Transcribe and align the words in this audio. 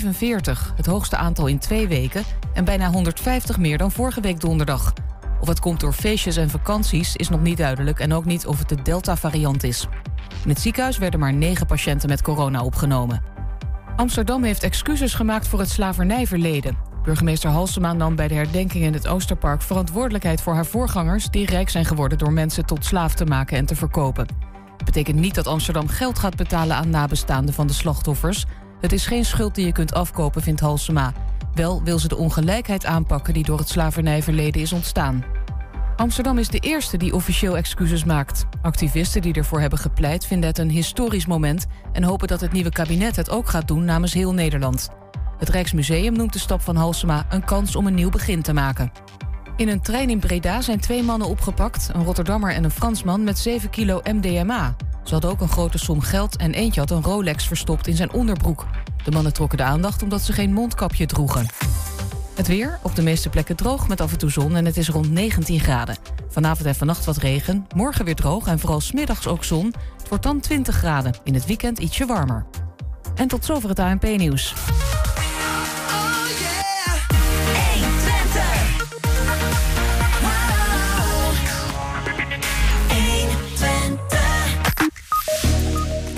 45, 0.00 0.72
het 0.76 0.86
hoogste 0.86 1.16
aantal 1.16 1.46
in 1.46 1.58
twee 1.58 1.88
weken 1.88 2.24
en 2.54 2.64
bijna 2.64 2.90
150 2.90 3.58
meer 3.58 3.78
dan 3.78 3.92
vorige 3.92 4.20
week 4.20 4.40
donderdag. 4.40 4.92
Of 5.40 5.48
het 5.48 5.60
komt 5.60 5.80
door 5.80 5.92
feestjes 5.92 6.36
en 6.36 6.50
vakanties 6.50 7.16
is 7.16 7.28
nog 7.28 7.40
niet 7.40 7.56
duidelijk 7.56 8.00
en 8.00 8.12
ook 8.12 8.24
niet 8.24 8.46
of 8.46 8.58
het 8.58 8.68
de 8.68 8.82
Delta-variant 8.82 9.62
is. 9.62 9.86
In 10.44 10.48
het 10.48 10.60
ziekenhuis 10.60 10.98
werden 10.98 11.20
maar 11.20 11.32
9 11.34 11.66
patiënten 11.66 12.08
met 12.08 12.22
corona 12.22 12.62
opgenomen. 12.62 13.22
Amsterdam 13.96 14.42
heeft 14.42 14.62
excuses 14.62 15.14
gemaakt 15.14 15.48
voor 15.48 15.58
het 15.58 15.70
slavernijverleden. 15.70 16.76
Burgemeester 17.02 17.50
Halsema 17.50 17.92
nam 17.92 18.16
bij 18.16 18.28
de 18.28 18.34
herdenking 18.34 18.84
in 18.84 18.92
het 18.92 19.08
Oosterpark 19.08 19.62
verantwoordelijkheid 19.62 20.40
voor 20.40 20.54
haar 20.54 20.66
voorgangers 20.66 21.30
die 21.30 21.46
rijk 21.46 21.68
zijn 21.68 21.84
geworden 21.84 22.18
door 22.18 22.32
mensen 22.32 22.66
tot 22.66 22.84
slaaf 22.84 23.14
te 23.14 23.24
maken 23.24 23.56
en 23.56 23.66
te 23.66 23.76
verkopen. 23.76 24.26
Het 24.76 24.84
betekent 24.84 25.20
niet 25.20 25.34
dat 25.34 25.46
Amsterdam 25.46 25.88
geld 25.88 26.18
gaat 26.18 26.36
betalen 26.36 26.76
aan 26.76 26.90
nabestaanden 26.90 27.54
van 27.54 27.66
de 27.66 27.72
slachtoffers. 27.72 28.46
Het 28.82 28.92
is 28.92 29.06
geen 29.06 29.24
schuld 29.24 29.54
die 29.54 29.66
je 29.66 29.72
kunt 29.72 29.94
afkopen, 29.94 30.42
vindt 30.42 30.60
Halsema. 30.60 31.12
Wel 31.54 31.82
wil 31.82 31.98
ze 31.98 32.08
de 32.08 32.16
ongelijkheid 32.16 32.86
aanpakken 32.86 33.34
die 33.34 33.44
door 33.44 33.58
het 33.58 33.68
slavernijverleden 33.68 34.60
is 34.60 34.72
ontstaan. 34.72 35.24
Amsterdam 35.96 36.38
is 36.38 36.48
de 36.48 36.58
eerste 36.58 36.96
die 36.96 37.14
officieel 37.14 37.56
excuses 37.56 38.04
maakt. 38.04 38.46
Activisten 38.62 39.22
die 39.22 39.34
ervoor 39.34 39.60
hebben 39.60 39.78
gepleit 39.78 40.26
vinden 40.26 40.48
het 40.48 40.58
een 40.58 40.70
historisch 40.70 41.26
moment 41.26 41.66
en 41.92 42.02
hopen 42.02 42.28
dat 42.28 42.40
het 42.40 42.52
nieuwe 42.52 42.70
kabinet 42.70 43.16
het 43.16 43.30
ook 43.30 43.48
gaat 43.48 43.68
doen 43.68 43.84
namens 43.84 44.12
heel 44.12 44.34
Nederland. 44.34 44.88
Het 45.38 45.48
Rijksmuseum 45.48 46.12
noemt 46.12 46.32
de 46.32 46.38
stap 46.38 46.60
van 46.60 46.76
Halsema 46.76 47.26
een 47.28 47.44
kans 47.44 47.76
om 47.76 47.86
een 47.86 47.94
nieuw 47.94 48.10
begin 48.10 48.42
te 48.42 48.52
maken. 48.52 48.92
In 49.56 49.68
een 49.68 49.80
trein 49.80 50.10
in 50.10 50.18
Breda 50.18 50.60
zijn 50.60 50.80
twee 50.80 51.02
mannen 51.02 51.28
opgepakt, 51.28 51.88
een 51.92 52.04
Rotterdammer 52.04 52.52
en 52.52 52.64
een 52.64 52.70
Fransman, 52.70 53.24
met 53.24 53.38
7 53.38 53.70
kilo 53.70 54.00
MDMA. 54.04 54.76
Ze 55.04 55.12
hadden 55.12 55.30
ook 55.30 55.40
een 55.40 55.48
grote 55.48 55.78
som 55.78 56.00
geld 56.00 56.36
en 56.36 56.52
eentje 56.52 56.80
had 56.80 56.90
een 56.90 57.02
Rolex 57.02 57.46
verstopt 57.46 57.86
in 57.86 57.96
zijn 57.96 58.12
onderbroek. 58.12 58.66
De 59.04 59.10
mannen 59.10 59.32
trokken 59.32 59.58
de 59.58 59.64
aandacht 59.64 60.02
omdat 60.02 60.20
ze 60.20 60.32
geen 60.32 60.52
mondkapje 60.52 61.06
droegen. 61.06 61.46
Het 62.34 62.46
weer, 62.46 62.78
op 62.82 62.94
de 62.94 63.02
meeste 63.02 63.28
plekken 63.28 63.56
droog 63.56 63.88
met 63.88 64.00
af 64.00 64.12
en 64.12 64.18
toe 64.18 64.30
zon 64.30 64.56
en 64.56 64.64
het 64.64 64.76
is 64.76 64.88
rond 64.88 65.10
19 65.10 65.60
graden. 65.60 65.96
Vanavond 66.28 66.66
en 66.66 66.74
vannacht 66.74 67.04
wat 67.04 67.16
regen, 67.16 67.66
morgen 67.74 68.04
weer 68.04 68.14
droog 68.14 68.46
en 68.46 68.58
vooral 68.58 68.80
smiddags 68.80 69.26
ook 69.26 69.44
zon. 69.44 69.74
Het 69.98 70.08
wordt 70.08 70.24
dan 70.24 70.40
20 70.40 70.74
graden, 70.74 71.14
in 71.24 71.34
het 71.34 71.46
weekend 71.46 71.78
ietsje 71.78 72.06
warmer. 72.06 72.46
En 73.14 73.28
tot 73.28 73.44
zover 73.44 73.68
het 73.68 73.78
ANP-nieuws. 73.78 74.54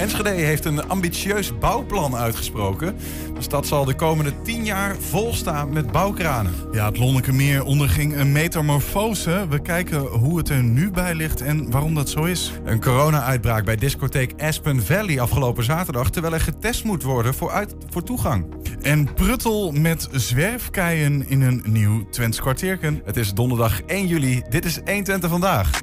Enschede 0.05 0.30
heeft 0.30 0.64
een 0.64 0.88
ambitieus 0.88 1.58
bouwplan 1.58 2.16
uitgesproken. 2.16 2.97
De 3.34 3.42
stad 3.42 3.66
zal 3.66 3.84
de 3.84 3.94
komende 3.94 4.42
10 4.42 4.64
jaar 4.64 4.96
volstaan 4.96 5.72
met 5.72 5.92
bouwkranen. 5.92 6.52
Ja, 6.72 6.86
het 6.86 6.98
Lonnekemeer 6.98 7.64
onderging 7.64 8.16
een 8.16 8.33
metamorfose. 8.33 9.46
We 9.48 9.62
kijken 9.62 9.98
hoe 9.98 10.38
het 10.38 10.48
er 10.48 10.62
nu 10.62 10.91
bij 10.91 11.14
ligt 11.14 11.41
en 11.41 11.70
waarom 11.70 11.94
dat 11.94 12.08
zo 12.08 12.24
is. 12.24 12.52
Een 12.64 12.80
corona-uitbraak 12.80 13.64
bij 13.64 13.77
discotheek 13.77 14.42
Aspen 14.42 14.84
Valley 14.84 15.20
afgelopen 15.20 15.64
zaterdag... 15.64 16.11
terwijl 16.11 16.34
er 16.34 16.41
getest 16.41 16.84
moet 16.84 17.02
worden 17.02 17.34
voor, 17.34 17.50
uit, 17.50 17.74
voor 17.89 18.02
toegang. 18.02 18.46
En 18.83 19.14
pruttel 19.14 19.72
met 19.72 20.08
zwerfkeien 20.12 21.28
in 21.28 21.42
een 21.42 21.62
nieuw 21.66 22.08
Twents 22.11 22.41
kwartierken. 22.41 23.00
Het 23.05 23.16
is 23.16 23.34
donderdag 23.34 23.80
1 23.80 24.06
juli. 24.06 24.42
Dit 24.48 24.64
is 24.64 24.74
120 24.84 25.30
vandaag. 25.30 25.80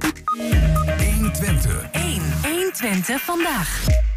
120. 1.14 1.90
1. 1.92 2.22
120 2.42 3.20
vandaag. 3.20 4.10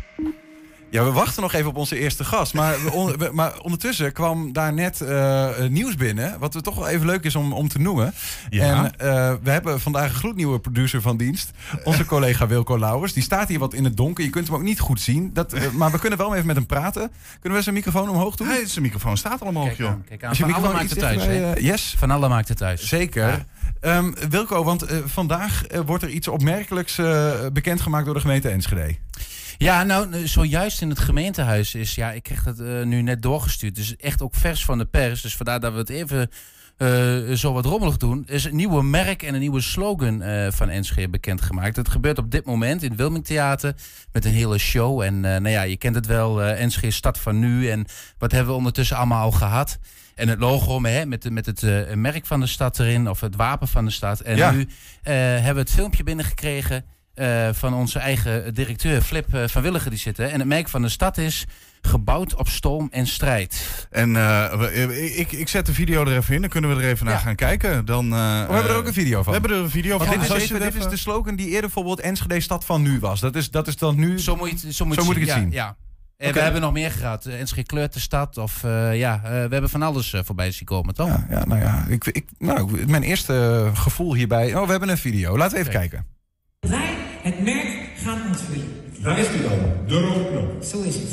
Ja, 0.96 1.04
we 1.04 1.12
wachten 1.12 1.42
nog 1.42 1.54
even 1.54 1.70
op 1.70 1.76
onze 1.76 2.00
eerste 2.00 2.24
gast. 2.24 2.54
Maar, 2.54 2.84
we 2.84 2.92
on- 2.92 3.18
we- 3.18 3.30
maar 3.34 3.60
ondertussen 3.62 4.12
kwam 4.14 4.54
daar 4.54 4.74
net 4.74 5.02
eh, 5.02 5.48
nieuws 5.70 5.96
binnen. 5.96 6.40
Wat 6.40 6.54
we 6.54 6.62
toch 6.62 6.76
wel 6.76 6.88
even 6.88 7.06
leuk 7.06 7.24
is 7.24 7.36
om, 7.36 7.54
om 7.54 7.68
te 7.68 7.80
noemen. 7.80 8.14
Ja. 8.50 8.64
En 8.86 8.98
eh, 9.00 9.34
we 9.44 9.50
hebben 9.50 9.80
vandaag 9.80 10.10
een 10.10 10.16
gloednieuwe 10.16 10.60
producer 10.60 11.02
van 11.02 11.18
dienst. 11.18 11.52
Onze 11.84 12.06
collega 12.06 12.48
Wilco 12.48 12.78
Lauwers. 12.80 13.14
Die 13.14 13.24
staat 13.24 13.48
hier 13.48 13.60
wat 13.60 13.74
in 13.74 13.84
het 13.84 13.98
donker. 13.98 14.24
Je 14.24 14.30
kunt 14.30 14.48
hem 14.48 14.56
ook 14.56 14.62
niet 14.64 14.80
goed 14.80 15.02
zien. 15.02 15.30
Dat, 15.34 15.54
eh, 15.54 15.70
maar 15.72 15.92
we 15.92 16.00
kunnen 16.00 16.20
wel 16.20 16.34
even 16.34 16.48
met 16.48 16.56
hem 16.56 16.66
praten. 16.66 17.12
Kunnen 17.40 17.58
we 17.58 17.64
zijn 17.64 17.76
microfoon 17.76 18.10
omhoog 18.10 18.36
doen? 18.36 18.48
Hey, 18.48 18.66
zijn 18.66 18.84
microfoon 18.84 19.18
staat 19.18 19.42
al 19.42 19.48
omhoog, 19.48 19.66
Kijk 19.66 19.78
joh. 19.78 19.90
aan, 19.90 20.04
kijk 20.08 20.24
aan. 20.24 20.36
Van 20.36 20.54
alle 20.54 20.74
maakt 20.74 20.90
het 20.90 21.00
thuis, 21.00 21.26
eh, 21.26 21.56
yes, 21.56 21.96
Van 21.98 22.12
alle 22.12 22.28
maakt 22.28 22.48
het 22.48 22.58
thuis. 22.58 22.88
zeker. 22.88 23.28
Ja. 23.28 23.46
Ehm, 23.82 24.12
Wilco, 24.30 24.64
want 24.64 24.82
eh, 24.84 24.98
vandaag 25.06 25.66
eh, 25.66 25.80
wordt 25.86 26.04
er 26.04 26.10
iets 26.10 26.28
opmerkelijks 26.28 26.98
eh, 26.98 27.32
bekendgemaakt 27.54 28.06
door 28.06 28.14
de 28.14 28.20
gemeente 28.20 28.50
Enschede. 28.50 28.96
Ja, 29.58 29.84
nou, 29.84 30.28
zojuist 30.28 30.82
in 30.82 30.90
het 30.90 31.00
gemeentehuis 31.00 31.76
is, 31.76 31.96
ja, 31.96 32.12
ik 32.12 32.24
kreeg 32.24 32.44
dat 32.44 32.60
eh, 32.60 32.82
nu 32.84 33.02
net 33.02 33.22
doorgestuurd. 33.22 33.76
Dus 33.76 33.96
echt 33.96 34.22
ook 34.22 34.36
vers 34.36 34.66
van 34.66 34.78
de 34.78 34.86
pers. 34.86 35.22
Dus 35.22 35.36
vandaar 35.36 35.60
dat 35.60 35.74
we 35.74 35.78
het 35.80 35.90
even 35.90 36.30
eh, 36.78 37.32
zo 37.34 37.54
wat 37.54 37.66
rommelig 37.66 37.98
doen. 37.98 38.24
Is 38.28 38.44
een 38.46 38.56
nieuwe 38.56 38.84
merk 38.84 39.24
en 39.24 39.34
een 39.34 39.40
nieuwe 39.40 39.62
slogan 39.62 40.22
eh, 40.22 40.52
van 40.52 40.70
Enschede 40.70 41.10
bekendgemaakt. 41.10 41.76
Dat 41.76 41.90
gebeurt 41.90 42.18
op 42.18 42.32
dit 42.32 42.46
moment 42.46 42.84
in 42.84 42.90
het 42.90 42.98
Wilming 43.00 43.26
Theater 43.26 43.74
met 44.12 44.26
een 44.26 44.32
hele 44.32 44.58
show. 44.58 45.02
En 45.02 45.16
eh, 45.26 45.32
nou 45.32 45.50
ja, 45.50 45.62
je 45.62 45.78
kent 45.78 45.96
het 45.96 46.06
wel, 46.06 46.42
eh 46.44 46.62
Enschede 46.62 46.94
stad 46.94 47.20
van 47.20 47.40
nu. 47.40 47.70
En 47.70 47.86
wat 48.18 48.32
hebben 48.32 48.52
we 48.52 48.58
ondertussen 48.58 48.98
allemaal 48.98 49.24
al 49.24 49.32
gehad? 49.32 49.80
En 50.16 50.28
het 50.28 50.40
logo 50.40 50.84
hè, 50.84 51.06
met, 51.06 51.30
met 51.30 51.46
het 51.46 51.64
eh, 51.64 51.94
merk 51.94 52.26
van 52.26 52.40
de 52.40 52.48
stad 52.48 52.80
erin, 52.80 53.10
of 53.10 53.20
het 53.22 53.36
wapen 53.36 53.68
van 53.68 53.86
de 53.86 53.92
stad. 53.92 54.20
En 54.20 54.38
Ja. 54.38 54.52
nu 54.52 54.62
eh, 55.04 55.14
hebben 55.16 55.54
we 55.54 55.60
het 55.60 55.72
filmpje 55.72 56.04
binnengekregen 56.04 56.86
eh, 57.16 57.50
van 57.54 57.74
onze 57.74 58.00
eigen 58.00 58.54
directeur 58.54 59.02
Flip 59.02 59.34
eh, 59.34 59.44
van 59.48 59.62
Willigen 59.62 59.90
die 59.90 60.00
zitten. 60.00 60.32
En 60.32 60.40
het 60.40 60.48
merk 60.48 60.70
van 60.70 60.82
de 60.82 60.90
stad 60.90 61.18
is 61.18 61.46
gebouwd 61.82 62.36
op 62.36 62.48
stoom 62.50 62.88
en 62.92 63.08
strijd. 63.08 63.88
En 63.92 64.16
eh, 64.16 64.60
we- 64.60 65.16
ik, 65.16 65.32
ik 65.32 65.48
zet 65.48 65.66
de 65.66 65.74
video 65.74 66.06
er 66.06 66.16
even 66.18 66.34
in, 66.36 66.42
dan 66.42 66.50
kunnen 66.50 66.76
we 66.78 66.84
er 66.84 66.90
even 66.90 67.06
naar 67.06 67.20
gaan 67.20 67.36
kijken. 67.36 67.86
Dan, 67.86 68.06
eh, 68.06 68.48
we 68.48 68.54
hebben 68.54 68.72
er 68.72 68.78
ook 68.78 68.88
een 68.88 68.94
video 68.94 69.18
We 69.18 69.24
van. 69.24 69.34
hebben 69.34 69.52
er 69.52 69.58
een 69.58 69.70
video 69.70 69.98
van. 69.98 70.10
dit, 70.10 70.22
is 70.22 70.30
even- 70.52 70.80
dit 70.80 70.90
de 70.90 70.98
slogan 70.98 71.36
die 71.36 71.46
eerder 71.46 71.62
bijvoorbeeld 71.62 72.00
Enschede 72.00 72.40
stad 72.40 72.66
van 72.66 72.82
nu 72.82 73.00
was. 73.00 73.20
Dat 73.20 73.36
is, 73.36 73.52
dat 73.52 73.68
is 73.68 73.78
dan 73.78 73.96
nu... 73.96 74.20
Zo 74.20 74.36
moet 74.36 74.50
je 74.62 74.68
het, 74.68 74.76
zo 74.76 74.86
moet 74.86 74.96
Zo 74.96 75.02
je 75.02 75.08
moet 75.08 75.16
ik 75.16 75.22
het 75.22 75.32
ja, 75.32 75.40
zien. 75.40 75.52
Ja. 75.52 75.76
We 76.18 76.40
hebben 76.40 76.62
nog 76.62 76.74
meer 76.74 76.92
gehad. 76.92 77.26
Uh, 77.26 77.40
Enschede 77.40 77.66
kleurt 77.68 77.94
de 77.94 78.00
stad. 78.00 78.38
Of 78.38 78.64
eh, 78.64 78.98
ja, 78.98 79.16
eh, 79.24 79.30
we 79.30 79.30
hebben 79.50 79.70
van 79.70 79.82
alles 79.82 80.16
voorbij 80.24 80.52
zien 80.52 80.66
komen, 80.68 80.94
toch? 80.94 81.08
Ja, 81.08 81.26
ja, 81.30 81.46
nou 81.46 81.62
ja, 81.62 81.86
ik, 81.88 82.06
ik, 82.06 82.26
nou, 82.38 82.86
mijn 82.88 83.04
eerste 83.04 83.70
gevoel 83.74 84.14
hierbij... 84.14 84.56
Oh, 84.56 84.66
we 84.66 84.72
hebben 84.72 84.90
een 84.90 84.98
video. 84.98 85.38
Laten 85.38 85.54
we 85.54 85.60
even 85.60 85.72
Kijk. 85.72 85.90
kijken. 86.60 86.95
Het 87.26 87.44
merk, 87.44 87.68
gaan 88.04 88.22
onthullen. 88.28 88.68
Daar 89.02 89.20
is 89.20 89.28
hij 89.28 89.42
dan, 89.42 89.60
de 89.88 90.00
rode 90.00 90.26
knop. 90.30 90.64
Zo 90.64 90.82
is 90.82 90.96
het. 90.96 91.10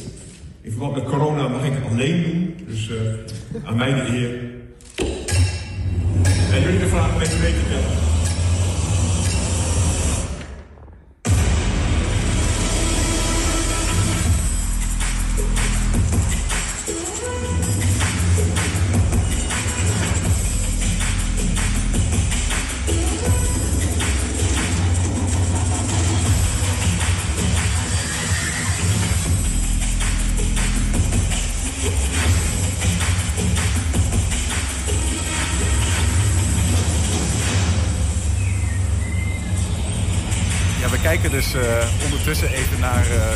In 0.60 0.70
verband 0.70 0.94
met 0.94 1.04
corona 1.04 1.48
mag 1.48 1.64
ik 1.64 1.72
het 1.72 1.84
alleen 1.90 2.22
doen, 2.22 2.54
dus 2.66 2.90
eh, 2.90 3.66
aan 3.68 3.76
mij 3.76 3.94
de 3.94 4.16
eer. 4.16 4.30
En 6.54 6.62
jullie 6.62 6.78
de 6.78 6.86
vraag 6.88 7.14
om 7.14 7.20
even 7.20 7.40
mee 7.40 7.52
kijken 41.18 41.30
dus 41.30 41.54
eh, 41.54 41.86
ondertussen 42.04 42.48
even 42.48 42.80
naar 42.80 43.04
eh, 43.06 43.26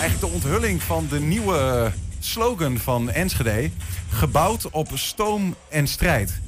eigenlijk 0.00 0.20
de 0.20 0.26
onthulling 0.26 0.82
van 0.82 1.06
de 1.10 1.20
nieuwe 1.20 1.92
slogan 2.18 2.78
van 2.78 3.10
Enschede. 3.10 3.70
Gebouwd 4.08 4.70
op 4.70 4.88
stoom 4.94 5.54
en 5.68 5.86
strijd. 5.86 6.40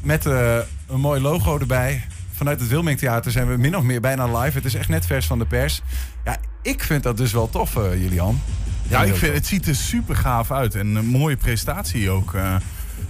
Met 0.00 0.26
eh, 0.26 0.58
een 0.88 1.00
mooi 1.00 1.20
logo 1.20 1.58
erbij. 1.58 2.06
Vanuit 2.32 2.60
het 2.60 2.68
Wilming 2.68 2.98
Theater 2.98 3.30
zijn 3.30 3.48
we 3.48 3.56
min 3.56 3.76
of 3.76 3.82
meer 3.82 4.00
bijna 4.00 4.40
live. 4.40 4.56
Het 4.56 4.64
is 4.64 4.74
echt 4.74 4.88
net 4.88 5.06
vers 5.06 5.26
van 5.26 5.38
de 5.38 5.46
pers. 5.46 5.82
Ja, 6.24 6.36
ik 6.62 6.82
vind 6.82 7.02
dat 7.02 7.16
dus 7.16 7.32
wel 7.32 7.50
tof, 7.50 7.74
Julian. 7.74 8.40
Ja, 8.88 9.02
ik 9.02 9.14
vind, 9.14 9.34
het 9.34 9.46
ziet 9.46 9.66
er 9.66 9.74
super 9.74 10.16
gaaf 10.16 10.50
uit. 10.50 10.74
En 10.74 10.94
een 10.94 11.06
mooie 11.06 11.36
prestatie 11.36 12.10
ook. 12.10 12.34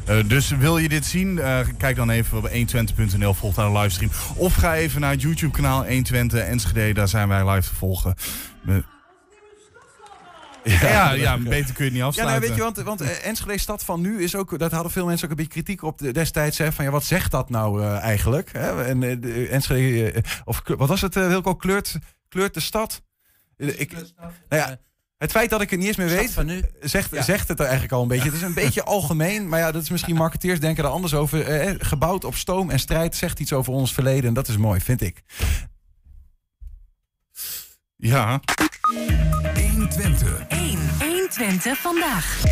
Eh. 0.05 0.29
Dus 0.29 0.49
wil 0.49 0.79
je 0.79 0.89
dit 0.89 1.05
zien, 1.05 1.39
eh, 1.39 1.59
kijk 1.79 1.97
dan 1.97 2.11
even 2.11 2.39
op 2.39 2.49
120.nl, 2.51 3.35
volg 3.35 3.55
daar 3.55 3.67
de 3.73 3.79
livestream. 3.79 4.11
Of 4.37 4.55
ga 4.55 4.75
even 4.75 5.01
naar 5.01 5.11
het 5.11 5.23
YouTube 5.23 5.53
kanaal 5.53 5.87
120 5.87 6.41
Enschede, 6.41 6.93
daar 6.93 7.09
zijn 7.09 7.29
wij 7.29 7.51
live 7.51 7.69
te 7.69 7.75
volgen. 7.75 8.15
Ja, 10.65 11.13
ja, 11.13 11.39
beter 11.39 11.75
kun 11.75 11.85
je 11.85 11.91
het 11.91 11.93
niet 11.93 11.93
Ja, 11.93 11.99
nou, 11.99 12.07
afsluiten. 12.09 12.41
weet 12.49 12.57
je, 12.57 12.63
want, 12.63 12.77
want 12.77 13.01
eh, 13.01 13.27
Enschede 13.27 13.59
stad 13.59 13.85
van 13.85 14.01
nu 14.01 14.23
is 14.23 14.37
ook, 14.37 14.59
dat 14.59 14.73
hadden 14.73 14.93
veel 14.93 15.07
mensen 15.07 15.25
ook 15.25 15.31
een 15.31 15.37
beetje 15.37 15.53
kritiek 15.63 15.83
op 15.83 15.99
de- 15.99 16.13
destijds. 16.13 16.59
Hè, 16.59 16.73
van 16.73 16.85
ja, 16.85 16.91
wat 16.91 17.05
zegt 17.05 17.31
dat 17.31 17.51
nou 17.51 17.85
eigenlijk? 17.87 18.53
Hè? 18.53 18.85
En 18.85 19.01
de 19.01 19.49
Enschede, 19.51 20.23
of 20.45 20.63
wat 20.65 20.89
was 20.89 21.01
het, 21.01 21.15
Wilco, 21.15 21.55
kleurt, 21.55 21.99
kleurt 22.29 22.55
de 22.55 22.61
stad? 22.61 23.03
Ik, 23.57 23.93
nou 23.93 24.03
ja, 24.49 24.77
Het 25.23 25.31
feit 25.31 25.51
dat 25.51 25.61
ik 25.61 25.71
het 25.71 25.79
niet 25.79 25.89
eens 25.89 25.97
meer 25.97 26.09
weet, 26.09 26.33
van 26.33 26.47
nu. 26.47 26.63
zegt, 26.81 27.11
Ja. 27.11 27.23
zegt 27.23 27.49
het 27.49 27.59
er 27.59 27.65
eigenlijk 27.65 27.95
al 27.95 28.03
een 28.03 28.09
beetje. 28.09 28.25
Het 28.25 28.35
is 28.35 28.43
een 28.43 28.55
beetje 28.65 28.83
algemeen, 28.85 29.49
maar 29.49 29.59
ja, 29.59 29.73
dat 29.73 29.83
is 29.83 29.91
misschien 29.91 30.17
marketeers 30.17 30.61
denken 30.61 30.85
er 30.85 30.91
anders 30.91 31.15
over. 31.15 31.43
Eh, 31.47 31.75
gebouwd 31.79 32.25
op 32.25 32.35
stoom 32.35 32.71
en 32.71 32.79
strijd 32.79 33.17
zegt 33.17 33.39
iets 33.41 33.53
over 33.53 33.73
ons 33.73 33.95
verleden 33.95 34.29
en 34.29 34.35
dat 34.35 34.49
is 34.49 34.57
mooi, 34.57 34.81
vind 34.81 35.01
ik. 35.01 35.23
Ja, 37.97 38.41
120. 39.71 40.45
1. 40.49 40.79
120 40.99 41.79
vandaag. 41.79 42.43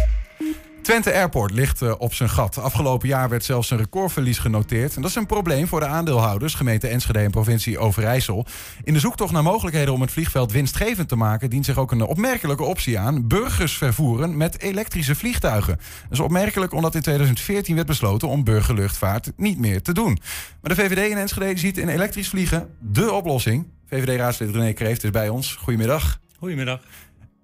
Twente 0.83 1.13
Airport 1.13 1.51
ligt 1.51 1.83
eh, 1.83 1.95
op 1.99 2.15
zijn 2.15 2.29
gat. 2.29 2.59
Afgelopen 2.59 3.09
jaar 3.09 3.29
werd 3.29 3.45
zelfs 3.45 3.71
een 3.71 3.79
recordverlies 3.79 4.39
genoteerd. 4.39 4.97
En 4.97 5.03
dat 5.03 5.11
is 5.11 5.17
een 5.17 5.27
probleem 5.27 5.67
voor 5.67 5.81
de 5.81 5.87
aandeelhouders, 5.87 6.55
gemeente 6.55 6.89
Enschede 6.89 7.19
en 7.19 7.31
provincie 7.31 7.79
Overijssel. 7.79 8.47
In 8.85 8.93
de 8.93 9.01
zoektocht 9.01 9.33
naar 9.33 9.43
mogelijkheden 9.43 9.95
om 9.95 10.01
het 10.01 10.11
vliegveld 10.11 10.53
winstgevend 10.53 11.09
te 11.09 11.17
maken, 11.17 11.51
dient 11.51 11.65
zich 11.65 11.79
ook 11.79 11.93
een 11.93 12.03
opmerkelijke 12.03 12.63
optie 12.63 12.99
aan: 12.99 13.29
burgers 13.29 13.77
vervoeren 13.77 14.37
met 14.37 14.61
elektrische 14.61 15.15
vliegtuigen. 15.15 15.77
Dat 15.77 16.11
is 16.11 16.21
opmerkelijk 16.21 16.73
omdat 16.73 16.95
in 16.95 17.03
2014 17.03 17.75
werd 17.75 17.87
besloten 17.87 18.29
om 18.29 18.45
burgerluchtvaart 18.45 19.33
niet 19.37 19.59
meer 19.59 19.83
te 19.83 19.93
doen. 19.93 20.19
Maar 20.61 20.75
de 20.75 20.83
VVD 20.83 21.11
in 21.11 21.19
Enschede 21.19 21.59
ziet 21.61 21.79
in 21.79 21.89
elektrisch 21.89 22.29
vliegen 22.29 22.69
de 22.79 23.13
oplossing. 23.13 23.67
VVD-raadslid 23.87 24.51
René 24.51 24.73
Kreeft 24.73 25.05
is 25.05 25.11
bij 25.11 25.29
ons. 25.29 25.55
Goedemiddag. 25.55 26.21
Goedemiddag. 26.39 26.81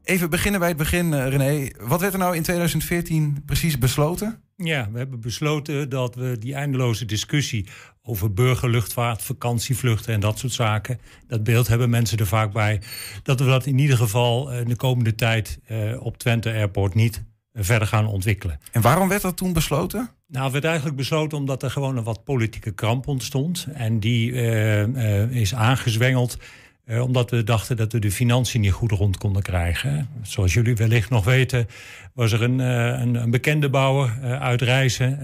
Even 0.07 0.31
beginnen 0.31 0.61
bij 0.61 0.69
het 0.69 0.79
begin, 0.79 1.15
eh, 1.15 1.29
René. 1.29 1.69
Wat 1.79 2.01
werd 2.01 2.13
er 2.13 2.19
nou 2.19 2.37
in 2.37 2.43
2014 2.43 3.43
precies 3.47 3.79
besloten? 3.79 4.41
Ja, 4.57 4.89
we 4.93 4.99
hebben 4.99 5.21
besloten 5.21 5.89
dat 5.89 6.15
we 6.15 6.37
die 6.39 6.55
eindeloze 6.55 7.05
discussie 7.05 7.69
over 8.03 8.33
burgerluchtvaart, 8.33 9.23
vakantievluchten 9.23 10.15
en 10.15 10.21
dat 10.21 10.39
soort 10.39 10.53
zaken, 10.53 11.01
dat 11.27 11.45
beeld 11.45 11.69
hebben 11.69 11.91
mensen 11.91 12.19
er 12.19 12.27
vaak 12.27 12.53
bij, 12.53 12.81
dat 13.23 13.41
we 13.41 13.47
dat 13.47 13.67
in 13.67 13.79
ieder 13.79 13.97
geval 13.97 14.53
eh, 14.53 14.67
de 14.67 14.77
komende 14.77 15.15
tijd 15.15 15.59
eh, 15.65 15.79
op 15.99 16.19
Twente 16.19 16.51
Airport 16.51 16.95
niet 16.95 17.23
verder 17.55 17.89
gaan 17.89 18.07
ontwikkelen. 18.07 18.61
En 18.73 18.81
waarom 18.81 19.09
werd 19.09 19.23
dat 19.23 19.37
toen 19.37 19.53
besloten? 19.53 20.11
Nou, 20.29 20.45
het 20.45 20.53
werd 20.53 20.65
eigenlijk 20.65 20.97
besloten 20.97 21.39
omdat 21.39 21.63
er 21.63 21.71
gewoon 21.71 21.97
een 21.97 22.05
wat 22.05 22.25
politieke 22.25 22.71
kramp 22.71 23.07
ontstond. 23.07 23.67
En 23.73 24.01
die 24.01 24.33
is 25.31 25.55
aangezwengeld 25.55 26.39
eh, 26.87 27.03
omdat 27.03 27.31
we 27.31 27.45
dachten 27.45 27.77
dat 27.77 27.93
we 27.93 27.99
de 27.99 28.11
financiën 28.11 28.61
niet 28.61 28.73
goed 28.73 28.91
rond 28.91 29.19
konden 29.19 29.43
krijgen. 29.43 30.09
Zoals 30.23 30.55
jullie 30.55 30.75
wellicht 30.75 31.11
nog 31.11 31.25
weten, 31.25 31.67
was 32.15 32.33
er 32.33 32.43
een, 32.43 32.61
eh, 32.61 33.01
een, 33.01 33.15
een 33.15 33.31
bekende 33.31 33.71
bouwer 33.71 34.19
eh, 34.23 34.41
uit 34.41 34.63
Reizen, 34.63 35.19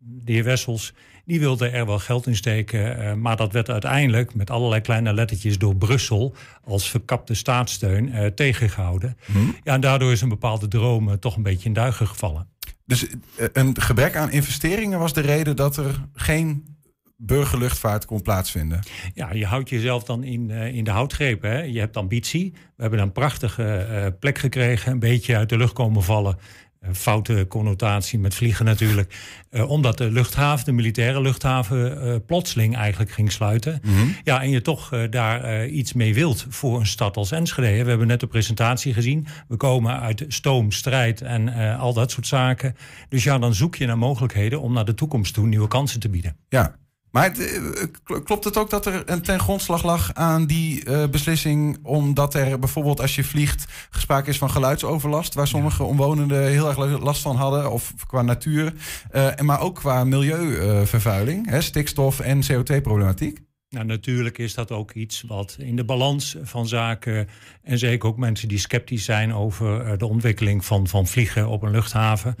de 0.00 0.32
heer 0.32 0.44
Wessels. 0.44 0.94
Die 1.24 1.40
wilde 1.40 1.68
er 1.68 1.86
wel 1.86 1.98
geld 1.98 2.26
in 2.26 2.36
steken, 2.36 3.20
maar 3.20 3.36
dat 3.36 3.52
werd 3.52 3.70
uiteindelijk 3.70 4.34
met 4.34 4.50
allerlei 4.50 4.80
kleine 4.80 5.14
lettertjes 5.14 5.58
door 5.58 5.76
Brussel 5.76 6.34
als 6.64 6.90
verkapte 6.90 7.34
staatssteun 7.34 8.12
eh, 8.12 8.26
tegengehouden. 8.26 9.16
Ja, 9.62 9.72
en 9.74 9.80
daardoor 9.80 10.12
is 10.12 10.20
een 10.20 10.28
bepaalde 10.28 10.68
droom 10.68 11.18
toch 11.18 11.36
een 11.36 11.42
beetje 11.42 11.68
in 11.68 11.74
duigen 11.74 12.06
gevallen. 12.06 12.48
Dus 12.84 13.06
een 13.52 13.80
gebrek 13.80 14.16
aan 14.16 14.30
investeringen 14.30 14.98
was 14.98 15.12
de 15.12 15.20
reden 15.20 15.56
dat 15.56 15.76
er 15.76 16.00
geen 16.14 16.75
burgerluchtvaart 17.16 18.04
kon 18.04 18.22
plaatsvinden. 18.22 18.80
Ja, 19.14 19.32
je 19.32 19.46
houdt 19.46 19.68
jezelf 19.68 20.04
dan 20.04 20.24
in, 20.24 20.50
eh, 20.50 20.74
in 20.74 20.84
de 20.84 20.90
houtgreep. 20.90 21.42
Hè? 21.42 21.62
Je 21.62 21.78
hebt 21.78 21.96
ambitie. 21.96 22.52
We 22.52 22.82
hebben 22.82 23.00
een 23.00 23.12
prachtige 23.12 23.64
eh, 23.64 24.06
plek 24.20 24.38
gekregen. 24.38 24.92
Een 24.92 24.98
beetje 24.98 25.36
uit 25.36 25.48
de 25.48 25.56
lucht 25.56 25.72
komen 25.72 26.02
vallen. 26.02 26.38
Eh, 26.80 26.90
foute 26.92 27.46
connotatie 27.48 28.18
met 28.18 28.34
vliegen 28.34 28.64
natuurlijk. 28.64 29.14
Omdat 29.66 29.98
de 29.98 30.10
luchthaven, 30.10 30.64
de 30.64 30.72
militaire 30.72 31.20
luchthaven, 31.20 32.24
plotseling 32.24 32.76
eigenlijk 32.76 33.10
ging 33.10 33.32
sluiten. 33.32 33.80
Ja, 34.24 34.42
en 34.42 34.50
je 34.50 34.60
toch 34.60 35.08
daar 35.10 35.66
iets 35.66 35.92
mee 35.92 36.14
wilt 36.14 36.46
voor 36.48 36.80
een 36.80 36.86
stad 36.86 37.16
als 37.16 37.30
Enschede. 37.30 37.82
We 37.82 37.88
hebben 37.88 38.06
net 38.06 38.20
de 38.20 38.26
presentatie 38.26 38.92
gezien. 38.92 39.26
We 39.48 39.56
komen 39.56 40.00
uit 40.00 40.24
stoom, 40.28 40.72
strijd 40.72 41.22
en 41.22 41.48
al 41.78 41.92
dat 41.92 42.10
soort 42.10 42.26
zaken. 42.26 42.76
Dus 43.08 43.24
ja, 43.24 43.38
dan 43.38 43.54
zoek 43.54 43.74
je 43.74 43.86
naar 43.86 43.98
mogelijkheden 43.98 44.60
om 44.60 44.72
naar 44.72 44.84
de 44.84 44.94
toekomst 44.94 45.34
toe 45.34 45.46
nieuwe 45.46 45.68
kansen 45.68 46.00
te 46.00 46.08
bieden. 46.08 46.36
Ja. 46.48 46.76
Maar 47.16 47.24
het, 47.24 47.38
eh, 47.38 47.82
kl- 48.04 48.20
klopt 48.20 48.44
het 48.44 48.56
ook 48.56 48.70
dat 48.70 48.86
er 48.86 49.02
een 49.06 49.22
ten 49.22 49.40
grondslag 49.40 49.82
lag 49.82 50.14
aan 50.14 50.46
die 50.46 50.84
eh, 50.84 51.08
beslissing... 51.08 51.78
omdat 51.82 52.34
er 52.34 52.58
bijvoorbeeld 52.58 53.00
als 53.00 53.14
je 53.14 53.24
vliegt 53.24 53.64
sprake 53.90 54.30
is 54.30 54.38
van 54.38 54.50
geluidsoverlast... 54.50 55.34
waar 55.34 55.46
sommige 55.46 55.82
omwonenden 55.82 56.46
heel 56.46 56.68
erg 56.68 57.00
last 57.00 57.22
van 57.22 57.36
hadden, 57.36 57.72
of 57.72 57.92
qua 58.06 58.22
natuur... 58.22 58.74
eh, 59.10 59.38
en 59.38 59.44
maar 59.44 59.60
ook 59.60 59.74
qua 59.74 60.04
milieuvervuiling, 60.04 61.50
hè, 61.50 61.60
stikstof 61.60 62.20
en 62.20 62.42
CO2-problematiek? 62.42 63.45
Nou, 63.76 63.88
natuurlijk 63.88 64.38
is 64.38 64.54
dat 64.54 64.70
ook 64.70 64.92
iets 64.92 65.22
wat 65.26 65.56
in 65.60 65.76
de 65.76 65.84
balans 65.84 66.36
van 66.42 66.68
zaken. 66.68 67.28
En 67.62 67.78
zeker 67.78 68.08
ook 68.08 68.16
mensen 68.16 68.48
die 68.48 68.58
sceptisch 68.58 69.04
zijn 69.04 69.34
over 69.34 69.80
eh, 69.80 69.98
de 69.98 70.06
ontwikkeling 70.06 70.64
van, 70.64 70.86
van 70.88 71.06
vliegen 71.06 71.48
op 71.48 71.62
een 71.62 71.70
luchthaven. 71.70 72.36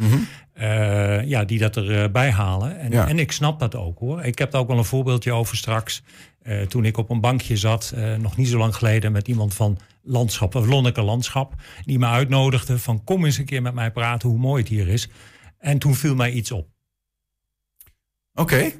eh, 0.52 1.24
ja, 1.24 1.44
die 1.44 1.58
dat 1.58 1.76
erbij 1.76 2.30
halen. 2.30 2.78
En, 2.78 2.90
Ja. 2.90 3.08
en 3.08 3.18
ik 3.18 3.32
snap 3.32 3.58
dat 3.58 3.74
ook 3.74 3.98
hoor. 3.98 4.22
Ik 4.24 4.38
heb 4.38 4.50
daar 4.50 4.60
ook 4.60 4.68
wel 4.68 4.78
een 4.78 4.84
voorbeeldje 4.84 5.32
over 5.32 5.56
straks. 5.56 6.02
eh, 6.42 6.62
toen 6.62 6.84
ik 6.84 6.96
op 6.96 7.10
een 7.10 7.20
bankje 7.20 7.56
zat, 7.56 7.92
eh, 7.94 8.14
nog 8.14 8.36
niet 8.36 8.48
zo 8.48 8.58
lang 8.58 8.74
geleden, 8.74 9.12
met 9.12 9.28
iemand 9.28 9.54
van 9.54 9.78
Landschap, 10.02 10.54
of 10.54 10.66
Lonneke 10.66 11.02
Landschap. 11.02 11.54
Die 11.84 11.98
me 11.98 12.06
uitnodigde 12.06 12.78
van 12.78 13.04
kom 13.04 13.24
eens 13.24 13.38
een 13.38 13.44
keer 13.44 13.62
met 13.62 13.74
mij 13.74 13.90
praten 13.90 14.28
hoe 14.28 14.38
mooi 14.38 14.62
het 14.62 14.70
hier 14.70 14.88
is. 14.88 15.08
En 15.58 15.78
toen 15.78 15.94
viel 15.94 16.14
mij 16.14 16.30
iets 16.30 16.50
op. 16.50 16.68
Oké. 18.34 18.72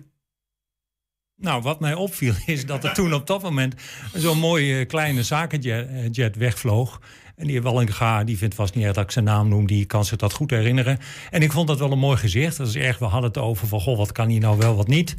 Nou, 1.36 1.62
wat 1.62 1.80
mij 1.80 1.94
opviel 1.94 2.34
is 2.46 2.66
dat 2.66 2.84
er 2.84 2.94
toen 2.94 3.14
op 3.14 3.26
dat 3.26 3.42
moment 3.42 3.74
zo'n 4.14 4.38
mooie 4.38 4.78
eh, 4.78 4.86
kleine 4.86 5.22
zakenjet 5.22 6.16
jet 6.16 6.36
wegvloog. 6.36 7.00
En 7.36 7.46
die 7.46 7.62
Wallinga, 7.62 8.24
die 8.24 8.38
vindt 8.38 8.54
vast 8.54 8.74
niet 8.74 8.84
erg 8.84 8.94
dat 8.94 9.04
ik 9.04 9.10
zijn 9.10 9.24
naam 9.24 9.48
noem, 9.48 9.66
die 9.66 9.84
kan 9.84 10.04
zich 10.04 10.16
dat 10.16 10.32
goed 10.32 10.50
herinneren. 10.50 10.98
En 11.30 11.42
ik 11.42 11.52
vond 11.52 11.68
dat 11.68 11.78
wel 11.78 11.92
een 11.92 11.98
mooi 11.98 12.16
gezicht. 12.16 12.56
Dat 12.56 12.68
is 12.68 12.74
erg, 12.74 12.98
we 12.98 13.04
hadden 13.04 13.28
het 13.28 13.38
over 13.38 13.68
van, 13.68 13.80
goh, 13.80 13.96
wat 13.96 14.12
kan 14.12 14.28
hier 14.28 14.40
nou 14.40 14.58
wel, 14.58 14.76
wat 14.76 14.88
niet. 14.88 15.14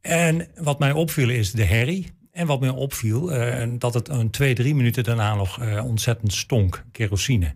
En 0.00 0.48
wat 0.54 0.78
mij 0.78 0.92
opviel 0.92 1.28
is 1.28 1.52
de 1.52 1.64
herrie. 1.64 2.06
En 2.32 2.46
wat 2.46 2.60
mij 2.60 2.68
opviel, 2.68 3.32
eh, 3.32 3.68
dat 3.78 3.94
het 3.94 4.08
een 4.08 4.30
twee, 4.30 4.54
drie 4.54 4.74
minuten 4.74 5.04
daarna 5.04 5.34
nog 5.34 5.60
eh, 5.60 5.84
ontzettend 5.84 6.32
stonk, 6.32 6.84
kerosine. 6.92 7.54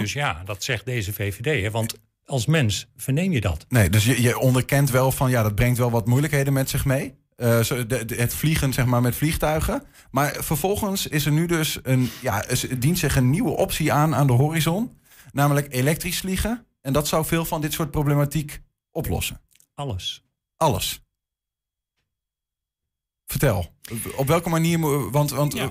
Dus 0.00 0.12
ja, 0.12 0.42
dat 0.44 0.62
zegt 0.62 0.84
deze 0.84 1.12
VVD. 1.12 1.62
Hè, 1.62 1.70
want 1.70 1.94
als 2.28 2.46
mens 2.46 2.86
verneem 2.96 3.32
je 3.32 3.40
dat. 3.40 3.66
Nee, 3.68 3.90
dus 3.90 4.04
je, 4.04 4.22
je 4.22 4.38
onderkent 4.38 4.90
wel 4.90 5.12
van 5.12 5.30
ja, 5.30 5.42
dat 5.42 5.54
brengt 5.54 5.78
wel 5.78 5.90
wat 5.90 6.06
moeilijkheden 6.06 6.52
met 6.52 6.70
zich 6.70 6.84
mee. 6.84 7.14
Eh, 7.36 7.58
het 8.06 8.34
vliegen 8.34 8.72
zeg 8.72 8.86
maar 8.86 9.00
met 9.00 9.16
vliegtuigen. 9.16 9.82
Maar 10.10 10.36
vervolgens 10.38 11.06
is 11.06 11.26
er 11.26 11.32
nu 11.32 11.46
dus 11.46 11.78
een, 11.82 12.10
ja, 12.22 12.44
dient 12.78 12.98
zich 12.98 13.16
een 13.16 13.30
nieuwe 13.30 13.56
optie 13.56 13.92
aan 13.92 14.14
aan 14.14 14.26
de 14.26 14.32
horizon. 14.32 14.98
Namelijk 15.32 15.66
elektrisch 15.74 16.18
vliegen. 16.18 16.66
En 16.80 16.92
dat 16.92 17.08
zou 17.08 17.24
veel 17.24 17.44
van 17.44 17.60
dit 17.60 17.72
soort 17.72 17.90
problematiek 17.90 18.60
oplossen. 18.90 19.40
Alles. 19.74 20.24
Alles. 20.56 21.02
Vertel. 23.28 23.66
Op 24.16 24.26
welke 24.26 24.48
manier, 24.48 25.10
want, 25.10 25.30
want 25.30 25.54
Ja. 25.54 25.62
eh, 25.62 25.70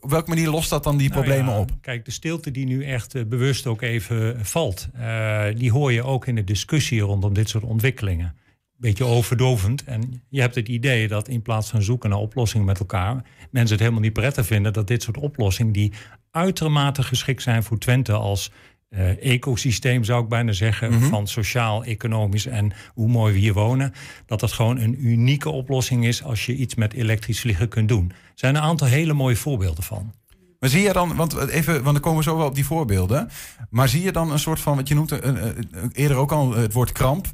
op 0.00 0.10
welke 0.10 0.28
manier 0.28 0.48
lost 0.50 0.70
dat 0.70 0.84
dan 0.84 0.96
die 0.96 1.08
Nou 1.08 1.20
problemen 1.20 1.52
ja, 1.54 1.60
op? 1.60 1.70
Kijk, 1.80 2.04
de 2.04 2.10
stilte 2.10 2.50
die 2.50 2.66
nu 2.66 2.84
echt 2.84 3.14
eh, 3.14 3.24
bewust 3.24 3.66
ook 3.66 3.82
even 3.82 4.46
valt, 4.46 4.88
eh, 4.94 5.44
die 5.56 5.70
hoor 5.72 5.92
je 5.92 6.02
ook 6.02 6.26
in 6.26 6.34
de 6.34 6.44
discussie 6.44 7.00
rondom 7.00 7.34
dit 7.34 7.48
soort 7.48 7.64
ontwikkelingen. 7.64 8.36
Beetje 8.76 9.04
overdovend. 9.04 9.84
En 9.84 10.22
je 10.28 10.40
hebt 10.40 10.54
het 10.54 10.68
idee 10.68 11.08
dat 11.08 11.28
in 11.28 11.42
plaats 11.42 11.70
van 11.70 11.82
zoeken 11.82 12.10
naar 12.10 12.18
oplossingen 12.18 12.66
met 12.66 12.78
elkaar, 12.78 13.24
mensen 13.50 13.70
het 13.74 13.80
helemaal 13.80 14.00
niet 14.00 14.12
prettig 14.12 14.46
vinden 14.46 14.72
dat 14.72 14.86
dit 14.86 15.02
soort 15.02 15.16
oplossingen, 15.18 15.72
die 15.72 15.92
uitermate 16.30 17.02
geschikt 17.02 17.42
zijn 17.42 17.62
voor 17.62 17.78
Twente 17.78 18.12
als 18.12 18.50
eh, 18.96 19.32
ecosysteem, 19.32 20.04
zou 20.04 20.22
ik 20.22 20.28
bijna 20.28 20.52
zeggen, 20.52 20.92
van 21.08 21.26
sociaal, 21.26 21.84
economisch 21.84 22.46
en 22.46 22.72
hoe 22.94 23.08
mooi 23.08 23.32
we 23.32 23.38
hier 23.38 23.52
wonen, 23.54 23.92
dat 24.26 24.40
dat 24.40 24.52
gewoon 24.52 24.78
een 24.78 25.06
unieke 25.06 25.50
oplossing 25.50 26.06
is 26.06 26.22
als 26.22 26.46
je 26.46 26.54
iets 26.56 26.74
met 26.74 26.92
elektrisch 26.92 27.40
vliegen 27.40 27.68
kunt 27.68 27.88
doen. 27.88 28.08
Er 28.10 28.16
zijn 28.34 28.54
een 28.54 28.62
aantal 28.62 28.86
hele 28.86 29.12
mooie 29.12 29.36
voorbeelden 29.36 29.84
van. 29.84 30.12
Maar 30.60 30.70
zie 30.70 30.82
je 30.82 30.92
dan, 30.92 31.16
want 31.16 31.36
even, 31.48 31.72
want 31.74 31.84
dan 31.84 32.00
komen 32.00 32.18
we 32.18 32.24
zo 32.30 32.36
wel 32.36 32.46
op 32.46 32.54
die 32.54 32.64
voorbeelden. 32.66 33.28
Maar 33.70 33.88
zie 33.88 34.02
je 34.02 34.12
dan 34.12 34.30
een 34.32 34.38
soort 34.38 34.60
van, 34.60 34.76
wat 34.76 34.88
je 34.88 34.94
noemt 34.94 35.10
een, 35.10 35.28
een- 35.28 35.68
een- 35.70 35.90
eerder 35.92 36.16
ook 36.16 36.32
al 36.32 36.54
het 36.54 36.72
woord 36.72 36.92
kramp. 36.92 37.26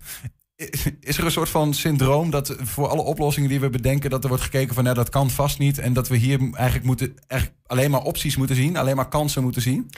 Is 1.00 1.18
er 1.18 1.24
een 1.24 1.30
soort 1.30 1.48
van 1.48 1.74
syndroom 1.74 2.30
dat 2.30 2.56
voor 2.60 2.88
alle 2.88 3.02
oplossingen 3.02 3.48
die 3.48 3.60
we 3.60 3.70
bedenken, 3.70 4.10
dat 4.10 4.22
er 4.22 4.28
wordt 4.28 4.44
gekeken 4.44 4.74
van, 4.74 4.84
nou, 4.84 4.96
dat 4.96 5.08
kan 5.08 5.30
vast 5.30 5.58
niet. 5.58 5.78
En 5.78 5.92
dat 5.92 6.08
we 6.08 6.16
hier 6.16 6.38
eigenlijk 6.38 6.84
moeten, 6.84 7.14
eigenlijk 7.26 7.60
alleen 7.66 7.90
maar 7.90 8.02
opties 8.02 8.36
moeten 8.36 8.56
zien, 8.56 8.76
alleen 8.76 8.96
maar 8.96 9.08
kansen 9.08 9.42
moeten 9.42 9.62
zien? 9.62 9.90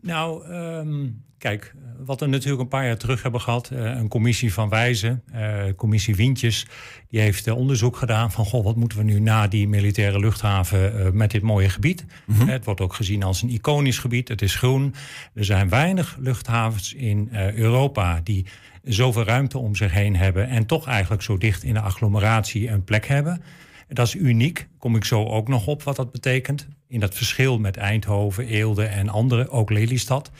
Nou, 0.00 0.46
ehm, 0.46 1.08
kijk, 1.38 1.74
wat 2.04 2.20
we 2.20 2.26
natuurlijk 2.26 2.62
een 2.62 2.68
paar 2.68 2.86
jaar 2.86 2.96
terug 2.96 3.22
hebben 3.22 3.40
gehad, 3.40 3.70
eh, 3.70 3.84
een 3.84 4.08
commissie 4.08 4.52
van 4.52 4.68
Wijzen, 4.68 5.22
eh, 5.32 5.62
commissie 5.76 6.16
Wientjes, 6.16 6.66
die 7.08 7.20
heeft 7.20 7.46
eh, 7.46 7.56
onderzoek 7.56 7.96
gedaan 7.96 8.32
van, 8.32 8.44
goh, 8.44 8.64
wat 8.64 8.76
moeten 8.76 8.98
we 8.98 9.04
nu 9.04 9.20
na 9.20 9.48
die 9.48 9.68
militaire 9.68 10.18
luchthaven 10.18 11.16
met 11.16 11.30
dit 11.30 11.42
mooie 11.42 11.68
gebied? 11.68 12.04
Eh, 12.28 12.46
het 12.46 12.64
wordt 12.64 12.80
ook 12.80 12.94
gezien 12.94 13.22
als 13.22 13.42
een 13.42 13.48
iconisch 13.48 13.98
gebied, 13.98 14.28
het 14.28 14.42
is 14.42 14.54
groen. 14.54 14.94
Er 15.34 15.44
zijn 15.44 15.68
weinig 15.68 16.16
luchthavens 16.20 16.94
in 16.94 17.28
Europa 17.54 18.20
die 18.24 18.46
zoveel 18.82 19.24
ruimte 19.24 19.58
om 19.58 19.74
zich 19.74 19.92
heen 19.92 20.16
hebben 20.16 20.48
en 20.48 20.66
toch 20.66 20.86
eigenlijk 20.86 21.22
zo 21.22 21.38
dicht 21.38 21.62
in 21.62 21.74
de 21.74 21.80
agglomeratie 21.80 22.68
een 22.68 22.84
plek 22.84 23.06
hebben. 23.06 23.42
Dat 23.88 24.06
is 24.06 24.14
uniek. 24.14 24.68
Kom 24.78 24.96
ik 24.96 25.04
zo 25.04 25.24
ook 25.24 25.48
nog 25.48 25.66
op 25.66 25.82
wat 25.82 25.96
dat 25.96 26.12
betekent. 26.12 26.68
In 26.88 27.00
dat 27.00 27.14
verschil 27.14 27.58
met 27.58 27.76
Eindhoven, 27.76 28.46
Eelde 28.46 28.84
en 28.84 29.08
andere, 29.08 29.48
ook 29.48 29.70
Lelystad. 29.70 30.30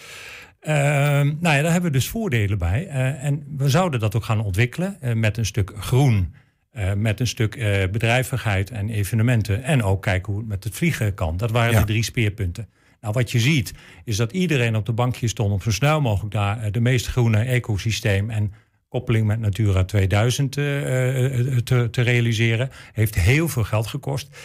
Ehm, 0.61 1.27
nou 1.41 1.57
ja, 1.57 1.63
daar 1.63 1.73
hebben 1.73 1.91
we 1.91 1.97
dus 1.97 2.09
voordelen 2.09 2.59
bij. 2.59 2.87
Eh, 2.87 3.25
en 3.25 3.45
we 3.57 3.69
zouden 3.69 4.01
dat 4.01 4.17
ook 4.17 4.25
gaan 4.25 4.41
ontwikkelen 4.41 4.97
eh, 5.01 5.13
met 5.15 5.37
een 5.37 5.47
stuk 5.47 5.73
groen. 5.79 6.35
eh, 6.73 6.93
met 6.93 7.21
een 7.21 7.27
stuk 7.27 7.51
bedrijvigheid 7.93 8.71
en 8.71 8.89
evenementen. 8.91 9.63
En 9.63 9.83
ook 9.83 10.03
kijken 10.03 10.33
hoe 10.33 10.41
het 10.41 10.51
met 10.51 10.65
het 10.65 10.75
vliegen 10.75 11.15
kan. 11.15 11.37
Dat 11.37 11.51
waren 11.51 11.73
Ja. 11.73 11.81
de 11.81 11.87
drie 11.87 12.03
speerpunten. 12.03 12.69
Nou, 13.03 13.15
wat 13.15 13.31
je 13.31 13.39
ziet, 13.39 13.75
is 14.05 14.17
dat 14.17 14.33
iedereen 14.33 14.77
op 14.77 14.87
de 14.87 14.93
bankje 14.93 15.29
stond 15.29 15.53
om 15.53 15.61
zo 15.61 15.71
snel 15.71 16.01
mogelijk 16.01 16.35
daar 16.35 16.63
eh, 16.63 16.73
de 16.73 16.81
meest 16.81 17.07
groene 17.07 17.39
ecosysteem 17.39 18.31
en 18.31 18.53
koppeling 18.89 19.27
met 19.27 19.41
Natura 19.41 19.85
2000 19.85 20.57
eh, 20.57 21.25
eh, 21.25 21.57
te, 21.57 21.89
te 21.91 22.03
realiseren. 22.03 22.71
Heeft 22.93 23.15
heel 23.15 23.49
veel 23.49 23.65
geld 23.65 23.87
gekost. 23.87 24.37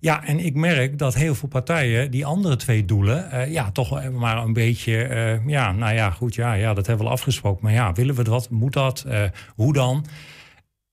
Ja, 0.00 0.24
en 0.24 0.38
ik 0.38 0.54
merk 0.54 0.98
dat 0.98 1.14
heel 1.14 1.34
veel 1.34 1.48
partijen 1.48 2.10
die 2.10 2.26
andere 2.26 2.56
twee 2.56 2.84
doelen, 2.84 3.50
ja, 3.50 3.70
toch 3.70 4.10
maar 4.10 4.36
een 4.36 4.52
beetje, 4.52 5.40
ja, 5.46 5.72
nou 5.72 5.94
ja, 5.94 6.10
goed, 6.10 6.34
ja, 6.34 6.52
ja, 6.52 6.74
dat 6.74 6.86
hebben 6.86 7.04
we 7.04 7.10
al 7.10 7.16
afgesproken. 7.16 7.64
Maar 7.64 7.72
ja, 7.72 7.92
willen 7.92 8.14
we 8.14 8.24
dat? 8.24 8.50
Moet 8.50 8.72
dat? 8.72 9.06
Hoe 9.54 9.72
dan? 9.72 10.06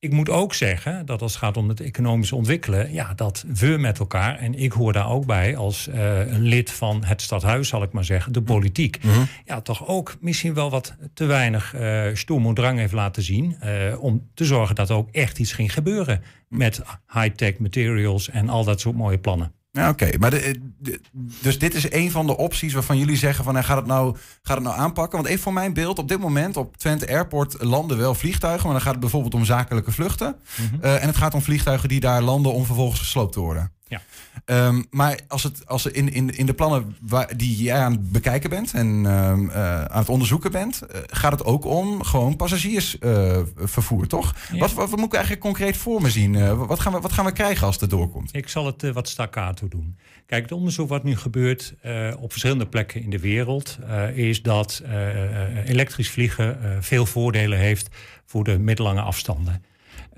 Ik 0.02 0.12
moet 0.12 0.30
ook 0.30 0.54
zeggen 0.54 1.06
dat 1.06 1.22
als 1.22 1.32
het 1.32 1.42
gaat 1.44 1.58
om 1.58 1.70
het 1.70 1.80
economisch 1.80 2.32
ontwikkelen, 2.32 2.94
ja, 2.94 3.14
dat 3.14 3.46
we 3.54 3.68
met 3.68 4.00
elkaar, 4.00 4.38
en 4.38 4.54
ik 4.54 4.72
hoor 4.72 4.94
daar 4.94 5.10
ook 5.10 5.26
bij 5.26 5.58
als 5.58 5.88
eh, 5.88 6.32
een 6.32 6.42
lid 6.42 6.72
van 6.72 7.04
het 7.04 7.22
stadhuis, 7.22 7.68
zal 7.68 7.84
ik 7.84 7.92
maar 7.92 8.06
zeggen, 8.06 8.34
de 8.34 8.42
politiek, 8.42 9.00
ja, 9.46 9.62
toch 9.62 9.88
ook 9.88 10.18
misschien 10.22 10.54
wel 10.54 10.70
wat 10.70 10.96
te 11.14 11.26
weinig 11.26 11.74
en 12.16 12.54
drang 12.54 12.78
heeft 12.80 12.94
laten 12.94 13.24
zien. 13.24 13.56
eh, 13.60 14.04
om 14.04 14.30
te 14.34 14.46
zorgen 14.46 14.76
dat 14.76 14.90
er 14.90 14.96
ook 14.96 15.10
echt 15.12 15.40
iets 15.40 15.52
ging 15.52 15.74
gebeuren 15.74 16.24
met 16.48 16.82
high-tech 17.14 17.58
materials 17.58 18.30
en 18.30 18.50
al 18.50 18.64
dat 18.64 18.80
soort 18.80 18.96
mooie 18.96 19.18
plannen. 19.20 19.54
Ja, 19.72 19.90
oké. 19.90 20.18
Maar 20.20 20.30
de, 20.30 20.72
de- 20.80 21.02
dus 21.42 21.60
dit 21.60 21.74
is 21.74 21.92
een 21.92 22.12
van 22.12 22.28
de 22.28 22.38
opties 22.38 22.74
waarvan 22.74 22.98
jullie 22.98 23.18
zeggen 23.18 23.44
van... 23.44 23.64
gaat, 23.64 23.78
het 23.78 23.86
nou, 23.86 24.16
gaat 24.42 24.56
het 24.58 24.66
nou 24.66 24.78
aanpakken? 24.80 25.18
Want 25.18 25.30
even 25.30 25.44
voor 25.44 25.54
mijn 25.54 25.74
beeld, 25.74 26.00
op 26.00 26.08
dit 26.08 26.20
moment 26.20 26.58
op 26.58 26.78
Twente 26.78 27.08
Airport 27.08 27.64
landen 27.64 27.98
wel 27.98 28.16
vliegtuigen... 28.16 28.64
maar 28.64 28.74
dan 28.74 28.82
gaat 28.82 28.92
het 28.92 29.02
bijvoorbeeld 29.02 29.34
om 29.34 29.46
zakelijke 29.46 29.92
vluchten. 29.92 30.36
Eh, 30.82 31.02
en 31.02 31.08
het 31.08 31.18
gaat 31.18 31.34
om 31.34 31.42
vliegtuigen 31.42 31.90
die 31.90 32.00
daar 32.00 32.22
landen 32.22 32.54
om 32.54 32.66
vervolgens 32.66 33.00
gesloopt 33.00 33.34
te 33.34 33.40
worden. 33.40 33.72
Ja. 33.90 34.02
Ehm, 34.46 34.82
maar 34.90 35.20
als 35.28 35.44
het, 35.44 35.68
als 35.68 35.86
er 35.86 35.96
in, 35.96 36.14
in, 36.14 36.30
in 36.38 36.46
de 36.46 36.54
plannen 36.54 36.96
waar, 37.02 37.38
die 37.38 37.64
jij 37.64 37.80
aan 37.80 37.92
het 37.92 38.12
bekijken 38.12 38.50
bent 38.50 38.74
en 38.74 39.06
ehm, 39.06 39.50
eh, 39.50 39.84
aan 39.84 40.00
het 40.00 40.10
onderzoeken 40.10 40.52
bent, 40.52 40.82
eh, 40.82 41.02
gaat 41.06 41.32
het 41.32 41.44
ook 41.44 41.66
om 41.66 42.04
gewoon 42.04 42.36
passagiersvervoer, 42.36 44.08
toch? 44.08 44.36
Ja. 44.52 44.60
Wat, 44.60 44.74
wat, 44.74 44.90
wat 44.90 45.00
moet 45.00 45.08
ik 45.08 45.14
eigenlijk 45.14 45.44
concreet 45.44 45.78
voor 45.78 46.02
me 46.02 46.10
zien? 46.10 46.36
Eh, 46.36 46.66
wat, 46.68 46.80
gaan 46.80 46.94
we, 46.94 47.00
wat 47.00 47.12
gaan 47.12 47.26
we 47.26 47.32
krijgen 47.32 47.68
als 47.68 47.80
het 47.80 47.90
doorkomt? 47.90 48.30
Ik 48.36 48.50
zal 48.50 48.66
het 48.66 48.84
eh, 48.84 48.92
wat 48.92 49.10
staccato 49.10 49.68
doen. 49.68 49.98
Kijk, 50.26 50.42
het 50.42 50.52
onderzoek 50.52 50.90
wat 50.90 51.04
nu 51.04 51.16
gebeurt 51.18 51.74
eh, 51.82 52.14
op 52.20 52.32
verschillende 52.32 52.68
plekken 52.68 53.02
in 53.02 53.10
de 53.10 53.20
wereld... 53.20 53.78
eh, 53.88 54.18
is 54.18 54.42
dat 54.42 54.82
eh, 54.86 55.58
eh, 55.58 55.70
elektrisch 55.70 56.10
vliegen 56.10 56.64
eh, 56.64 56.78
veel 56.80 57.06
voordelen 57.06 57.58
heeft 57.60 57.88
voor 58.26 58.44
de 58.44 58.60
middellange 58.60 59.02
afstanden. 59.02 59.64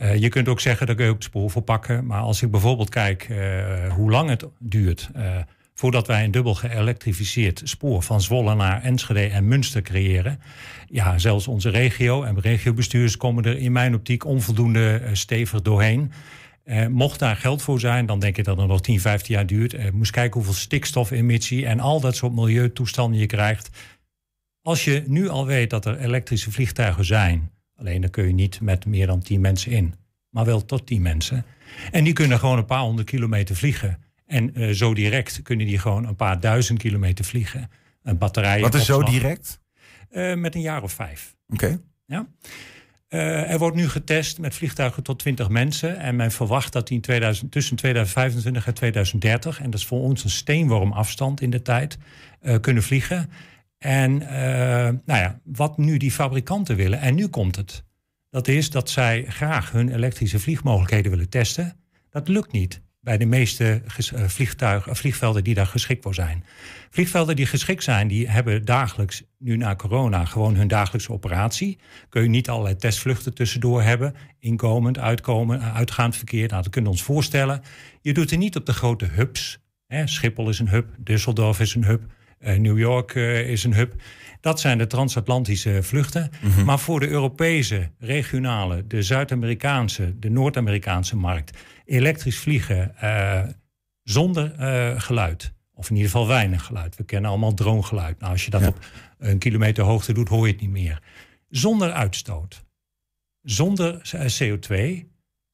Eh, 0.02 0.16
je 0.16 0.30
kunt 0.30 0.48
ook 0.48 0.60
zeggen, 0.60 0.96
kun 0.96 1.06
je 1.06 1.10
ook 1.10 1.16
het 1.16 1.24
spoor 1.24 1.52
voor 1.52 1.62
pakken. 1.62 2.06
Maar 2.06 2.22
als 2.22 2.42
ik 2.42 2.52
bijvoorbeeld 2.52 2.90
kijk 2.90 3.24
eh, 3.30 3.94
hoe 3.94 4.12
lang 4.12 4.30
het 4.30 4.46
duurt... 4.60 5.10
eh, 5.14 5.38
voordat 5.74 6.08
wij 6.08 6.24
een 6.24 6.32
dubbel 6.32 6.56
geëlektrificeerd 6.56 7.62
spoor... 7.64 8.02
van 8.02 8.22
Zwolle 8.22 8.56
naar 8.56 8.84
Enschede 8.84 9.28
en 9.28 9.48
Münster 9.48 9.82
creëren... 9.82 10.42
ja, 10.88 11.18
zelfs 11.18 11.48
onze 11.48 11.70
regio 11.70 12.24
en 12.24 12.40
regiobestuurders 12.40 13.18
komen 13.18 13.44
er 13.44 13.58
in 13.58 13.72
mijn 13.72 13.96
optiek... 13.96 14.26
onvoldoende 14.26 15.02
stevig 15.12 15.62
doorheen... 15.62 16.12
Mocht 16.90 17.20
daar 17.20 17.36
geld 17.36 17.62
voor 17.62 17.80
zijn, 17.80 18.06
dan 18.06 18.20
denk 18.20 18.38
ik 18.38 18.46
dat 18.46 18.58
het 18.58 18.68
nog 18.68 18.82
10, 18.82 19.00
15 19.00 19.36
jaar 19.36 19.46
duurt. 19.46 19.92
Moest 19.94 20.12
kijken 20.12 20.34
hoeveel 20.34 20.54
stikstofemissie 20.54 21.66
en 21.66 21.80
al 21.80 22.00
dat 22.00 22.16
soort 22.16 22.34
milieutoestanden 22.34 23.20
je 23.20 23.26
krijgt. 23.26 23.70
Als 24.62 24.84
je 24.84 25.04
nu 25.08 25.30
al 25.30 25.46
weet 25.46 25.70
dat 25.70 25.86
er 25.86 25.98
elektrische 25.98 26.52
vliegtuigen 26.52 27.06
zijn, 27.06 27.52
alleen 27.82 28.02
dan 28.02 28.10
kun 28.10 28.28
je 28.28 28.34
niet 28.34 28.62
met 28.62 28.86
meer 28.86 29.08
dan 29.08 29.22
10 29.22 29.42
mensen 29.42 29.72
in, 29.72 29.94
maar 30.30 30.46
wel 30.46 30.66
tot 30.66 30.86
10 30.86 31.02
mensen. 31.02 31.46
En 31.92 32.04
die 32.04 32.14
kunnen 32.14 32.40
gewoon 32.40 32.58
een 32.58 32.66
paar 32.66 32.82
honderd 32.82 33.10
kilometer 33.10 33.56
vliegen. 33.56 33.98
En 34.26 34.56
eh, 34.56 34.70
zo 34.70 34.94
direct 34.94 35.42
kunnen 35.42 35.66
die 35.66 35.78
gewoon 35.78 36.08
een 36.08 36.16
paar 36.16 36.40
duizend 36.40 36.80
kilometer 36.80 37.26
vliegen. 37.26 37.70
Een 38.04 38.18
batterij. 38.18 38.62
Wat 38.62 38.74
is 38.74 38.86
zo 38.86 39.04
direct? 39.04 39.60
Eh, 40.10 40.36
met 40.36 40.56
een 40.56 40.62
jaar 40.62 40.84
of 40.84 40.92
vijf. 40.92 41.36
Oké. 41.48 41.80
Ja. 42.06 42.28
Eh, 43.08 43.52
er 43.52 43.58
wordt 43.58 43.76
nu 43.76 43.90
getest 43.90 44.40
met 44.40 44.56
vliegtuigen 44.56 45.04
tot 45.04 45.20
20 45.20 45.50
mensen. 45.50 46.00
En 46.00 46.16
men 46.16 46.32
verwacht 46.32 46.74
dat 46.74 46.88
die 46.88 46.96
in 46.96 47.02
2000, 47.02 47.52
tussen 47.52 47.76
2025 47.76 48.68
en 48.68 48.74
2030, 48.74 49.60
en 49.60 49.70
dat 49.70 49.80
is 49.80 49.86
voor 49.86 50.02
ons 50.02 50.24
een 50.24 50.30
steenwormafstand 50.30 51.42
in 51.42 51.50
de 51.50 51.62
tijd, 51.62 51.98
kunnen 52.62 52.84
vliegen. 52.84 53.30
En 53.84 54.22
eh, 54.22 54.94
nou 55.06 55.20
ja, 55.20 55.40
wat 55.44 55.78
nu 55.78 55.98
die 55.98 56.12
fabrikanten 56.12 56.76
willen, 56.76 57.00
en 57.00 57.16
nu 57.16 57.28
komt 57.28 57.56
het. 57.56 57.84
Dat 58.30 58.48
is 58.48 58.70
dat 58.70 58.90
zij 58.90 59.26
graag 59.28 59.72
hun 59.72 59.94
elektrische 59.94 60.40
vliegmogelijkheden 60.40 61.12
willen 61.12 61.30
testen. 61.30 61.76
Dat 62.10 62.28
lukt 62.28 62.52
niet 62.52 62.82
bij 63.00 63.18
de 63.18 63.26
meeste 63.26 63.82
eh, 63.98 64.24
vliegtuigen, 64.28 64.96
vliegvelden 64.96 65.44
die 65.44 65.54
daar 65.54 65.68
geschikt 65.68 66.04
voor 66.04 66.14
zijn. 66.14 66.44
Vliegvelden 66.90 67.36
die 67.36 67.46
geschikt 67.46 67.84
zijn, 67.84 68.08
die 68.08 68.30
hebben 68.30 68.66
dagelijks, 68.66 69.24
nu 69.38 69.58
na 69.58 69.76
corona, 69.76 70.26
gewoon 70.26 70.56
hun 70.56 70.68
dagelijkse 70.68 71.12
operatie. 71.12 71.78
Kun 72.10 72.24
je 72.24 72.30
niet 72.30 72.50
allerlei 72.50 72.76
testvluchten 72.76 73.34
tussendoor 73.34 73.82
hebben. 73.82 74.16
Inkomend, 74.40 74.98
uitkomen, 74.98 75.62
eh, 75.62 75.76
uitgaand 75.76 76.16
verkeer. 76.16 76.48
Nou, 76.48 76.62
dat 76.62 76.72
kunnen 76.72 76.92
we 76.92 76.98
ons 76.98 77.06
voorstellen. 77.06 77.62
Je 78.02 78.14
doet 78.14 78.30
het 78.30 78.40
niet 78.40 78.56
op 78.56 78.66
de 78.66 78.74
grote 78.74 79.06
hubs. 79.06 79.60
Hè. 79.88 80.08
Schiphol 80.08 80.50
is 80.50 80.60
een 80.60 80.70
hub, 80.70 80.88
Düsseldorf 81.00 81.60
is 81.60 81.76
een 81.76 81.86
hub, 81.86 82.02
eh, 82.04 82.10
New 82.42 82.80
York 82.80 83.16
eh, 83.16 83.50
is 83.50 83.64
een 83.64 83.74
hub. 83.74 83.94
Dat 84.42 84.60
zijn 84.60 84.78
de 84.78 84.88
transatlantische 84.88 85.84
vluchten. 85.84 86.32
Maar 86.66 86.80
voor 86.80 87.00
de 87.00 87.08
Europese, 87.10 87.90
regionale, 88.00 88.88
de 88.88 89.02
Zuid-Amerikaanse, 89.04 90.20
de 90.20 90.30
Noord-Amerikaanse 90.30 91.16
markt, 91.16 91.58
elektrisch 91.86 92.38
vliegen 92.40 92.98
eh, 92.98 93.42
zonder 94.04 94.54
eh, 94.56 95.02
geluid. 95.02 95.54
Of 95.74 95.90
in 95.90 95.96
ieder 95.96 96.12
geval 96.12 96.28
weinig 96.28 96.64
geluid. 96.66 96.96
We 96.96 97.04
kennen 97.04 97.30
allemaal 97.30 97.54
dronegeluid. 97.54 98.20
Nou, 98.20 98.32
als 98.32 98.46
je 98.46 98.52
dat 98.52 98.62
Ja. 98.62 98.68
op 98.68 98.80
een 99.18 99.38
kilometer 99.38 99.84
hoogte 99.84 100.14
doet, 100.14 100.30
hoor 100.30 100.46
je 100.48 100.52
het 100.52 100.62
niet 100.62 100.70
meer. 100.72 101.02
Zonder 101.50 101.92
uitstoot. 101.92 102.64
Zonder 103.42 104.02
eh, 104.12 104.26
CO2. 104.26 105.06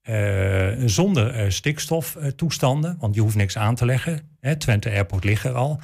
Eh, 0.08 0.68
zonder 0.86 1.30
eh, 1.30 1.50
stikstoftoestanden, 1.50 2.98
want 3.00 3.16
je 3.16 3.22
hoeft 3.22 3.36
niks 3.36 3.58
aan 3.58 3.76
te 3.76 3.86
leggen. 3.86 4.22
Hè, 4.40 4.56
Twente 4.56 4.90
Airport 4.90 5.24
ligt 5.24 5.44
er 5.44 5.54
al. 5.54 5.80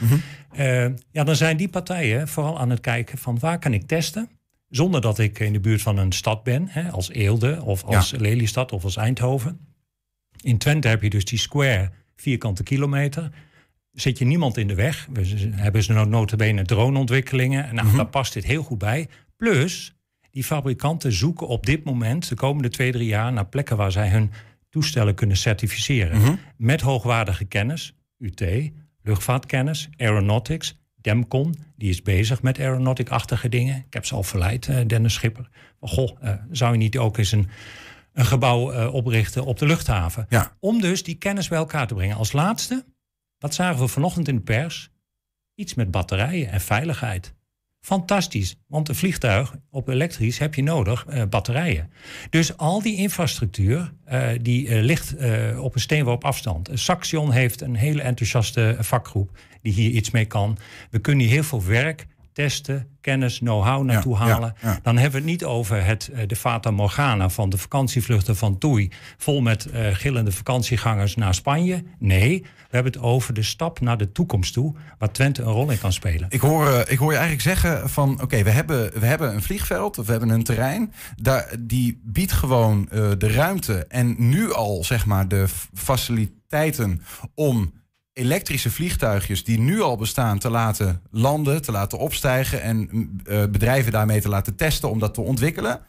Eh, 0.52 0.86
ja, 1.12 1.24
dan 1.24 1.36
zijn 1.36 1.58
die 1.58 1.70
partijen 1.70 2.28
vooral 2.28 2.60
aan 2.60 2.70
het 2.70 2.80
kijken 2.80 3.18
van 3.18 3.40
waar 3.40 3.60
kan 3.60 3.74
ik 3.74 3.88
testen 3.88 4.30
zonder 4.70 5.02
dat 5.02 5.20
ik 5.20 5.40
in 5.40 5.54
de 5.54 5.60
buurt 5.60 5.82
van 5.82 5.98
een 5.98 6.12
stad 6.12 6.44
ben, 6.44 6.68
hè, 6.70 6.90
als 6.90 7.12
Eelde 7.12 7.62
of 7.64 7.84
als 7.84 8.12
Lelystad 8.12 8.72
of 8.72 8.84
als 8.84 8.96
Eindhoven. 8.96 9.60
In 10.42 10.58
Twente 10.58 10.88
heb 10.88 11.02
je 11.02 11.10
dus 11.10 11.26
die 11.26 11.40
square 11.40 11.92
vierkante 12.16 12.64
kilometer. 12.64 13.30
Zit 13.92 14.18
je 14.18 14.26
niemand 14.26 14.58
in 14.58 14.68
de 14.68 14.76
weg. 14.76 15.08
We 15.14 15.52
hebben 15.52 15.84
ze 15.84 15.94
notabene 15.94 16.64
droneontwikkelingen. 16.64 17.68
En 17.68 17.76
nou, 17.76 17.96
daar 17.96 18.08
past 18.08 18.34
dit 18.34 18.46
heel 18.46 18.64
goed 18.64 18.78
bij. 18.78 19.08
Plus, 19.38 19.93
die 20.34 20.44
fabrikanten 20.44 21.12
zoeken 21.12 21.48
op 21.48 21.66
dit 21.66 21.84
moment, 21.84 22.30
de 22.30 22.36
komende 22.36 22.70
twee, 22.70 22.92
drie 22.92 23.08
jaar, 23.08 23.34
naar 23.34 23.46
plekken 23.46 23.78
waar 23.78 23.92
zij 23.92 24.10
hun 24.10 24.32
toestellen 24.70 25.16
kunnen 25.16 25.38
certificeren. 25.38 26.40
Met 26.58 26.82
hoogwaardige 26.82 27.46
kennis, 27.46 27.96
UT, 28.18 28.72
luchtvaartkennis, 29.02 29.90
aeronautics, 29.98 30.82
Demcon, 30.96 31.56
die 31.76 31.90
is 31.90 32.02
bezig 32.02 32.42
met 32.42 32.60
aeronautic-achtige 32.60 33.50
dingen. 33.50 33.78
Ik 33.88 33.94
heb 33.94 34.06
ze 34.06 34.16
al 34.16 34.24
verleid, 34.24 34.68
eh, 34.68 34.88
Dennis 34.88 35.14
Schipper. 35.14 35.50
Goh, 35.80 36.18
eh, 36.22 36.34
zou 36.52 36.72
je 36.72 36.78
niet 36.78 36.98
ook 36.98 37.18
eens 37.18 37.32
een, 37.32 37.50
een 38.14 38.26
gebouw 38.26 38.72
eh, 38.72 38.94
oprichten 38.94 39.46
op 39.46 39.58
de 39.58 39.66
luchthaven? 39.66 40.26
Ja. 40.30 40.56
Om 40.60 40.82
dus 40.82 41.04
die 41.04 41.16
kennis 41.16 41.48
bij 41.48 41.58
elkaar 41.58 41.88
te 41.88 41.94
brengen. 41.94 42.18
Als 42.18 42.32
laatste, 42.32 42.86
wat 43.38 43.54
zagen 43.54 43.82
we 43.82 43.88
vanochtend 43.88 44.28
in 44.28 44.36
de 44.36 44.42
pers? 44.42 44.92
Iets 45.56 45.74
met 45.74 45.92
batterijen 45.92 46.50
en 46.50 46.62
veiligheid. 46.62 47.34
Fantastisch, 47.86 48.56
want 48.68 48.90
een 48.90 48.96
vliegtuig 48.96 49.56
op 49.72 49.88
elektrisch 49.88 50.38
heb 50.38 50.56
je 50.56 50.64
nodig 50.64 51.06
eh, 51.06 51.24
batterijen. 51.30 51.90
Dus 52.30 52.58
al 52.58 52.82
die 52.82 52.96
infrastructuur 52.96 53.94
eh, 54.06 54.30
die 54.42 54.68
eh, 54.68 54.84
ligt 54.84 55.16
op 55.58 55.76
een 55.76 55.82
steenworp 55.82 56.24
afstand. 56.24 56.70
Saxion 56.74 57.32
heeft 57.32 57.62
een 57.62 57.76
hele 57.76 58.02
enthousiaste 58.02 58.78
vakgroep 58.80 59.38
die 59.62 59.74
hier 59.74 59.90
iets 59.90 60.12
mee 60.12 60.26
kan. 60.26 60.58
We 60.90 61.00
kunnen 61.00 61.26
hier 61.26 61.34
heel 61.34 61.44
veel 61.44 61.64
werk 61.64 62.08
testen, 62.34 62.88
kennis, 63.02 63.40
know-how 63.40 63.84
naartoe 63.84 64.14
Ja, 64.18 64.20
halen. 64.20 64.56
ja. 64.62 64.80
Dan 64.84 64.98
hebben 64.98 65.12
we 65.12 65.18
het 65.18 65.40
niet 65.40 65.44
over 65.46 65.86
het, 65.86 66.10
eh, 66.14 66.28
de 66.28 66.36
Fata 66.36 66.72
Morgana 66.72 67.30
van 67.30 67.50
de 67.50 67.58
vakantievluchten 67.58 68.36
van 68.36 68.58
Toei. 68.58 68.92
Vol 69.18 69.42
met 69.42 69.66
eh, 69.66 69.88
gillende 69.92 70.32
vakantiegangers 70.32 71.16
naar 71.16 71.34
Spanje. 71.34 71.84
Nee, 72.00 72.42
we 72.42 72.80
hebben 72.80 72.92
het 72.92 73.02
over 73.02 73.34
de 73.34 73.44
stap 73.44 73.80
naar 73.80 73.98
de 73.98 74.12
toekomst 74.12 74.54
toe. 74.54 74.76
Waar 74.98 75.12
Twente 75.12 75.42
een 75.42 75.52
rol 75.52 75.72
in 75.72 75.80
kan 75.80 75.94
spelen. 75.94 76.26
Ik 76.30 76.42
hoor, 76.42 76.68
eh, 76.68 76.92
ik 76.92 76.98
hoor 76.98 77.12
je 77.12 77.18
eigenlijk 77.18 77.58
zeggen 77.58 77.90
van 77.90 78.22
oké, 78.22 78.44
we, 78.44 78.50
hebben, 78.50 79.00
we 79.00 79.06
hebben 79.06 79.34
een 79.34 79.42
vliegveld, 79.44 79.98
of 79.98 80.06
we 80.06 80.12
hebben 80.12 80.30
een 80.30 80.44
terrein. 80.44 80.94
Daar, 81.16 81.56
die 81.60 82.02
biedt 82.04 82.32
gewoon 82.32 82.88
de 83.18 83.32
ruimte 83.32 83.86
en 83.88 84.16
nu 84.18 84.54
al 84.54 84.84
zeg 84.84 85.06
maar 85.06 85.28
de 85.28 85.46
faciliteiten 85.74 87.02
om 87.36 87.74
elektrische 88.14 88.72
vliegtuigjes 88.72 89.44
die 89.44 89.60
nu 89.60 89.82
al 89.82 89.98
bestaan 89.98 90.40
te 90.40 90.50
laten 90.50 91.02
landen, 91.12 91.62
te 91.62 91.72
laten 91.72 91.98
opstijgen 91.98 92.62
en 92.62 92.88
mm, 92.92 93.20
eh, 93.26 93.46
bedrijven 93.46 93.92
daarmee 93.92 94.22
te 94.22 94.30
laten 94.30 94.56
testen 94.56 94.90
om 94.90 95.00
dat 95.00 95.14
te 95.14 95.22
ontwikkelen. 95.22 95.82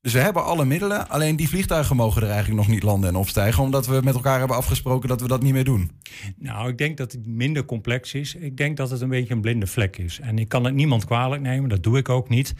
Dus 0.00 0.14
we 0.14 0.20
hebben 0.20 0.44
alle 0.44 0.64
middelen, 0.64 1.08
alleen 1.08 1.36
die 1.36 1.48
vliegtuigen 1.48 1.96
mogen 1.96 2.22
er 2.22 2.28
eigenlijk 2.28 2.60
nog 2.60 2.68
niet 2.68 2.82
landen 2.82 3.10
en 3.10 3.16
opstijgen, 3.16 3.62
omdat 3.62 3.86
we 3.86 4.00
met 4.04 4.14
elkaar 4.14 4.38
hebben 4.38 4.56
afgesproken 4.56 5.08
dat 5.08 5.20
we 5.20 5.28
dat 5.28 5.42
niet 5.42 5.52
meer 5.52 5.64
doen. 5.64 5.90
Nou, 6.36 6.68
ik 6.68 6.78
denk 6.78 6.96
dat 6.96 7.12
het 7.12 7.26
minder 7.26 7.64
complex 7.64 8.14
is. 8.14 8.34
Ik 8.34 8.56
denk 8.56 8.76
dat 8.76 8.90
het 8.90 9.00
een 9.00 9.08
beetje 9.08 9.34
een 9.34 9.40
blinde 9.40 9.66
vlek 9.66 9.96
is. 9.96 10.20
En 10.20 10.38
ik 10.38 10.48
kan 10.48 10.64
het 10.64 10.74
niemand 10.74 11.04
kwalijk 11.04 11.42
nemen, 11.42 11.68
dat 11.68 11.82
doe 11.82 11.98
ik 11.98 12.08
ook 12.08 12.28
niet. 12.28 12.54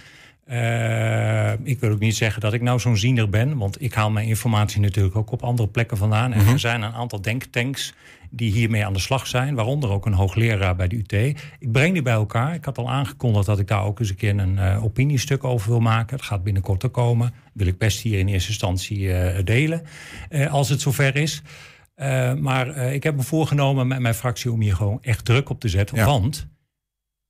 Eh, 0.46 1.52
ik 1.62 1.80
wil 1.80 1.90
ook 1.90 1.98
niet 1.98 2.16
zeggen 2.16 2.40
dat 2.40 2.52
ik 2.52 2.62
nou 2.62 2.80
zo'n 2.80 2.96
ziener 2.96 3.28
ben, 3.28 3.56
want 3.58 3.82
ik 3.82 3.94
haal 3.94 4.10
mijn 4.10 4.28
informatie 4.28 4.80
natuurlijk 4.80 5.16
ook 5.16 5.30
op 5.30 5.42
andere 5.42 5.68
plekken 5.68 5.96
vandaan. 5.96 6.32
En 6.32 6.46
er 6.46 6.58
zijn 6.58 6.82
een 6.82 6.92
aantal 6.92 7.20
denktanks 7.20 7.94
die 8.30 8.52
hiermee 8.52 8.86
aan 8.86 8.92
de 8.92 8.98
slag 8.98 9.26
zijn, 9.26 9.54
waaronder 9.54 9.90
ook 9.90 10.06
een 10.06 10.12
hoogleraar 10.12 10.76
bij 10.76 10.88
de 10.88 10.96
UT. 10.96 11.12
Ik 11.58 11.72
breng 11.72 11.92
die 11.92 12.02
bij 12.02 12.12
elkaar. 12.12 12.54
Ik 12.54 12.64
had 12.64 12.78
al 12.78 12.90
aangekondigd 12.90 13.46
dat 13.46 13.58
ik 13.58 13.68
daar 13.68 13.84
ook 13.84 14.00
eens 14.00 14.08
een 14.08 14.16
keer 14.16 14.38
een 14.38 14.58
eh, 14.58 14.84
opiniestuk 14.84 15.44
over 15.44 15.70
wil 15.70 15.80
maken. 15.80 16.16
Dat 16.16 16.26
gaat 16.26 16.44
binnenkort 16.44 16.84
ook 16.84 16.92
komen. 16.92 17.34
wil 17.52 17.66
ik 17.66 17.78
best 17.78 18.00
hier 18.00 18.18
in 18.18 18.28
eerste 18.28 18.48
instantie 18.48 19.12
eh, 19.12 19.44
delen, 19.44 19.82
als 20.50 20.68
het 20.68 20.80
zover 20.80 21.16
is. 21.16 21.42
Maar 22.38 22.76
ik 22.76 23.02
heb 23.02 23.16
me 23.16 23.22
voorgenomen 23.22 23.86
met 23.86 24.00
mijn 24.00 24.14
fractie 24.14 24.52
om 24.52 24.60
hier 24.60 24.74
gewoon 24.74 24.98
echt 25.02 25.24
druk 25.24 25.48
op 25.48 25.60
te 25.60 25.68
zetten. 25.68 25.96
Ja. 25.96 26.04
Want 26.04 26.48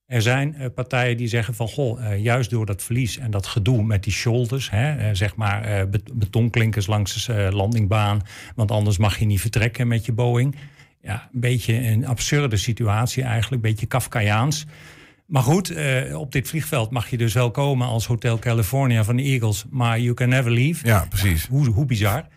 er 0.07 0.21
zijn 0.21 0.55
eh, 0.55 0.67
partijen 0.75 1.17
die 1.17 1.27
zeggen 1.27 1.53
van 1.53 1.67
goh, 1.67 2.05
eh, 2.11 2.23
juist 2.23 2.49
door 2.49 2.65
dat 2.65 2.83
verlies 2.83 3.17
en 3.17 3.31
dat 3.31 3.45
gedoe 3.47 3.83
met 3.83 4.03
die 4.03 4.13
shoulders, 4.13 4.69
hè, 4.69 4.95
eh, 4.95 5.09
zeg 5.13 5.35
maar 5.35 5.89
bet- 5.89 6.13
betonklinkers 6.13 6.87
langs 6.87 7.25
de 7.25 7.49
landingbaan, 7.51 8.21
want 8.55 8.71
anders 8.71 8.97
mag 8.97 9.17
je 9.19 9.25
niet 9.25 9.41
vertrekken 9.41 9.87
met 9.87 10.05
je 10.05 10.11
Boeing. 10.13 10.55
Ja, 11.01 11.29
een 11.33 11.39
beetje 11.39 11.73
een 11.73 12.05
absurde 12.07 12.57
situatie 12.57 13.23
eigenlijk, 13.23 13.63
een 13.63 13.69
beetje 13.69 13.85
Kafkaiaans. 13.85 14.65
Maar 15.25 15.43
goed, 15.43 15.73
op 16.13 16.31
dit 16.31 16.47
vliegveld 16.47 16.91
mag 16.91 17.09
je 17.09 17.17
dus 17.17 17.33
wel 17.33 17.51
komen 17.51 17.87
als 17.87 18.05
Hotel 18.05 18.39
California 18.39 19.03
van 19.03 19.15
de 19.15 19.23
Eagles, 19.23 19.65
maar 19.69 19.99
you 19.99 20.13
can 20.13 20.29
never 20.29 20.51
leave. 20.51 20.85
Ja, 20.85 21.05
precies. 21.09 21.47
Hoe, 21.47 21.67
hoe 21.67 21.85
bizar. 21.85 22.27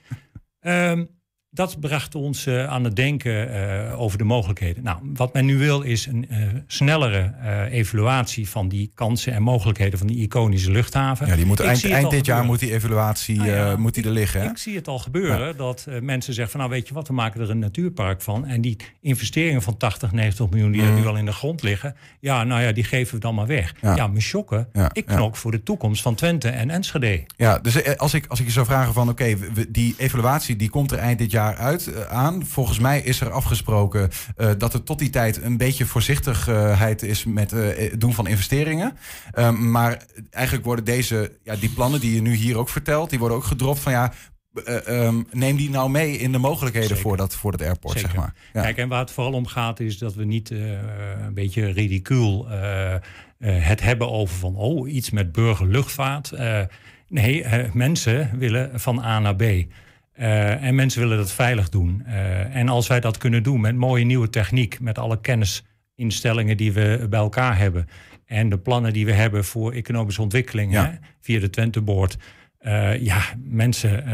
Ehm, 0.60 1.04
dat 1.50 1.80
bracht 1.80 2.14
ons 2.14 2.46
eh, 2.46 2.66
aan 2.66 2.84
het 2.84 2.96
denken 2.96 3.54
eh, 3.54 4.00
over 4.00 4.18
de 4.18 4.24
mogelijkheden. 4.24 4.82
Nou, 4.82 4.98
wat 5.14 5.32
men 5.32 5.44
nu 5.44 5.58
wil 5.58 5.82
is 5.82 6.06
een 6.06 6.28
eh, 6.28 6.38
snellere 6.66 7.34
evaluatie 7.70 8.48
van 8.48 8.68
die 8.68 8.90
kansen 8.94 9.32
en 9.32 9.42
mogelijkheden 9.42 9.98
van 9.98 10.06
die 10.06 10.16
iconische 10.16 10.70
luchthaven. 10.70 11.26
Ja, 11.26 11.36
die 11.36 11.46
moet 11.46 11.60
eind, 11.60 11.90
eind 11.90 12.10
dit 12.10 12.26
jaar 12.26 12.44
moet 12.44 12.58
die 12.58 12.72
evaluatie 12.72 13.42
ja, 13.42 13.70
eh, 13.70 13.76
moet 13.76 13.94
die 13.94 14.04
er 14.04 14.10
liggen. 14.10 14.40
Hè? 14.40 14.48
Ik 14.48 14.58
zie 14.58 14.76
het 14.76 14.88
al 14.88 14.98
gebeuren 14.98 15.56
dat 15.56 15.86
mensen 16.02 16.34
zeggen 16.34 16.52
van 16.52 16.60
nou 16.60 16.72
weet 16.72 16.88
je 16.88 16.94
wat, 16.94 17.08
we 17.08 17.14
maken 17.14 17.40
er 17.40 17.50
een 17.50 17.58
natuurpark 17.58 18.22
van. 18.22 18.46
En 18.46 18.60
die 18.60 18.76
investeringen 19.00 19.62
van 19.62 19.76
80, 19.76 20.12
90 20.12 20.50
miljoen 20.50 20.72
die 20.72 20.82
er 20.82 20.92
nu 20.92 21.06
al 21.06 21.16
in 21.16 21.24
de 21.24 21.32
grond 21.32 21.62
liggen. 21.62 21.96
Ja, 22.20 22.44
nou 22.44 22.62
ja, 22.62 22.72
die 22.72 22.84
geven 22.84 23.14
we 23.14 23.20
dan 23.20 23.34
maar 23.34 23.46
weg. 23.46 23.74
Ja. 23.80 23.96
Ja, 23.96 24.06
me 24.06 24.20
shocken. 24.20 24.68
Ik 24.92 25.06
knok 25.06 25.36
voor 25.36 25.50
de 25.50 25.62
toekomst 25.62 26.02
van 26.02 26.14
Twente 26.14 26.48
en 26.48 26.70
Enschede. 26.70 27.24
Ja, 27.36 27.58
dus 27.58 27.96
als 27.96 28.14
ik, 28.14 28.26
als 28.26 28.40
ik 28.40 28.46
je 28.46 28.52
zou 28.52 28.66
vragen 28.66 28.92
van 28.92 29.08
oké, 29.08 29.36
die 29.68 29.94
evaluatie 29.98 30.56
die 30.56 30.70
komt 30.70 30.92
er 30.92 30.98
eind 30.98 31.18
dit 31.18 31.30
jaar 31.30 31.39
uit 31.40 31.86
eh, 31.86 32.02
aan. 32.02 32.46
Volgens 32.46 32.78
mij 32.78 33.00
is 33.00 33.20
er 33.20 33.30
afgesproken 33.30 34.10
eh, 34.36 34.50
dat 34.58 34.74
er 34.74 34.82
tot 34.82 34.98
die 34.98 35.10
tijd 35.10 35.42
een 35.42 35.56
beetje 35.56 35.86
voorzichtigheid 35.86 37.02
is 37.02 37.24
met 37.24 37.52
eh, 37.52 37.90
het 37.90 38.00
doen 38.00 38.14
van 38.14 38.26
investeringen. 38.26 38.96
Ehm, 39.32 39.70
maar 39.70 40.04
eigenlijk 40.30 40.64
worden 40.64 40.84
deze, 40.84 41.32
ja, 41.42 41.56
die 41.56 41.70
plannen 41.70 42.00
die 42.00 42.14
je 42.14 42.22
nu 42.22 42.34
hier 42.34 42.58
ook 42.58 42.68
vertelt, 42.68 43.10
die 43.10 43.18
worden 43.18 43.36
ook 43.36 43.44
gedropt 43.44 43.80
van 43.80 43.92
ja, 43.92 44.12
eh, 44.64 45.06
ehm, 45.06 45.22
neem 45.30 45.56
die 45.56 45.70
nou 45.70 45.90
mee 45.90 46.18
in 46.18 46.32
de 46.32 46.38
mogelijkheden 46.38 46.88
Zeker. 46.88 47.02
voor 47.02 47.16
dat, 47.16 47.34
voor 47.34 47.50
dat 47.50 47.62
airport, 47.62 47.94
Zeker. 47.94 48.10
zeg 48.10 48.18
maar. 48.18 48.34
Ja. 48.52 48.62
Kijk, 48.62 48.76
en 48.76 48.88
waar 48.88 49.00
het 49.00 49.10
vooral 49.10 49.32
om 49.32 49.46
gaat 49.46 49.80
is 49.80 49.98
dat 49.98 50.14
we 50.14 50.24
niet 50.24 50.50
een 50.50 51.34
beetje 51.34 51.66
ridicuul 51.66 52.46
het 53.38 53.80
hebben 53.80 54.10
over 54.10 54.36
van 54.36 54.56
oh, 54.56 54.92
iets 54.92 55.10
met 55.10 55.32
burgerluchtvaart. 55.32 56.32
Nee, 57.08 57.46
mensen 57.72 58.30
willen 58.38 58.80
van 58.80 58.98
A 58.98 59.18
naar 59.18 59.36
B. 59.36 59.42
Eh, 60.20 60.62
en 60.64 60.74
mensen 60.74 61.00
willen 61.00 61.16
dat 61.16 61.32
veilig 61.32 61.68
doen. 61.68 62.02
Eh, 62.06 62.56
en 62.56 62.68
als 62.68 62.86
wij 62.86 63.00
dat 63.00 63.18
kunnen 63.18 63.42
doen 63.42 63.60
met 63.60 63.76
mooie 63.76 64.04
nieuwe 64.04 64.30
techniek, 64.30 64.80
met 64.80 64.98
alle 64.98 65.20
kennisinstellingen 65.20 66.56
die 66.56 66.72
we 66.72 67.06
bij 67.10 67.20
elkaar 67.20 67.58
hebben. 67.58 67.88
En 68.26 68.48
de 68.48 68.58
plannen 68.58 68.92
die 68.92 69.06
we 69.06 69.12
hebben 69.12 69.44
voor 69.44 69.72
economische 69.72 70.22
ontwikkeling 70.22 70.72
Ja. 70.72 70.84
hè, 70.90 70.96
via 71.20 71.40
de 71.40 71.50
Twente 71.50 71.80
Board. 71.80 72.16
Eh, 72.58 73.02
ja, 73.02 73.20
mensen, 73.44 74.04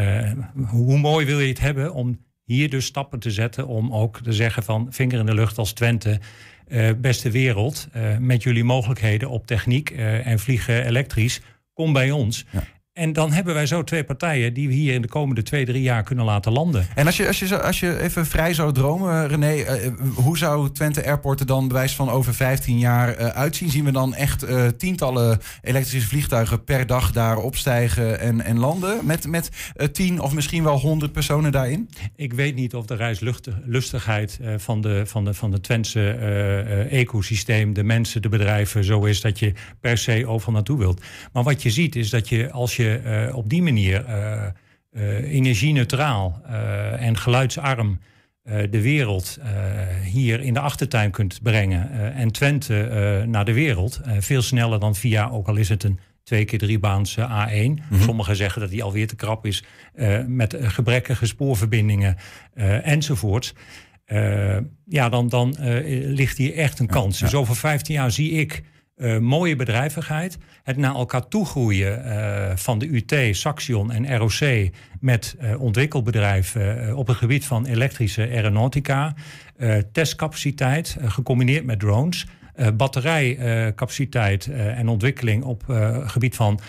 hoe 0.67 0.99
mooi 0.99 1.27
wil 1.27 1.41
je 1.41 1.49
het 1.49 1.61
hebben 1.61 1.95
om 1.95 2.19
hier 2.45 2.71
dus 2.71 2.85
stappen 2.85 3.19
te 3.19 3.31
zetten 3.31 3.67
om 3.67 3.93
ook 3.93 4.21
te 4.21 4.33
zeggen 4.33 4.63
van 4.63 4.87
vinger 4.91 5.19
in 5.19 5.27
de 5.27 5.35
lucht 5.35 5.59
als 5.59 5.73
Twente. 5.73 6.21
beste 7.01 7.31
wereld, 7.31 7.89
met 8.19 8.43
jullie 8.43 8.65
mogelijkheden 8.65 9.31
op 9.31 9.47
techniek 9.47 9.91
en 9.91 10.39
vliegen 10.39 10.85
elektrisch, 10.85 11.41
kom 11.73 11.93
bij 11.93 12.11
ons. 12.11 12.45
Ja. 12.51 12.63
En 12.97 13.13
dan 13.13 13.33
hebben 13.33 13.55
wij 13.55 13.67
zo 13.67 13.85
twee 13.85 14.05
partijen 14.05 14.55
die 14.55 14.69
we 14.69 14.75
hier 14.75 14.95
in 14.95 15.03
de 15.03 15.09
komende 15.09 15.43
twee, 15.43 15.65
drie 15.65 15.83
jaar 15.83 16.03
kunnen 16.03 16.25
laten 16.25 16.53
landen. 16.53 16.87
En 16.95 17.07
als 17.07 17.17
je, 17.17 17.27
als, 17.27 17.39
je, 17.39 17.63
als 17.63 17.81
je 17.81 18.01
even 18.01 18.27
vrij 18.27 18.55
zou 18.55 18.73
dromen, 18.73 19.29
René, 19.29 19.55
eh, 19.55 19.91
hoe 20.15 20.39
zou 20.39 20.71
Twente 20.71 21.07
Airport 21.07 21.41
er 21.41 21.47
dan 21.47 21.69
bewijs 21.69 21.95
van 21.95 22.11
over 22.11 22.35
15 22.35 22.79
jaar 22.79 23.15
eh, 23.15 23.27
uitzien? 23.27 23.71
Zien 23.71 23.85
we 23.85 23.93
dan 23.93 24.15
echt 24.15 24.43
eh, 24.43 24.67
tientallen 24.67 25.39
elektrische 25.63 26.09
vliegtuigen 26.09 26.65
per 26.65 26.87
dag 26.87 27.13
daar 27.13 27.37
opstijgen 27.37 28.21
en, 28.21 28.41
en 28.41 28.59
landen? 28.59 29.07
Met, 29.07 29.27
met 29.27 29.51
eh, 29.75 29.89
10 29.89 30.21
of 30.21 30.35
misschien 30.35 30.65
wel 30.65 30.79
100 30.79 31.13
personen 31.13 31.53
daarin? 31.53 31.89
Ik 32.17 32.33
weet 32.33 32.55
niet 32.55 32.75
of 32.75 32.87
de 32.87 32.95
reislustigheid 32.95 34.39
eh, 34.43 34.55
van, 34.57 34.81
de, 34.81 35.03
van, 35.07 35.25
de, 35.25 35.35
van 35.35 35.51
de 35.51 35.61
Twentse 35.61 36.11
eh, 36.11 36.61
eh, 36.61 36.93
ecosysteem, 36.93 37.73
de 37.73 37.85
mensen, 37.85 38.23
de 38.23 38.29
bedrijven, 38.29 38.85
zo 38.85 39.05
is 39.05 39.21
dat 39.21 39.39
je 39.39 39.53
per 39.81 39.99
se 39.99 40.27
overal 40.27 40.55
naartoe 40.55 40.79
wilt. 40.79 41.03
Maar 41.33 41.43
wat 41.43 41.63
je 41.63 41.71
ziet 41.71 41.97
is 41.97 42.11
dat 42.11 42.29
je 42.29 42.51
als 42.51 42.77
je 42.77 42.86
eh, 42.95 43.37
op 43.37 43.49
die 43.49 43.63
manier 43.63 44.05
eh, 44.05 44.47
eh, 44.93 45.33
energie-neutraal 45.33 46.41
en 46.99 47.17
geluidsarm 47.17 48.01
de 48.71 48.81
wereld 48.81 49.39
hier 50.05 50.41
in 50.41 50.55
de 50.55 50.61
achtertuin 50.61 51.11
kunt 51.11 51.43
brengen 51.43 52.13
en 52.15 52.33
Twente 52.33 53.25
naar 53.29 53.45
de 53.45 53.53
wereld, 53.53 54.01
veel 54.19 54.43
sneller 54.43 54.81
dan 54.81 54.95
via, 54.95 55.29
ook 55.29 55.49
al 55.49 55.57
is 55.57 55.69
het 55.69 55.85
een 55.85 55.99
twee 56.23 56.45
keer 56.45 56.59
drie 56.59 56.79
baanse 56.79 57.29
A1. 57.29 57.97
Sommigen 57.99 58.37
zeggen 58.37 58.61
dat 58.61 58.71
die 58.71 58.83
alweer 58.83 59.07
te 59.07 59.17
krap 59.17 59.47
is 59.47 59.65
met 60.27 60.57
gebrekkige 60.61 61.27
spoorverbindingen 61.27 62.17
enzovoorts. 62.83 63.55
Eh, 64.05 64.57
ja, 64.85 65.09
dan, 65.09 65.29
dan 65.29 65.57
ligt 65.91 66.39
hier 66.39 66.55
echt 66.55 66.79
een 66.79 66.87
kans. 66.87 67.19
Dus 67.19 67.35
over 67.35 67.57
15 67.57 67.95
jaar 67.95 68.11
zie 68.11 68.31
ik 68.31 68.63
eh, 68.97 69.19
mooie 69.19 69.57
bedrijvigheid. 69.57 70.39
Het 70.63 70.77
naar 70.77 70.95
elkaar 70.95 71.29
toegroeien 71.29 72.05
eh, 72.05 72.57
van 72.57 72.79
de 72.79 72.87
UT, 72.87 73.37
Saxion 73.37 73.93
en 73.93 74.17
ROC 74.17 74.71
met 75.01 75.37
eh, 75.39 75.61
ontwikkelbedrijven 75.61 76.97
op 76.97 77.07
het 77.07 77.17
gebied 77.17 77.45
van 77.45 77.67
elektrische 77.67 78.23
aeronautica. 78.23 79.15
Testcapaciteit 79.93 80.97
gecombineerd 81.01 81.65
met 81.65 81.79
drones. 81.79 82.27
batterijcapaciteit 82.75 84.47
en 84.51 84.89
ontwikkeling 84.89 85.45
op 85.45 85.63
gebied 86.07 86.37
van 86.37 86.61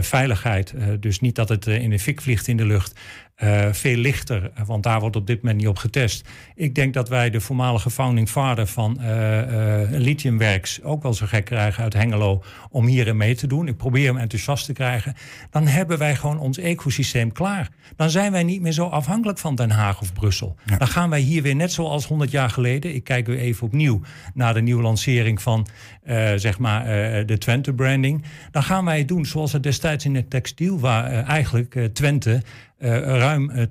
veiligheid. 0.00 0.74
Dus 1.00 1.20
niet 1.20 1.34
dat 1.34 1.48
het 1.48 1.66
in 1.66 1.90
de 1.90 1.98
fik 1.98 2.20
vliegt 2.20 2.48
in 2.48 2.56
de 2.56 2.66
lucht. 2.66 3.00
Eh, 3.40 3.68
veel 3.72 3.96
lichter, 3.96 4.50
eh, 4.54 4.66
want 4.66 4.82
daar 4.82 5.00
wordt 5.00 5.16
op 5.16 5.26
dit 5.26 5.42
moment 5.42 5.60
niet 5.60 5.68
op 5.68 5.76
getest. 5.76 6.28
Ik 6.54 6.74
denk 6.74 6.94
dat 6.94 7.08
wij 7.08 7.30
de 7.30 7.40
voormalige 7.40 7.90
founding 7.90 8.28
father 8.28 8.66
van 8.66 9.00
eh, 9.00 9.82
eh, 9.82 9.90
Lithiumwerks 9.90 10.82
ook 10.82 11.02
wel 11.02 11.14
zo 11.14 11.26
gek 11.26 11.44
krijgen 11.44 11.82
uit 11.82 11.92
Hengelo 11.92 12.42
om 12.70 12.86
hierin 12.86 13.16
mee 13.16 13.34
te 13.34 13.46
doen. 13.46 13.68
Ik 13.68 13.76
probeer 13.76 14.06
hem 14.06 14.16
enthousiast 14.16 14.66
te 14.66 14.72
krijgen. 14.72 15.14
Dan 15.50 15.66
hebben 15.66 15.98
wij 15.98 16.16
gewoon 16.16 16.38
ons 16.38 16.58
ecosysteem 16.58 17.32
klaar. 17.32 17.68
Dan 17.96 18.10
zijn 18.10 18.32
wij 18.32 18.42
niet 18.42 18.60
meer 18.60 18.72
zo 18.72 18.86
afhankelijk 18.86 19.38
van 19.38 19.54
Den 19.54 19.70
Haag 19.70 20.00
of 20.00 20.12
Brussel. 20.12 20.56
Dan 20.78 20.88
gaan 20.88 21.10
wij 21.10 21.20
hier 21.20 21.42
weer 21.42 21.56
net 21.56 21.72
zoals 21.72 22.06
100 22.06 22.30
jaar 22.30 22.50
geleden. 22.50 22.94
Ik 22.94 23.04
kijk 23.04 23.26
weer 23.26 23.38
even 23.38 23.66
opnieuw 23.66 24.00
naar 24.34 24.54
de 24.54 24.62
nieuwe 24.62 24.82
lancering 24.82 25.42
van 25.42 25.66
zeg 26.36 26.58
maar 26.58 26.84
de 27.26 27.38
Twente 27.38 27.72
branding. 27.72 28.24
Dan 28.50 28.62
gaan 28.62 28.84
wij 28.84 28.98
het 28.98 29.08
doen 29.08 29.26
zoals 29.26 29.52
het 29.52 29.62
destijds 29.62 30.04
in 30.04 30.14
het 30.14 30.30
textiel, 30.30 30.80
waar 30.80 31.24
eigenlijk 31.24 31.88
Twente 31.92 32.42
ruim 32.80 33.50
eh, 33.50 33.62
20% 33.62 33.66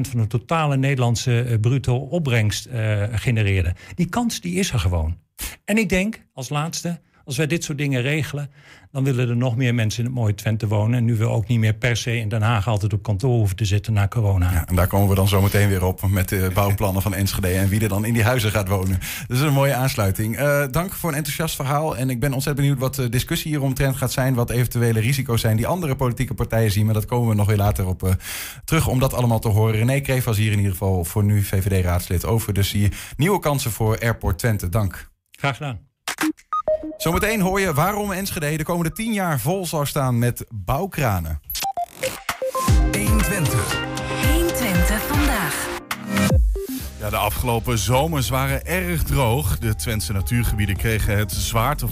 van 0.00 0.20
de 0.20 0.26
totale 0.26 0.76
Nederlandse 0.76 1.42
eh, 1.42 1.60
bruto 1.60 1.96
opbrengst 1.96 2.66
eh, 2.66 3.02
genereerde. 3.12 3.74
Die 3.94 4.08
kans 4.08 4.40
die 4.40 4.54
is 4.54 4.72
er 4.72 4.78
gewoon. 4.78 5.16
En 5.64 5.78
ik 5.78 5.88
denk 5.88 6.24
als 6.32 6.48
laatste, 6.48 7.00
Als 7.24 7.36
wij 7.36 7.46
dit 7.46 7.64
soort 7.64 7.78
dingen 7.78 8.02
regelen, 8.02 8.50
dan 8.92 9.04
willen 9.04 9.28
er 9.28 9.36
nog 9.36 9.56
meer 9.56 9.74
mensen 9.74 10.04
in 10.04 10.10
het 10.10 10.18
mooie 10.18 10.34
Twente 10.34 10.68
wonen. 10.68 10.98
En 10.98 11.04
nu 11.04 11.16
we 11.16 11.28
ook 11.28 11.46
niet 11.46 11.58
meer 11.58 11.74
per 11.74 11.96
se 11.96 12.16
in 12.16 12.28
Den 12.28 12.42
Haag 12.42 12.68
altijd 12.68 12.92
op 12.92 13.02
kantoor 13.02 13.36
hoeven 13.36 13.56
te 13.56 13.64
zitten 13.64 13.92
na 13.92 14.08
corona. 14.08 14.52
Ja, 14.52 14.66
en 14.66 14.74
daar 14.74 14.86
komen 14.86 15.08
we 15.08 15.14
dan 15.14 15.28
zo 15.28 15.42
meteen 15.42 15.68
weer 15.68 15.84
op 15.84 16.06
met 16.08 16.28
de 16.28 16.50
bouwplannen 16.54 17.02
van 17.02 17.14
Enschede 17.14 17.48
en 17.48 17.68
wie 17.68 17.80
er 17.80 17.88
dan 17.88 18.04
in 18.04 18.12
die 18.12 18.22
huizen 18.22 18.50
gaat 18.50 18.68
wonen. 18.68 18.98
Dat 19.26 19.36
is 19.36 19.42
een 19.42 19.52
mooie 19.52 19.74
aansluiting. 19.74 20.40
Uh, 20.40 20.64
dank 20.70 20.92
voor 20.92 21.10
een 21.10 21.16
enthousiast 21.16 21.54
verhaal. 21.54 21.96
En 21.96 22.10
ik 22.10 22.20
ben 22.20 22.32
ontzettend 22.32 22.66
benieuwd 22.66 22.78
wat 22.80 22.94
de 22.94 23.08
discussie 23.08 23.50
hieromtrend 23.50 23.96
gaat 23.96 24.12
zijn. 24.12 24.34
Wat 24.34 24.50
eventuele 24.50 25.00
risico's 25.00 25.40
zijn 25.40 25.56
die 25.56 25.66
andere 25.66 25.96
politieke 25.96 26.34
partijen 26.34 26.70
zien. 26.70 26.84
Maar 26.84 26.94
dat 26.94 27.04
komen 27.04 27.28
we 27.28 27.34
nog 27.34 27.46
weer 27.46 27.56
later 27.56 27.86
op 27.86 28.02
uh, 28.02 28.10
terug 28.64 28.88
om 28.88 28.98
dat 28.98 29.14
allemaal 29.14 29.38
te 29.38 29.48
horen. 29.48 29.76
René 29.76 30.00
Kreef 30.00 30.24
was 30.24 30.36
hier 30.36 30.52
in 30.52 30.56
ieder 30.56 30.72
geval 30.72 31.04
voor 31.04 31.24
nu 31.24 31.42
VVD-raadslid 31.42 32.26
over. 32.26 32.54
Dus 32.54 32.70
die 32.70 32.92
nieuwe 33.16 33.38
kansen 33.38 33.70
voor 33.70 33.98
Airport 33.98 34.38
Twente. 34.38 34.68
Dank. 34.68 35.10
Graag 35.30 35.56
gedaan. 35.56 35.91
Zometeen 36.96 37.40
hoor 37.40 37.60
je 37.60 37.74
waarom 37.74 38.12
Enschede 38.12 38.56
de 38.56 38.64
komende 38.64 38.92
10 38.92 39.12
jaar 39.12 39.40
vol 39.40 39.66
zal 39.66 39.86
staan 39.86 40.18
met 40.18 40.44
bouwkranen. 40.50 41.40
120. 42.92 43.80
120 44.32 45.02
vandaag. 45.06 45.70
Ja, 47.02 47.10
de 47.10 47.16
afgelopen 47.16 47.78
zomers 47.78 48.28
waren 48.28 48.66
erg 48.66 49.02
droog. 49.02 49.58
De 49.58 49.74
Twentse 49.74 50.12
natuurgebieden 50.12 50.76
kregen 50.76 51.18
het 51.18 51.32
zwaar 51.32 51.76
te 51.76 51.86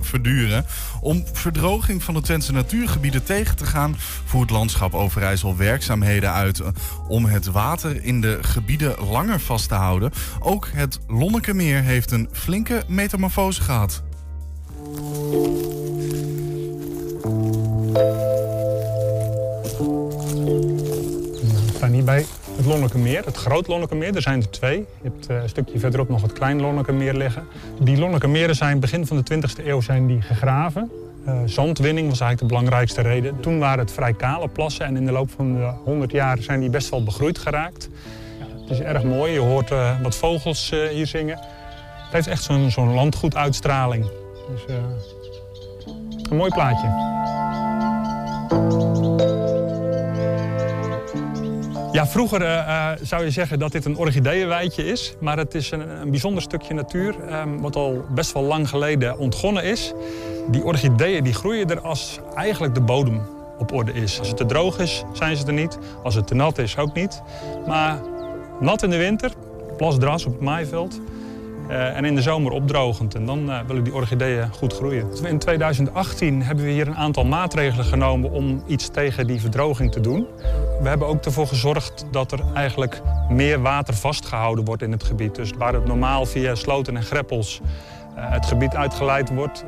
verduren. 0.00 0.66
Om 1.00 1.24
verdroging 1.32 2.02
van 2.02 2.14
de 2.14 2.20
Twentse 2.20 2.52
natuurgebieden 2.52 3.24
tegen 3.24 3.56
te 3.56 3.66
gaan... 3.66 3.96
voert 4.24 4.50
Landschap 4.50 4.94
Overijssel 4.94 5.56
werkzaamheden 5.56 6.32
uit... 6.32 6.62
om 7.08 7.24
het 7.24 7.46
water 7.46 8.04
in 8.04 8.20
de 8.20 8.38
gebieden 8.40 9.04
langer 9.10 9.40
vast 9.40 9.68
te 9.68 9.74
houden. 9.74 10.10
Ook 10.40 10.68
het 10.72 10.98
Lonnekemeer 11.06 11.82
heeft 11.82 12.10
een 12.10 12.28
flinke 12.32 12.82
metamorfose 12.86 13.62
gehad. 13.62 14.02
We 21.40 21.70
staan 21.74 21.90
hier 21.90 22.04
bij 22.04 22.24
het 22.56 22.64
Lonnekemeer, 22.64 23.24
het 23.24 23.36
Groot 23.36 23.66
Lonnekemeer. 23.66 24.14
Er 24.14 24.22
zijn 24.22 24.40
er 24.40 24.50
twee. 24.50 24.78
Je 24.78 25.10
hebt 25.10 25.26
eh, 25.26 25.42
een 25.42 25.48
stukje 25.48 25.78
verderop 25.78 26.08
nog 26.08 26.22
het 26.22 26.32
Klein 26.32 26.60
Lonnekemeer 26.60 27.14
liggen. 27.14 27.46
Die 27.80 27.96
Lonnekemeren 27.98 28.54
zijn 28.54 28.80
begin 28.80 29.06
van 29.06 29.22
de 29.22 29.34
20e 29.34 29.66
eeuw 29.66 29.80
zijn 29.80 30.06
die 30.06 30.20
gegraven. 30.22 30.90
Uh, 31.26 31.40
zandwinning 31.44 32.08
was 32.08 32.20
eigenlijk 32.20 32.40
de 32.40 32.58
belangrijkste 32.58 33.00
reden. 33.00 33.40
Toen 33.40 33.58
waren 33.58 33.78
het 33.78 33.92
vrij 33.92 34.12
kale 34.12 34.48
plassen 34.48 34.86
en 34.86 34.96
in 34.96 35.06
de 35.06 35.12
loop 35.12 35.30
van 35.30 35.54
de 35.54 35.72
100 35.84 36.12
jaar 36.12 36.38
zijn 36.38 36.60
die 36.60 36.70
best 36.70 36.88
wel 36.88 37.02
begroeid 37.02 37.38
geraakt. 37.38 37.88
Het 38.60 38.70
is 38.70 38.80
erg 38.80 39.02
mooi. 39.02 39.32
Je 39.32 39.38
hoort 39.38 39.70
uh, 39.70 40.00
wat 40.02 40.16
vogels 40.16 40.72
hier 40.90 41.06
zingen. 41.06 41.38
Het 42.04 42.12
heeft 42.12 42.26
echt 42.26 42.42
zo'n 42.68 42.94
landgoeduitstraling. 42.94 44.06
Dus 44.48 44.64
een 46.30 46.36
mooi 46.36 46.50
plaatje. 46.50 47.12
Ja, 51.92 52.06
vroeger 52.06 52.42
uh, 52.42 52.90
zou 53.02 53.24
je 53.24 53.30
zeggen 53.30 53.58
dat 53.58 53.72
dit 53.72 53.84
een 53.84 53.96
orchideeënweidje 53.96 54.86
is. 54.86 55.14
Maar 55.20 55.38
het 55.38 55.54
is 55.54 55.70
een, 55.70 56.00
een 56.00 56.10
bijzonder 56.10 56.42
stukje 56.42 56.74
natuur 56.74 57.14
um, 57.32 57.60
wat 57.60 57.76
al 57.76 58.04
best 58.14 58.32
wel 58.32 58.42
lang 58.42 58.68
geleden 58.68 59.18
ontgonnen 59.18 59.64
is. 59.64 59.92
Die 60.48 60.64
orchideeën 60.64 61.24
die 61.24 61.32
groeien 61.32 61.70
er 61.70 61.80
als 61.80 62.20
eigenlijk 62.34 62.74
de 62.74 62.80
bodem 62.80 63.22
op 63.58 63.72
orde 63.72 63.92
is. 63.92 64.18
Als 64.18 64.28
het 64.28 64.36
te 64.36 64.46
droog 64.46 64.78
is, 64.78 65.04
zijn 65.12 65.36
ze 65.36 65.46
er 65.46 65.52
niet. 65.52 65.78
Als 66.02 66.14
het 66.14 66.26
te 66.26 66.34
nat 66.34 66.58
is, 66.58 66.78
ook 66.78 66.94
niet. 66.94 67.22
Maar 67.66 67.98
nat 68.60 68.82
in 68.82 68.90
de 68.90 68.96
winter, 68.96 69.32
plasdras 69.76 70.26
op 70.26 70.32
het 70.32 70.42
maaiveld... 70.42 71.00
Uh, 71.74 71.96
en 71.96 72.04
in 72.04 72.14
de 72.14 72.22
zomer 72.22 72.52
opdrogend. 72.52 73.14
En 73.14 73.26
dan 73.26 73.50
uh, 73.50 73.60
willen 73.66 73.84
die 73.84 73.94
orchideeën 73.94 74.52
goed 74.52 74.72
groeien. 74.72 75.06
In 75.24 75.38
2018 75.38 76.42
hebben 76.42 76.64
we 76.64 76.70
hier 76.70 76.86
een 76.86 76.96
aantal 76.96 77.24
maatregelen 77.24 77.84
genomen 77.84 78.30
om 78.30 78.62
iets 78.66 78.88
tegen 78.88 79.26
die 79.26 79.40
verdroging 79.40 79.92
te 79.92 80.00
doen. 80.00 80.26
We 80.80 80.88
hebben 80.88 81.08
ook 81.08 81.24
ervoor 81.24 81.46
gezorgd 81.46 82.06
dat 82.10 82.32
er 82.32 82.40
eigenlijk 82.54 83.02
meer 83.28 83.62
water 83.62 83.94
vastgehouden 83.94 84.64
wordt 84.64 84.82
in 84.82 84.92
het 84.92 85.04
gebied. 85.04 85.34
Dus 85.34 85.50
waar 85.58 85.74
het 85.74 85.86
normaal 85.86 86.26
via 86.26 86.54
sloten 86.54 86.96
en 86.96 87.02
greppels 87.02 87.60
het 88.14 88.46
gebied 88.46 88.74
uitgeleid 88.74 89.34
wordt, 89.34 89.64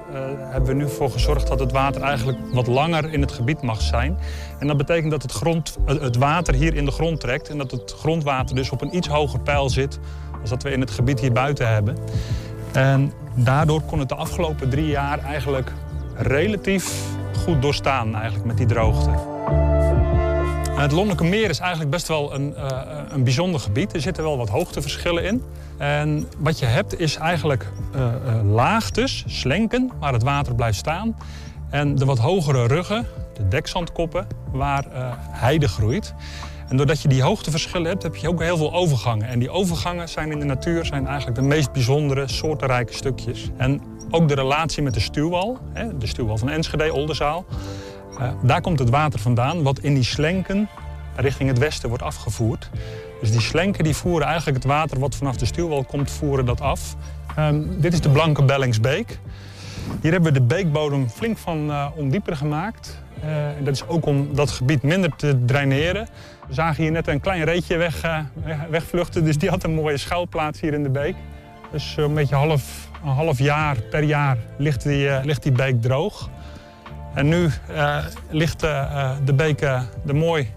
hebben 0.50 0.76
we 0.76 0.82
nu 0.82 0.88
voor 0.88 1.10
gezorgd 1.10 1.46
dat 1.46 1.60
het 1.60 1.72
water 1.72 2.02
eigenlijk 2.02 2.38
wat 2.52 2.66
langer 2.66 3.12
in 3.12 3.20
het 3.20 3.32
gebied 3.32 3.62
mag 3.62 3.80
zijn. 3.80 4.18
En 4.58 4.66
dat 4.66 4.76
betekent 4.76 5.10
dat 5.10 5.22
het, 5.22 5.32
grond, 5.32 5.76
het 5.86 6.16
water 6.16 6.54
hier 6.54 6.74
in 6.74 6.84
de 6.84 6.90
grond 6.90 7.20
trekt 7.20 7.48
en 7.48 7.58
dat 7.58 7.70
het 7.70 7.94
grondwater 7.98 8.56
dus 8.56 8.70
op 8.70 8.80
een 8.80 8.96
iets 8.96 9.08
hoger 9.08 9.40
peil 9.40 9.68
zit 9.70 9.98
dat 10.48 10.62
we 10.62 10.70
in 10.70 10.80
het 10.80 10.90
gebied 10.90 11.20
hier 11.20 11.32
buiten 11.32 11.72
hebben. 11.72 11.96
En 12.72 13.12
daardoor 13.34 13.80
kon 13.82 13.98
het 13.98 14.08
de 14.08 14.14
afgelopen 14.14 14.68
drie 14.68 14.86
jaar 14.86 15.18
eigenlijk 15.18 15.72
relatief 16.14 17.04
goed 17.44 17.62
doorstaan 17.62 18.14
eigenlijk 18.14 18.44
met 18.44 18.56
die 18.56 18.66
droogte. 18.66 19.10
Het 20.70 20.92
Lonnekemeer 20.92 21.50
is 21.50 21.58
eigenlijk 21.58 21.90
best 21.90 22.08
wel 22.08 22.34
een, 22.34 22.54
uh, 22.56 22.80
een 23.08 23.24
bijzonder 23.24 23.60
gebied. 23.60 23.94
Er 23.94 24.00
zitten 24.00 24.22
wel 24.22 24.36
wat 24.36 24.48
hoogteverschillen 24.48 25.24
in. 25.24 25.42
En 25.76 26.28
wat 26.38 26.58
je 26.58 26.66
hebt 26.66 27.00
is 27.00 27.16
eigenlijk 27.16 27.66
uh, 27.94 28.00
uh, 28.00 28.54
laagtes, 28.54 29.24
slenken, 29.26 29.92
waar 30.00 30.12
het 30.12 30.22
water 30.22 30.54
blijft 30.54 30.78
staan. 30.78 31.16
En 31.70 31.94
de 31.94 32.04
wat 32.04 32.18
hogere 32.18 32.66
ruggen, 32.66 33.06
de 33.34 33.48
dekzandkoppen, 33.48 34.26
waar 34.52 34.84
heide 35.30 35.68
groeit. 35.68 36.14
En 36.68 36.76
doordat 36.76 37.02
je 37.02 37.08
die 37.08 37.22
hoogteverschillen 37.22 37.88
hebt, 37.88 38.02
heb 38.02 38.16
je 38.16 38.28
ook 38.28 38.42
heel 38.42 38.56
veel 38.56 38.74
overgangen. 38.74 39.28
En 39.28 39.38
die 39.38 39.50
overgangen 39.50 40.08
zijn 40.08 40.32
in 40.32 40.38
de 40.38 40.44
natuur 40.44 40.84
zijn 40.84 41.06
eigenlijk 41.06 41.36
de 41.36 41.42
meest 41.42 41.72
bijzondere, 41.72 42.28
soortenrijke 42.28 42.92
stukjes. 42.92 43.50
En 43.56 43.82
ook 44.10 44.28
de 44.28 44.34
relatie 44.34 44.82
met 44.82 44.94
de 44.94 45.00
stuwwal, 45.00 45.58
de 45.98 46.06
stuwwal 46.06 46.38
van 46.38 46.48
Enschede, 46.48 46.92
Oldenzaal. 46.92 47.44
Uh, 48.12 48.30
daar 48.42 48.60
komt 48.60 48.78
het 48.78 48.90
water 48.90 49.20
vandaan, 49.20 49.62
wat 49.62 49.78
in 49.78 49.94
die 49.94 50.04
slenken 50.04 50.68
richting 51.16 51.48
het 51.48 51.58
westen 51.58 51.88
wordt 51.88 52.04
afgevoerd. 52.04 52.70
Dus 53.20 53.30
die 53.30 53.40
slenken 53.40 53.84
die 53.84 53.96
voeren 53.96 54.26
eigenlijk 54.26 54.56
het 54.56 54.66
water 54.72 54.98
wat 54.98 55.14
vanaf 55.14 55.36
de 55.36 55.44
stuwwal 55.44 55.84
komt, 55.84 56.10
voeren 56.10 56.46
dat 56.46 56.60
af. 56.60 56.96
Um, 57.38 57.80
dit 57.80 57.92
is 57.92 58.00
de 58.00 58.08
Blanke 58.08 58.44
Bellingsbeek. 58.44 59.18
Hier 60.00 60.12
hebben 60.12 60.32
we 60.32 60.38
de 60.38 60.44
beekbodem 60.46 61.08
flink 61.08 61.38
van 61.38 61.70
uh, 61.70 61.86
ondieper 61.96 62.36
gemaakt. 62.36 63.02
Uh, 63.24 63.56
en 63.56 63.64
dat 63.64 63.74
is 63.74 63.86
ook 63.86 64.06
om 64.06 64.34
dat 64.34 64.50
gebied 64.50 64.82
minder 64.82 65.16
te 65.16 65.44
draineren. 65.44 66.08
We 66.48 66.54
zagen 66.54 66.82
hier 66.82 66.92
net 66.92 67.08
een 67.08 67.20
klein 67.20 67.44
reetje 67.44 67.76
weg, 67.76 68.04
uh, 68.04 68.18
wegvluchten, 68.70 69.24
dus 69.24 69.38
die 69.38 69.48
had 69.48 69.64
een 69.64 69.74
mooie 69.74 69.96
schuilplaats 69.96 70.60
hier 70.60 70.72
in 70.72 70.82
de 70.82 70.88
beek. 70.88 71.14
Dus 71.72 71.94
een 71.96 72.14
beetje 72.14 72.34
half, 72.34 72.88
een 73.04 73.10
half 73.10 73.38
jaar 73.38 73.76
per 73.90 74.02
jaar 74.02 74.36
ligt 74.56 74.82
die, 74.82 75.04
uh, 75.06 75.18
ligt 75.22 75.42
die 75.42 75.52
beek 75.52 75.82
droog. 75.82 76.30
En 77.14 77.28
nu 77.28 77.48
uh, 77.70 78.04
ligt 78.30 78.60
de 79.24 79.34
beek 79.34 79.60
er 79.60 79.86
mooi 80.14 80.50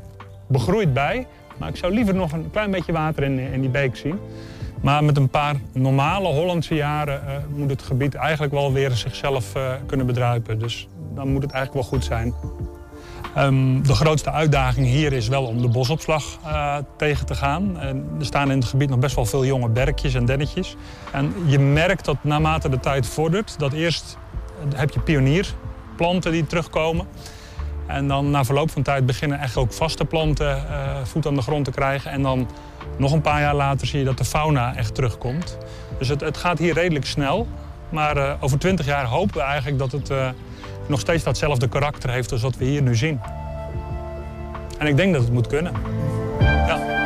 begroeid 0.47 0.93
bij. 0.93 1.27
Maar 1.57 1.69
ik 1.69 1.75
zou 1.75 1.93
liever 1.93 2.15
nog 2.15 2.31
een 2.31 2.51
klein 2.51 2.71
beetje 2.71 2.91
water 2.91 3.23
in, 3.23 3.39
in 3.39 3.61
die 3.61 3.69
beek 3.69 3.95
zien. 3.95 4.19
Maar 4.81 5.03
met 5.03 5.17
een 5.17 5.29
paar 5.29 5.55
normale 5.73 6.27
Hollandse 6.27 6.75
jaren 6.75 7.21
moet 7.55 7.69
het 7.69 7.81
gebied 7.81 8.15
eigenlijk 8.15 8.53
wel 8.53 8.73
weer 8.73 8.91
zichzelf 8.91 9.53
kunnen 9.85 10.05
bedruipen. 10.05 10.59
Dus 10.59 10.87
dan 11.15 11.31
moet 11.31 11.41
het 11.41 11.51
eigenlijk 11.51 11.83
wel 11.83 11.99
goed 11.99 12.05
zijn. 12.05 12.33
Um, 13.37 13.87
de 13.87 13.93
grootste 13.93 14.31
uitdaging 14.31 14.87
hier 14.87 15.13
is 15.13 15.27
wel 15.27 15.43
om 15.45 15.61
de 15.61 15.67
bosopslag 15.67 16.23
uh, 16.45 16.75
tegen 16.97 17.25
te 17.25 17.35
gaan. 17.35 17.79
En 17.79 18.09
er 18.19 18.25
staan 18.25 18.51
in 18.51 18.57
het 18.57 18.67
gebied 18.67 18.89
nog 18.89 18.99
best 18.99 19.15
wel 19.15 19.25
veel 19.25 19.45
jonge 19.45 19.69
berkjes 19.69 20.13
en 20.13 20.25
dennetjes. 20.25 20.75
En 21.11 21.33
je 21.45 21.59
merkt 21.59 22.05
dat 22.05 22.17
naarmate 22.21 22.69
de 22.69 22.79
tijd 22.79 23.07
vordert, 23.07 23.59
dat 23.59 23.73
eerst 23.73 24.17
heb 24.75 24.89
je 24.89 24.99
pionierplanten 24.99 26.31
die 26.31 26.45
terugkomen. 26.45 27.07
En 27.87 28.07
dan 28.07 28.31
na 28.31 28.43
verloop 28.43 28.71
van 28.71 28.81
tijd 28.81 29.05
beginnen 29.05 29.39
echt 29.39 29.57
ook 29.57 29.73
vaste 29.73 30.05
planten 30.05 30.57
uh, 30.57 31.03
voet 31.03 31.27
aan 31.27 31.35
de 31.35 31.41
grond 31.41 31.65
te 31.65 31.71
krijgen. 31.71 32.11
En 32.11 32.21
dan 32.21 32.47
nog 32.97 33.11
een 33.11 33.21
paar 33.21 33.41
jaar 33.41 33.55
later 33.55 33.87
zie 33.87 33.99
je 33.99 34.05
dat 34.05 34.17
de 34.17 34.25
fauna 34.25 34.75
echt 34.75 34.95
terugkomt. 34.95 35.57
Dus 35.97 36.07
het, 36.07 36.21
het 36.21 36.37
gaat 36.37 36.59
hier 36.59 36.73
redelijk 36.73 37.05
snel. 37.05 37.47
Maar 37.89 38.37
over 38.39 38.59
twintig 38.59 38.85
jaar 38.85 39.05
hopen 39.05 39.33
we 39.33 39.41
eigenlijk 39.41 39.79
dat 39.79 39.91
het 39.91 40.11
nog 40.89 40.99
steeds 40.99 41.23
datzelfde 41.23 41.67
karakter 41.67 42.09
heeft 42.09 42.31
als 42.31 42.41
wat 42.41 42.57
we 42.57 42.65
hier 42.65 42.81
nu 42.81 42.95
zien. 42.95 43.19
En 44.77 44.87
ik 44.87 44.97
denk 44.97 45.13
dat 45.13 45.23
het 45.23 45.33
moet 45.33 45.47
kunnen. 45.47 45.73
Ja. 46.39 46.98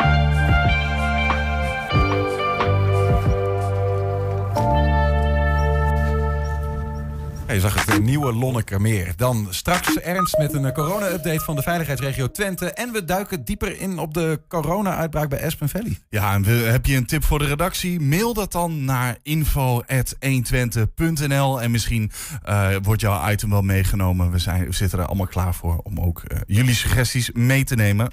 Je 7.54 7.60
zag 7.60 7.86
het 7.86 8.04
nieuwe 8.04 8.34
Lonnekermeer. 8.34 9.14
Dan 9.16 9.48
straks 9.50 10.00
Ernst 10.00 10.38
met 10.38 10.54
een 10.54 10.74
corona-update 10.74 11.44
van 11.44 11.56
de 11.56 11.62
veiligheidsregio 11.62 12.32
Twente. 12.32 12.72
En 12.72 12.92
we 12.92 13.06
duiken 13.06 13.46
dieper 13.46 13.80
in 13.80 14.00
op 14.00 14.14
de 14.14 14.40
corona-uitbraak 14.48 15.30
bij 15.30 15.46
Aspen 15.46 15.70
Valley. 15.70 16.00
Ja, 16.10 16.34
en 16.34 16.44
heb 16.72 16.86
je 16.86 16.96
een 16.96 17.06
tip 17.06 17.24
voor 17.24 17.40
de 17.40 17.46
redactie? 17.46 18.00
Mail 18.00 18.34
dat 18.34 18.52
dan 18.52 18.86
naar 18.86 19.18
info.120.nl. 19.24 21.62
En 21.62 21.72
misschien 21.72 22.12
uh, 22.50 22.70
wordt 22.82 23.02
jouw 23.02 23.30
item 23.30 23.50
wel 23.50 23.62
meegenomen. 23.62 24.32
We, 24.32 24.40
zijn, 24.40 24.66
we 24.66 24.74
zitten 24.74 25.00
er 25.00 25.06
allemaal 25.06 25.28
klaar 25.28 25.54
voor 25.54 25.80
om 25.84 26.00
ook 26.00 26.22
uh, 26.28 26.38
jullie 26.48 26.76
suggesties 26.76 27.32
mee 27.32 27.64
te 27.64 27.76
nemen. 27.76 28.12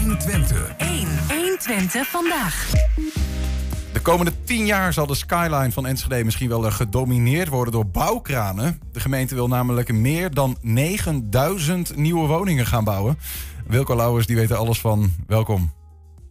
120. 0.00 0.72
1. 0.76 1.08
120 1.28 2.06
vandaag. 2.06 2.72
De 4.04 4.10
komende 4.10 4.32
tien 4.44 4.66
jaar 4.66 4.92
zal 4.92 5.06
de 5.06 5.14
skyline 5.14 5.72
van 5.72 5.86
Enschede 5.86 6.24
misschien 6.24 6.48
wel 6.48 6.66
eh, 6.66 6.72
gedomineerd 6.72 7.48
worden 7.48 7.72
door 7.72 7.86
bouwkranen. 7.86 8.80
De 8.92 9.00
gemeente 9.00 9.34
wil 9.34 9.48
namelijk 9.48 9.92
meer 9.92 10.34
dan 10.34 10.56
9000 10.60 11.96
nieuwe 11.96 12.26
woningen 12.26 12.66
gaan 12.66 12.84
bouwen. 12.84 13.18
Wilco 13.66 13.96
Lauwers, 13.96 14.26
die 14.26 14.36
weet 14.36 14.50
er 14.50 14.56
alles 14.56 14.80
van. 14.80 15.12
Welkom. 15.26 15.72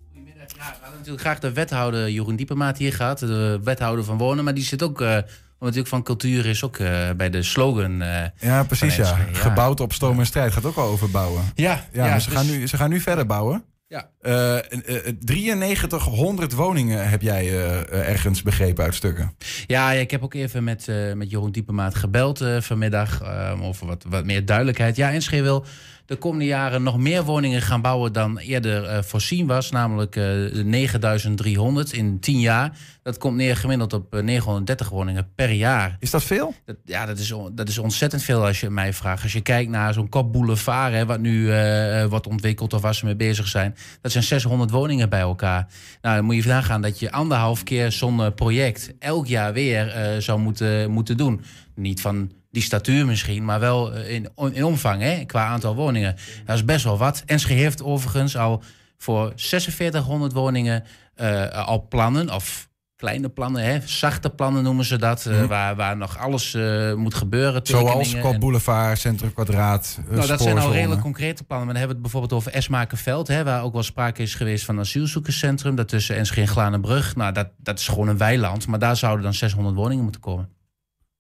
Goedemiddag. 0.06 0.48
Ja, 0.48 0.56
we 0.58 0.64
hadden 0.64 0.98
natuurlijk 0.98 1.22
graag 1.22 1.40
de 1.40 1.54
wethouder 1.54 2.10
Jeroen 2.10 2.36
Diepemaat 2.36 2.78
hier 2.78 2.94
gehad. 2.94 3.20
De 3.20 3.60
wethouder 3.64 4.06
van 4.06 4.18
Wonen. 4.18 4.44
Maar 4.44 4.54
die 4.54 4.64
zit 4.64 4.84
ook, 4.84 5.02
eh 5.02 5.18
natuurlijk 5.60 5.88
van 5.88 6.04
cultuur 6.04 6.46
is 6.46 6.64
ook 6.64 6.78
eh, 6.78 7.10
bij 7.18 7.30
de 7.30 7.44
slogan. 7.44 7.98
Ja, 8.40 8.64
precies 8.68 8.96
ja. 8.96 9.18
Gebouwd 9.32 9.80
op 9.80 9.94
stoom 9.94 10.20
en 10.20 10.26
strijd 10.26 10.54
gaat 10.54 10.66
ook 10.66 10.78
al 10.78 10.88
over 10.88 11.12
bouwen. 11.12 11.44
Ja, 11.56 11.86
Ja, 11.92 12.20
ze, 12.20 12.30
dus- 12.30 12.38
gaan 12.38 12.46
nu, 12.46 12.68
ze 12.68 12.78
gaan 12.78 12.90
nu 12.90 13.00
verder 13.00 13.26
bouwen. 13.26 13.64
Ja. 13.94 14.10
Eh, 14.22 14.58
eh, 14.58 15.08
eh, 15.08 15.14
9300 15.20 16.54
woningen 16.54 17.10
heb 17.10 17.22
jij 17.22 17.48
eh, 17.48 17.80
eh, 17.80 18.10
ergens 18.10 18.42
begrepen 18.42 18.84
uit 18.84 18.96
stukken. 18.96 19.36
Ja, 19.68 19.92
ik 19.92 20.12
heb 20.12 20.24
ook 20.24 20.34
even 20.34 20.64
met, 20.64 20.88
eh, 20.88 21.14
met 21.14 21.30
Jeroen 21.30 21.52
Diepemaat 21.52 21.96
gebeld 21.96 22.42
eh, 22.42 22.62
vanmiddag. 22.62 23.22
eh, 23.22 23.62
over 23.62 23.88
wat, 23.88 24.06
wat 24.10 24.26
meer 24.26 24.46
duidelijkheid. 24.46 24.96
Ja, 24.96 25.12
Enschede 25.12 25.44
wil 25.44 25.66
de 26.06 26.16
komende 26.16 26.46
jaren 26.46 26.84
nog 26.84 26.98
meer 26.98 27.24
woningen 27.24 27.62
gaan 27.62 27.82
bouwen 27.82 28.14
dan 28.14 28.38
eerder 28.38 28.84
eh, 28.86 29.04
voorzien 29.04 29.48
was. 29.48 29.72
Namelijk 29.72 30.16
eh 30.16 30.24
9300 30.64 31.94
in 31.94 32.20
10 32.20 32.40
jaar. 32.40 32.78
Dat 33.04 33.18
komt 33.18 33.36
neer 33.36 33.58
gemiddeld 33.58 33.94
op 33.94 34.16
eh, 34.16 34.24
930 34.24 34.90
woningen 34.90 35.32
per 35.36 35.52
jaar. 35.52 35.98
Is 36.00 36.12
dat 36.12 36.24
veel? 36.24 36.54
Dat, 36.66 36.76
ja, 36.86 37.06
dat 37.06 37.20
is, 37.20 37.34
dat 37.52 37.70
is 37.70 37.78
ontzettend 37.78 38.24
veel 38.24 38.46
als 38.46 38.60
je 38.60 38.70
mij 38.70 38.94
vraagt. 38.94 39.24
Als 39.24 39.34
je 39.34 39.42
kijkt 39.42 39.70
naar 39.70 39.94
zo'n 39.94 40.10
Kop 40.10 40.32
Boulevard, 40.32 40.94
hè, 40.94 41.06
wat 41.06 41.20
nu 41.20 41.52
eh, 41.52 42.06
wordt 42.06 42.28
ontwikkeld 42.28 42.74
of 42.74 42.82
waar 42.82 42.96
ze 42.96 43.06
mee 43.06 43.16
bezig 43.16 43.48
zijn. 43.48 43.76
Dat 44.02 44.12
zijn 44.12 44.24
600 44.24 44.72
woningen 44.72 45.10
bij 45.10 45.20
elkaar. 45.20 45.68
Nou, 46.02 46.16
dan 46.16 46.26
moet 46.26 46.36
je 46.36 46.42
vandaan 46.42 46.64
gaan 46.64 46.82
dat 46.82 47.00
je 47.00 47.12
anderhalf 47.12 47.64
keer 47.64 47.92
zo'n 47.92 48.24
eh, 48.24 48.32
project 48.36 48.94
elk 49.00 49.28
jaar 49.28 49.54
weer 49.54 49.88
eh, 49.88 50.18
zou 50.18 50.40
moeten, 50.40 50.92
moeten 50.92 51.18
doen. 51.18 51.42
Niet 51.76 52.02
van 52.02 52.32
die 52.54 52.62
statuur 52.64 53.06
misschien, 53.06 53.46
maar 53.46 53.60
wel 53.60 53.94
eh, 53.94 54.14
in, 54.14 54.30
in 54.52 54.64
omvang, 54.64 55.02
hè, 55.02 55.26
qua 55.26 55.46
aantal 55.46 55.76
woningen. 55.76 56.16
Dat 56.46 56.56
is 56.56 56.66
best 56.66 56.84
wel 56.84 56.98
wat. 56.98 57.24
Enschede 57.26 57.62
heeft 57.62 57.84
overigens 57.84 58.38
al 58.38 58.64
voor 58.98 59.32
4600 59.36 60.34
woningen 60.34 60.84
eh, 61.16 61.48
al 61.68 61.88
plannen, 61.88 62.30
of 62.34 62.70
kleine 62.96 63.30
plannen, 63.30 63.64
hè, 63.64 63.80
zachte 63.86 64.30
plannen 64.30 64.64
noemen 64.64 64.86
ze 64.86 64.98
dat, 64.98 65.26
eh, 65.26 65.34
Mhm. 65.38 65.48
waar, 65.48 65.76
waar 65.76 65.98
nog 65.98 66.18
alles 66.18 66.58
moet 66.96 67.14
gebeuren. 67.14 67.62
Zoals 67.64 68.20
Kop 68.20 68.34
en- 68.34 68.40
Boulevard, 68.40 69.00
Centrum 69.00 69.34
Kwadraat, 69.34 70.00
nou, 70.10 70.28
dat 70.28 70.42
zijn 70.42 70.58
al 70.60 70.72
redelijk 70.74 71.02
concrete 71.02 71.44
plannen. 71.44 71.66
Maar 71.68 71.76
dan 71.76 71.84
hebben 71.88 71.88
we 71.88 71.94
het 71.94 72.02
bijvoorbeeld 72.02 72.34
over 72.34 72.52
Esmakenveld, 72.52 73.28
hè, 73.28 73.44
waar 73.44 73.64
ook 73.64 73.74
wel 73.74 73.84
sprake 73.84 74.22
is 74.22 74.36
geweest 74.36 74.66
van 74.66 74.76
een 74.76 74.82
asielzoekerscentrum. 74.82 75.76
Dat 75.76 75.88
tussen 75.88 76.16
Enschede 76.16 76.42
en 76.42 76.48
Glanenbrug. 76.48 77.16
Nou, 77.16 77.34
dat, 77.34 77.48
dat 77.58 77.80
is 77.80 77.88
gewoon 77.88 78.08
een 78.08 78.18
weiland. 78.18 78.68
Maar 78.68 78.80
daar 78.80 78.96
zouden 78.96 79.24
dan 79.24 79.34
600 79.34 79.76
woningen 79.76 80.04
moeten 80.04 80.22
komen. 80.22 80.50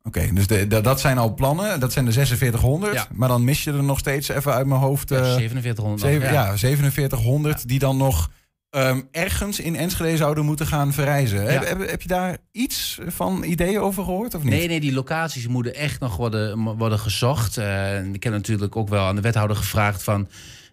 Oké, 0.04 0.34
dus 0.34 0.48
de, 0.48 0.68
de- 0.68 0.82
dat 0.82 1.00
zijn 1.00 1.18
al 1.18 1.34
plannen. 1.34 1.80
Dat 1.80 1.94
zijn 1.94 2.06
de 2.06 2.12
4600. 2.12 2.94
Ja. 2.94 3.08
Maar 3.14 3.28
dan 3.30 3.44
mis 3.44 3.64
je 3.64 3.72
er 3.72 3.84
nog 3.84 4.00
steeds 4.00 4.28
even 4.28 4.54
uit 4.54 4.66
mijn 4.68 4.80
hoofd... 4.80 5.10
Ja, 5.10 5.16
eh, 5.16 5.36
4700 5.36 6.02
nog, 6.04 6.12
zeven- 6.12 6.34
ja. 6.34 6.46
ja. 6.46 6.58
4700 6.58 7.68
die 7.68 7.80
dan 7.80 7.98
nog 7.98 8.30
ehm, 8.70 9.02
ergens 9.12 9.60
in 9.60 9.76
Enschede 9.76 10.18
zouden 10.18 10.46
moeten 10.46 10.68
gaan 10.68 10.94
verrijzen. 10.94 11.46
Heb, 11.52 11.68
heb, 11.68 11.90
heb 11.90 12.02
je 12.02 12.08
daar 12.08 12.38
iets 12.52 13.00
van 13.08 13.44
ideeën 13.44 13.80
over 13.80 14.04
gehoord 14.04 14.36
of 14.36 14.44
niet? 14.44 14.54
Nee, 14.54 14.68
nee, 14.68 14.80
die 14.80 14.94
locaties 14.94 15.48
moeten 15.48 15.76
echt 15.76 16.00
nog 16.00 16.16
worden, 16.16 16.60
worden 16.78 17.00
gezocht. 17.00 17.58
Eh, 17.58 18.06
ik 18.06 18.24
heb 18.24 18.34
natuurlijk 18.34 18.76
ook 18.76 18.90
wel 18.90 19.06
aan 19.06 19.16
de 19.16 19.22
wethouder 19.22 19.56
gevraagd 19.58 20.04
van... 20.04 20.28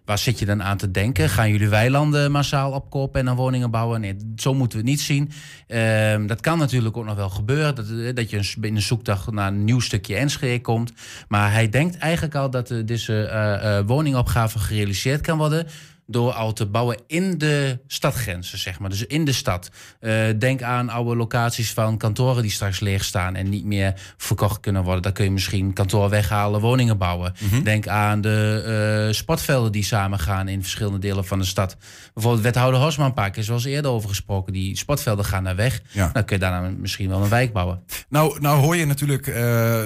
waar 0.05 0.17
zit 0.17 0.39
je 0.39 0.45
dan 0.45 0.63
aan 0.63 0.77
te 0.77 0.91
denken? 0.91 1.29
Gaan 1.29 1.51
jullie 1.51 1.69
weilanden 1.69 2.31
massaal 2.31 2.71
opkopen 2.71 3.19
en 3.19 3.25
dan 3.25 3.35
woningen 3.35 3.71
bouwen? 3.71 4.01
Nee, 4.01 4.15
zo 4.35 4.53
moeten 4.53 4.77
we 4.77 4.83
het 4.83 4.93
niet 4.93 5.01
zien. 5.01 5.31
Ehm, 5.67 6.27
dat 6.27 6.41
kan 6.41 6.57
natuurlijk 6.57 6.97
ook 6.97 7.05
nog 7.05 7.15
wel 7.15 7.29
gebeuren. 7.29 7.75
Dat, 7.75 7.85
eh, 7.89 8.15
dat 8.15 8.29
je 8.29 8.55
in 8.61 8.75
een 8.75 8.81
zoekdag 8.81 9.31
naar 9.31 9.47
een 9.47 9.63
nieuw 9.63 9.79
stukje 9.79 10.15
Enschede 10.15 10.61
komt. 10.61 10.91
Maar 11.27 11.51
hij 11.51 11.69
denkt 11.69 11.97
eigenlijk 11.97 12.35
al 12.35 12.49
dat 12.49 12.67
de, 12.67 12.83
deze 12.83 13.23
eh, 13.23 13.79
woningopgave 13.85 14.59
gerealiseerd 14.59 15.21
kan 15.21 15.37
worden 15.37 15.67
door 16.11 16.31
al 16.31 16.53
te 16.53 16.65
bouwen 16.65 16.97
in 17.07 17.37
de 17.37 17.79
stadgrenzen, 17.87 18.57
zeg 18.57 18.79
maar. 18.79 18.89
Dus 18.89 19.05
in 19.05 19.25
de 19.25 19.31
stad. 19.31 19.71
Eh, 19.99 20.13
denk 20.39 20.61
aan 20.61 20.89
oude 20.89 21.15
locaties 21.15 21.73
van 21.73 21.97
kantoren 21.97 22.41
die 22.41 22.51
straks 22.51 22.79
leeg 22.79 23.03
staan 23.03 23.35
en 23.35 23.49
niet 23.49 23.65
meer 23.65 23.93
verkocht 24.17 24.59
kunnen 24.59 24.83
worden. 24.83 25.01
Daar 25.01 25.11
kun 25.11 25.23
je 25.23 25.31
misschien 25.31 25.73
kantoor 25.73 26.09
weghalen, 26.09 26.61
woningen 26.61 26.97
bouwen. 26.97 27.33
Mhm. 27.39 27.63
Denk 27.63 27.87
aan 27.87 28.21
de 28.21 29.05
eh, 29.07 29.13
sportvelden 29.13 29.71
die 29.71 29.83
samengaan 29.83 30.47
in 30.47 30.61
verschillende 30.61 30.99
delen 30.99 31.25
van 31.25 31.39
de 31.39 31.45
stad. 31.45 31.77
Bijvoorbeeld 32.13 32.43
wethouder 32.43 32.79
Hosmanpark 32.79 33.37
is 33.37 33.47
wel 33.47 33.55
eens 33.55 33.65
eerder 33.65 33.91
over 33.91 34.09
gesproken. 34.09 34.53
Die 34.53 34.77
sportvelden 34.77 35.25
gaan 35.25 35.43
naar 35.43 35.55
weg. 35.55 35.81
Ja. 35.91 36.09
Dan 36.13 36.25
kun 36.25 36.35
je 36.35 36.41
daarna 36.41 36.69
misschien 36.77 37.09
wel 37.09 37.21
een 37.21 37.29
wijk 37.29 37.53
bouwen. 37.53 37.83
Nou, 38.09 38.39
nou 38.39 38.59
hoor 38.59 38.75
je 38.75 38.85
natuurlijk, 38.85 39.27
eh, 39.27 39.81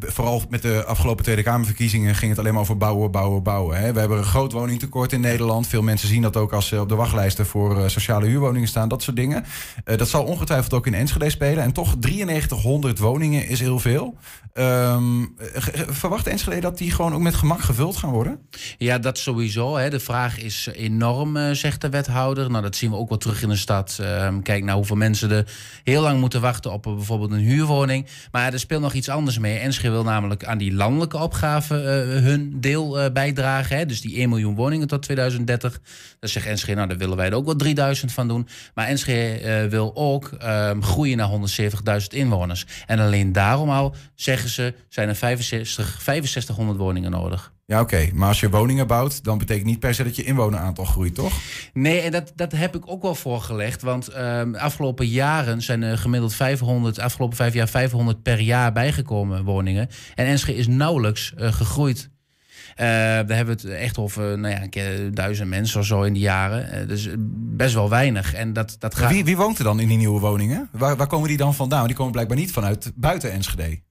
vooral 0.00 0.42
met 0.48 0.62
de 0.62 0.84
afgelopen 0.84 1.24
Tweede 1.24 1.42
Kamerverkiezingen 1.42 2.14
ging 2.14 2.30
het 2.30 2.40
alleen 2.40 2.52
maar 2.52 2.62
over 2.62 2.76
bouwen, 2.76 3.10
bouwen, 3.10 3.42
bouwen. 3.42 3.78
Hè. 3.78 3.92
We 3.92 3.98
hebben 4.00 4.18
een 4.18 4.24
groot 4.24 4.52
woningtekort 4.52 5.12
in 5.12 5.20
Nederland. 5.20 5.65
Veel 5.66 5.82
mensen 5.82 6.08
zien 6.08 6.22
dat 6.22 6.36
ook 6.36 6.52
als 6.52 6.66
ze 6.66 6.80
op 6.80 6.88
de 6.88 6.94
wachtlijsten 6.94 7.46
voor 7.46 7.82
eh, 7.82 7.88
sociale 7.88 8.26
huurwoningen 8.26 8.68
staan, 8.68 8.88
dat 8.88 9.02
soort 9.02 9.16
dingen. 9.16 9.44
Eh, 9.84 9.96
dat 9.96 10.08
zal 10.08 10.24
ongetwijfeld 10.24 10.72
ook 10.72 10.86
in 10.86 10.94
Enschede 10.94 11.30
spelen. 11.30 11.62
En 11.62 11.72
toch 11.72 11.96
9300 12.00 12.98
woningen 12.98 13.48
is 13.48 13.60
heel 13.60 13.78
veel. 13.78 14.16
Ehm, 14.52 15.22
eh, 15.22 15.62
verwacht 15.88 16.26
Enschede 16.26 16.60
dat 16.60 16.78
die 16.78 16.90
gewoon 16.90 17.14
ook 17.14 17.20
met 17.20 17.34
gemak 17.34 17.60
gevuld 17.60 17.96
gaan 17.96 18.10
worden? 18.10 18.38
Ja, 18.78 18.98
dat 18.98 19.18
sowieso. 19.18 19.76
Hè. 19.76 19.90
De 19.90 20.00
vraag 20.00 20.38
is 20.38 20.68
enorm, 20.72 21.54
zegt 21.54 21.80
de 21.80 21.88
wethouder. 21.88 22.50
Nou, 22.50 22.62
dat 22.62 22.76
zien 22.76 22.90
we 22.90 22.96
ook 22.96 23.08
wel 23.08 23.18
terug 23.18 23.42
in 23.42 23.48
de 23.48 23.56
stad. 23.56 23.98
Ehm, 24.00 24.40
kijk 24.42 24.64
naar 24.64 24.74
hoeveel 24.74 24.96
mensen 24.96 25.30
er 25.30 25.52
heel 25.84 26.02
lang 26.02 26.20
moeten 26.20 26.40
wachten 26.40 26.72
op 26.72 26.82
bijvoorbeeld 26.82 27.30
een 27.30 27.38
huurwoning. 27.38 28.06
Maar 28.32 28.52
er 28.52 28.58
speelt 28.58 28.82
nog 28.82 28.92
iets 28.92 29.08
anders 29.08 29.38
mee. 29.38 29.58
Enschede 29.58 29.90
wil 29.90 30.04
namelijk 30.04 30.44
aan 30.44 30.58
die 30.58 30.74
landelijke 30.74 31.18
opgave 31.18 31.74
hun 31.74 32.60
deel 32.60 33.10
bijdragen. 33.12 33.76
Hè. 33.76 33.86
Dus 33.86 34.00
die 34.00 34.18
1 34.18 34.28
miljoen 34.28 34.54
woningen 34.54 34.86
tot 34.86 35.02
2030. 35.02 35.55
Dan 35.60 36.28
zegt 36.28 36.46
Enschede, 36.46 36.74
nou, 36.74 36.88
daar 36.88 36.98
willen 36.98 37.16
wij 37.16 37.26
er 37.26 37.34
ook 37.34 37.44
wel 37.44 37.56
3000 37.56 38.12
van 38.12 38.28
doen. 38.28 38.48
Maar 38.74 38.86
Enschede 38.86 39.38
eh, 39.38 39.64
wil 39.64 39.96
ook 39.96 40.28
ehm, 40.28 40.80
groeien 40.80 41.16
naar 41.16 41.30
170.000 42.00 42.06
inwoners. 42.08 42.66
En 42.86 42.98
alleen 42.98 43.32
daarom 43.32 43.70
al, 43.70 43.94
zeggen 44.14 44.50
ze, 44.50 44.74
zijn 44.88 45.08
er 45.08 45.16
65, 45.16 46.00
6500 46.02 46.78
woningen 46.78 47.10
nodig. 47.10 47.54
Ja, 47.66 47.80
oké. 47.80 48.08
Maar 48.12 48.28
als 48.28 48.40
je 48.40 48.50
woningen 48.50 48.86
bouwt, 48.86 49.24
dan 49.24 49.38
betekent 49.38 49.66
niet 49.66 49.80
per 49.80 49.94
se 49.94 50.04
dat 50.04 50.16
je 50.16 50.24
inwoneraantal 50.24 50.84
groeit, 50.84 51.14
toch? 51.14 51.32
Nee, 51.72 52.00
en 52.00 52.12
dat, 52.12 52.32
dat 52.34 52.52
heb 52.52 52.76
ik 52.76 52.82
ook 52.90 53.02
wel 53.02 53.14
voorgelegd. 53.14 53.82
Want 53.82 54.08
ehm, 54.08 54.52
de 54.52 54.60
afgelopen 54.60 55.06
jaren 55.06 55.62
zijn 55.62 55.82
er 55.82 55.98
gemiddeld 55.98 56.34
500, 56.34 56.98
afgelopen 56.98 57.36
vijf 57.36 57.54
jaar 57.54 57.68
500 57.68 58.22
per 58.22 58.40
jaar 58.40 58.72
bijgekomen 58.72 59.44
woningen. 59.44 59.88
En 60.14 60.26
Enschede 60.26 60.58
is 60.58 60.66
nauwelijks 60.66 61.34
eh, 61.34 61.52
gegroeid. 61.52 62.10
Eh, 62.76 62.86
daar 62.86 63.36
hebben 63.36 63.56
we 63.56 63.68
het 63.68 63.78
echt 63.78 63.98
over 63.98 64.38
nou 64.38 64.54
ja, 64.54 64.62
een 64.62 64.70
keer 64.70 65.14
duizend 65.14 65.48
mensen 65.48 65.80
of 65.80 65.86
zo 65.86 66.02
in 66.02 66.12
die 66.12 66.22
jaren. 66.22 66.70
Eh, 66.70 66.88
dus 66.88 67.08
best 67.56 67.74
wel 67.74 67.88
weinig. 67.88 68.34
En 68.34 68.52
dat, 68.52 68.76
dat 68.78 68.94
gaat. 68.94 69.10
Wie, 69.12 69.24
wie 69.24 69.36
woont 69.36 69.58
er 69.58 69.64
dan 69.64 69.80
in 69.80 69.88
die 69.88 69.96
nieuwe 69.96 70.20
woningen? 70.20 70.68
Waar, 70.72 70.96
waar 70.96 71.06
komen 71.06 71.28
die 71.28 71.36
dan 71.36 71.54
vandaan? 71.54 71.86
Die 71.86 71.96
komen 71.96 72.12
blijkbaar 72.12 72.36
niet 72.36 72.52
vanuit 72.52 72.92
buiten 72.94 73.32
Enschede. 73.32 73.84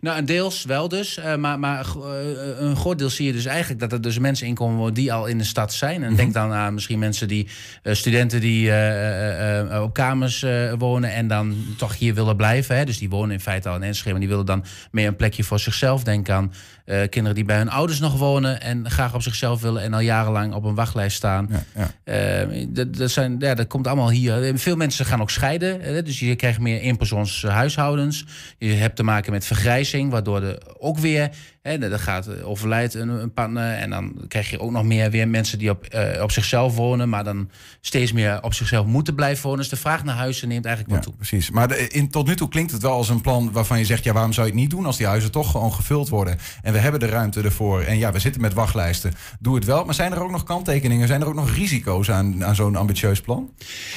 Nou, 0.00 0.18
een 0.18 0.24
deels 0.24 0.64
wel 0.64 0.88
dus. 0.88 1.16
eh, 1.18 1.36
maar 1.36 1.58
maar 1.58 1.86
eh, 1.96 2.58
een 2.58 2.76
groot 2.76 2.98
deel 2.98 3.10
zie 3.10 3.26
je 3.26 3.32
dus 3.32 3.44
eigenlijk 3.44 3.80
dat 3.80 3.92
er 3.92 4.00
dus 4.00 4.18
mensen 4.18 4.46
inkomen 4.46 4.94
die 4.94 5.12
al 5.12 5.26
in 5.26 5.38
de 5.38 5.44
stad 5.44 5.72
zijn. 5.72 6.02
En 6.02 6.14
denk 6.16 6.32
dan 6.32 6.52
aan 6.52 6.74
misschien 6.74 6.98
mensen 6.98 7.28
die, 7.28 7.48
eh, 7.82 7.94
studenten 7.94 8.40
die 8.40 8.70
eh, 8.70 9.58
eh, 9.58 9.74
eh, 9.74 9.82
op 9.82 9.92
kamers 9.92 10.42
eh, 10.42 10.72
wonen 10.78 11.12
en 11.12 11.28
dan 11.28 11.54
toch 11.76 11.98
hier 11.98 12.14
willen 12.14 12.36
blijven. 12.36 12.76
Hè. 12.76 12.84
Dus 12.84 12.98
die 12.98 13.08
wonen 13.10 13.30
in 13.30 13.40
feite 13.40 13.68
al 13.68 13.74
in 13.76 13.82
Enschede, 13.82 14.10
maar 14.10 14.20
die 14.20 14.28
willen 14.28 14.46
dan 14.46 14.64
meer 14.90 15.06
een 15.06 15.16
plekje 15.16 15.44
voor 15.44 15.58
zichzelf. 15.60 16.02
Denk 16.04 16.28
aan 16.28 16.52
eh, 16.92 17.08
kinderen 17.08 17.34
die 17.34 17.44
bij 17.44 17.56
hun 17.56 17.70
ouders 17.70 18.00
nog 18.00 18.18
wonen 18.18 18.60
en 18.60 18.90
graag 18.90 19.14
op 19.14 19.22
zichzelf 19.22 19.60
willen 19.60 19.82
en 19.82 19.94
al 19.94 20.00
jarenlang 20.00 20.54
op 20.54 20.64
een 20.64 20.74
wachtlijst 20.74 21.16
staan. 21.16 21.48
Ja, 21.50 21.64
ja. 22.04 22.42
Eh, 22.48 22.66
dat, 22.68 22.96
dat, 22.96 23.10
zijn, 23.10 23.36
ja, 23.38 23.54
dat 23.54 23.66
komt 23.66 23.86
allemaal 23.86 24.10
hier. 24.10 24.58
Veel 24.58 24.76
mensen 24.76 25.06
gaan 25.06 25.20
ook 25.20 25.30
scheiden. 25.30 25.80
hè, 25.80 26.02
Dus 26.02 26.18
je 26.20 26.36
krijgt 26.36 26.58
meer 26.60 26.80
eenpersoons 26.80 27.42
huishoudens. 27.42 28.24
Je 28.58 28.72
hebt 28.72 28.96
te 28.96 29.02
maken 29.02 29.32
met 29.32 29.44
vergrijzing, 29.44 30.10
waardoor 30.10 30.42
er 30.42 30.58
ook 30.78 30.98
weer... 30.98 31.30
Hè, 31.62 31.98
gaat 31.98 32.26
eh, 32.26 32.48
overlijdt 32.48 32.94
een, 32.94 33.08
een 33.08 33.32
partner. 33.32 33.72
En 33.74 33.90
dan 33.90 34.14
krijg 34.28 34.50
je 34.50 34.60
ook 34.60 34.70
nog 34.70 34.84
meer 34.84 35.10
weer 35.10 35.28
mensen 35.28 35.58
die 35.58 35.70
op, 35.70 35.84
eh, 35.84 36.22
op 36.22 36.30
zichzelf 36.30 36.74
wonen... 36.76 37.08
maar 37.08 37.24
dan 37.24 37.50
steeds 37.80 38.12
meer 38.12 38.42
op 38.42 38.54
zichzelf 38.54 38.86
moeten 38.86 39.14
blijven 39.14 39.42
wonen. 39.42 39.58
Dus 39.58 39.68
de 39.68 39.76
vraag 39.76 40.04
naar 40.04 40.14
huizen 40.16 40.48
neemt 40.48 40.64
eigenlijk 40.64 40.94
wel 40.94 41.04
toe. 41.04 41.14
precies. 41.14 41.50
Maar 41.50 41.68
de- 41.68 41.88
in, 41.88 42.10
tot 42.10 42.26
nu 42.26 42.36
toe 42.36 42.48
klinkt 42.48 42.72
het 42.72 42.82
wel 42.82 42.92
als 42.92 43.08
een 43.08 43.20
plan 43.20 43.52
waarvan 43.52 43.78
je 43.78 43.84
zegt... 43.84 44.04
ja, 44.04 44.12
waarom 44.12 44.32
zou 44.32 44.46
je 44.46 44.52
het 44.52 44.60
niet 44.62 44.70
doen 44.70 44.86
als 44.86 44.96
die 44.96 45.06
huizen 45.06 45.30
toch 45.30 45.50
gewoon 45.50 45.72
gevuld 45.72 46.08
worden? 46.08 46.38
En 46.62 46.72
we 46.72 46.78
hebben 46.82 47.00
de 47.00 47.06
ruimte 47.06 47.40
ervoor. 47.42 47.80
En 47.80 47.98
ja, 47.98 48.12
we 48.12 48.18
zitten 48.18 48.40
met 48.40 48.52
wachtlijsten. 48.54 49.12
Doe 49.40 49.54
het 49.54 49.64
wel. 49.64 49.84
Maar 49.84 49.94
zijn 49.94 50.12
er 50.12 50.22
ook 50.22 50.30
nog 50.30 50.42
kanttekeningen? 50.42 51.06
Zijn 51.06 51.20
er 51.20 51.26
ook 51.26 51.34
nog 51.34 51.50
risico's 51.54 52.10
aan, 52.10 52.44
aan 52.44 52.54
zo'n 52.54 52.76
ambitieus 52.76 53.20
plan? 53.20 53.50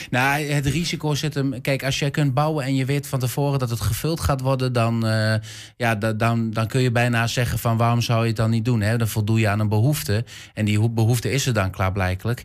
Nou, 0.09 0.41
het 0.43 0.65
risico 0.65 1.15
zit 1.15 1.33
hem. 1.33 1.61
Kijk, 1.61 1.83
als 1.83 1.99
jij 1.99 2.11
kunt 2.11 2.33
bouwen 2.33 2.65
en 2.65 2.75
je 2.75 2.85
weet 2.85 3.07
van 3.07 3.19
tevoren 3.19 3.59
dat 3.59 3.69
het 3.69 3.81
gevuld 3.81 4.19
gaat 4.19 4.41
worden, 4.41 4.73
dan, 4.73 5.07
eh, 5.07 5.35
ja, 5.77 5.95
da- 5.95 6.13
dan, 6.13 6.51
dan 6.51 6.67
kun 6.67 6.81
je 6.81 6.91
bijna 6.91 7.27
zeggen 7.27 7.59
van 7.59 7.77
waarom 7.77 8.01
zou 8.01 8.21
je 8.21 8.27
het 8.27 8.35
dan 8.35 8.49
niet 8.49 8.65
doen? 8.65 8.81
Hè? 8.81 8.97
Dan 8.97 9.07
voldoe 9.07 9.39
je 9.39 9.47
aan 9.47 9.59
een 9.59 9.69
behoefte. 9.69 10.25
En 10.53 10.65
die 10.65 10.79
ho- 10.79 10.89
behoefte 10.89 11.31
is 11.31 11.45
er 11.45 11.53
dan 11.53 11.71
klaarblijkelijk. 11.71 12.43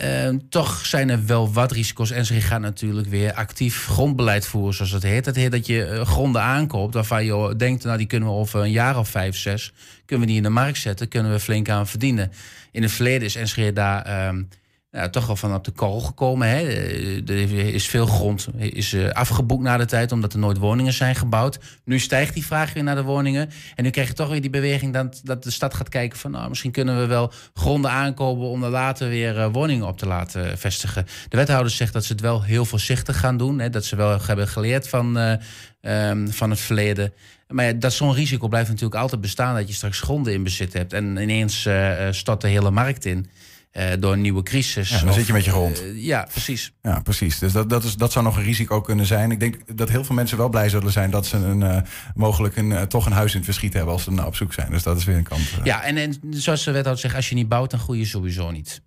Ehm, 0.00 0.38
toch 0.48 0.86
zijn 0.86 1.10
er 1.10 1.26
wel 1.26 1.52
wat 1.52 1.72
risico's. 1.72 2.10
En 2.10 2.26
ze 2.26 2.40
gaat 2.40 2.60
natuurlijk 2.60 3.08
weer 3.08 3.32
actief 3.32 3.86
grondbeleid 3.86 4.46
voeren, 4.46 4.74
zoals 4.74 4.90
het 4.90 5.02
heet. 5.02 5.24
Dat 5.24 5.34
heet 5.34 5.50
dat 5.50 5.66
je 5.66 5.84
eh, 5.84 6.06
gronden 6.06 6.42
aankoopt 6.42 6.94
waarvan 6.94 7.24
je 7.24 7.54
denkt, 7.56 7.84
nou 7.84 7.98
die 7.98 8.06
kunnen 8.06 8.28
we 8.28 8.34
over 8.34 8.60
een 8.60 8.70
jaar 8.70 8.98
of 8.98 9.08
vijf, 9.08 9.36
zes, 9.36 9.72
kunnen 10.06 10.26
we 10.26 10.32
die 10.32 10.42
in 10.42 10.46
de 10.46 10.54
markt 10.54 10.78
zetten, 10.78 11.08
kunnen 11.08 11.32
we 11.32 11.40
flink 11.40 11.68
aan 11.68 11.86
verdienen. 11.86 12.32
In 12.70 12.82
het 12.82 12.92
verleden 12.92 13.26
is 13.26 13.34
Enschede 13.34 13.72
daar 13.72 14.02
ehm, 14.02 14.42
nou, 14.90 15.10
toch 15.10 15.26
wel 15.26 15.36
van 15.36 15.54
op 15.54 15.64
de 15.64 15.70
korrel 15.70 16.00
gekomen. 16.00 16.48
Hè. 16.48 16.56
Eh, 16.56 17.28
Er 17.28 17.74
is 17.74 17.88
veel 17.88 18.06
grond 18.06 18.48
is, 18.56 18.92
eh, 18.92 19.08
afgeboekt 19.08 19.62
na 19.62 19.76
de 19.76 19.84
tijd, 19.84 20.12
omdat 20.12 20.32
er 20.32 20.38
nooit 20.38 20.58
woningen 20.58 20.92
zijn 20.92 21.14
gebouwd. 21.14 21.58
Nu 21.84 21.98
stijgt 21.98 22.34
die 22.34 22.46
vraag 22.46 22.72
weer 22.72 22.82
naar 22.82 22.94
de 22.94 23.02
woningen. 23.02 23.50
En 23.74 23.84
nu 23.84 23.90
krijg 23.90 24.08
je 24.08 24.14
toch 24.14 24.28
weer 24.28 24.40
die 24.40 24.50
beweging 24.50 24.92
dat, 24.92 25.20
dat 25.24 25.42
de 25.42 25.50
stad 25.50 25.74
gaat 25.74 25.88
kijken 25.88 26.18
van... 26.18 26.30
nou, 26.30 26.48
misschien 26.48 26.70
kunnen 26.70 26.98
we 27.00 27.06
wel 27.06 27.32
gronden 27.54 27.90
aankopen 27.90 28.46
om 28.46 28.64
er 28.64 28.70
later 28.70 29.08
weer 29.08 29.38
eh, 29.38 29.48
woningen 29.52 29.86
op 29.86 29.98
te 29.98 30.06
laten 30.06 30.58
vestigen. 30.58 31.06
De 31.28 31.36
wethouder 31.36 31.72
zegt 31.72 31.92
dat 31.92 32.04
ze 32.04 32.12
het 32.12 32.20
wel 32.20 32.42
heel 32.42 32.64
voorzichtig 32.64 33.18
gaan 33.20 33.36
doen. 33.36 33.58
Hè, 33.58 33.70
dat 33.70 33.84
ze 33.84 33.96
wel 33.96 34.18
hebben 34.26 34.48
geleerd 34.48 34.88
van, 34.88 35.18
eh, 35.18 35.32
ehm, 35.80 36.28
van 36.28 36.50
het 36.50 36.60
verleden. 36.60 37.12
Maar 37.50 37.78
dat 37.78 37.92
zo'n 37.92 38.14
risico 38.14 38.48
blijft 38.48 38.68
natuurlijk 38.68 39.00
altijd 39.00 39.20
bestaan... 39.20 39.54
dat 39.54 39.68
je 39.68 39.74
straks 39.74 40.00
gronden 40.00 40.32
in 40.32 40.42
bezit 40.42 40.72
hebt 40.72 40.92
en 40.92 41.16
ineens 41.16 41.66
eh, 41.66 42.06
eh, 42.06 42.14
stort 42.14 42.40
de 42.40 42.48
hele 42.48 42.70
markt 42.70 43.04
in... 43.04 43.30
eh, 43.70 43.86
door 43.98 44.12
een 44.12 44.20
nieuwe 44.20 44.42
crisis. 44.42 44.88
Ja, 44.88 44.98
dan 44.98 45.08
Of, 45.08 45.14
zit 45.14 45.26
je 45.26 45.32
met 45.32 45.44
je 45.44 45.50
grond. 45.50 45.82
eh, 45.82 46.04
ja, 46.04 46.26
precies. 46.30 46.72
Ja, 46.82 47.00
precies. 47.00 47.38
Dus 47.38 47.52
dat, 47.52 47.70
dat, 47.70 47.84
is, 47.84 47.94
dat 47.96 48.12
zou 48.12 48.24
nog 48.24 48.36
een 48.36 48.42
risico 48.42 48.80
kunnen 48.80 49.06
zijn. 49.06 49.30
Ik 49.30 49.40
denk 49.40 49.76
dat 49.76 49.88
heel 49.88 50.04
veel 50.04 50.14
mensen 50.14 50.36
wel 50.38 50.48
blij 50.48 50.68
zullen 50.68 50.92
zijn 50.92 51.10
dat 51.10 51.26
ze 51.26 51.36
een, 51.36 51.62
eh, 51.62 51.82
mogelijk 52.14 52.56
een, 52.56 52.88
toch 52.88 53.06
een 53.06 53.12
huis 53.12 53.30
in 53.30 53.36
het 53.36 53.44
verschiet 53.44 53.72
hebben 53.72 53.92
als 53.92 54.02
ze 54.02 54.10
naar 54.10 54.26
op 54.26 54.36
zoek 54.36 54.52
zijn. 54.52 54.70
Dus 54.70 54.82
dat 54.82 54.96
is 54.96 55.04
weer 55.04 55.16
een 55.16 55.22
kant. 55.22 55.42
Ja, 55.64 55.82
en, 55.82 55.96
en 55.96 56.20
zoals 56.30 56.64
de 56.64 56.70
wethouder 56.70 57.02
zegt, 57.02 57.14
als 57.14 57.28
je 57.28 57.34
niet 57.34 57.48
bouwt, 57.48 57.70
dan 57.70 57.80
groei 57.80 57.98
je 57.98 58.04
sowieso 58.06 58.50
niet. 58.50 58.82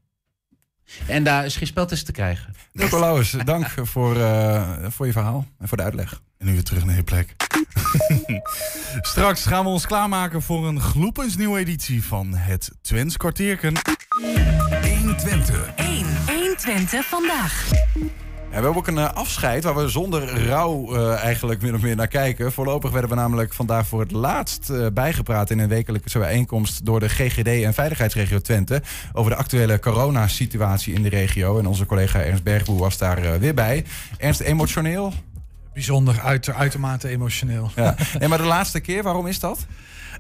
En 1.08 1.24
daar 1.24 1.46
is 1.46 1.56
geen 1.56 1.68
spel 1.68 1.86
tussen 1.86 2.06
te 2.08 2.14
krijgen. 2.14 2.54
Wilco 2.72 3.00
Lauwers, 3.00 3.36
dank 3.46 3.68
voor, 3.84 4.16
voor 4.92 5.06
je 5.06 5.12
verhaal 5.12 5.46
en 5.60 5.68
voor 5.68 5.78
de 5.78 5.84
uitleg. 5.84 6.22
En 6.38 6.46
nu 6.46 6.54
weer 6.54 6.64
terug 6.64 6.86
naar 6.86 6.96
je 6.96 7.04
plek. 7.04 7.36
Straks 9.02 9.46
gaan 9.46 9.64
we 9.64 9.70
ons 9.70 9.86
klaarmaken 9.86 10.42
voor 10.42 10.68
een 10.68 10.80
gloepensnieuwe 10.82 11.60
editie 11.60 12.04
van 12.04 12.36
het 12.36 12.72
Twents 12.82 13.18
kwartierken. 13.18 13.74
120. 15.14 15.72
1. 15.76 16.06
120 16.28 17.06
vandaag. 17.06 17.70
Ja, 17.72 18.60
we 18.60 18.66
hebben 18.66 18.76
ook 18.76 18.88
een 18.88 18.98
eh, 18.98 19.14
afscheid 19.14 19.64
waar 19.64 19.76
we 19.76 19.90
zonder 19.90 20.46
rouw 20.48 20.96
eh, 20.96 21.24
eigenlijk 21.24 21.62
min 21.62 21.76
of 21.76 21.82
meer 21.82 21.96
naar 21.96 22.08
kijken. 22.08 22.52
Voorlopig 22.52 22.92
werden 22.92 23.10
we 23.10 23.16
namelijk 23.16 23.54
vandaag 23.54 23.88
voor 23.88 24.00
het 24.00 24.12
laatst 24.12 24.70
eh, 24.70 24.86
bijgepraat 24.94 25.50
in 25.50 25.60
een 25.60 25.68
wekelijkse 25.68 26.20
bijeenkomst 26.20 26.86
door 26.86 27.00
de 27.00 27.10
GGD 27.10 27.48
en 27.48 27.74
Veiligheidsregio 27.74 28.40
Twente 28.40 28.82
over 29.14 29.32
de 29.32 29.38
actuele 29.38 29.80
coronasituatie 29.80 30.94
in 30.94 31.02
de 31.02 31.10
regio. 31.10 31.60
En 31.60 31.66
onze 31.66 31.86
collega 31.86 32.22
Ernst 32.22 32.44
Bergboer 32.44 32.80
was 32.80 32.98
daar 32.98 33.18
eh, 33.18 33.36
weer 33.36 33.54
bij. 33.54 33.86
Ernst, 34.18 34.40
emotioneel? 34.40 35.14
Bijzonder, 35.74 36.20
uiter, 36.20 36.54
uitermate 36.54 37.08
emotioneel. 37.08 37.72
Ja. 37.76 37.96
Nee, 38.20 38.28
maar 38.28 38.38
de 38.38 38.44
laatste 38.44 38.80
keer, 38.80 39.04
waarom 39.04 39.28
is 39.28 39.40
dat? 39.40 39.66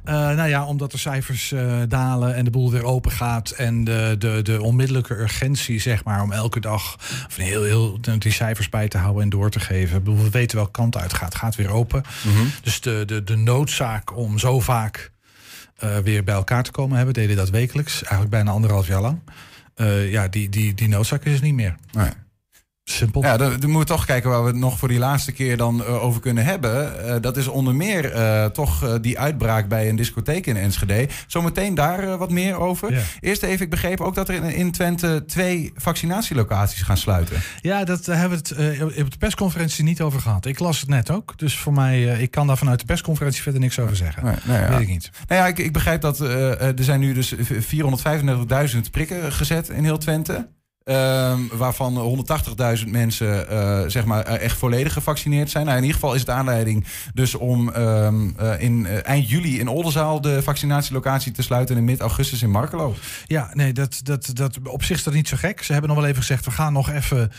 Eh, 0.04 0.14
nou 0.14 0.50
ja, 0.50 0.66
omdat 0.66 0.92
de 0.92 0.98
cijfers 0.98 1.52
eh, 1.52 1.82
dalen 1.88 2.36
en 2.36 2.46
de 2.46 2.52
boel 2.52 2.72
weer 2.72 2.84
open 2.84 3.12
gaat. 3.12 3.50
En 3.50 3.84
de, 3.84 4.16
de, 4.20 4.40
de 4.44 4.62
onmiddellijke 4.62 5.16
urgentie, 5.16 5.80
zeg 5.80 6.04
maar, 6.04 6.22
om 6.22 6.32
elke 6.32 6.60
dag 6.60 6.96
of 7.28 7.36
heel, 7.36 7.64
heel, 7.64 8.00
die 8.18 8.32
cijfers 8.32 8.70
bij 8.70 8.88
te 8.88 8.98
houden 8.98 9.24
en 9.24 9.30
door 9.30 9.50
te 9.50 9.60
geven. 9.60 10.04
We 10.04 10.30
weten 10.30 10.58
welke 10.58 10.72
kant 10.72 10.98
uit 10.98 11.14
gaat. 11.14 11.36
Gaat 11.36 11.56
weer 11.56 11.70
open. 11.70 12.04
Dus 12.62 12.82
de, 12.82 13.04
de, 13.06 13.24
de 13.24 13.36
noodzaak 13.36 14.18
om 14.18 14.40
zo 14.40 14.60
vaak 14.60 15.12
eh, 15.76 15.98
weer 15.98 16.24
bij 16.24 16.36
elkaar 16.36 16.64
te 16.64 16.72
komen 16.72 16.96
hebben, 16.96 17.14
deden 17.14 17.36
dat 17.36 17.50
wekelijks. 17.50 17.94
Eigenlijk 17.94 18.30
bijna 18.30 18.52
anderhalf 18.52 18.88
jaar 18.88 19.02
lang. 19.02 19.20
Ja, 20.10 20.28
die, 20.28 20.50
die, 20.50 20.74
die 20.74 20.88
noodzaak 20.88 21.26
is 21.26 21.36
er 21.36 21.44
niet 21.44 21.54
meer. 21.54 21.76
Nee. 21.92 22.10
Simpel. 22.86 23.22
Ja, 23.22 23.38
dan, 23.38 23.50
dan 23.50 23.70
moeten 23.70 23.80
we 23.80 23.86
toch 23.86 24.06
kijken 24.06 24.30
waar 24.30 24.42
we 24.42 24.48
het 24.48 24.56
nog 24.56 24.80
voor 24.80 24.88
die 24.88 25.00
laatste 25.00 25.32
keer 25.32 25.58
dan 25.58 25.84
eh, 25.84 26.04
over 26.04 26.22
kunnen 26.22 26.46
hebben. 26.46 27.06
Eh, 27.06 27.16
dat 27.22 27.38
is 27.38 27.48
onder 27.48 27.76
meer 27.76 28.12
eh, 28.12 28.46
toch 28.46 29.00
die 29.02 29.20
uitbraak 29.20 29.68
bij 29.68 29.90
een 29.90 29.96
discotheek 29.96 30.46
in 30.46 30.58
Enschede. 30.58 31.08
Zometeen 31.28 31.76
daar 31.76 32.18
wat 32.18 32.32
meer 32.32 32.60
over. 32.60 32.94
Ja. 32.94 33.02
Eerst 33.20 33.44
even, 33.44 33.66
ik 33.66 33.70
begreep 33.70 34.02
ook 34.02 34.16
dat 34.16 34.30
er 34.30 34.36
in, 34.36 34.44
in 34.44 34.72
Twente 34.72 35.24
twee 35.28 35.72
vaccinatielocaties 35.76 36.82
gaan 36.82 36.98
sluiten. 36.98 37.42
Ja, 37.62 37.84
dat 37.84 38.06
hebben 38.06 38.42
we 38.44 38.64
het 38.64 39.02
op 39.04 39.12
de 39.12 39.18
persconferentie 39.18 39.84
niet 39.84 40.02
over 40.02 40.22
gehad. 40.22 40.46
Ik 40.46 40.60
las 40.60 40.80
het 40.80 40.90
net 40.90 41.12
ook. 41.12 41.38
Dus 41.38 41.58
voor 41.58 41.74
mij, 41.74 42.04
ik 42.04 42.32
kan 42.32 42.48
daar 42.48 42.58
vanuit 42.58 42.80
de 42.80 42.86
persconferentie 42.86 43.42
verder 43.42 43.62
niks 43.62 43.80
over 43.80 43.96
zeggen. 43.96 44.26
Nee, 44.26 44.36
nee, 44.44 44.62
ja. 44.62 44.70
Weet 44.70 44.80
ik 44.80 44.88
niet. 44.88 45.10
Nou 45.28 45.42
ja, 45.42 45.48
ik, 45.48 45.60
ik 45.60 45.74
begrijp 45.74 46.02
dat 46.02 46.20
er 46.20 46.74
zijn 46.76 47.00
nu 47.00 47.14
dus 47.14 47.36
435.000 47.36 48.80
prikken 48.92 49.32
gezet 49.32 49.70
in 49.70 49.84
heel 49.84 49.98
Twente. 49.98 50.48
Ehm, 50.84 51.40
waarvan 51.52 51.98
180.000 51.98 52.92
mensen 52.92 53.50
eh, 53.50 53.82
zeg 53.88 54.06
maar, 54.06 54.24
eh, 54.24 54.44
echt 54.44 54.58
volledig 54.58 54.94
gevaccineerd 54.94 55.50
zijn. 55.50 55.66
Nou, 55.66 55.78
in 55.78 55.84
ieder 55.84 56.00
geval 56.00 56.16
is 56.16 56.20
het 56.22 56.30
aanleiding 56.30 56.86
dus 57.14 57.36
om 57.36 57.70
ehm, 57.70 58.30
eh, 58.38 58.62
in, 58.62 58.88
eind 58.88 59.30
juli 59.30 59.60
in 59.60 59.68
Oldenzaal 59.68 60.22
de 60.22 60.44
vaccinatielocatie 60.44 61.32
te 61.32 61.42
sluiten 61.42 61.76
en 61.76 61.82
in 61.82 61.88
mid-augustus 61.88 62.42
in 62.42 62.52
Markelo. 62.52 62.96
Ja, 63.26 63.50
nee, 63.54 63.74
dat, 63.74 64.00
dat, 64.04 64.30
dat, 64.34 64.60
op 64.64 64.84
zich 64.84 64.98
is 64.98 65.04
dat 65.04 65.14
niet 65.14 65.28
zo 65.28 65.38
gek. 65.38 65.64
Ze 65.64 65.72
hebben 65.72 65.90
nog 65.90 66.00
wel 66.00 66.08
even 66.08 66.22
gezegd, 66.22 66.46
we 66.46 66.52
gaan 66.52 66.74
nog 66.74 66.90
even 66.90 67.32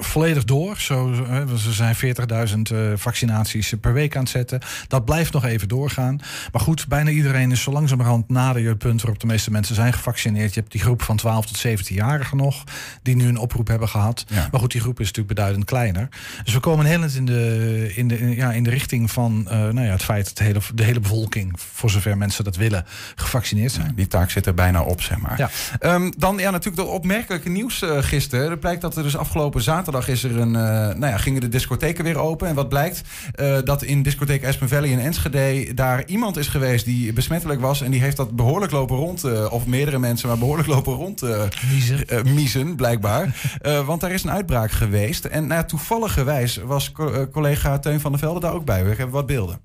volledig 0.00 0.44
door. 0.44 0.76
Zo, 0.76 1.12
ze 1.56 1.72
zijn 1.72 1.96
40.000 1.96 2.70
eh, 2.72 2.92
vaccinaties 2.94 3.72
per 3.80 3.92
week 3.92 4.16
aan 4.16 4.22
het 4.22 4.30
zetten. 4.30 4.60
Dat 4.88 5.04
blijft 5.04 5.32
nog 5.32 5.44
even 5.44 5.68
doorgaan. 5.68 6.20
Maar 6.52 6.60
goed, 6.60 6.88
bijna 6.88 7.10
iedereen 7.10 7.50
is 7.50 7.62
zo 7.62 7.72
langzamerhand 7.72 8.28
nader 8.28 8.62
je 8.62 8.76
punt 8.76 9.02
waarop 9.02 9.20
de 9.20 9.26
meeste 9.26 9.50
mensen 9.50 9.74
zijn 9.74 9.92
gevaccineerd. 9.92 10.54
Je 10.54 10.60
hebt 10.60 10.72
die 10.72 10.80
groep 10.80 11.02
van 11.02 11.16
12 11.16 11.46
tot 11.46 11.56
17-jarigen 11.82 12.36
nog, 12.36 12.64
die 13.02 13.16
nu 13.16 13.28
een 13.28 13.36
oproep 13.38 13.68
hebben 13.68 13.88
gehad. 13.88 14.24
Ja. 14.28 14.48
Maar 14.50 14.60
goed, 14.60 14.72
die 14.72 14.80
groep 14.80 15.00
is 15.00 15.06
natuurlijk 15.06 15.34
beduidend 15.34 15.64
kleiner. 15.64 16.08
Dus 16.44 16.54
we 16.54 16.60
komen 16.60 16.86
heel 16.86 17.00
in 17.02 17.24
de, 17.24 17.92
in 17.94 18.08
de, 18.08 18.18
in- 18.18 18.34
ja, 18.34 18.52
in 18.52 18.62
de 18.62 18.70
richting 18.70 19.10
van 19.10 19.46
eh, 19.48 19.58
nou 19.58 19.80
ja, 19.80 19.92
het 19.92 20.02
feit 20.02 20.24
dat 20.24 20.36
de 20.36 20.44
hele, 20.44 20.60
de 20.74 20.82
hele 20.84 21.00
bevolking, 21.00 21.52
voor 21.56 21.90
zover 21.90 22.16
mensen 22.18 22.44
dat 22.44 22.56
willen, 22.56 22.84
gevaccineerd 23.14 23.72
zijn. 23.72 23.92
Die 23.96 24.06
taak 24.06 24.30
zit 24.30 24.46
er 24.46 24.54
bijna 24.54 24.82
op, 24.82 25.02
zeg 25.02 25.18
maar. 25.18 25.38
Ja. 25.38 25.50
Ehm, 25.78 26.10
dan 26.18 26.38
ja, 26.38 26.50
natuurlijk 26.50 26.82
dat 26.82 26.92
opmerkelijke 26.94 27.48
nieuws 27.48 27.82
eh, 27.82 27.98
gisteren. 28.00 28.50
Er 28.50 28.58
blijkt 28.58 28.80
dat 28.80 28.96
er 28.96 29.02
dus 29.02 29.16
afgelopen 29.16 29.62
zaterdag 29.62 30.08
is 30.08 30.24
er 30.24 30.38
een, 30.38 30.56
eh, 30.56 30.62
nou 30.62 31.06
ja, 31.06 31.16
gingen 31.16 31.40
de 31.40 31.48
discotheken 31.48 32.04
weer 32.04 32.18
open. 32.18 32.48
En 32.48 32.54
wat 32.54 32.68
blijkt? 32.68 33.00
Dat 33.64 33.82
in 33.82 34.02
discotheek 34.02 34.44
Aspen 34.46 34.68
Valley 34.68 34.90
in 34.90 34.98
Enschede 35.00 35.74
daar 35.74 36.02
iemand 36.06 36.36
is 36.36 36.48
geweest 36.48 36.84
die 36.84 37.12
besmettelijk 37.12 37.60
was. 37.60 37.80
En 37.82 37.90
die 37.90 38.00
heeft 38.00 38.16
dat 38.16 38.36
behoorlijk 38.36 38.72
lopen 38.72 38.96
rond, 38.96 39.48
of 39.50 39.66
meerdere 39.66 39.98
mensen, 39.98 40.28
maar 40.28 40.38
behoorlijk 40.38 40.68
lopen 40.68 40.92
rond 40.94 41.22
Miezen. 41.72 42.08
eh, 42.08 42.22
miezen, 42.22 42.76
blijkbaar. 42.76 43.28
Eh, 43.62 43.86
want 43.86 44.00
daar 44.00 44.10
is 44.10 44.22
een 44.24 44.30
uitbraak 44.30 44.70
geweest. 44.70 45.24
En 45.24 45.46
nou 45.46 45.64
toevalligerwijs 45.66 46.56
was 46.56 46.92
co- 46.92 47.12
eh, 47.12 47.22
collega 47.32 47.78
Teun 47.78 48.00
van 48.00 48.10
der 48.10 48.20
Velde 48.20 48.40
daar 48.40 48.52
ook 48.52 48.64
bij. 48.64 48.82
We 48.82 48.88
hebben 48.88 49.10
wat 49.10 49.26
beelden. 49.26 49.60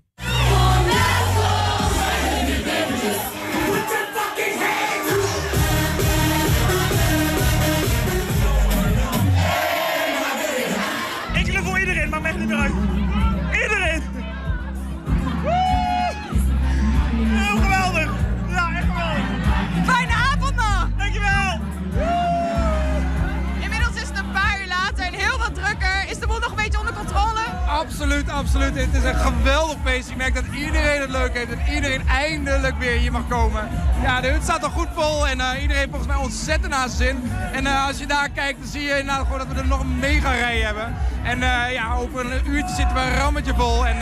Absoluut. 28.38 28.76
Het 28.76 28.94
is 28.94 29.04
een 29.04 29.16
geweldig 29.16 29.78
feest. 29.84 30.10
Je 30.10 30.16
merkt 30.16 30.36
dat 30.36 30.44
iedereen 30.56 31.02
het 31.02 31.10
leuk 31.10 31.34
heeft. 31.34 31.50
Dat 31.50 31.76
iedereen 31.76 32.08
eindelijk 32.08 32.78
weer 32.80 32.98
hier 32.98 33.12
mag 33.12 33.28
komen. 33.28 33.70
Ja, 34.02 34.22
de 34.22 34.28
hut 34.28 34.44
staat 34.44 34.64
al 34.64 34.70
goed 34.70 34.88
vol 34.94 35.28
en 35.28 35.40
eh, 35.40 35.62
iedereen 35.62 35.88
volgens 35.90 36.08
mij 36.08 36.16
ontzettend 36.16 36.72
naar 36.72 36.90
zijn 36.90 37.18
zin. 37.22 37.32
En 37.52 37.68
eh, 37.68 37.88
als 37.88 37.98
je 37.98 38.06
daar 38.06 38.30
kijkt, 38.30 38.60
dan 38.60 38.68
zie 38.68 38.82
je 38.82 38.90
inderdaad 38.90 39.24
gewoon 39.26 39.38
dat 39.38 39.48
we 39.48 39.60
er 39.60 39.68
nog 39.68 39.80
een 39.80 40.00
mega 40.00 40.32
rij 40.32 40.60
hebben. 40.60 40.96
En 41.24 41.44
eh, 41.44 41.74
ja, 41.74 41.96
over 41.96 42.32
een 42.32 42.48
uurtje 42.48 42.76
zitten 42.76 42.96
we 42.96 43.02
een 43.02 43.18
rammetje 43.18 43.54
vol. 43.54 43.88
En 43.88 43.98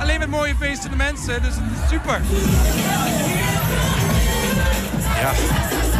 alleen 0.00 0.18
met 0.18 0.28
mooie 0.28 0.54
feestende 0.56 0.96
mensen, 0.96 1.42
dus 1.42 1.54
het 1.54 1.82
is 1.82 1.88
super. 1.88 2.20
Ja. 5.20 5.93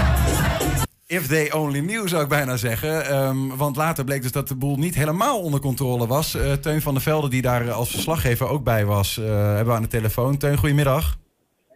If 1.06 1.26
they 1.26 1.52
only 1.52 1.80
knew, 1.80 2.08
zou 2.08 2.22
ik 2.22 2.28
bijna 2.28 2.56
zeggen. 2.56 3.06
Ehm, 3.06 3.56
want 3.56 3.76
later 3.76 4.04
bleek 4.04 4.22
dus 4.22 4.32
dat 4.32 4.48
de 4.48 4.56
boel 4.56 4.76
niet 4.76 4.94
helemaal 4.94 5.40
onder 5.40 5.60
controle 5.60 6.06
was. 6.06 6.34
Eh, 6.34 6.52
Teun 6.52 6.80
van 6.80 6.94
der 6.94 7.02
Velde, 7.02 7.28
die 7.28 7.42
daar 7.42 7.70
als 7.72 7.90
verslaggever 7.90 8.48
ook 8.48 8.64
bij 8.64 8.84
was, 8.84 9.18
eh, 9.18 9.24
hebben 9.26 9.66
we 9.66 9.72
aan 9.72 9.82
de 9.82 9.88
telefoon. 9.88 10.36
Teun, 10.36 10.56
goedemiddag. 10.56 11.16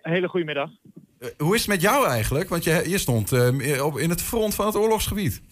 Een 0.03 0.12
hele 0.12 0.29
goede 0.29 0.47
middag. 0.47 0.71
Eh, 1.19 1.29
hoe 1.38 1.55
is 1.55 1.61
het 1.61 1.71
met 1.71 1.81
jou 1.81 2.07
eigenlijk? 2.07 2.49
Want 2.49 2.64
je, 2.64 2.85
je 2.87 2.99
stond 2.99 3.33
op, 3.83 3.99
in 3.99 4.11
het 4.11 4.23
front 4.23 4.55
van 4.55 4.67
het 4.67 4.77
oorlogsgebied. 4.77 5.43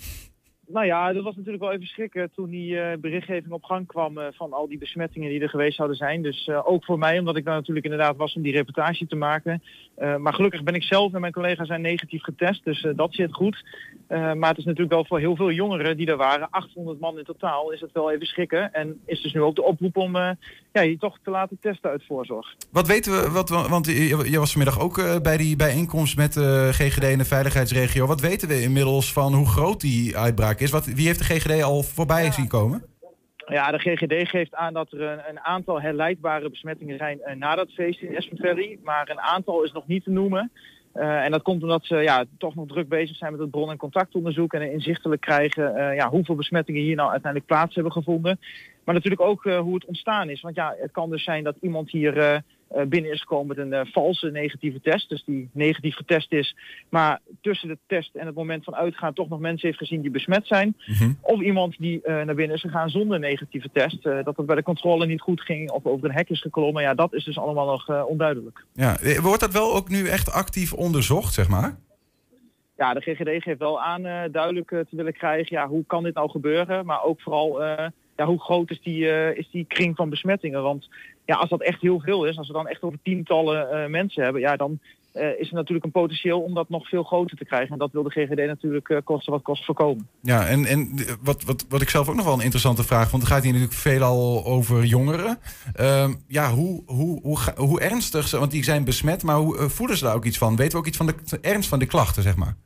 Nou 0.67 0.87
ja, 0.87 1.13
dat 1.13 1.25
was 1.25 1.37
natuurlijk 1.37 1.63
wel 1.63 1.73
even 1.73 1.87
schrikken 1.87 2.31
toen 2.35 2.51
die 2.51 2.99
berichtgeving 2.99 3.53
op 3.53 3.65
gang 3.65 3.87
kwam 3.87 4.19
van 4.33 4.53
al 4.53 4.69
die 4.69 4.79
besmettingen 4.79 5.31
die 5.31 5.41
er 5.41 5.49
geweest 5.49 5.77
zouden 5.77 5.97
zijn. 5.97 6.23
Dus 6.23 6.51
ook 6.65 6.85
voor 6.85 6.99
mij, 6.99 7.19
omdat 7.19 7.37
ik 7.37 7.45
daar 7.45 7.55
natuurlijk 7.55 7.87
inderdaad 7.87 8.17
was 8.17 8.35
om 8.35 8.43
die 8.43 8.53
reportage 8.53 9.07
te 9.07 9.17
maken. 9.17 9.63
Eh, 9.97 10.17
maar 10.17 10.35
gelukkig 10.35 10.63
ben 10.63 10.75
ik 10.75 10.83
zelf 10.83 11.15
en 11.15 11.21
mijn 11.21 11.33
collega's 11.33 11.67
zijn 11.67 11.81
negatief 11.81 12.23
getest, 12.23 12.65
dus 12.65 12.83
eh, 12.83 12.93
dat 12.97 13.15
zit 13.15 13.33
goed. 13.33 13.65
Eh, 14.07 14.33
maar 14.33 14.49
het 14.49 14.59
is 14.59 14.65
natuurlijk 14.65 14.93
wel 14.93 15.05
voor 15.05 15.19
heel 15.19 15.37
veel 15.37 15.51
jongeren 15.51 15.97
die 15.97 16.07
er 16.07 16.17
waren, 16.17 16.51
800 16.51 17.01
man 17.01 17.19
in 17.19 17.25
totaal, 17.25 17.73
is 17.73 17.81
het 17.81 17.93
wel 17.93 18.13
even 18.13 18.27
schrikken. 18.27 18.73
En 18.73 19.01
is 19.05 19.23
dus 19.23 19.33
nu 19.33 19.43
ook 19.43 19.55
de 19.55 19.63
oproep 19.63 19.97
om 19.97 20.17
eh, 20.17 20.31
ja, 20.73 20.81
je 20.81 20.99
toch 20.99 21.19
te 21.23 21.31
laten 21.31 21.59
testen 21.61 21.91
uit 21.91 22.05
voorzorg. 22.07 22.55
Wat 22.73 22.87
weten 22.87 23.13
we, 23.13 23.31
wat, 23.31 23.49
want 23.49 23.87
je, 23.87 24.31
je 24.31 24.39
was 24.39 24.53
vanmiddag 24.53 24.81
ook 24.81 24.99
eh, 24.99 25.21
bij 25.21 25.37
die 25.37 25.57
bijeenkomst 25.57 26.17
met 26.17 26.33
de 26.33 26.69
GGD 26.73 27.05
en 27.05 27.19
de 27.19 27.25
veiligheidsregio. 27.25 28.07
Wat 28.07 28.21
weten 28.21 28.49
we 28.49 28.63
inmiddels 28.63 29.13
van 29.13 29.35
hoe 29.35 29.47
groot 29.47 29.81
die 29.81 30.17
uitbraak 30.17 30.61
is? 30.61 30.71
Wat, 30.71 30.87
wie 30.87 31.07
heeft 31.07 31.19
de 31.19 31.25
GGD 31.25 31.63
al 31.63 31.83
voorbij 31.83 32.33
zien 32.33 32.49
komen? 32.49 32.85
Ja, 33.47 33.71
de 33.71 33.79
GGD 33.79 34.29
geeft 34.29 34.55
aan 34.55 34.73
dat 34.73 34.93
er 34.93 35.01
een, 35.01 35.21
een 35.29 35.41
aantal 35.41 35.81
herleidbare 35.81 36.51
besmettingen 36.51 36.99
zijn 36.99 37.21
eh, 37.23 37.37
na 37.37 37.55
dat 37.55 37.71
feest 37.71 38.01
in 38.01 38.39
Valley. 38.41 38.79
Maar 38.85 39.11
een 39.11 39.21
aantal 39.21 39.63
is 39.63 39.73
nog 39.73 39.87
niet 39.87 40.05
te 40.05 40.11
noemen. 40.11 40.51
Eh, 40.93 41.25
en 41.25 41.31
dat 41.31 41.43
komt 41.43 41.63
omdat 41.63 41.85
ze 41.85 41.97
ja, 41.97 42.25
toch 42.39 42.55
nog 42.55 42.67
druk 42.67 42.89
bezig 42.89 43.17
zijn 43.17 43.33
met 43.33 43.41
het 43.41 43.51
bron- 43.51 43.71
en 43.71 43.77
contactonderzoek 43.77 44.53
en 44.53 44.73
inzichtelijk 44.73 45.21
krijgen 45.21 45.77
eh, 45.77 45.97
ja, 45.97 46.09
hoeveel 46.09 46.35
besmettingen 46.35 46.83
hier 46.83 46.97
nou 46.97 47.11
uiteindelijk 47.11 47.51
plaats 47.51 47.75
hebben 47.75 47.93
gevonden. 47.93 48.41
Maar 48.85 48.95
natuurlijk 48.95 49.23
ook 49.23 49.43
hoe 49.43 49.75
het 49.75 49.85
ontstaan 49.85 50.31
is. 50.31 50.41
Want 50.41 50.55
ja, 50.55 50.75
het 50.79 50.91
kan 50.91 51.11
dus 51.11 51.25
zijn 51.25 51.45
dat 51.45 51.57
iemand 51.61 51.91
hier 51.91 52.43
binnen 52.89 53.13
is 53.13 53.21
gekomen 53.21 53.47
met 53.47 53.59
een 53.59 53.73
eh, 53.73 53.93
valse 53.93 54.31
negatieve 54.31 54.81
test. 54.81 55.09
Dus 55.09 55.25
die 55.25 55.49
negatief 55.53 55.95
getest 55.97 56.33
is. 56.33 56.57
Maar 56.89 57.21
tussen 57.41 57.69
de 57.69 57.79
test 57.87 58.15
en 58.15 58.27
het 58.27 58.35
moment 58.35 58.65
van 58.65 58.75
uitgaan 58.75 59.13
toch 59.13 59.29
nog 59.29 59.39
mensen 59.41 59.67
heeft 59.67 59.79
gezien 59.81 60.01
die 60.01 60.11
besmet 60.11 60.47
zijn. 60.47 60.77
Of 61.21 61.41
iemand 61.41 61.79
die 61.79 62.03
eh, 62.03 62.15
naar 62.25 62.35
binnen 62.35 62.57
is 62.57 62.63
gegaan 62.63 62.91
zonder 62.91 63.19
negatieve 63.19 63.71
test. 63.73 64.07
eh, 64.07 64.25
dat 64.25 64.37
het 64.37 64.47
bij 64.47 64.57
de 64.57 64.63
controle 64.63 65.07
niet 65.07 65.21
goed 65.21 65.41
ging 65.41 65.71
of 65.71 65.85
over 65.87 66.09
een 66.09 66.15
hek 66.15 66.29
is 66.31 66.41
geklommen. 66.41 66.83
Ja, 66.83 66.95
dat 66.95 67.15
is 67.15 67.25
dus 67.25 67.39
allemaal 67.39 67.67
nog 67.67 67.89
eh, 67.89 68.03
onduidelijk. 68.09 68.65
Ja, 68.73 68.99
eh, 68.99 69.19
wordt 69.19 69.41
dat 69.41 69.53
wel 69.53 69.75
ook 69.75 69.89
nu 69.89 70.07
echt 70.09 70.33
actief 70.33 70.73
onderzocht, 70.73 71.35
zeg 71.35 71.49
maar? 71.49 71.77
Ja, 72.77 72.95
de 72.95 73.01
GGD 73.01 73.43
geeft 73.43 73.59
wel 73.59 73.83
aan 73.83 74.07
eh, 74.07 74.23
duidelijk 74.33 74.71
eh, 74.71 74.79
te 74.81 74.97
willen 74.97 75.13
krijgen. 75.13 75.57
Ja, 75.57 75.69
hoe 75.69 75.85
kan 75.87 76.03
dit 76.03 76.15
nou 76.15 76.31
gebeuren? 76.31 76.87
Maar 76.87 77.03
ook 77.03 77.21
vooral 77.21 77.63
eh, 77.63 77.87
ja, 78.17 78.25
hoe 78.27 78.41
groot 78.41 78.71
is 78.71 78.81
die, 78.83 79.11
eh, 79.11 79.39
is 79.39 79.49
die 79.51 79.65
kring 79.69 79.97
van 79.97 80.09
besmettingen? 80.11 80.63
Want 80.63 80.89
ja, 81.25 81.35
als 81.37 81.49
dat 81.51 81.63
echt 81.63 81.81
heel 81.81 82.01
veel 82.01 82.25
is, 82.25 82.39
als 82.39 82.47
we 82.47 82.53
dan 82.53 82.69
echt 82.69 82.83
over 82.83 82.99
tientallen 83.03 83.71
eh, 83.71 83.91
mensen 83.91 84.23
hebben, 84.23 84.41
ja, 84.41 84.57
dan 84.57 84.79
eh, 85.13 85.41
is 85.41 85.49
er 85.49 85.55
natuurlijk 85.55 85.85
een 85.85 85.91
potentieel 85.91 86.41
om 86.41 86.55
dat 86.55 86.69
nog 86.69 86.89
veel 86.89 87.03
groter 87.03 87.37
te 87.37 87.45
krijgen. 87.45 87.73
En 87.73 87.79
dat 87.79 87.93
wil 87.93 88.03
de 88.03 88.11
GGD 88.11 88.47
natuurlijk 88.47 89.01
kosten 89.05 89.33
wat 89.33 89.43
kost 89.43 89.65
voorkomen. 89.65 90.09
Ja, 90.21 90.47
en, 90.47 90.65
en 90.65 90.95
wat, 91.23 91.43
wat, 91.43 91.67
wat 91.69 91.83
ik 91.83 91.89
zelf 91.89 92.09
ook 92.09 92.15
nog 92.15 92.25
wel 92.25 92.35
een 92.35 92.41
interessante 92.41 92.85
vraag, 92.85 93.11
want 93.11 93.23
het 93.23 93.33
gaat 93.33 93.43
hier 93.43 93.53
natuurlijk 93.53 93.79
veelal 93.79 94.45
over 94.45 94.85
jongeren. 94.85 95.39
Ehm, 95.75 96.15
ja, 96.27 96.51
hoe, 96.53 96.83
hoe, 96.87 97.21
hoe, 97.23 97.39
hoe 97.57 97.81
ernstig, 97.81 98.29
ze- 98.29 98.39
want 98.39 98.51
die 98.51 98.65
zijn 98.65 98.85
besmet, 98.85 99.23
maar 99.23 99.37
hoe 99.37 99.69
voelen 99.69 99.97
ze 99.97 100.05
daar 100.05 100.15
ook 100.15 100.25
iets 100.25 100.39
van? 100.39 100.57
Weten 100.57 100.73
we 100.73 100.79
ook 100.79 100.87
iets 100.87 100.97
van 100.97 101.07
de 101.07 101.39
ernst 101.41 101.69
van 101.69 101.79
de 101.79 101.87
klachten, 101.87 102.23
zeg 102.23 102.37
maar? 102.37 102.57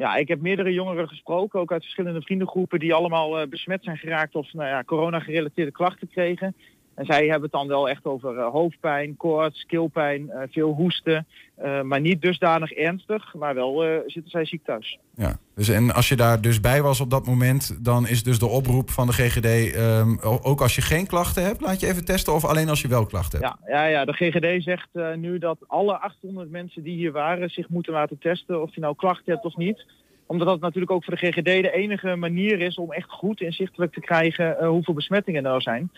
Ja, 0.00 0.16
ik 0.16 0.28
heb 0.28 0.40
meerdere 0.40 0.72
jongeren 0.72 1.08
gesproken, 1.08 1.60
ook 1.60 1.72
uit 1.72 1.82
verschillende 1.82 2.22
vriendengroepen, 2.22 2.78
die 2.78 2.94
allemaal 2.94 3.40
eh, 3.40 3.48
besmet 3.48 3.84
zijn 3.84 3.96
geraakt 3.96 4.34
of 4.34 4.52
nou 4.52 4.68
ja, 4.68 4.84
corona-gerelateerde 4.84 5.70
klachten 5.70 6.08
kregen. 6.08 6.54
En 7.00 7.06
zij 7.06 7.22
hebben 7.22 7.42
het 7.42 7.52
dan 7.52 7.68
wel 7.68 7.88
echt 7.88 8.04
over 8.04 8.38
eh, 8.38 8.46
hoofdpijn, 8.46 9.16
koorts, 9.16 9.66
keelpijn, 9.66 10.30
eh, 10.30 10.42
veel 10.50 10.72
hoesten. 10.72 11.26
eh, 11.56 11.82
maar 11.82 12.00
niet 12.00 12.22
dusdanig 12.22 12.72
ernstig, 12.72 13.34
maar 13.34 13.54
wel 13.54 13.84
zitten 14.06 14.30
zij 14.30 14.44
ziek 14.44 14.64
thuis. 14.64 14.98
Ja, 15.14 15.38
dus 15.54 15.68
en 15.68 15.94
als 15.94 16.08
je 16.08 16.16
daar 16.16 16.40
dus 16.40 16.60
bij 16.60 16.82
was 16.82 17.00
op 17.00 17.10
dat 17.10 17.26
moment, 17.26 17.84
dan 17.84 18.06
is 18.06 18.22
dus 18.22 18.38
de 18.38 18.46
oproep 18.46 18.90
van 18.90 19.06
de 19.06 19.12
GGD, 19.12 19.74
ehm, 19.74 20.16
ook 20.22 20.60
als 20.60 20.74
je 20.74 20.82
geen 20.82 21.06
klachten 21.06 21.44
hebt, 21.44 21.60
laat 21.60 21.80
je 21.80 21.86
even 21.86 22.04
testen 22.04 22.34
of 22.34 22.44
alleen 22.44 22.68
als 22.68 22.80
je 22.80 22.88
wel 22.88 23.06
klachten 23.06 23.40
hebt? 23.40 23.58
Ja, 23.66 23.72
ja, 23.72 23.86
ja 23.86 24.04
de 24.04 24.12
GGD 24.12 24.62
zegt 24.62 24.88
nu 25.16 25.38
dat 25.38 25.58
alle 25.66 25.98
800 25.98 26.50
mensen 26.50 26.82
die 26.82 26.96
hier 26.96 27.12
waren 27.12 27.50
zich 27.50 27.68
moeten 27.68 27.92
laten 27.92 28.18
testen 28.18 28.62
of 28.62 28.74
je 28.74 28.80
nou 28.80 28.94
klachten 28.96 29.32
hebt 29.32 29.44
of 29.44 29.56
niet. 29.56 29.84
Omdat 30.30 30.48
dat 30.48 30.60
natuurlijk 30.60 30.92
ook 30.92 31.04
voor 31.04 31.14
de 31.16 31.26
GGD 31.26 31.44
de 31.44 31.72
enige 31.72 32.16
manier 32.16 32.60
is 32.60 32.76
om 32.76 32.92
echt 32.92 33.10
goed 33.10 33.40
inzichtelijk 33.40 33.92
te 33.92 34.00
krijgen 34.00 34.58
eh, 34.58 34.68
hoeveel 34.68 34.94
besmettingen 34.94 35.46
er 35.46 35.62
zijn. 35.62 35.90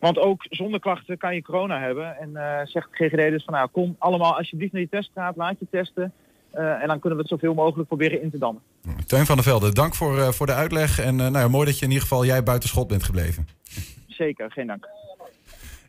Want 0.00 0.18
ook 0.18 0.46
zonder 0.50 0.80
klachten 0.80 1.18
kan 1.18 1.34
je 1.34 1.42
corona 1.42 1.80
hebben. 1.80 2.16
En 2.18 2.36
eh, 2.36 2.66
zegt 2.66 2.88
de 2.90 3.08
GGD 3.08 3.30
dus 3.30 3.44
van 3.44 3.54
nou 3.54 3.68
kom 3.72 3.96
allemaal 3.98 4.36
alsjeblieft 4.36 4.72
naar 4.72 4.82
je 4.82 4.88
teststraat, 4.88 5.36
laat 5.36 5.58
je 5.58 5.66
testen. 5.70 6.12
Eh, 6.50 6.82
en 6.82 6.86
dan 6.86 6.98
kunnen 6.98 7.18
we 7.18 7.24
het 7.24 7.28
zoveel 7.28 7.54
mogelijk 7.54 7.88
proberen 7.88 8.22
in 8.22 8.30
te 8.30 8.38
dammen. 8.38 8.62
Teun 9.06 9.26
van 9.26 9.36
der 9.36 9.44
Velde, 9.44 9.72
dank 9.72 9.94
voor, 9.94 10.34
voor 10.34 10.46
de 10.46 10.54
uitleg. 10.54 10.98
En 10.98 11.16
nou 11.16 11.38
ja, 11.38 11.48
mooi 11.48 11.66
dat 11.66 11.78
je 11.78 11.84
in 11.84 11.90
ieder 11.90 12.06
geval 12.06 12.24
jij 12.24 12.42
buiten 12.42 12.68
schot 12.68 12.88
bent 12.88 13.02
gebleven. 13.02 13.48
Zeker, 14.06 14.50
geen 14.50 14.66
dank. 14.66 14.88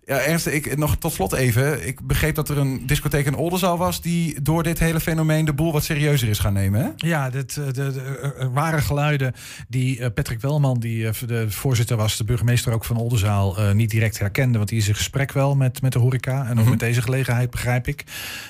Ja, 0.09 0.19
Ernst, 0.19 0.47
ik, 0.47 0.77
nog 0.77 0.97
tot 0.97 1.13
slot 1.13 1.33
even. 1.33 1.87
Ik 1.87 2.01
begreep 2.07 2.35
dat 2.35 2.49
er 2.49 2.57
een 2.57 2.83
discotheek 2.85 3.25
in 3.25 3.35
Oldenzaal 3.35 3.77
was... 3.77 4.01
die 4.01 4.41
door 4.41 4.63
dit 4.63 4.79
hele 4.79 4.99
fenomeen 4.99 5.45
de 5.45 5.53
boel 5.53 5.71
wat 5.71 5.83
serieuzer 5.83 6.27
is 6.29 6.39
gaan 6.39 6.53
nemen, 6.53 6.81
hè? 6.81 6.89
Ja, 6.95 7.29
dit, 7.29 7.57
eh, 7.57 7.65
de, 7.65 7.71
de, 7.73 8.01
er- 8.21 8.37
er 8.37 8.51
waren 8.53 8.81
geluiden 8.81 9.33
die 9.67 9.99
eh, 9.99 10.07
Patrick 10.13 10.41
Welman, 10.41 10.79
die 10.79 11.07
eh, 11.07 11.13
de 11.25 11.51
voorzitter 11.51 11.97
was, 11.97 12.17
de 12.17 12.23
burgemeester 12.23 12.73
ook 12.73 12.85
van 12.85 12.97
Oldenzaal, 12.97 13.57
eh, 13.57 13.71
niet 13.71 13.89
direct 13.89 14.19
herkende. 14.19 14.57
Want 14.57 14.69
die 14.69 14.77
is 14.77 14.87
in 14.87 14.95
gesprek 14.95 15.31
wel 15.31 15.55
met, 15.55 15.81
met 15.81 15.91
de 15.93 15.99
horeca. 15.99 16.45
En 16.45 16.51
ook 16.51 16.59
Mhm. 16.59 16.69
met 16.69 16.79
deze 16.79 17.01
gelegenheid, 17.01 17.49
begrijp 17.49 17.87
ik. 17.87 18.03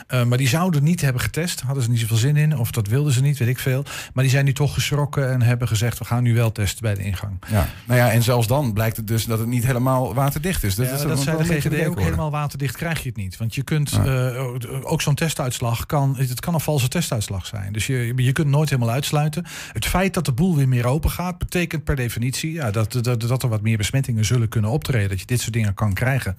Eh, 0.08 0.24
maar 0.24 0.38
die 0.38 0.48
zouden 0.48 0.84
niet 0.84 1.02
hebben 1.02 1.22
getest. 1.22 1.62
Hadden 1.62 1.84
ze 1.84 1.90
niet 1.90 2.00
zoveel 2.00 2.18
zin 2.18 2.38
in. 2.38 2.58
Of 2.58 2.72
dat 2.72 2.88
wilden 2.88 3.14
ze 3.14 3.22
niet, 3.22 3.38
weet 3.38 3.48
ik 3.48 3.60
veel. 3.60 3.84
Maar 4.14 4.24
die 4.24 4.34
zijn 4.34 4.46
nu 4.46 4.54
toch 4.54 4.74
geschrokken 4.74 5.32
en 5.32 5.42
hebben 5.42 5.68
gezegd, 5.68 6.00
we 6.00 6.06
gaan 6.06 6.24
nu 6.24 6.34
wel 6.34 6.52
testen 6.52 6.82
bij 6.82 6.96
de 6.96 7.04
ingang. 7.04 7.34
Ja, 7.48 7.68
nou 7.86 8.00
ja, 8.00 8.12
en 8.12 8.24
zelfs 8.24 8.48
dan 8.48 8.74
blijkt 8.74 8.98
het 8.98 9.08
dus 9.08 9.26
dat 9.26 9.40
het 9.40 9.48
niet 9.48 9.66
helemaal 9.66 10.14
waterdicht 10.14 10.64
is. 10.64 10.76
Ja, 10.76 10.84
is 10.84 10.90
dat 11.26 11.49
zei 11.50 11.76
een 11.76 11.84
de 11.84 11.90
ook 11.90 12.00
helemaal 12.00 12.32
waterdicht 12.32 12.76
krijg 12.76 13.04
je 13.04 13.08
het 13.08 13.18
niet. 13.18 13.38
Want 13.38 13.56
je 13.56 13.64
kunt 13.64 13.92
eh, 13.92 14.44
ook 14.82 15.02
zo'n 15.02 15.16
testuitslag 15.16 15.86
kan, 15.86 16.16
het 16.18 16.40
kan 16.40 16.54
een 16.54 16.60
valse 16.60 16.88
testuitslag 16.88 17.46
zijn. 17.46 17.74
Dus 17.74 17.88
je, 17.88 18.14
je 18.16 18.32
kunt 18.32 18.48
nooit 18.48 18.70
helemaal 18.70 18.94
uitsluiten. 18.94 19.46
Het 19.74 19.86
feit 19.86 20.14
dat 20.14 20.26
de 20.26 20.32
boel 20.32 20.56
weer 20.56 20.68
meer 20.68 20.86
open 20.86 21.10
gaat, 21.10 21.38
betekent 21.38 21.84
per 21.84 21.96
definitie 21.96 22.52
ja, 22.52 22.72
dat, 22.72 23.04
dat, 23.04 23.22
dat 23.22 23.44
er 23.44 23.50
wat 23.50 23.62
meer 23.62 23.78
besmettingen 23.78 24.26
zullen 24.26 24.50
kunnen 24.50 24.72
optreden. 24.72 25.10
Dat 25.10 25.20
je 25.20 25.26
dit 25.26 25.42
soort 25.42 25.54
dingen 25.54 25.74
kan 25.74 25.94
krijgen. 25.94 26.38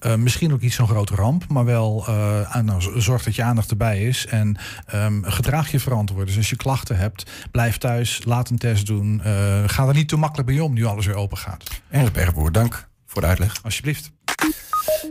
Eh, 0.00 0.14
misschien 0.14 0.52
ook 0.52 0.60
niet 0.60 0.72
zo'n 0.72 0.88
grote 0.88 1.14
ramp, 1.14 1.48
maar 1.48 1.64
wel 1.64 2.04
eh, 2.06 2.56
nou, 2.62 3.00
zorg 3.00 3.22
dat 3.22 3.34
je 3.34 3.42
aandacht 3.42 3.70
erbij 3.70 4.02
is. 4.02 4.26
En 4.26 4.56
ehm, 4.86 5.22
gedraag 5.22 5.70
je 5.70 5.80
verantwoord. 5.80 6.26
Dus 6.26 6.36
als 6.36 6.50
je 6.50 6.56
klachten 6.56 6.96
hebt, 6.96 7.30
blijf 7.50 7.78
thuis, 7.78 8.20
laat 8.24 8.50
een 8.50 8.58
test 8.58 8.86
doen. 8.86 9.20
Eh, 9.22 9.62
ga 9.66 9.86
er 9.86 9.94
niet 9.94 10.08
te 10.08 10.16
makkelijk 10.16 10.48
bij 10.48 10.60
om 10.60 10.74
nu 10.74 10.84
alles 10.84 11.06
weer 11.06 11.14
open 11.14 11.38
gaat. 11.38 11.64
Bergboer, 12.12 12.52
dank 12.52 12.88
voor 13.10 13.20
de 13.20 13.28
uitleg. 13.28 13.54
Alsjeblieft. 13.62 14.10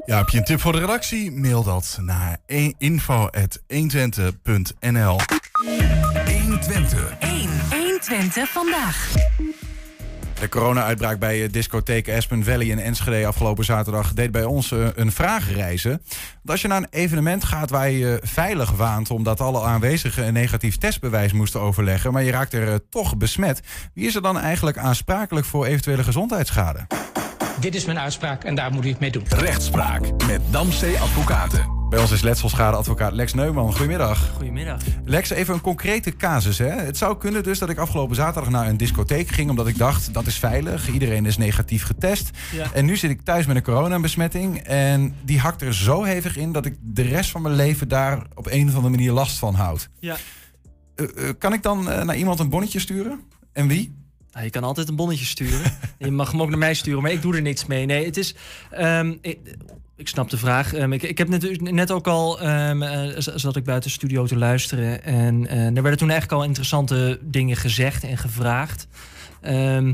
Ja, 0.05 0.17
heb 0.17 0.29
je 0.29 0.37
een 0.37 0.43
tip 0.43 0.59
voor 0.59 0.71
de 0.71 0.79
redactie? 0.79 1.31
Mail 1.31 1.63
dat 1.63 1.97
naar 2.01 2.37
e- 2.45 2.71
info.120.nl 2.77 5.19
120. 6.25 7.17
1. 7.19 7.49
120 7.69 8.49
vandaag. 8.49 9.11
De 10.39 10.49
corona-uitbraak 10.49 11.19
bij 11.19 11.43
eh, 11.43 11.51
discotheek 11.51 12.09
Aspen 12.09 12.43
Valley 12.43 12.65
in 12.65 12.79
Enschede 12.79 13.27
afgelopen 13.27 13.65
zaterdag 13.65 14.13
deed 14.13 14.31
bij 14.31 14.43
ons 14.43 14.71
eh, 14.71 14.87
een 14.95 15.11
vragenreizen. 15.11 15.89
Want 15.89 16.49
als 16.49 16.61
je 16.61 16.67
naar 16.67 16.77
een 16.77 16.87
evenement 16.89 17.43
gaat 17.43 17.69
waar 17.69 17.89
je 17.89 17.97
je 17.97 18.19
veilig 18.23 18.71
waant 18.71 19.11
omdat 19.11 19.41
alle 19.41 19.61
aanwezigen 19.61 20.27
een 20.27 20.33
negatief 20.33 20.77
testbewijs 20.77 21.33
moesten 21.33 21.61
overleggen, 21.61 22.13
maar 22.13 22.23
je 22.23 22.31
raakt 22.31 22.53
er 22.53 22.67
eh, 22.67 22.75
toch 22.89 23.17
besmet, 23.17 23.61
wie 23.93 24.07
is 24.07 24.15
er 24.15 24.21
dan 24.21 24.39
eigenlijk 24.39 24.77
aansprakelijk 24.77 25.45
voor 25.45 25.65
eventuele 25.65 26.03
gezondheidsschade? 26.03 26.87
Dit 27.59 27.75
is 27.75 27.85
mijn 27.85 27.99
uitspraak 27.99 28.43
en 28.43 28.55
daar 28.55 28.71
moet 28.71 28.85
u 28.85 28.89
het 28.89 28.99
mee 28.99 29.11
doen. 29.11 29.23
Rechtspraak 29.27 30.25
met 30.27 30.41
Damstee 30.51 30.97
Advocaten. 30.97 31.77
Bij 31.89 31.99
ons 31.99 32.11
is 32.11 32.21
letselschadeadvocaat 32.21 33.13
Lex 33.13 33.33
Neumann. 33.33 33.71
Goedemiddag. 33.71 34.31
Goedemiddag. 34.35 34.81
Lex, 35.05 35.29
even 35.29 35.53
een 35.53 35.61
concrete 35.61 36.15
casus. 36.15 36.57
Hè? 36.57 36.69
Het 36.69 36.97
zou 36.97 37.17
kunnen 37.17 37.43
dus 37.43 37.59
dat 37.59 37.69
ik 37.69 37.77
afgelopen 37.77 38.15
zaterdag 38.15 38.51
naar 38.51 38.67
een 38.67 38.77
discotheek 38.77 39.27
ging... 39.27 39.49
omdat 39.49 39.67
ik 39.67 39.77
dacht, 39.77 40.13
dat 40.13 40.25
is 40.25 40.35
veilig, 40.35 40.89
iedereen 40.89 41.25
is 41.25 41.37
negatief 41.37 41.83
getest. 41.83 42.29
Ja. 42.51 42.65
En 42.73 42.85
nu 42.85 42.97
zit 42.97 43.09
ik 43.09 43.21
thuis 43.21 43.45
met 43.45 43.55
een 43.55 43.63
coronabesmetting... 43.63 44.57
en 44.57 45.15
die 45.23 45.39
hakt 45.39 45.61
er 45.61 45.73
zo 45.73 46.03
hevig 46.03 46.37
in 46.37 46.51
dat 46.51 46.65
ik 46.65 46.75
de 46.81 47.01
rest 47.01 47.29
van 47.29 47.41
mijn 47.41 47.55
leven... 47.55 47.87
daar 47.87 48.23
op 48.33 48.47
een 48.49 48.67
of 48.67 48.75
andere 48.75 48.95
manier 48.95 49.11
last 49.11 49.37
van 49.37 49.53
houd. 49.53 49.89
Ja. 49.99 50.17
Eh, 50.95 51.05
eh, 51.05 51.35
kan 51.37 51.53
ik 51.53 51.63
dan 51.63 51.89
eh, 51.89 52.03
naar 52.03 52.17
iemand 52.17 52.39
een 52.39 52.49
bonnetje 52.49 52.79
sturen? 52.79 53.19
En 53.53 53.67
wie? 53.67 53.98
Nou, 54.39 54.51
je 54.51 54.57
kan 54.57 54.67
altijd 54.67 54.89
een 54.89 54.95
bonnetje 54.95 55.25
sturen. 55.25 55.71
je 55.97 56.11
mag 56.11 56.31
hem 56.31 56.41
ook 56.41 56.49
naar 56.49 56.57
mij 56.57 56.73
sturen, 56.73 57.01
maar 57.01 57.11
ik 57.11 57.21
doe 57.21 57.35
er 57.35 57.41
niks 57.41 57.65
mee. 57.65 57.85
Nee, 57.85 58.05
het 58.05 58.17
is. 58.17 58.35
ehm, 58.71 59.13
ik, 59.21 59.39
ik 59.95 60.07
snap 60.07 60.29
de 60.29 60.37
vraag. 60.37 60.73
Ehm, 60.73 60.93
ik, 60.93 61.03
ik 61.03 61.17
heb 61.17 61.27
net, 61.27 61.71
net 61.71 61.91
ook 61.91 62.07
al. 62.07 62.39
ehm 62.39 62.83
eh, 62.83 63.13
zat 63.17 63.55
ik 63.55 63.63
buiten 63.63 63.89
de 63.89 63.95
studio 63.95 64.25
te 64.25 64.37
luisteren. 64.37 65.03
En 65.03 65.47
eh, 65.47 65.65
er 65.65 65.81
werden 65.81 65.97
toen 65.97 66.09
eigenlijk 66.09 66.41
al 66.41 66.47
interessante 66.47 67.19
dingen 67.21 67.55
gezegd 67.55 68.03
en 68.03 68.17
gevraagd. 68.17 68.87
Ehm, 69.41 69.93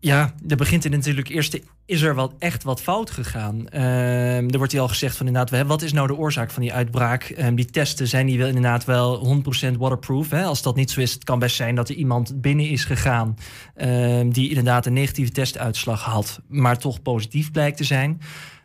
ja, 0.00 0.34
er 0.48 0.56
begint 0.56 0.84
er 0.84 0.90
natuurlijk 0.90 1.28
eerst. 1.28 1.58
Is 1.86 2.02
er 2.02 2.14
wat, 2.14 2.34
echt 2.38 2.62
wat 2.62 2.82
fout 2.82 3.10
gegaan? 3.10 3.68
Ehm, 3.68 4.48
er 4.48 4.56
wordt 4.56 4.72
hier 4.72 4.80
al 4.80 4.88
gezegd 4.88 5.16
van 5.16 5.26
inderdaad, 5.26 5.66
wat 5.66 5.82
is 5.82 5.92
nou 5.92 6.06
de 6.06 6.16
oorzaak 6.16 6.50
van 6.50 6.62
die 6.62 6.72
uitbraak? 6.72 7.22
Ehm, 7.22 7.54
die 7.54 7.64
testen 7.64 8.08
zijn 8.08 8.26
die 8.26 8.38
wel 8.38 8.46
inderdaad 8.46 8.84
wel 8.84 9.16
100% 9.16 9.76
waterproof. 9.76 10.30
Hè? 10.30 10.44
Als 10.44 10.62
dat 10.62 10.76
niet 10.76 10.90
zo 10.90 11.00
is, 11.00 11.12
het 11.12 11.24
kan 11.24 11.38
best 11.38 11.56
zijn 11.56 11.74
dat 11.74 11.88
er 11.88 11.94
iemand 11.94 12.40
binnen 12.40 12.68
is 12.68 12.84
gegaan 12.84 13.36
ehm, 13.74 14.30
die 14.30 14.48
inderdaad 14.48 14.86
een 14.86 14.92
negatieve 14.92 15.32
testuitslag 15.32 16.02
had, 16.02 16.40
maar 16.48 16.78
toch 16.78 17.02
positief 17.02 17.50
blijkt 17.50 17.76
te 17.76 17.84
zijn. 17.84 18.20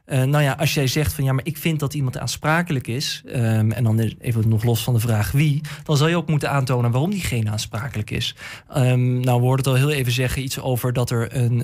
Eh, 0.06 0.24
nou 0.24 0.44
ja, 0.44 0.52
als 0.54 0.74
jij 0.74 0.88
zegt 0.88 1.14
van 1.14 1.24
ja, 1.24 1.34
maar 1.34 1.46
ik 1.46 1.58
vind 1.58 1.80
dat 1.80 1.94
iemand 1.94 2.18
aansprakelijk 2.18 2.88
is, 2.88 3.24
ehm, 3.26 3.72
en 3.72 3.84
dan 3.84 4.00
even 4.00 4.50
nog 4.50 4.64
los 4.64 4.84
van 4.84 4.94
de 4.94 5.00
vraag 5.00 5.32
wie, 5.32 5.62
dan 5.84 5.98
zal 5.98 6.08
je 6.08 6.16
ook 6.16 6.30
moeten 6.30 6.50
aantonen 6.50 6.92
waarom 6.92 7.10
diegene 7.10 7.50
aansprakelijk 7.50 8.12
is. 8.12 8.36
Ehm, 8.70 9.20
nou, 9.20 9.40
we 9.40 9.46
hoorden 9.46 9.66
het 9.66 9.82
al 9.82 9.88
heel 9.88 9.98
even 9.98 10.12
zeggen 10.12 10.44
iets 10.44 10.60
over 10.60 10.94
dat 10.94 11.10
er 11.10 11.36
een 11.36 11.64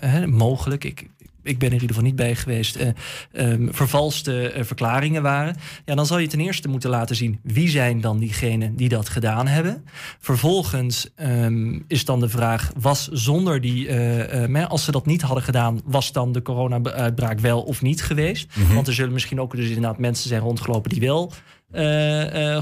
hè, 0.00 0.26
mogelijk, 0.26 0.84
ik, 0.84 1.08
ik 1.44 1.58
ben 1.58 1.68
er 1.68 1.74
in 1.74 1.80
ieder 1.80 1.88
geval 1.88 2.02
niet 2.02 2.16
bij 2.16 2.34
geweest, 2.34 2.76
eh, 2.76 2.88
ehm, 3.32 3.68
vervalste 3.70 4.50
eh, 4.50 4.64
verklaringen 4.64 5.22
waren. 5.22 5.56
Ja, 5.84 5.94
dan 5.94 6.06
zal 6.06 6.18
je 6.18 6.26
ten 6.26 6.40
eerste 6.40 6.68
moeten 6.68 6.90
laten 6.90 7.16
zien 7.16 7.38
wie 7.42 7.68
zijn 7.68 8.00
dan 8.00 8.18
diegenen 8.18 8.76
die 8.76 8.88
dat 8.88 9.08
gedaan 9.08 9.46
hebben. 9.46 9.84
Vervolgens 10.18 11.10
ehm, 11.14 11.80
is 11.88 12.04
dan 12.04 12.20
de 12.20 12.28
vraag, 12.28 12.72
was 12.78 13.08
zonder 13.08 13.60
die, 13.60 13.88
eh, 13.88 14.66
als 14.66 14.84
ze 14.84 14.90
dat 14.90 15.06
niet 15.06 15.22
hadden 15.22 15.44
gedaan, 15.44 15.80
was 15.84 16.12
dan 16.12 16.32
de 16.32 16.42
corona-uitbraak 16.42 17.38
wel 17.38 17.62
of 17.62 17.82
niet 17.82 18.02
geweest? 18.02 18.56
Mhm. 18.56 18.74
Want 18.74 18.86
er 18.86 18.94
zullen 18.94 19.12
misschien 19.12 19.40
ook 19.40 19.56
dus 19.56 19.66
inderdaad 19.66 19.98
mensen 19.98 20.28
zijn 20.28 20.40
rondgelopen 20.40 20.90
die 20.90 21.00
wel 21.00 21.32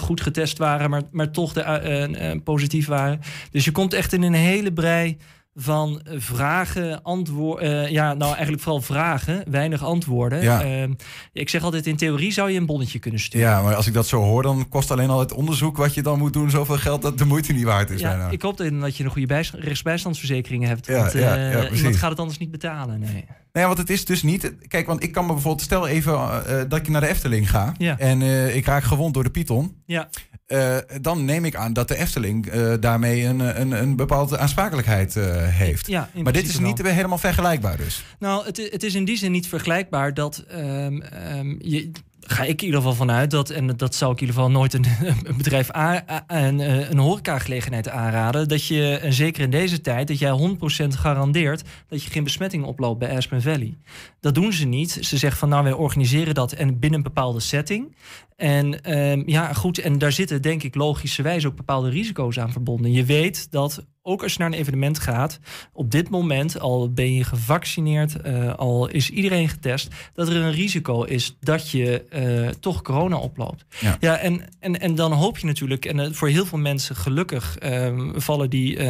goed 0.01 0.20
getest 0.20 0.59
waren, 0.59 0.91
maar, 0.91 1.03
maar 1.11 1.30
toch 1.30 1.53
de, 1.53 2.41
positief 2.45 2.87
waren. 2.87 3.20
Dus 3.51 3.64
je 3.64 3.70
komt 3.70 3.93
echt 3.95 4.12
in 4.12 4.22
een 4.22 4.35
hele 4.35 4.72
brei 4.72 5.16
van 5.55 6.00
vragen, 6.05 7.03
antwoorden. 7.03 7.92
ja, 7.92 8.14
nou 8.14 8.32
eigenlijk 8.32 8.62
vooral 8.62 8.80
vragen, 8.82 9.44
weinig 9.50 9.84
antwoorden. 9.84 10.42
Ja. 10.42 10.62
Ehm, 10.62 10.92
ik 11.32 11.48
zeg 11.48 11.62
altijd, 11.62 11.86
in 11.86 11.96
theorie 11.96 12.32
zou 12.32 12.50
je 12.50 12.59
een 12.59 12.66
bonnetje 12.66 12.98
kunnen 12.98 13.20
sturen. 13.20 13.48
Ja, 13.48 13.62
maar 13.62 13.74
als 13.74 13.86
ik 13.86 13.94
dat 13.94 14.07
zo 14.07 14.20
hoor, 14.20 14.42
dan 14.42 14.68
kost 14.68 14.90
alleen 14.90 15.11
al 15.11 15.20
het 15.20 15.32
onderzoek 15.32 15.76
wat 15.76 15.94
je 15.94 16.03
dan 16.03 16.18
moet 16.18 16.32
doen 16.32 16.50
zoveel 16.50 16.78
geld 16.78 17.03
dat 17.03 17.18
de 17.18 17.24
moeite 17.24 17.53
niet 17.53 17.64
waard 17.64 17.90
is. 17.90 18.00
Ja, 18.00 18.09
bijna. 18.09 18.30
ik 18.30 18.42
hoop 18.42 18.57
dat 18.57 18.80
dat 18.80 18.96
je 18.96 19.05
een 19.05 19.11
goede 19.11 19.26
bijs- 19.26 19.53
rechtsbijstandsverzekering 19.57 20.64
hebt. 20.66 20.86
Ja, 20.86 20.96
Want 20.98 21.12
ja, 21.12 21.36
eh, 21.36 21.53
ja, 21.53 21.70
iemand 21.70 21.96
gaat 21.96 22.11
het 22.11 22.18
anders 22.18 22.38
niet 22.38 22.50
betalen. 22.50 23.00
Nee. 23.00 23.24
Nee, 23.53 23.64
want 23.64 23.78
het 23.78 23.90
is 23.90 24.05
dus 24.05 24.22
niet. 24.22 24.55
Kijk, 24.68 24.86
want 24.86 25.03
ik 25.03 25.12
kan 25.12 25.26
me 25.26 25.32
bijvoorbeeld. 25.32 25.64
Stel 25.64 25.86
even 25.86 26.12
eh, 26.12 26.57
dat 26.68 26.78
ik 26.78 26.88
naar 26.88 27.00
de 27.00 27.07
Efteling 27.07 27.50
ga. 27.50 27.74
Ja. 27.78 27.98
En 27.98 28.22
eh, 28.22 28.57
ik 28.57 28.66
raak 28.66 28.82
gewond 28.82 29.14
door 29.14 29.22
de 29.24 29.30
Python. 29.30 29.76
Ja. 29.86 30.09
Eh, 30.53 30.76
dan 31.00 31.24
neem 31.24 31.44
ik 31.44 31.55
aan 31.57 31.72
dat 31.72 31.88
de 31.88 31.96
Efteling 31.96 32.46
eh, 32.46 32.72
daarmee 32.80 33.24
een, 33.24 33.61
een, 33.61 33.70
een 33.70 33.96
bepaalde 33.96 34.38
aansprakelijkheid 34.38 35.16
eh, 35.16 35.24
heeft. 35.48 35.86
Ja, 35.86 36.09
maar 36.22 36.32
dit 36.32 36.48
is 36.48 36.59
niet 36.59 36.82
helemaal 36.82 37.18
vergelijkbaar 37.18 37.76
dus. 37.76 38.05
Nou, 38.18 38.46
het, 38.46 38.68
het 38.70 38.82
is 38.82 38.94
in 38.94 39.05
die 39.05 39.16
zin 39.16 39.32
niet 39.32 39.46
vergelijkbaar 39.46 40.14
dat 40.14 40.44
ehm, 40.48 41.00
ehm, 41.00 41.55
je. 41.59 41.90
Ga 42.24 42.42
ik 42.42 42.61
in 42.61 42.64
ieder 42.64 42.80
geval 42.80 42.94
vanuit 42.94 43.30
dat, 43.30 43.50
en 43.50 43.66
dat 43.76 43.94
zou 43.94 44.12
ik 44.12 44.20
in 44.20 44.26
ieder 44.26 44.42
geval 44.42 44.59
nooit 44.59 44.74
een, 44.74 44.84
een 45.28 45.36
bedrijf, 45.36 45.74
a, 45.74 46.05
a- 46.11 46.24
een, 46.26 46.59
een 46.90 46.98
horecagelegenheid 46.98 47.88
aanraden, 47.88 48.48
dat 48.48 48.66
je, 48.66 48.98
en 49.03 49.12
zeker 49.12 49.42
in 49.42 49.50
deze 49.50 49.80
tijd, 49.80 50.09
dat 50.09 50.18
jij 50.18 50.57
100% 50.84 50.88
garandeert 50.88 51.62
dat 51.88 52.03
je 52.03 52.11
geen 52.11 52.24
besmetting 52.24 52.64
oploopt 52.64 52.98
bij 52.98 53.16
Aspen 53.16 53.42
Valley. 53.42 53.74
Dat 54.23 54.35
doen 54.35 54.53
ze 54.53 54.66
niet. 54.66 54.91
Ze 54.91 55.16
zeggen 55.16 55.39
van 55.39 55.49
nou, 55.49 55.64
wij 55.64 55.73
organiseren 55.73 56.35
dat 56.35 56.53
en 56.53 56.79
binnen 56.79 56.99
een 56.99 57.05
bepaalde 57.05 57.41
setting. 57.41 57.97
En 58.37 58.83
ehm, 58.83 59.23
ja, 59.27 59.53
goed, 59.53 59.79
en 59.79 59.99
daar 59.99 60.12
zitten 60.12 60.43
denk 60.43 60.62
ik 60.62 60.75
logischerwijs 60.75 61.47
ook 61.47 61.57
bepaalde 61.57 61.91
risico's 61.91 62.39
aan 62.39 62.53
verbonden. 62.53 62.93
Je 62.93 63.05
weet 63.05 63.51
dat 63.51 63.85
ook 64.03 64.23
als 64.23 64.33
je 64.33 64.39
naar 64.39 64.49
een 64.49 64.59
evenement 64.59 64.99
gaat, 64.99 65.39
op 65.73 65.91
dit 65.91 66.09
moment, 66.09 66.61
al 66.61 66.93
ben 66.93 67.14
je 67.14 67.25
gevaccineerd, 67.25 68.20
eh, 68.20 68.55
al 68.55 68.89
is 68.89 69.11
iedereen 69.11 69.49
getest, 69.49 69.89
dat 70.14 70.29
er 70.29 70.37
een 70.37 70.53
risico 70.53 71.03
is 71.03 71.37
dat 71.41 71.70
je 71.70 72.03
eh, 72.03 72.49
toch 72.49 72.83
corona 72.83 73.16
oploopt. 73.16 73.64
Ja. 74.01 74.18
en, 74.18 74.45
en, 74.59 74.81
en 74.81 74.95
dan 74.95 75.12
hoop 75.12 75.39
je 75.39 75.47
natuurlijk, 75.47 75.85
en 75.85 76.01
eh, 76.01 76.12
voor 76.12 76.29
heel 76.29 76.47
veel 76.47 76.59
mensen 76.59 76.97
gelukkig 76.97 77.59
ehm, 77.59 78.20
vallen 78.20 78.51
die, 78.51 78.83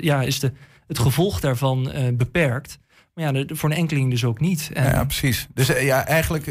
ja, 0.00 0.22
is 0.22 0.40
de, 0.40 0.52
het 0.86 0.98
gevolg 0.98 1.40
daarvan 1.40 1.92
beperkt. 2.14 2.78
Maar 3.18 3.34
ja, 3.34 3.44
voor 3.46 3.70
een 3.70 3.76
enkeling 3.76 4.10
dus 4.10 4.24
ook 4.24 4.40
niet. 4.40 4.70
Ja, 4.74 4.82
ja, 4.82 5.04
precies. 5.04 5.48
Dus 5.54 5.68
eh, 5.68 5.84
ja, 5.84 6.06
eigenlijk. 6.06 6.46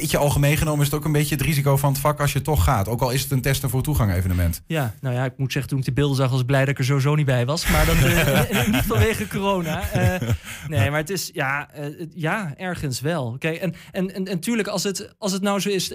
Beetje 0.00 0.18
algemeen 0.18 0.56
genomen 0.56 0.80
is 0.80 0.86
het 0.86 0.94
ook 0.94 1.04
een 1.04 1.12
beetje 1.12 1.34
het 1.34 1.44
risico 1.44 1.76
van 1.76 1.92
het 1.92 2.00
vak 2.00 2.20
als 2.20 2.32
je 2.32 2.42
toch 2.42 2.64
gaat. 2.64 2.88
Ook 2.88 3.00
al 3.00 3.10
is 3.10 3.22
het 3.22 3.30
een 3.30 3.40
testen 3.40 3.70
voor 3.70 3.82
toegang 3.82 4.12
evenement. 4.12 4.62
Ja, 4.66 4.94
nou 5.00 5.14
ja, 5.14 5.24
ik 5.24 5.32
moet 5.36 5.52
zeggen, 5.52 5.70
toen 5.70 5.80
ik 5.80 5.84
de 5.86 5.92
beelden 5.92 6.16
zag, 6.16 6.30
was 6.30 6.40
ik 6.40 6.46
blij 6.46 6.60
dat 6.60 6.68
ik 6.68 6.78
er 6.78 6.84
sowieso 6.84 7.14
niet 7.14 7.26
bij 7.26 7.46
was. 7.46 7.66
Maar 7.66 7.86
dat, 7.86 7.94
eh, 7.96 8.66
niet 8.74 8.82
vanwege 8.82 9.28
corona. 9.28 9.90
Eh, 9.90 10.28
nee, 10.68 10.90
maar 10.90 10.98
het 10.98 11.10
is, 11.10 11.30
ja, 11.32 11.70
eh, 11.72 12.06
ja 12.14 12.54
ergens 12.56 13.00
wel. 13.00 13.36
Kijk, 13.38 13.56
en, 13.56 13.74
en, 13.92 14.14
en, 14.14 14.24
en 14.24 14.40
tuurlijk, 14.40 14.68
als 14.68 14.82
het, 14.82 15.14
als 15.18 15.32
het 15.32 15.42
nou 15.42 15.60
zo 15.60 15.68
is... 15.68 15.92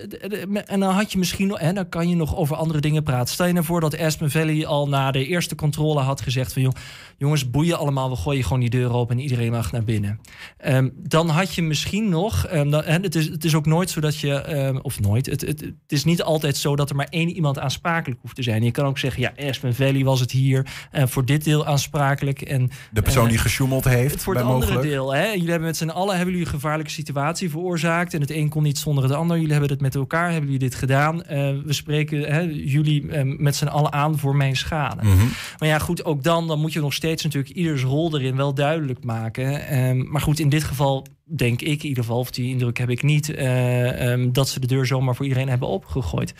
En 0.66 0.80
dan 0.80 0.94
had 0.94 1.12
je 1.12 1.18
misschien 1.18 1.48
nog... 1.48 1.60
En 1.60 1.76
dan 1.76 1.90
kan 1.90 2.10
je 2.10 2.16
nog 2.16 2.36
over 2.36 2.56
andere 2.56 2.80
dingen 2.80 3.04
praten. 3.04 3.34
Stel 3.34 3.46
je 3.46 3.54
nou 3.54 3.66
voor 3.66 3.82
dat 3.82 4.00
Aspen 4.00 4.32
Valley 4.32 4.66
al 4.66 4.88
na 4.90 5.12
de 5.12 5.26
eerste 5.26 5.56
controle 5.56 6.00
had 6.00 6.22
gezegd 6.22 6.54
van... 6.54 6.62
"Jong- 6.62 6.78
jongens, 7.18 7.50
boeien 7.50 7.78
allemaal, 7.78 8.10
we 8.10 8.16
gooien 8.16 8.44
gewoon 8.44 8.60
die 8.60 8.70
deur 8.70 8.94
open 8.94 9.18
en 9.18 9.22
iedereen 9.24 9.52
mag 9.52 9.72
naar 9.72 9.84
binnen. 9.84 10.20
Ehm, 10.58 10.90
dan 10.96 11.30
had 11.30 11.56
je 11.56 11.62
misschien 11.62 12.10
nog... 12.10 12.46
ehm, 12.46 12.70
dan, 12.70 12.84
hè, 12.84 12.98
het, 13.00 13.16
is, 13.16 13.28
het 13.28 13.46
is 13.46 13.56
ook 13.56 13.66
nooit 13.66 13.89
zo 13.90 14.02
dat 14.02 14.18
je... 14.20 14.34
ehm, 14.34 14.78
of 14.82 15.00
nooit, 15.00 15.26
het, 15.26 15.42
het, 15.42 15.60
het 15.60 15.74
is 15.88 16.04
niet 16.04 16.22
altijd 16.24 16.58
zo 16.58 16.76
dat 16.76 16.90
er 16.90 16.96
maar 16.96 17.08
één 17.10 17.30
iemand 17.30 17.60
aansprakelijk 17.60 18.22
hoeft 18.22 18.36
te 18.36 18.44
zijn. 18.44 18.64
Je 18.64 18.72
kan 18.72 18.86
ook 18.86 18.98
zeggen, 18.98 19.22
ja, 19.22 19.48
Aspen 19.48 19.76
Valley 19.76 20.04
was 20.04 20.20
het 20.20 20.32
hier... 20.32 20.66
eh, 20.92 21.04
voor 21.08 21.26
dit 21.26 21.44
deel 21.44 21.66
aansprakelijk. 21.66 22.42
En, 22.42 22.70
De 22.92 23.02
persoon 23.02 23.24
eh, 23.24 23.30
die 23.30 23.40
gesjoemeld 23.40 23.84
heeft. 23.84 24.24
voor 24.24 24.34
bij 24.34 24.44
het 24.44 24.52
andere 24.52 24.72
mogelijk. 24.72 24.94
deel. 24.96 25.14
Hè? 25.14 25.26
Jullie 25.28 25.50
hebben 25.50 25.68
met 25.68 25.78
z'n 25.78 25.88
allen 25.90 26.16
hebben 26.16 26.34
jullie 26.34 26.48
een 26.48 26.54
gevaarlijke 26.54 26.92
situatie 26.92 27.50
veroorzaakt. 27.50 28.14
En 28.14 28.22
het 28.22 28.32
een 28.32 28.50
kon 28.50 28.64
niet 28.64 28.78
zonder 28.78 29.04
het 29.04 29.14
ander. 29.14 29.36
Jullie 29.38 29.52
hebben 29.52 29.70
het 29.70 29.82
met 29.82 29.96
elkaar, 29.96 30.32
hebben 30.32 30.52
jullie 30.52 30.70
dit 30.70 30.76
gedaan. 30.76 31.24
Eh, 31.24 31.38
we 31.66 31.74
spreken 31.74 32.22
hè, 32.22 32.40
jullie 32.54 33.08
eh, 33.12 33.22
met 33.38 33.56
z'n 33.56 33.66
allen 33.66 33.94
aan 33.94 34.18
voor 34.20 34.36
mijn 34.36 34.56
schade. 34.56 35.04
Mhm. 35.04 35.26
Maar 35.60 35.70
ja, 35.70 35.80
goed, 35.80 36.06
ook 36.06 36.24
dan, 36.24 36.48
dan 36.48 36.60
moet 36.60 36.74
je 36.74 36.80
nog 36.80 36.94
steeds 36.94 37.24
natuurlijk 37.24 37.54
ieders 37.56 37.84
rol 37.84 38.18
erin 38.18 38.36
wel 38.36 38.54
duidelijk 38.54 39.04
maken. 39.04 39.68
Ehm, 39.68 40.12
maar 40.12 40.22
goed, 40.22 40.40
in 40.40 40.50
dit 40.50 40.64
geval 40.64 41.06
denk 41.36 41.62
ik 41.62 41.84
in 41.84 41.88
ieder 41.90 42.04
geval, 42.04 42.20
of 42.20 42.32
die 42.32 42.50
indruk 42.50 42.78
heb 42.78 42.90
ik 42.90 43.04
niet, 43.04 43.30
eh, 43.30 44.12
ehm, 44.12 44.32
dat 44.32 44.50
ze 44.50 44.60
de 44.60 44.68
deur 44.68 44.86
zomaar 44.86 45.16
voor 45.16 45.26
iedereen 45.26 45.50
hebben 45.50 45.68
opgegooid. 45.68 46.34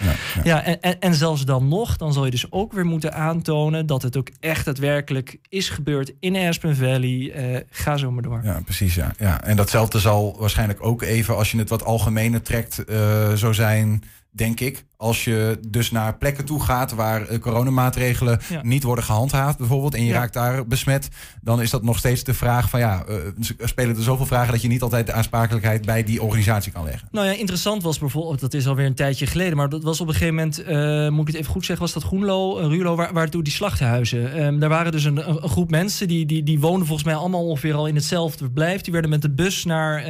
Ja, 0.44 0.64
en, 0.64 0.82
en, 0.82 1.00
en 1.00 1.16
zelfs 1.16 1.46
dan 1.46 1.68
nog, 1.68 1.98
dan 1.98 2.14
zal 2.14 2.26
je 2.26 2.32
dus 2.32 2.52
ook 2.52 2.74
weer 2.74 2.86
moeten 2.86 3.14
aantonen 3.14 3.86
dat 3.86 4.02
het 4.02 4.18
ook 4.18 4.30
echt 4.40 4.66
daadwerkelijk 4.66 5.38
is 5.50 5.70
gebeurd 5.70 6.14
in 6.20 6.36
Aspen 6.36 6.76
Valley. 6.76 7.32
Eh, 7.32 7.62
ga 7.70 7.98
zo 7.98 8.12
maar 8.12 8.24
door. 8.24 8.42
Ja, 8.44 8.62
precies. 8.64 8.96
Ja. 8.96 9.14
Ja. 9.18 9.44
En 9.44 9.56
datzelfde 9.56 10.00
zal 10.00 10.36
waarschijnlijk 10.40 10.86
ook 10.86 11.02
even, 11.02 11.36
als 11.36 11.52
je 11.52 11.58
het 11.58 11.70
wat 11.70 11.86
algemener 11.86 12.42
trekt, 12.42 12.84
eh, 12.84 13.34
zo 13.34 13.52
zijn, 13.52 14.04
denk 14.32 14.60
ik. 14.60 14.86
Als 15.02 15.24
je 15.24 15.60
dus 15.68 15.92
naar 15.92 16.18
plekken 16.18 16.46
toe 16.46 16.64
gaat 16.64 16.92
waar 16.94 17.28
eh, 17.28 17.40
coronamaatregelen 17.40 18.40
Ja. 18.50 18.62
niet 18.64 18.84
worden 18.84 19.04
gehandhaafd, 19.04 19.58
bijvoorbeeld, 19.58 19.94
en 19.94 20.02
je 20.02 20.08
Ja. 20.08 20.14
raakt 20.14 20.34
daar 20.34 20.68
besmet, 20.68 21.10
dan 21.42 21.62
is 21.62 21.70
dat 21.70 21.84
nog 21.84 21.98
steeds 21.98 22.24
de 22.24 22.34
vraag 22.34 22.70
van 22.70 22.80
ja, 22.80 23.04
eh, 23.08 23.16
spelen 23.60 23.96
er 23.96 24.04
zoveel 24.04 24.26
vragen 24.26 24.52
dat 24.52 24.62
je 24.62 24.68
niet 24.68 24.82
altijd 24.82 25.06
de 25.06 25.14
aansprakelijkheid 25.14 25.86
bij 25.86 26.04
die 26.04 26.22
organisatie 26.24 26.72
kan 26.72 26.84
leggen. 26.84 27.08
Nou 27.12 27.26
ja, 27.28 27.32
interessant 27.32 27.84
was 27.84 28.00
bijvoorbeeld, 28.00 28.40
dat 28.40 28.54
is 28.54 28.68
alweer 28.68 28.86
een 28.86 28.94
tijdje 28.96 29.26
geleden, 29.26 29.58
maar 29.58 29.70
dat 29.70 29.84
was 29.84 30.02
op 30.02 30.08
een 30.08 30.14
gegeven 30.14 30.36
moment, 30.36 30.64
eh, 30.64 31.10
moet 31.10 31.22
ik 31.22 31.28
het 31.28 31.36
even 31.42 31.52
goed 31.52 31.66
zeggen, 31.66 31.86
was 31.86 31.94
dat 31.94 32.04
Groenlo, 32.04 32.56
Ruurlo, 32.58 32.96
waar, 32.96 33.14
waar 33.14 33.30
toen 33.30 33.44
die 33.44 33.54
slachthuizen. 33.54 34.34
Ehm, 34.34 34.60
daar 34.60 34.70
waren 34.70 34.92
dus 34.92 35.04
een, 35.04 35.18
groep 35.50 35.70
mensen 35.70 36.08
die, 36.08 36.26
die, 36.26 36.44
die 36.44 36.60
woonden 36.60 36.86
volgens 36.88 37.08
mij 37.08 37.16
allemaal 37.16 37.46
ongeveer 37.48 37.74
al 37.74 37.88
in 37.88 37.96
hetzelfde 37.96 38.38
verblijf. 38.38 38.82
Die 38.82 38.94
werden 38.94 39.10
met 39.12 39.22
de 39.22 39.30
bus 39.32 39.66
naar, 39.66 40.04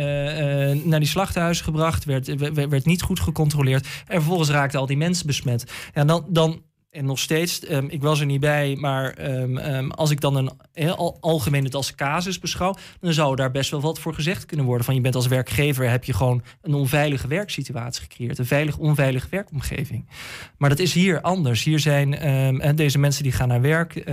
naar 0.83 0.99
die 0.99 1.07
slachthuizen 1.09 1.63
gebracht, 1.65 2.05
werd, 2.05 2.35
werd, 2.53 2.69
werd 2.69 2.85
niet 2.85 3.01
goed 3.01 3.19
gecontroleerd. 3.19 3.87
En 4.07 4.15
vervolgens 4.15 4.49
raakten 4.49 4.78
al 4.80 4.86
die 4.86 4.97
mensen 4.97 5.27
besmet. 5.27 5.71
Ja, 5.93 6.05
dan, 6.05 6.25
dan 6.30 6.61
en 6.89 7.05
nog 7.05 7.19
steeds, 7.19 7.65
ehm, 7.65 7.86
ik 7.89 8.01
was 8.01 8.19
er 8.19 8.25
niet 8.25 8.39
bij, 8.39 8.75
maar 8.75 9.13
ehm, 9.13 9.57
ehm, 9.57 9.89
als 9.89 10.11
ik 10.11 10.21
dan 10.21 10.36
een 10.36 10.51
al, 10.95 11.17
algemeen 11.19 11.63
het 11.63 11.75
als 11.75 11.95
casus 11.95 12.39
beschouw, 12.39 12.75
dan 12.99 13.13
zou 13.13 13.36
daar 13.36 13.51
best 13.51 13.71
wel 13.71 13.82
wat 13.82 13.99
voor 13.99 14.13
gezegd 14.13 14.45
kunnen 14.45 14.65
worden. 14.65 14.86
Van 14.86 14.95
je 14.95 15.01
bent 15.01 15.15
als 15.15 15.27
werkgever, 15.27 15.89
heb 15.89 16.03
je 16.03 16.13
gewoon 16.13 16.41
een 16.61 16.73
onveilige 16.73 17.27
werksituatie 17.27 18.01
gecreëerd, 18.01 18.38
een 18.38 18.45
veilig, 18.45 18.77
onveilige 18.77 19.27
werkomgeving. 19.30 20.09
Maar 20.57 20.69
dat 20.69 20.80
is 20.80 20.93
hier 20.93 21.21
anders. 21.21 21.63
Hier 21.63 21.80
zijn 21.80 22.13
en 22.59 22.75
deze 22.75 22.99
mensen 22.99 23.23
die 23.23 23.32
gaan 23.32 23.47
naar 23.47 23.61
werk, 23.61 24.05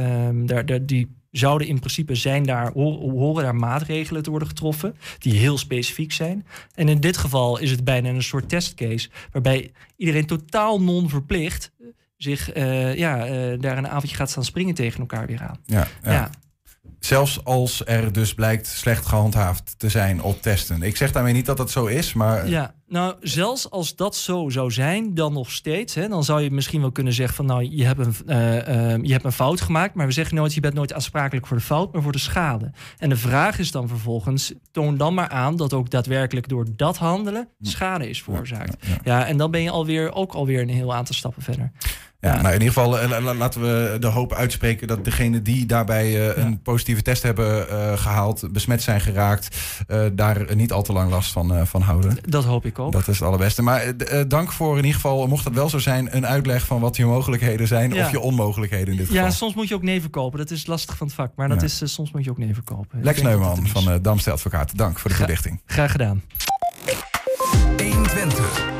daar, 0.46 0.66
daar, 0.66 0.86
die 0.86 1.16
zouden 1.38 1.66
in 1.68 1.78
principe 1.78 2.14
zijn 2.14 2.42
daar, 2.42 2.72
ho- 2.72 3.10
horen 3.10 3.42
daar 3.44 3.54
maatregelen 3.54 4.22
te 4.22 4.30
worden 4.30 4.48
getroffen, 4.48 4.96
die 5.18 5.38
heel 5.38 5.58
specifiek 5.58 6.12
zijn. 6.12 6.46
En 6.74 6.88
in 6.88 7.00
dit 7.00 7.16
geval 7.16 7.58
is 7.58 7.70
het 7.70 7.84
bijna 7.84 8.08
een 8.08 8.22
soort 8.22 8.48
testcase, 8.48 9.08
waarbij 9.32 9.72
iedereen 9.96 10.26
totaal 10.26 10.80
non-verplicht 10.82 11.70
zich 12.16 12.52
eh, 12.52 12.94
ja, 12.94 13.26
eh, 13.26 13.60
daar 13.60 13.78
een 13.78 13.88
avondje 13.88 14.16
gaat 14.16 14.30
staan 14.30 14.44
springen 14.44 14.74
tegen 14.74 15.00
elkaar 15.00 15.26
weer 15.26 15.40
aan. 15.40 15.58
Ja, 15.64 15.86
ja. 16.02 16.12
Ja. 16.12 16.30
Zelfs 16.98 17.44
als 17.44 17.86
er 17.86 18.12
dus 18.12 18.34
blijkt 18.34 18.66
slecht 18.66 19.06
gehandhaafd 19.06 19.74
te 19.78 19.88
zijn 19.88 20.22
op 20.22 20.42
testen. 20.42 20.82
Ik 20.82 20.96
zeg 20.96 21.12
daarmee 21.12 21.32
niet 21.32 21.46
dat 21.46 21.56
dat 21.56 21.70
zo 21.70 21.86
is, 21.86 22.12
maar 22.12 22.48
Ja, 22.48 22.74
nou, 22.88 23.14
zelfs 23.20 23.70
als 23.70 23.96
dat 23.96 24.16
zo 24.16 24.48
zou 24.48 24.70
zijn, 24.70 25.14
dan 25.14 25.32
nog 25.32 25.50
steeds. 25.50 25.94
Hè, 25.94 26.08
dan 26.08 26.24
zou 26.24 26.40
je 26.40 26.50
misschien 26.50 26.80
wel 26.80 26.92
kunnen 26.92 27.12
zeggen 27.12 27.36
van 27.36 27.46
nou, 27.46 27.68
je 27.70 27.84
hebt, 27.84 28.00
een, 28.00 28.14
eh, 28.26 28.94
eh, 28.94 29.02
je 29.02 29.12
hebt 29.12 29.24
een 29.24 29.32
fout 29.32 29.60
gemaakt. 29.60 29.94
Maar 29.94 30.06
we 30.06 30.12
zeggen 30.12 30.36
nooit, 30.36 30.54
je 30.54 30.60
bent 30.60 30.74
nooit 30.74 30.92
aansprakelijk 30.92 31.46
voor 31.46 31.56
de 31.56 31.62
fout, 31.62 31.92
maar 31.92 32.02
voor 32.02 32.12
de 32.12 32.18
schade. 32.18 32.70
En 32.98 33.08
de 33.08 33.16
vraag 33.16 33.58
is 33.58 33.70
dan 33.70 33.88
vervolgens, 33.88 34.52
toon 34.70 34.96
dan 34.96 35.14
maar 35.14 35.28
aan 35.28 35.56
dat 35.56 35.72
ook 35.72 35.90
daadwerkelijk 35.90 36.48
door 36.48 36.66
dat 36.76 36.96
handelen 36.96 37.48
schade 37.60 38.08
is 38.08 38.22
veroorzaakt. 38.22 38.86
Ja, 39.04 39.26
en 39.26 39.36
dan 39.36 39.50
ben 39.50 39.62
je 39.62 39.70
alweer, 39.70 40.12
ook 40.12 40.32
alweer 40.32 40.60
een 40.60 40.68
heel 40.68 40.94
aantal 40.94 41.14
stappen 41.14 41.42
verder. 41.42 41.72
Ja, 42.26 42.34
nou 42.42 42.46
in 42.54 42.60
ieder 42.60 42.74
geval 42.74 42.98
eh, 43.00 43.08
la- 43.08 43.20
la- 43.20 43.34
laten 43.34 43.60
we 43.60 43.96
de 44.00 44.06
hoop 44.06 44.32
uitspreken 44.32 44.86
dat 44.86 45.04
degenen 45.04 45.42
die 45.42 45.66
daarbij 45.66 46.30
eh, 46.30 46.44
een 46.44 46.62
positieve 46.62 47.02
test 47.02 47.22
hebben 47.22 47.68
eh, 47.70 47.98
gehaald, 47.98 48.52
besmet 48.52 48.82
zijn 48.82 49.00
geraakt, 49.00 49.56
eh, 49.86 50.00
daar 50.12 50.54
niet 50.56 50.72
al 50.72 50.82
te 50.82 50.92
lang 50.92 51.10
last 51.10 51.32
van, 51.32 51.54
eh, 51.54 51.62
van 51.64 51.80
houden. 51.82 52.16
Dat 52.28 52.44
hoop 52.44 52.64
ik 52.64 52.78
ook. 52.78 52.92
Dat 52.92 53.08
is 53.08 53.18
het 53.18 53.28
allerbeste. 53.28 53.62
Maar 53.62 53.92
dank 54.28 54.52
voor 54.52 54.70
in 54.70 54.76
ieder 54.84 54.94
geval, 54.94 55.26
mocht 55.26 55.44
dat 55.44 55.52
wel 55.52 55.68
zo 55.68 55.78
zijn, 55.78 56.16
een 56.16 56.26
uitleg 56.26 56.66
van 56.66 56.80
wat 56.80 56.96
je 56.96 57.04
mogelijkheden 57.06 57.66
zijn 57.66 57.92
Ja. 57.92 58.04
of 58.04 58.10
je 58.10 58.20
onmogelijkheden 58.20 58.88
in 58.90 58.96
dit 58.96 59.06
geval. 59.06 59.22
Ja, 59.24 59.30
soms 59.30 59.54
moet 59.54 59.68
je 59.68 59.74
ook 59.74 59.82
nee 59.82 60.00
verkopen. 60.00 60.38
Dat 60.38 60.50
is 60.50 60.66
lastig 60.66 60.96
van 60.96 61.06
het 61.06 61.16
vak. 61.16 61.30
Maar 61.36 61.48
dat 61.48 61.60
Ja. 61.60 61.66
is, 61.66 61.82
soms 61.94 62.12
moet 62.12 62.24
je 62.24 62.30
ook 62.30 62.38
nee 62.38 62.54
verkopen. 62.54 62.98
Ik 62.98 63.04
Lex 63.04 63.22
Neumann 63.22 63.66
van 63.66 63.88
uh, 63.88 63.94
Damste 64.02 64.30
Advocaten, 64.30 64.76
dank 64.76 64.98
voor 64.98 65.10
de 65.10 65.16
toelichting. 65.16 65.60
Graag 65.66 65.90
gedaan. 65.90 66.22
120. 67.76 67.94
120 67.94 68.75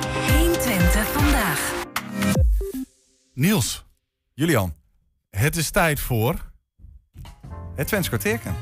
Niels. 3.37 3.85
Julian. 4.35 4.75
Het 5.31 5.57
is 5.57 5.71
tijd 5.71 6.01
voor... 6.01 6.35
Het 7.75 7.87
Twents 7.87 8.09
kwartierken. 8.09 8.55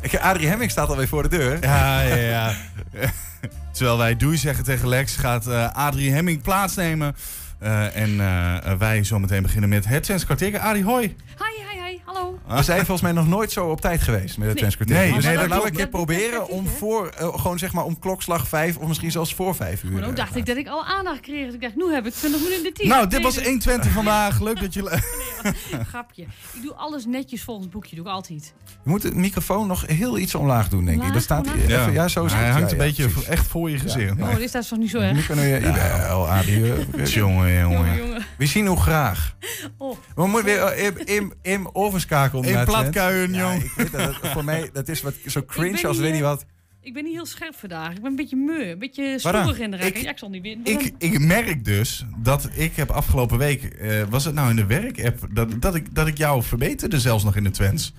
Ik, 0.00 0.16
Adrie 0.16 0.48
Hemming 0.48 0.70
staat 0.70 0.88
alweer 0.88 1.08
voor 1.08 1.22
de 1.22 1.28
deur. 1.28 1.62
Ja, 1.62 2.00
ja, 2.00 2.14
ja. 2.14 2.54
Terwijl 3.72 3.98
wij 3.98 4.16
doei 4.16 4.36
zeggen 4.36 4.64
tegen 4.64 4.88
Lex, 4.88 5.16
gaat 5.16 5.46
eh, 5.46 5.72
Adrie 5.72 6.10
Hemming 6.10 6.42
plaatsnemen. 6.42 7.16
Eh, 7.58 7.96
en 7.96 8.20
eh, 8.20 8.72
wij 8.78 9.04
zometeen 9.04 9.42
beginnen 9.42 9.68
met 9.68 9.86
het 9.86 10.02
Twents 10.02 10.24
kwartier. 10.24 10.58
Adrie, 10.58 10.84
hoi. 10.84 11.06
Hi, 11.06 11.14
hi, 11.70 11.84
hi, 11.84 11.85
hallo. 12.16 12.38
We 12.56 12.62
zijn 12.62 12.78
volgens 12.78 13.00
mij 13.00 13.12
nog 13.12 13.28
nooit 13.28 13.52
zo 13.52 13.66
op 13.66 13.80
tijd 13.80 14.00
geweest 14.02 14.38
met 14.38 14.48
het 14.48 14.60
Nee. 14.60 14.70
Kwartier. 14.70 14.96
Nee, 14.96 15.12
nee, 15.12 15.22
laten 15.22 15.34
dat 15.36 15.48
we 15.48 15.54
een 15.54 15.60
klopt. 15.60 15.76
keer 15.76 15.88
proberen 15.88 16.48
om 16.48 16.66
voor, 16.66 17.08
eh, 17.08 17.28
gewoon 17.38 17.58
zeg 17.58 17.72
maar 17.72 17.84
om 17.84 17.98
klokslag 17.98 18.48
vijf 18.48 18.76
of 18.76 18.88
misschien 18.88 19.10
zelfs 19.10 19.34
voor 19.34 19.54
vijf 19.54 19.82
uur. 19.82 19.90
Maar 19.90 20.00
nou 20.00 20.12
eh, 20.12 20.18
dacht 20.18 20.36
ik 20.36 20.46
dat 20.46 20.56
ik 20.56 20.68
al 20.68 20.84
aandacht 20.84 21.20
kreeg. 21.20 21.44
Dus 21.44 21.54
ik 21.54 21.60
dacht, 21.60 21.76
nu 21.76 21.92
heb 21.92 22.06
ik 22.06 22.12
20 22.12 22.40
minuten 22.42 22.62
de 22.62 22.72
tijd. 22.72 22.88
Nou, 22.88 23.02
dit 23.02 23.10
Nee, 23.12 23.22
was 23.22 23.34
dus- 23.34 23.44
120 23.44 23.92
vandaag. 23.92 24.40
Leuk 24.40 24.60
dat 24.60 24.74
je... 24.74 25.00
Grapje. 25.88 26.22
Ik 26.52 26.62
doe 26.62 26.74
alles 26.74 27.04
netjes 27.06 27.42
volgens 27.42 27.68
boekje, 27.68 27.96
doe 27.96 28.04
ik 28.04 28.10
altijd. 28.10 28.54
Je 28.84 28.90
moet 28.90 29.02
de 29.02 29.14
microfoon 29.14 29.66
nog 29.66 29.86
heel 29.86 30.18
iets 30.18 30.34
omlaag 30.34 30.68
doen, 30.68 30.84
denk 30.84 31.02
ik. 31.02 31.12
Dat 31.12 31.22
staat 31.22 31.46
omlaag? 31.46 31.68
ja. 31.68 31.86
ja, 31.88 32.08
zo 32.08 32.24
is 32.24 32.32
Hij 32.32 32.44
het. 32.44 32.52
hangt 32.52 32.70
Ja, 32.70 32.76
een 32.76 32.82
ja, 32.82 32.88
beetje 32.88 33.08
precies. 33.08 33.28
echt 33.28 33.46
voor 33.46 33.70
je 33.70 33.78
gezicht. 33.78 34.20
Oh, 34.20 34.30
dit 34.30 34.40
is 34.40 34.50
dat 34.52 34.68
toch 34.68 34.78
niet 34.78 34.90
zo 34.90 34.98
Nu 34.98 35.04
erg? 35.04 35.26
kunnen 35.26 35.44
we 35.44 35.56
eh, 35.56 37.06
Jongen, 37.14 37.58
Jongen. 37.58 38.24
We 38.38 38.46
zien 38.46 38.66
hoe 38.66 38.80
graag. 38.80 39.34
Oh. 39.78 39.96
We 40.14 40.26
moeten 40.26 40.44
weer 40.44 40.62
eh, 40.62 41.14
in, 41.16 41.32
in, 41.42 41.68
in 42.44 42.64
platkuien, 42.64 43.32
Ja, 43.32 43.38
jong. 43.40 43.62
ik 43.62 43.72
weet 43.76 43.92
dat 43.92 44.00
het, 44.20 44.30
voor 44.32 44.44
mij 44.44 44.70
dat 44.72 44.88
is 44.88 45.02
wat, 45.02 45.14
zo 45.26 45.42
cringe 45.44 45.86
als 45.86 45.98
weet 45.98 46.12
niet 46.12 46.22
wat. 46.22 46.44
Ik 46.80 46.92
ben 46.94 47.04
niet 47.04 47.12
heel 47.12 47.26
scherp 47.26 47.54
vandaag. 47.56 47.90
Ik 47.92 48.00
ben 48.00 48.10
een 48.10 48.16
beetje 48.16 48.36
meu. 48.36 48.70
Een 48.70 48.78
beetje 48.78 49.18
stoerig 49.18 49.58
in 49.58 49.70
de 49.70 49.76
raak. 49.76 49.86
Ik- 49.86 49.96
Ja, 49.96 50.10
ik 50.10 50.18
zal 50.18 50.30
niet 50.30 50.42
winnen. 50.42 50.66
Ik, 50.66 50.92
ik 50.98 51.18
merk 51.18 51.64
dus 51.64 52.04
dat 52.16 52.48
ik 52.54 52.76
heb 52.76 52.90
afgelopen 52.90 53.38
week, 53.38 53.64
eh, 53.64 54.02
was 54.10 54.24
het 54.24 54.34
nou 54.34 54.50
in 54.50 54.56
de 54.56 54.66
werkapp, 54.66 55.28
dat, 55.32 55.62
dat, 55.62 55.74
ik, 55.74 55.94
dat 55.94 56.06
ik 56.06 56.18
jou 56.18 56.42
verbeterde 56.42 57.00
zelfs 57.00 57.24
nog 57.24 57.36
in 57.36 57.44
de 57.44 57.50
Twents. 57.50 57.94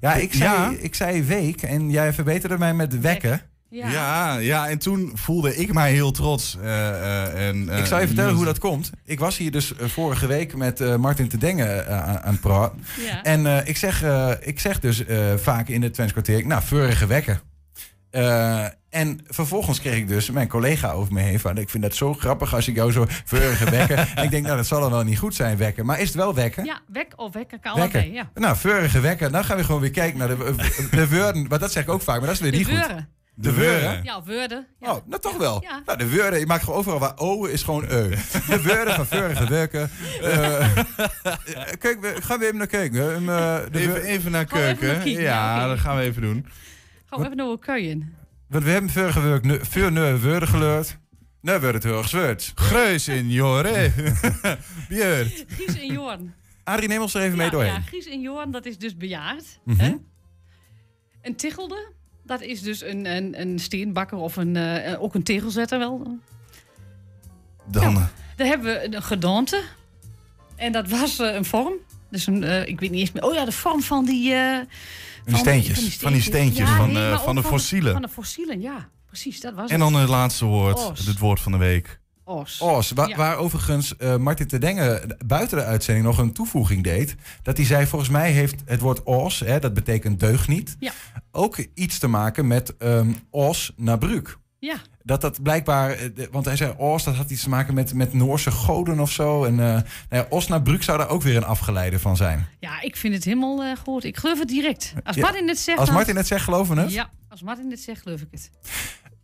Ja, 0.00 0.14
ik 0.14 0.32
zei, 0.34 0.50
Ja. 0.50 0.74
ik 0.80 0.94
zei 0.94 1.22
week 1.22 1.62
en 1.62 1.90
jij 1.90 2.12
verbeterde 2.12 2.58
mij 2.58 2.74
met 2.74 3.00
wekken. 3.00 3.40
Ja. 3.70 3.88
Ja, 3.90 4.36
ja, 4.38 4.68
en 4.68 4.78
toen 4.78 5.12
voelde 5.14 5.56
ik 5.56 5.72
mij 5.72 5.92
heel 5.92 6.10
trots. 6.10 6.56
eh, 6.62 6.88
eh, 6.88 7.48
en, 7.48 7.68
eh, 7.68 7.78
ik 7.78 7.86
zal 7.86 8.00
je 8.00 8.06
vertellen 8.06 8.34
hoe 8.34 8.44
dat 8.44 8.58
komt. 8.58 8.90
Ik 9.04 9.18
was 9.18 9.36
hier 9.36 9.50
dus 9.50 9.76
eh, 9.76 9.88
vorige 9.88 10.26
week 10.26 10.56
met 10.56 10.80
eh, 10.80 10.96
Martin 10.96 11.28
te 11.28 11.38
Dengen 11.38 11.86
eh, 11.86 12.02
aan 12.08 12.18
aan 12.22 12.32
het 12.32 12.40
praten. 12.40 12.84
Ja. 13.06 13.22
En 13.22 13.46
eh, 13.46 13.66
ik, 13.68 13.76
zeg, 13.76 14.02
eh, 14.02 14.30
ik 14.40 14.60
zeg 14.60 14.80
dus 14.80 15.04
eh, 15.04 15.34
vaak 15.36 15.68
in 15.68 15.82
het 15.82 15.94
Twents 15.94 16.12
kwartier, 16.12 16.46
nou, 16.46 16.62
vorige 16.64 17.06
wekken. 17.06 17.40
Eh, 18.10 18.64
en 18.90 19.20
vervolgens 19.26 19.80
kreeg 19.80 19.96
ik 19.96 20.08
dus 20.08 20.30
mijn 20.30 20.48
collega 20.48 20.90
over 20.90 21.12
me 21.12 21.20
heen 21.20 21.40
van... 21.40 21.58
ik 21.58 21.68
vind 21.70 21.82
dat 21.82 21.94
zo 21.94 22.14
grappig 22.14 22.54
als 22.54 22.68
ik 22.68 22.74
jou 22.74 22.92
zo 22.92 23.06
vorige 23.24 23.70
wekken... 23.70 23.96
en 24.16 24.24
ik 24.24 24.30
denk, 24.30 24.44
nou, 24.44 24.56
dat 24.56 24.66
zal 24.66 24.80
dan 24.80 24.90
wel 24.90 25.02
niet 25.04 25.18
goed 25.18 25.34
zijn, 25.34 25.56
wekken. 25.56 25.86
Maar 25.86 26.00
is 26.00 26.06
het 26.06 26.16
wel 26.16 26.34
wekken? 26.34 26.64
Ja, 26.64 26.80
wek 26.92 27.12
of 27.16 27.32
wekken 27.32 27.60
kan 27.60 27.74
Wekken. 27.76 28.00
allebei. 28.00 28.16
Ja. 28.16 28.30
Nou, 28.34 28.56
vorige 28.56 29.00
wekken. 29.00 29.32
Dan 29.32 29.44
gaan 29.44 29.56
we 29.56 29.64
gewoon 29.64 29.80
weer 29.80 29.90
kijken 29.90 30.18
naar 30.18 30.28
de, 30.28 30.54
de 30.90 31.08
woorden. 31.08 31.46
Maar 31.48 31.58
dat 31.58 31.72
zeg 31.72 31.82
ik 31.82 31.88
ook 31.88 32.02
vaak, 32.02 32.16
maar 32.18 32.26
dat 32.26 32.34
is 32.34 32.40
weer 32.40 32.50
De 32.50 32.56
niet 32.58 32.66
goed. 32.66 32.94
Weuren. 33.40 33.54
De 33.54 33.54
woorden? 33.80 34.04
Ja, 34.04 34.22
woorden. 34.22 34.66
Ja. 34.80 34.94
Oh, 34.94 35.06
nou 35.06 35.20
toch 35.20 35.36
wel. 35.36 35.62
Ja. 35.62 35.82
Nou, 35.86 35.98
de 35.98 36.10
woorden, 36.16 36.38
je 36.38 36.46
maakt 36.46 36.64
gewoon 36.64 36.78
overal 36.78 36.98
waar 36.98 37.16
O 37.18 37.44
is 37.44 37.62
gewoon 37.62 37.84
E. 37.84 38.08
De 38.48 38.60
woorden 38.66 38.94
van 38.94 39.06
vorige 39.06 39.48
weken. 39.48 39.90
Eh, 40.22 40.76
kijk, 41.84 41.98
we 42.00 42.14
gaan 42.22 42.38
we 42.38 42.44
even 42.44 42.56
naar 42.58 42.66
kijken. 42.66 43.00
Um, 43.14 43.28
eh, 43.28 43.56
de 43.72 43.78
Even, 43.78 44.02
even 44.02 44.30
naar 44.30 44.44
even 44.44 44.58
keuken. 44.76 44.98
naar 44.98 45.08
ja, 45.08 45.66
dat 45.68 45.78
gaan 45.78 45.96
we 45.96 46.02
even 46.02 46.22
doen. 46.22 46.46
Gaan 47.06 47.18
we 47.18 47.24
even 47.24 47.36
naar 47.36 47.46
Oorkuien. 47.46 48.14
Want 48.48 48.64
we 48.64 48.70
hebben 48.70 49.40
nu- 49.42 49.58
veel 49.62 49.90
nieuwe 49.90 50.20
woorden 50.20 50.48
geleerd. 50.48 50.98
Nu 51.40 51.52
wordt 51.58 51.74
het 51.74 51.82
heel 51.84 52.02
gezweerd. 52.02 52.52
Greus 52.54 53.08
in 53.08 53.30
Jore. 53.30 53.90
Björn. 54.88 55.30
Gries 55.48 55.78
en 55.78 55.92
Jorn. 55.92 56.34
Arie, 56.64 56.88
neem 56.88 57.00
ons 57.00 57.14
er 57.14 57.22
even 57.22 57.36
mee 57.38 57.50
doorheen. 57.50 57.72
ja, 57.72 57.80
Gries 57.80 58.06
en 58.06 58.20
Jorn, 58.20 58.50
dat 58.50 58.66
is 58.66 58.78
dus 58.78 58.96
bejaard. 58.96 59.58
Mhm. 59.64 59.78
hè? 59.80 59.94
Een 61.22 61.36
tichelde, 61.36 61.92
dat 62.28 62.40
is 62.40 62.62
dus 62.62 62.82
een, 62.82 63.06
een, 63.16 63.40
een 63.40 63.58
steenbakker 63.58 64.18
of 64.18 64.36
een, 64.36 64.56
eh, 64.56 65.02
ook 65.02 65.14
een 65.14 65.22
tegelzetter 65.22 65.78
wel. 65.78 66.18
Dan. 67.70 67.96
eh, 67.96 68.06
Daar 68.36 68.46
hebben 68.46 68.66
we 68.72 68.96
een 68.96 69.02
gedaante. 69.02 69.62
En 70.56 70.72
dat 70.72 70.88
was 70.88 71.18
eh, 71.18 71.34
een 71.34 71.44
vorm. 71.44 71.72
Dus 72.10 72.26
een, 72.26 72.68
ik 72.68 72.80
weet 72.80 72.90
niet 72.90 73.00
eens 73.00 73.12
meer. 73.12 73.24
Oh 73.24 73.34
ja, 73.34 73.44
de 73.44 73.52
vorm 73.52 73.82
van 73.82 74.04
die. 74.04 74.34
die 75.24 75.36
steentjes. 75.36 75.96
Van 75.96 76.12
die 76.12 76.22
steentjes, 76.22 76.70
van, 76.70 76.88
eh, 76.88 76.94
maar 76.94 77.20
van 77.20 77.36
ook 77.36 77.42
de 77.42 77.48
fossielen. 77.48 77.92
Van 77.92 78.02
de 78.02 78.08
fossielen, 78.08 78.60
ja. 78.60 78.88
Precies, 79.06 79.40
dat 79.40 79.54
was 79.54 79.70
En 79.70 79.78
dan 79.78 79.94
het 79.94 80.08
laatste 80.08 80.44
woord. 80.44 80.90
Os. 80.90 81.06
Het 81.06 81.18
woord 81.18 81.40
van 81.40 81.52
de 81.52 81.58
week. 81.58 82.00
Os. 82.28 82.60
Os, 82.60 82.90
wa- 82.90 83.06
Ja. 83.06 83.16
waar 83.16 83.36
overigens 83.36 83.96
eh, 83.96 84.16
Martin 84.16 84.46
te 84.46 84.58
Dengen 84.58 85.16
buiten 85.26 85.58
de 85.58 85.64
uitzending 85.64 86.06
nog 86.06 86.18
een 86.18 86.32
toevoeging 86.32 86.84
deed. 86.84 87.14
Dat 87.42 87.56
hij 87.56 87.66
zei, 87.66 87.86
volgens 87.86 88.10
mij 88.10 88.30
heeft 88.30 88.62
het 88.64 88.80
woord 88.80 89.02
os, 89.02 89.40
hè, 89.40 89.58
dat 89.58 89.74
betekent 89.74 90.20
deugniet, 90.20 90.76
Ja. 90.78 90.92
ook 91.32 91.56
iets 91.74 91.98
te 91.98 92.06
maken 92.06 92.46
met 92.46 92.76
ehm 92.76 93.10
os 93.30 93.72
naar 93.76 93.98
Bruk. 93.98 94.38
Ja. 94.58 94.76
Dat 95.02 95.20
dat 95.20 95.42
blijkbaar, 95.42 95.90
eh, 95.90 96.08
want 96.30 96.44
hij 96.44 96.56
zei 96.56 96.74
os, 96.76 97.04
dat 97.04 97.14
had 97.14 97.30
iets 97.30 97.42
te 97.42 97.48
maken 97.48 97.74
met, 97.74 97.94
met 97.94 98.12
Noorse 98.12 98.50
goden 98.50 99.00
of 99.00 99.10
zo. 99.12 99.44
En 99.44 99.52
eh 99.52 99.66
nou 99.66 99.82
ja, 100.10 100.26
os 100.28 100.46
naar 100.46 100.62
Bruk 100.62 100.82
zou 100.82 100.98
daar 100.98 101.08
ook 101.08 101.22
weer 101.22 101.36
een 101.36 101.44
afgeleide 101.44 101.98
van 101.98 102.16
zijn. 102.16 102.46
Ja, 102.60 102.80
ik 102.80 102.96
vind 102.96 103.14
het 103.14 103.24
helemaal 103.24 103.62
eh, 103.62 103.76
goed. 103.84 104.04
Ik 104.04 104.16
geloof 104.16 104.38
het 104.38 104.48
direct. 104.48 104.92
Als 105.04 105.16
Ja, 105.16 105.22
Martin 105.22 105.48
het 105.48 105.58
zegt. 105.58 105.78
Als 105.78 105.90
Martin 105.90 106.16
het 106.16 106.26
zegt, 106.26 106.44
geloven 106.44 106.74
we 106.76 106.80
het? 106.82 106.92
Ja, 106.92 107.10
als 107.28 107.42
Martin 107.42 107.70
het 107.70 107.80
zegt, 107.80 108.02
geloof 108.02 108.20
ik 108.20 108.28
het. 108.30 108.50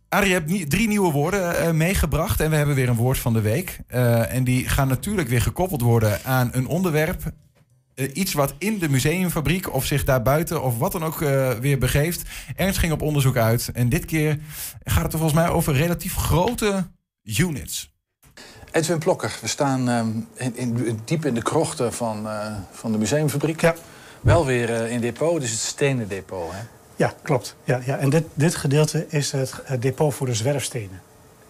Arie, 0.09 0.27
je 0.29 0.33
hebt 0.33 0.69
drie 0.69 0.87
nieuwe 0.87 1.11
woorden 1.11 1.57
eh, 1.57 1.71
meegebracht 1.71 2.39
en 2.39 2.49
we 2.49 2.55
hebben 2.55 2.75
weer 2.75 2.89
een 2.89 2.95
woord 2.95 3.17
van 3.17 3.33
de 3.33 3.41
week. 3.41 3.79
Eh, 3.87 4.33
en 4.33 4.43
die 4.43 4.67
gaan 4.69 4.87
natuurlijk 4.87 5.27
weer 5.27 5.41
gekoppeld 5.41 5.81
worden 5.81 6.19
aan 6.23 6.49
een 6.51 6.67
onderwerp. 6.67 7.21
Eh, 7.95 8.09
iets 8.13 8.33
wat 8.33 8.53
in 8.57 8.79
de 8.79 8.89
museumfabriek 8.89 9.73
of 9.73 9.85
zich 9.85 10.03
daarbuiten 10.03 10.63
of 10.63 10.77
wat 10.77 10.91
dan 10.91 11.03
ook 11.03 11.21
eh, 11.21 11.51
weer 11.51 11.77
begeeft. 11.79 12.21
Ernst 12.55 12.79
ging 12.79 12.91
op 12.93 13.01
onderzoek 13.01 13.37
uit. 13.37 13.69
En 13.73 13.89
dit 13.89 14.05
keer 14.05 14.39
gaat 14.83 15.03
het 15.03 15.13
er 15.13 15.19
volgens 15.19 15.39
mij 15.41 15.49
over 15.49 15.73
relatief 15.73 16.15
grote 16.15 16.87
units. 17.23 17.93
Edwin 18.71 18.99
Plokker, 18.99 19.37
we 19.41 19.47
staan 19.47 19.89
ehm, 19.89 20.07
in, 20.35 20.55
in- 20.57 20.99
diep 21.05 21.25
in 21.25 21.33
de 21.33 21.41
krochten 21.41 21.93
van, 21.93 22.27
eh, 22.27 22.53
van 22.71 22.91
de 22.91 22.97
museumfabriek. 22.97 23.61
Ja. 23.61 23.75
Wel 24.21 24.45
weer 24.45 24.73
eh, 24.73 24.91
in 24.91 25.01
depot, 25.01 25.41
dus 25.41 25.51
het 25.51 25.59
stenen 25.59 26.07
depot. 26.07 26.51
Hè? 26.51 26.59
Ja, 26.95 27.13
klopt. 27.21 27.55
Ja, 27.63 27.79
ja. 27.85 27.97
En 27.97 28.09
dit, 28.09 28.23
dit 28.33 28.55
gedeelte 28.55 29.05
is 29.09 29.31
het, 29.31 29.53
depot 29.79 30.13
voor 30.13 30.27
de 30.27 30.33
zwerfstenen. 30.33 31.01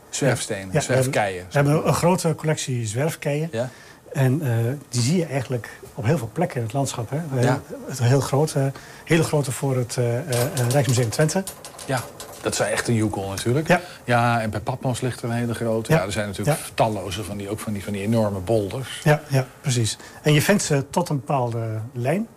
Zwerfstenen, 0.10 0.70
Ja, 0.72 0.80
zwerfkeien. 0.80 1.46
We 1.50 1.56
hebben 1.56 1.88
een 1.88 1.94
grote 1.94 2.36
collectie 2.36 2.86
zwerfkeien. 2.88 3.50
Ja. 3.52 3.70
En 4.14 4.42
eh, 4.42 4.50
die 4.90 5.02
zie 5.02 5.18
je 5.18 5.26
eigenlijk 5.26 5.70
op 5.94 6.06
heel 6.06 6.18
veel 6.18 6.30
plekken 6.34 6.58
in 6.58 6.64
het 6.64 6.74
landschap. 6.74 7.10
Hè. 7.10 7.18
We 7.32 7.42
Ja. 7.42 7.62
Het 7.88 8.00
heel 8.00 8.20
grote, 8.20 8.72
hele 9.04 9.24
grote 9.24 9.52
voor 9.52 9.78
het 9.78 9.98
eh, 9.98 10.06
Rijksmuseum 10.70 11.10
Twente. 11.10 11.44
Ja, 11.86 12.02
dat 12.42 12.54
is 12.54 12.60
echt 12.60 12.88
een 12.88 12.94
joekel 12.94 13.30
natuurlijk. 13.30 13.68
Ja. 13.68 13.82
ja, 14.04 14.42
en 14.42 14.50
bij 14.50 14.60
Patmos 14.60 15.02
ligt 15.02 15.22
er 15.22 15.30
een 15.30 15.36
hele 15.36 15.54
grote. 15.54 15.92
Ja, 15.92 15.98
Ja. 15.98 16.06
er 16.06 16.12
zijn 16.12 16.28
natuurlijk 16.28 16.58
Ja. 16.58 16.66
talloze 16.74 17.24
van 17.24 17.38
die, 17.38 17.50
ook 17.50 17.60
van 17.60 17.74
die, 17.74 17.84
van 17.84 17.94
die 17.94 18.02
enorme 18.02 18.40
bolders. 18.40 19.02
Ja, 19.04 19.22
ja, 19.28 19.48
precies. 19.62 19.98
En 20.22 20.34
je 20.34 20.42
vindt 20.42 20.64
ze 20.64 20.86
tot 20.90 21.10
een 21.10 21.16
bepaalde 21.20 21.80
lijn. 21.94 22.28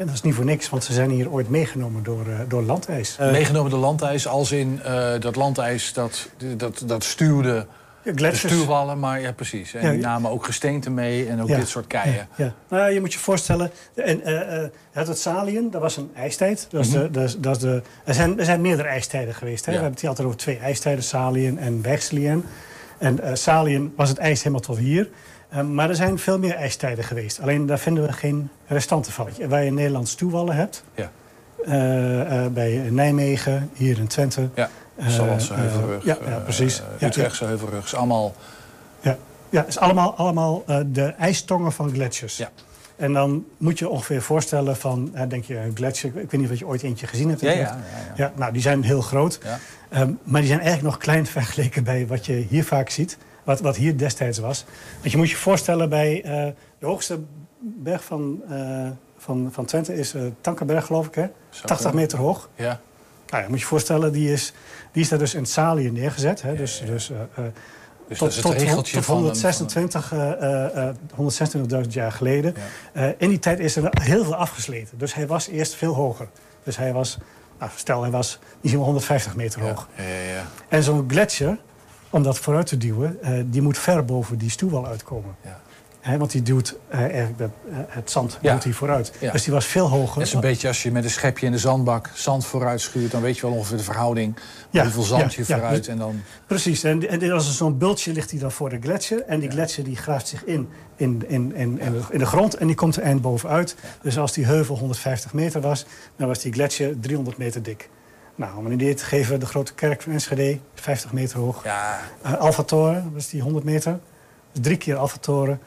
En 0.00 0.06
dat 0.06 0.14
is 0.14 0.22
niet 0.22 0.34
voor 0.34 0.44
niks, 0.44 0.68
want 0.68 0.84
ze 0.84 0.92
zijn 0.92 1.10
hier 1.10 1.30
ooit 1.30 1.48
meegenomen 1.48 2.02
door, 2.02 2.26
eh, 2.26 2.38
door 2.48 2.62
landijs. 2.62 3.16
Eh, 3.18 3.30
Meegenomen 3.30 3.70
de 3.70 3.76
landijs, 3.76 4.26
als 4.26 4.52
in 4.52 4.80
eh, 4.82 5.12
dat 5.18 5.36
landijs 5.36 5.92
dat, 5.92 6.28
dat, 6.56 6.82
dat 6.86 7.04
stuwde 7.04 7.66
Ja, 8.02 8.12
de 8.12 8.34
stuurwallen. 8.34 8.98
Maar 8.98 9.20
ja, 9.20 9.32
precies. 9.32 9.74
En 9.74 9.82
Ja, 9.82 9.90
die 9.90 10.00
namen 10.00 10.30
ook 10.30 10.44
gesteenten 10.44 10.94
mee 10.94 11.28
en 11.28 11.42
ook 11.42 11.48
Ja, 11.48 11.56
dit 11.56 11.68
soort 11.68 11.86
keien. 11.86 12.28
Ja. 12.36 12.54
Nou, 12.68 12.90
je 12.90 13.00
moet 13.00 13.12
je 13.12 13.18
voorstellen, 13.18 13.70
en, 13.94 14.20
het 14.92 15.18
Salien, 15.18 15.70
dat 15.70 15.80
was 15.80 15.96
een 15.96 16.10
ijstijd. 16.14 16.66
Dat 16.70 16.84
is 16.84 16.90
Mhm. 16.92 17.02
de, 17.02 17.10
dat 17.10 17.24
is, 17.24 17.38
dat 17.38 17.56
is 17.56 17.62
de, 17.62 17.82
er, 18.04 18.14
zijn, 18.14 18.38
er 18.38 18.44
zijn 18.44 18.60
meerdere 18.60 18.88
ijstijden 18.88 19.34
geweest. 19.34 19.64
Hè? 19.64 19.66
We 19.66 19.72
hebben 19.72 19.90
het 19.90 20.00
hier 20.00 20.08
altijd 20.08 20.26
over 20.28 20.40
twee 20.40 20.58
ijstijden, 20.58 21.04
Salien 21.04 21.58
en 21.58 21.82
Weichselien. 21.82 22.44
En 22.98 23.20
eh 23.20 23.34
Salien 23.34 23.92
was 23.96 24.08
het 24.08 24.18
ijs 24.18 24.38
helemaal 24.38 24.60
tot 24.60 24.78
hier. 24.78 25.08
Eh, 25.50 25.62
maar 25.62 25.88
er 25.88 25.94
zijn 25.96 26.18
veel 26.18 26.38
meer 26.38 26.54
ijstijden 26.54 27.04
geweest. 27.04 27.40
Alleen 27.40 27.66
daar 27.66 27.78
vinden 27.78 28.06
we 28.06 28.12
geen 28.12 28.48
restanten 28.66 29.12
van. 29.12 29.28
Waar 29.48 29.60
je 29.60 29.66
in 29.66 29.74
Nederland 29.74 30.08
stuwwallen 30.08 30.56
hebt. 30.56 30.84
Ja. 30.94 31.10
eh, 31.64 32.44
eh, 32.44 32.52
bij 32.52 32.76
Nijmegen, 32.90 33.70
hier 33.74 33.98
in 33.98 34.06
Twente. 34.06 34.48
Ja, 34.54 34.68
Sallandse 35.06 35.54
eh, 35.54 35.60
Heuvelrug. 35.60 36.04
ja, 36.04 36.16
ja, 36.28 36.38
precies. 36.38 36.82
Utrechtse 37.00 37.44
Heuvelrug. 37.44 37.84
is 37.84 37.94
allemaal 37.94 38.34
Ja. 39.00 39.16
Ja, 39.50 39.58
het 39.60 39.68
is 39.68 39.78
allemaal, 39.78 40.14
allemaal 40.14 40.64
de 40.86 41.02
ijstongen 41.04 41.72
van 41.72 41.92
gletsjers. 41.92 42.36
Ja. 42.36 42.50
En 42.96 43.12
dan 43.12 43.44
moet 43.56 43.78
je 43.78 43.88
ongeveer 43.88 44.22
voorstellen 44.22 44.76
van, 44.76 45.12
denk 45.28 45.44
je, 45.44 45.58
een 45.58 45.72
gletsjer, 45.74 46.08
ik 46.16 46.30
weet 46.30 46.40
niet 46.40 46.50
of 46.50 46.58
je 46.58 46.66
ooit 46.66 46.82
eentje 46.82 47.06
gezien 47.06 47.28
hebt. 47.28 47.40
Ja, 47.40 47.50
ja, 47.50 47.58
ja, 47.58 47.78
ja. 48.16 48.32
nou, 48.36 48.52
die 48.52 48.62
zijn 48.62 48.82
heel 48.82 49.00
groot. 49.00 49.38
Ja. 49.42 49.58
Ehm, 49.88 50.12
maar 50.22 50.40
die 50.40 50.50
zijn 50.50 50.60
eigenlijk 50.60 50.92
nog 50.94 51.02
klein 51.02 51.26
vergeleken 51.36 51.84
bij 51.84 52.06
wat 52.06 52.26
je 52.26 52.32
hier 52.32 52.64
vaak 52.64 52.90
ziet. 52.90 53.18
Wat, 53.50 53.60
wat 53.60 53.76
hier 53.76 53.96
destijds 53.96 54.38
was. 54.38 54.64
Want 55.00 55.10
je 55.12 55.16
moet 55.16 55.30
je 55.30 55.36
voorstellen 55.36 55.88
bij 55.88 56.22
eh, 56.22 56.46
de 56.78 56.86
hoogste 56.86 57.18
berg 57.60 58.04
van, 58.04 58.40
eh, 58.50 58.88
van, 59.18 59.48
van 59.52 59.64
Twente 59.64 59.94
is 59.94 60.14
eh 60.14 60.22
Tankenberg, 60.40 60.86
geloof 60.86 61.06
ik, 61.06 61.14
hè? 61.14 61.26
80 61.50 61.76
kunnen. 61.76 61.94
meter 61.94 62.18
hoog. 62.18 62.48
Ja. 62.54 62.80
Nou 63.30 63.42
ja, 63.42 63.48
moet 63.48 63.60
je 63.60 63.66
voorstellen, 63.66 64.12
die 64.12 64.32
is, 64.32 64.52
die 64.92 65.02
is 65.02 65.08
daar 65.08 65.18
dus 65.18 65.34
in 65.34 65.46
Salië 65.46 65.90
neergezet. 65.90 66.42
Hè? 66.42 66.54
Dus, 66.56 66.82
dus, 66.86 67.10
Dus 68.08 68.18
tot, 68.18 68.28
dat 68.28 68.28
is 68.28 68.34
het 68.36 68.44
tot, 68.44 68.54
regeltje 68.54 68.96
tot 68.96 69.04
van 69.04 69.14
een- 69.16 69.22
126, 69.22 70.12
eh, 70.12 70.32
eh, 70.32 70.88
eh, 70.88 70.94
126.000 71.14 71.92
jaar 71.94 72.12
geleden. 72.12 72.54
In 73.18 73.28
die 73.28 73.38
tijd 73.38 73.58
is 73.58 73.76
er 73.76 73.90
heel 74.02 74.24
veel 74.24 74.34
afgesleten. 74.34 74.98
Dus 74.98 75.14
hij 75.14 75.26
was 75.26 75.48
eerst 75.48 75.74
veel 75.74 75.94
hoger. 75.94 76.28
Dus 76.64 76.76
hij 76.76 76.92
was, 76.92 77.18
nou, 77.58 77.70
stel 77.76 78.02
hij 78.02 78.10
was 78.10 78.38
wel 78.60 78.82
150 78.82 79.36
meter 79.36 79.60
hoog. 79.60 79.88
Ja, 79.96 80.02
ja, 80.04 80.32
ja. 80.34 80.46
En 80.68 80.82
zo'n 80.82 81.04
gletsjer, 81.10 81.58
om 82.10 82.22
dat 82.22 82.38
vooruit 82.38 82.66
te 82.66 82.76
duwen, 82.76 83.22
eh, 83.22 83.32
die 83.46 83.62
moet 83.62 83.78
ver 83.78 84.04
boven 84.04 84.38
die 84.38 84.50
stuwwal 84.50 84.86
uitkomen. 84.86 85.36
Hè, 86.00 86.18
want 86.18 86.30
die 86.30 86.42
duwt 86.42 86.76
eh, 86.88 87.00
eigenlijk 87.00 87.40
eh, 87.40 87.48
het 87.88 88.10
zand 88.10 88.38
Ja. 88.40 88.52
duwt 88.52 88.64
hij 88.64 88.72
vooruit. 88.72 89.12
Ja. 89.20 89.32
Dus 89.32 89.44
die 89.44 89.52
was 89.52 89.66
veel 89.66 89.88
hoger. 89.88 90.18
Dat 90.18 90.26
is 90.26 90.32
een 90.32 90.40
beetje 90.40 90.68
als 90.68 90.82
je 90.82 90.92
met 90.92 91.04
een 91.04 91.10
schepje 91.10 91.46
in 91.46 91.52
de 91.52 91.58
zandbak 91.58 92.10
zand 92.14 92.46
vooruit 92.46 92.80
schuurt... 92.80 93.10
dan 93.10 93.22
weet 93.22 93.36
je 93.36 93.42
wel 93.42 93.56
ongeveer 93.56 93.76
de 93.76 93.82
verhouding. 93.82 94.36
Ja, 94.70 94.82
hoeveel 94.82 95.02
zand 95.02 95.34
ja, 95.34 95.42
je 95.42 95.44
ja. 95.46 95.58
vooruit 95.58 95.88
en 95.88 95.98
dan... 95.98 96.22
Precies, 96.46 96.84
en, 96.84 97.08
en 97.08 97.30
als 97.30 97.46
er 97.46 97.52
zo'n 97.52 97.78
bultje 97.78 98.12
ligt 98.12 98.30
die 98.30 98.38
dan 98.40 98.52
voor 98.52 98.68
de 98.68 98.78
gletsjer. 98.80 99.22
En 99.22 99.40
die 99.40 99.50
gletsjer 99.50 99.84
die 99.84 99.96
graaft 99.96 100.28
zich 100.28 100.44
in 100.44 100.68
in, 100.96 101.22
in, 101.28 101.54
in, 101.54 101.80
in, 101.80 101.92
de, 101.92 102.00
in 102.10 102.18
de 102.18 102.26
grond 102.26 102.54
en 102.54 102.66
die 102.66 102.76
komt 102.76 102.96
er 102.96 103.02
eind 103.02 103.22
bovenuit. 103.22 103.76
Dus 104.02 104.18
als 104.18 104.32
die 104.32 104.44
heuvel 104.44 104.76
150 104.76 105.32
meter 105.32 105.60
was, 105.60 105.84
dan 106.16 106.28
was 106.28 106.38
die 106.38 106.52
gletsjer 106.52 107.00
300 107.00 107.36
meter 107.36 107.62
dik. 107.62 107.88
Nou, 108.40 108.56
om 108.56 108.66
een 108.66 108.72
idee 108.72 108.94
te 108.94 109.04
geven, 109.04 109.40
de 109.40 109.46
grote 109.46 109.74
kerk 109.74 110.02
van 110.02 110.12
Enschede, 110.12 110.58
50 110.74 111.12
meter 111.12 111.38
hoog. 111.38 111.64
Ja. 111.64 112.00
Uh, 112.26 112.34
Alpha-toren, 112.38 113.10
was 113.14 113.28
die 113.28 113.42
100 113.42 113.64
meter. 113.64 113.98
Dus 114.52 114.62
drie 114.62 114.76
keer 114.76 114.96
Alpha-toren. 114.96 115.60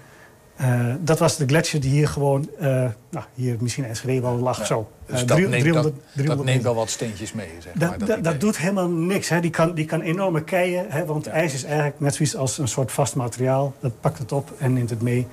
Uh, 0.61 0.93
dat 0.99 1.19
was 1.19 1.37
de 1.37 1.45
gletsjer 1.45 1.81
die 1.81 1.91
hier 1.91 2.07
gewoon, 2.07 2.49
uh, 2.61 2.67
nou, 3.09 3.25
hier 3.33 3.55
misschien 3.59 3.85
Enschede 3.85 4.21
wel 4.21 4.35
lag 4.37 4.57
Ja. 4.57 4.65
zo. 4.65 4.89
Dus 5.05 5.25
dat, 5.25 5.37
drie- 5.37 5.47
neemt, 5.47 5.61
300 5.61 5.95
dat, 5.95 6.03
dat 6.03 6.13
300 6.13 6.37
neemt 6.37 6.45
meter. 6.45 6.63
wel 6.63 6.75
wat 6.83 6.89
steentjes 6.89 7.33
mee, 7.33 7.49
zeg 7.59 7.73
Dat, 7.73 7.89
maar. 7.89 7.99
dat, 7.99 8.09
idee. 8.09 8.21
dat 8.21 8.39
doet 8.39 8.57
helemaal 8.57 8.89
niks. 8.89 9.29
Hè. 9.29 9.39
Die, 9.39 9.51
kan, 9.51 9.73
die 9.73 9.85
kan 9.85 10.01
enorme 10.01 10.43
keien, 10.43 10.85
hè, 10.89 11.05
want 11.05 11.27
ijs 11.27 11.53
is 11.53 11.63
eigenlijk 11.63 11.99
net 11.99 12.15
zoiets 12.15 12.35
als 12.35 12.57
een 12.57 12.67
soort 12.67 12.91
vast 12.91 13.15
materiaal. 13.15 13.73
Dat 13.79 13.91
pakt 14.01 14.17
het 14.17 14.31
op 14.31 14.51
en 14.57 14.73
neemt 14.73 14.89
het 14.89 15.01
mee. 15.01 15.27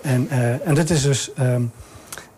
En, 0.00 0.26
eh, 0.30 0.66
en 0.68 0.74
dit 0.74 0.90
is 0.90 1.02
dus... 1.02 1.32
ehm, 1.34 1.62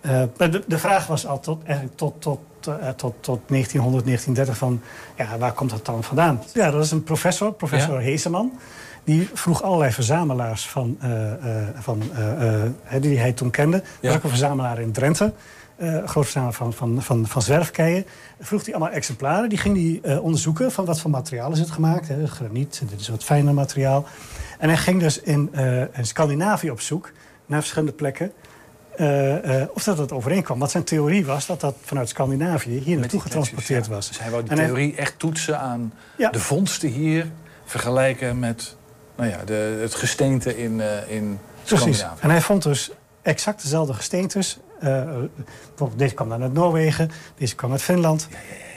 eh, 0.00 0.22
de, 0.36 0.62
de 0.66 0.78
vraag 0.78 1.06
was 1.06 1.26
al 1.26 1.40
tot, 1.40 1.64
eigenlijk 1.64 1.96
tot, 1.96 2.20
tot, 2.22 2.38
eh, 2.38 2.55
tot, 2.96 3.14
tot 3.20 3.40
1900, 3.48 4.04
1930 4.04 4.56
van... 4.56 4.80
Ja, 5.16 5.38
waar 5.38 5.52
komt 5.52 5.70
dat 5.70 5.84
dan 5.86 6.02
vandaan? 6.04 6.42
Ja, 6.52 6.70
dat 6.70 6.84
is 6.84 6.90
een 6.90 7.02
professor, 7.04 7.52
professor 7.52 7.94
Ja? 7.94 8.00
Heeseman. 8.00 8.52
Die 9.04 9.28
vroeg 9.34 9.62
allerlei 9.62 9.92
verzamelaars 9.92 10.68
van, 10.68 10.96
eh, 11.00 11.32
eh, 11.32 11.68
van, 11.74 12.02
eh, 12.14 12.64
eh, 12.64 12.70
die 13.00 13.18
hij 13.18 13.32
toen 13.32 13.50
kende. 13.50 13.76
Er 13.76 13.82
was 14.00 14.14
ook 14.16 14.22
een 14.22 14.28
verzamelaar 14.28 14.78
in 14.80 14.92
Drenthe. 14.92 15.32
eh, 15.76 15.92
een 15.92 16.08
groot 16.08 16.24
verzamelaar 16.24 16.54
van, 16.54 16.72
van, 16.72 17.02
van, 17.02 17.26
van 17.26 17.42
zwerfkeien. 17.42 18.04
Vroeg 18.40 18.64
hij 18.64 18.74
allemaal 18.74 18.92
exemplaren. 18.92 19.48
Die 19.48 19.58
ging 19.58 19.76
hij 20.02 20.12
eh, 20.12 20.22
onderzoeken 20.22 20.72
van 20.72 20.84
wat 20.84 21.00
voor 21.00 21.10
materiaal 21.10 21.52
is 21.52 21.58
het 21.58 21.70
gemaakt. 21.70 22.08
Hè, 22.08 22.26
graniet, 22.26 22.82
dit 22.90 23.00
is 23.00 23.08
wat 23.08 23.24
fijner 23.24 23.54
materiaal. 23.54 24.04
En 24.58 24.68
hij 24.68 24.78
ging 24.78 25.00
dus 25.00 25.20
in, 25.20 25.48
eh, 25.52 25.80
in 25.80 26.06
Scandinavië 26.06 26.70
op 26.70 26.80
zoek 26.80 27.12
naar 27.46 27.60
verschillende 27.60 27.92
plekken. 27.94 28.32
Eh, 28.96 29.60
eh, 29.62 29.68
of 29.74 29.82
dat 29.84 29.98
het 29.98 30.12
overeenkwam. 30.12 30.58
Wat 30.58 30.70
zijn 30.70 30.84
theorie 30.84 31.26
was 31.26 31.46
dat 31.46 31.60
dat 31.60 31.74
vanuit 31.82 32.08
Scandinavië 32.08 32.78
hier 32.78 32.98
naartoe 32.98 33.20
getransporteerd 33.20 33.86
was. 33.86 34.08
Dus 34.08 34.18
hij 34.18 34.30
wou 34.30 34.42
die 34.42 34.50
En 34.50 34.56
hij- 34.58 34.66
theorie 34.66 34.94
echt 34.96 35.18
toetsen 35.18 35.58
aan 35.58 35.92
Ja. 36.16 36.30
de 36.30 36.40
vondsten 36.40 36.88
hier... 36.88 37.30
vergelijken 37.64 38.38
met 38.38 38.76
nou 39.16 39.30
ja, 39.30 39.44
de, 39.44 39.78
het 39.80 39.94
gesteente 39.94 40.56
in, 40.58 40.80
eh 40.80 41.10
in 41.10 41.38
Precies. 41.64 41.96
Scandinavië. 41.98 42.22
En 42.22 42.30
hij 42.30 42.40
vond 42.40 42.62
dus 42.62 42.90
exact 43.22 43.62
dezelfde 43.62 43.94
gesteentes. 43.94 44.58
Deze 45.96 46.14
kwam 46.14 46.28
dan 46.28 46.42
uit 46.42 46.52
Noorwegen, 46.52 47.10
deze 47.38 47.54
kwam 47.54 47.70
uit 47.72 47.82
Finland. 47.82 48.28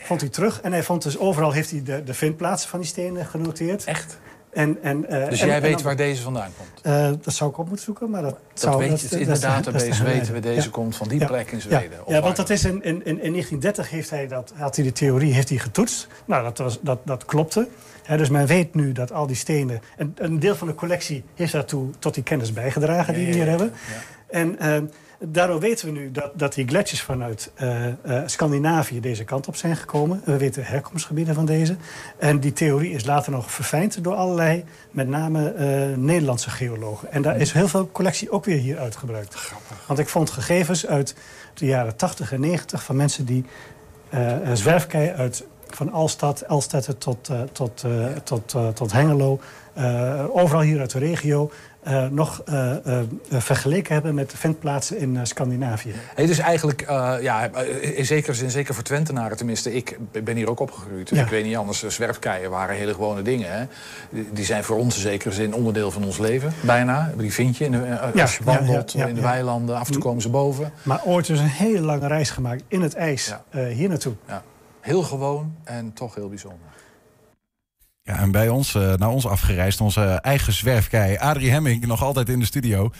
Vond 0.03 0.21
hij 0.21 0.29
terug. 0.29 0.61
En 0.61 0.71
hij 0.71 0.83
vond 0.83 1.03
dus 1.03 1.17
overal 1.17 1.51
heeft 1.51 1.71
hij 1.71 1.83
de, 1.83 2.03
de 2.03 2.13
vindplaatsen 2.13 2.69
van 2.69 2.79
die 2.79 2.87
stenen 2.87 3.25
genoteerd. 3.25 3.83
Echt? 3.83 4.17
En, 4.53 4.77
en, 4.81 5.09
eh, 5.09 5.29
Dus 5.29 5.39
jij 5.39 5.55
en 5.55 5.61
weet 5.61 5.73
dan- 5.73 5.81
waar 5.83 5.95
deze 5.95 6.21
vandaan 6.21 6.49
komt? 6.57 6.81
Eh, 6.81 7.11
dat 7.21 7.33
zou 7.33 7.49
ik 7.49 7.57
op 7.57 7.67
moeten 7.67 7.85
zoeken, 7.85 8.09
maar 8.09 8.21
dat, 8.21 8.31
Dat 8.31 8.39
zou... 8.53 8.77
weet 8.77 9.01
je, 9.01 9.19
in 9.19 9.27
de 9.33 9.39
database 9.39 10.03
weten 10.03 10.33
we 10.33 10.39
deze 10.39 10.69
komt 10.69 10.95
van 10.95 11.07
die 11.07 11.25
plek 11.25 11.51
in 11.51 11.61
Zweden, 11.61 11.99
Ja, 12.07 12.21
want 12.21 12.35
dat 12.35 12.49
is 12.49 12.65
in, 12.65 12.73
in, 12.83 12.83
in, 12.83 13.05
in 13.05 13.31
1930 13.31 13.89
heeft 13.89 14.09
hij 14.09 14.27
dat, 14.27 14.53
had 14.55 14.75
hij 14.75 14.85
de 14.85 14.91
theorie 14.91 15.33
heeft 15.33 15.49
hij 15.49 15.57
getoetst. 15.57 16.07
Nou, 16.25 16.43
dat, 16.43 16.57
was, 16.57 16.79
dat, 16.81 16.99
dat 17.03 17.25
klopte. 17.25 17.67
Dus 18.17 18.29
men 18.29 18.45
weet 18.47 18.73
nu 18.75 18.91
dat 18.91 19.11
al 19.11 19.27
die 19.27 19.35
stenen... 19.35 19.81
Een, 19.97 20.13
een 20.17 20.39
deel 20.39 20.55
van 20.55 20.67
de 20.67 20.75
collectie 20.75 21.23
heeft 21.35 21.51
daartoe 21.51 21.89
tot 21.99 22.13
die 22.13 22.23
kennis 22.23 22.53
bijgedragen 22.53 23.13
die 23.13 23.25
we 23.25 23.33
hier 23.33 23.47
hebben. 23.47 23.71
En 24.29 24.59
eh, 24.59 24.77
daardoor 25.19 25.59
weten 25.59 25.85
we 25.85 25.99
nu 25.99 26.11
dat, 26.11 26.31
dat 26.33 26.53
die 26.53 26.67
gletsjers 26.67 27.01
vanuit 27.01 27.51
eh, 27.55 27.87
eh, 27.87 27.93
Scandinavië 28.25 28.99
deze 28.99 29.23
kant 29.23 29.47
op 29.47 29.55
zijn 29.55 29.75
gekomen. 29.75 30.21
We 30.25 30.37
weten 30.37 30.61
de 30.61 30.67
herkomstgebieden 30.67 31.35
van 31.35 31.45
deze. 31.45 31.75
En 32.17 32.39
die 32.39 32.53
theorie 32.53 32.91
is 32.91 33.05
later 33.05 33.31
nog 33.31 33.51
verfijnd 33.51 34.03
door 34.03 34.15
allerlei, 34.15 34.63
met 34.91 35.07
name 35.07 35.51
eh, 35.51 35.97
Nederlandse 35.97 36.49
geologen. 36.49 37.11
En 37.11 37.21
daar 37.21 37.37
is 37.37 37.51
heel 37.51 37.67
veel 37.67 37.89
collectie 37.91 38.31
ook 38.31 38.45
weer 38.45 38.57
hier 38.57 38.79
uitgebruikt. 38.79 39.51
Want 39.87 39.99
ik 39.99 40.09
vond 40.09 40.29
gegevens 40.29 40.85
uit 40.87 41.15
de 41.53 41.65
jaren 41.65 41.95
80 41.95 42.31
en 42.31 42.39
90 42.39 42.83
van 42.83 42.95
mensen 42.95 43.25
die 43.25 43.45
zwerfkei 44.53 45.11
uit 45.11 45.45
van 45.67 45.91
Alstad, 45.91 46.41
Elstede 46.41 46.97
tot, 46.97 47.29
tot, 47.51 47.85
tot, 48.23 48.55
tot 48.73 48.91
Hengelo, 48.91 49.39
overal 50.31 50.61
hier 50.61 50.79
uit 50.79 50.91
de 50.91 50.99
regio, 50.99 51.51
eh, 51.83 52.07
nog 52.07 52.41
eh, 52.45 52.99
eh, 52.99 53.03
vergeleken 53.29 53.93
hebben 53.93 54.13
met 54.13 54.31
de 54.31 54.37
vindplaatsen 54.37 54.97
in 54.97 55.19
Scandinavië. 55.23 55.93
Hey, 56.15 56.25
dus 56.25 56.37
eigenlijk, 56.37 56.85
ja, 57.21 57.49
in 57.81 58.05
zekere 58.05 58.33
zin, 58.33 58.51
zeker 58.51 58.73
voor 58.73 58.83
Twentenaren 58.83 59.37
tenminste... 59.37 59.73
ik 59.73 59.97
ben 60.23 60.35
hier 60.35 60.49
ook 60.49 60.59
opgegroeid. 60.59 61.09
Ja. 61.09 61.23
Ik 61.23 61.29
weet 61.29 61.45
niet 61.45 61.55
anders, 61.55 61.87
zwerfkeien 61.87 62.49
waren 62.49 62.75
hele 62.75 62.93
gewone 62.93 63.21
dingen. 63.21 63.51
Hè? 63.51 63.65
Die- 64.31 64.45
zijn 64.45 64.63
voor 64.63 64.77
ons 64.77 64.95
in 64.95 65.01
zekere 65.01 65.33
zin 65.33 65.53
onderdeel 65.53 65.91
van 65.91 66.03
ons 66.03 66.17
leven, 66.17 66.53
bijna. 66.61 67.13
Die 67.17 67.33
vind 67.33 67.57
je 67.57 67.65
in 67.65 67.71
de, 67.71 67.99
als 67.99 68.37
je 68.37 68.43
ja, 68.45 68.55
wandelt 68.55 68.91
ja, 68.91 69.05
in 69.05 69.15
de 69.15 69.21
weilanden. 69.21 69.75
Af 69.77 69.87
en 69.87 69.93
toe 69.93 70.01
komen 70.01 70.21
ze 70.21 70.29
boven. 70.29 70.71
Maar 70.83 71.01
ooit 71.05 71.25
dus 71.25 71.39
een 71.39 71.45
hele 71.45 71.81
lange 71.81 72.07
reis 72.07 72.29
gemaakt 72.29 72.63
in 72.67 72.81
het 72.81 72.93
ijs 72.95 73.33
hier 73.51 73.89
naartoe. 73.89 74.13
Ja. 74.27 74.43
Heel 74.79 75.03
gewoon 75.03 75.55
en 75.63 75.93
toch 75.93 76.15
heel 76.15 76.29
bijzonder. 76.29 76.67
Ja, 78.09 78.17
en 78.17 78.31
bij 78.31 78.49
ons, 78.49 78.75
eh, 78.75 78.93
naar 78.93 79.09
ons 79.09 79.25
afgereisd, 79.27 79.81
onze 79.81 80.01
eigen 80.01 80.53
zwerfkei, 80.53 81.17
Adrie 81.17 81.49
Hemming, 81.49 81.85
nog 81.85 82.03
altijd 82.03 82.29
in 82.29 82.39
de 82.39 82.45
studio. 82.45 82.89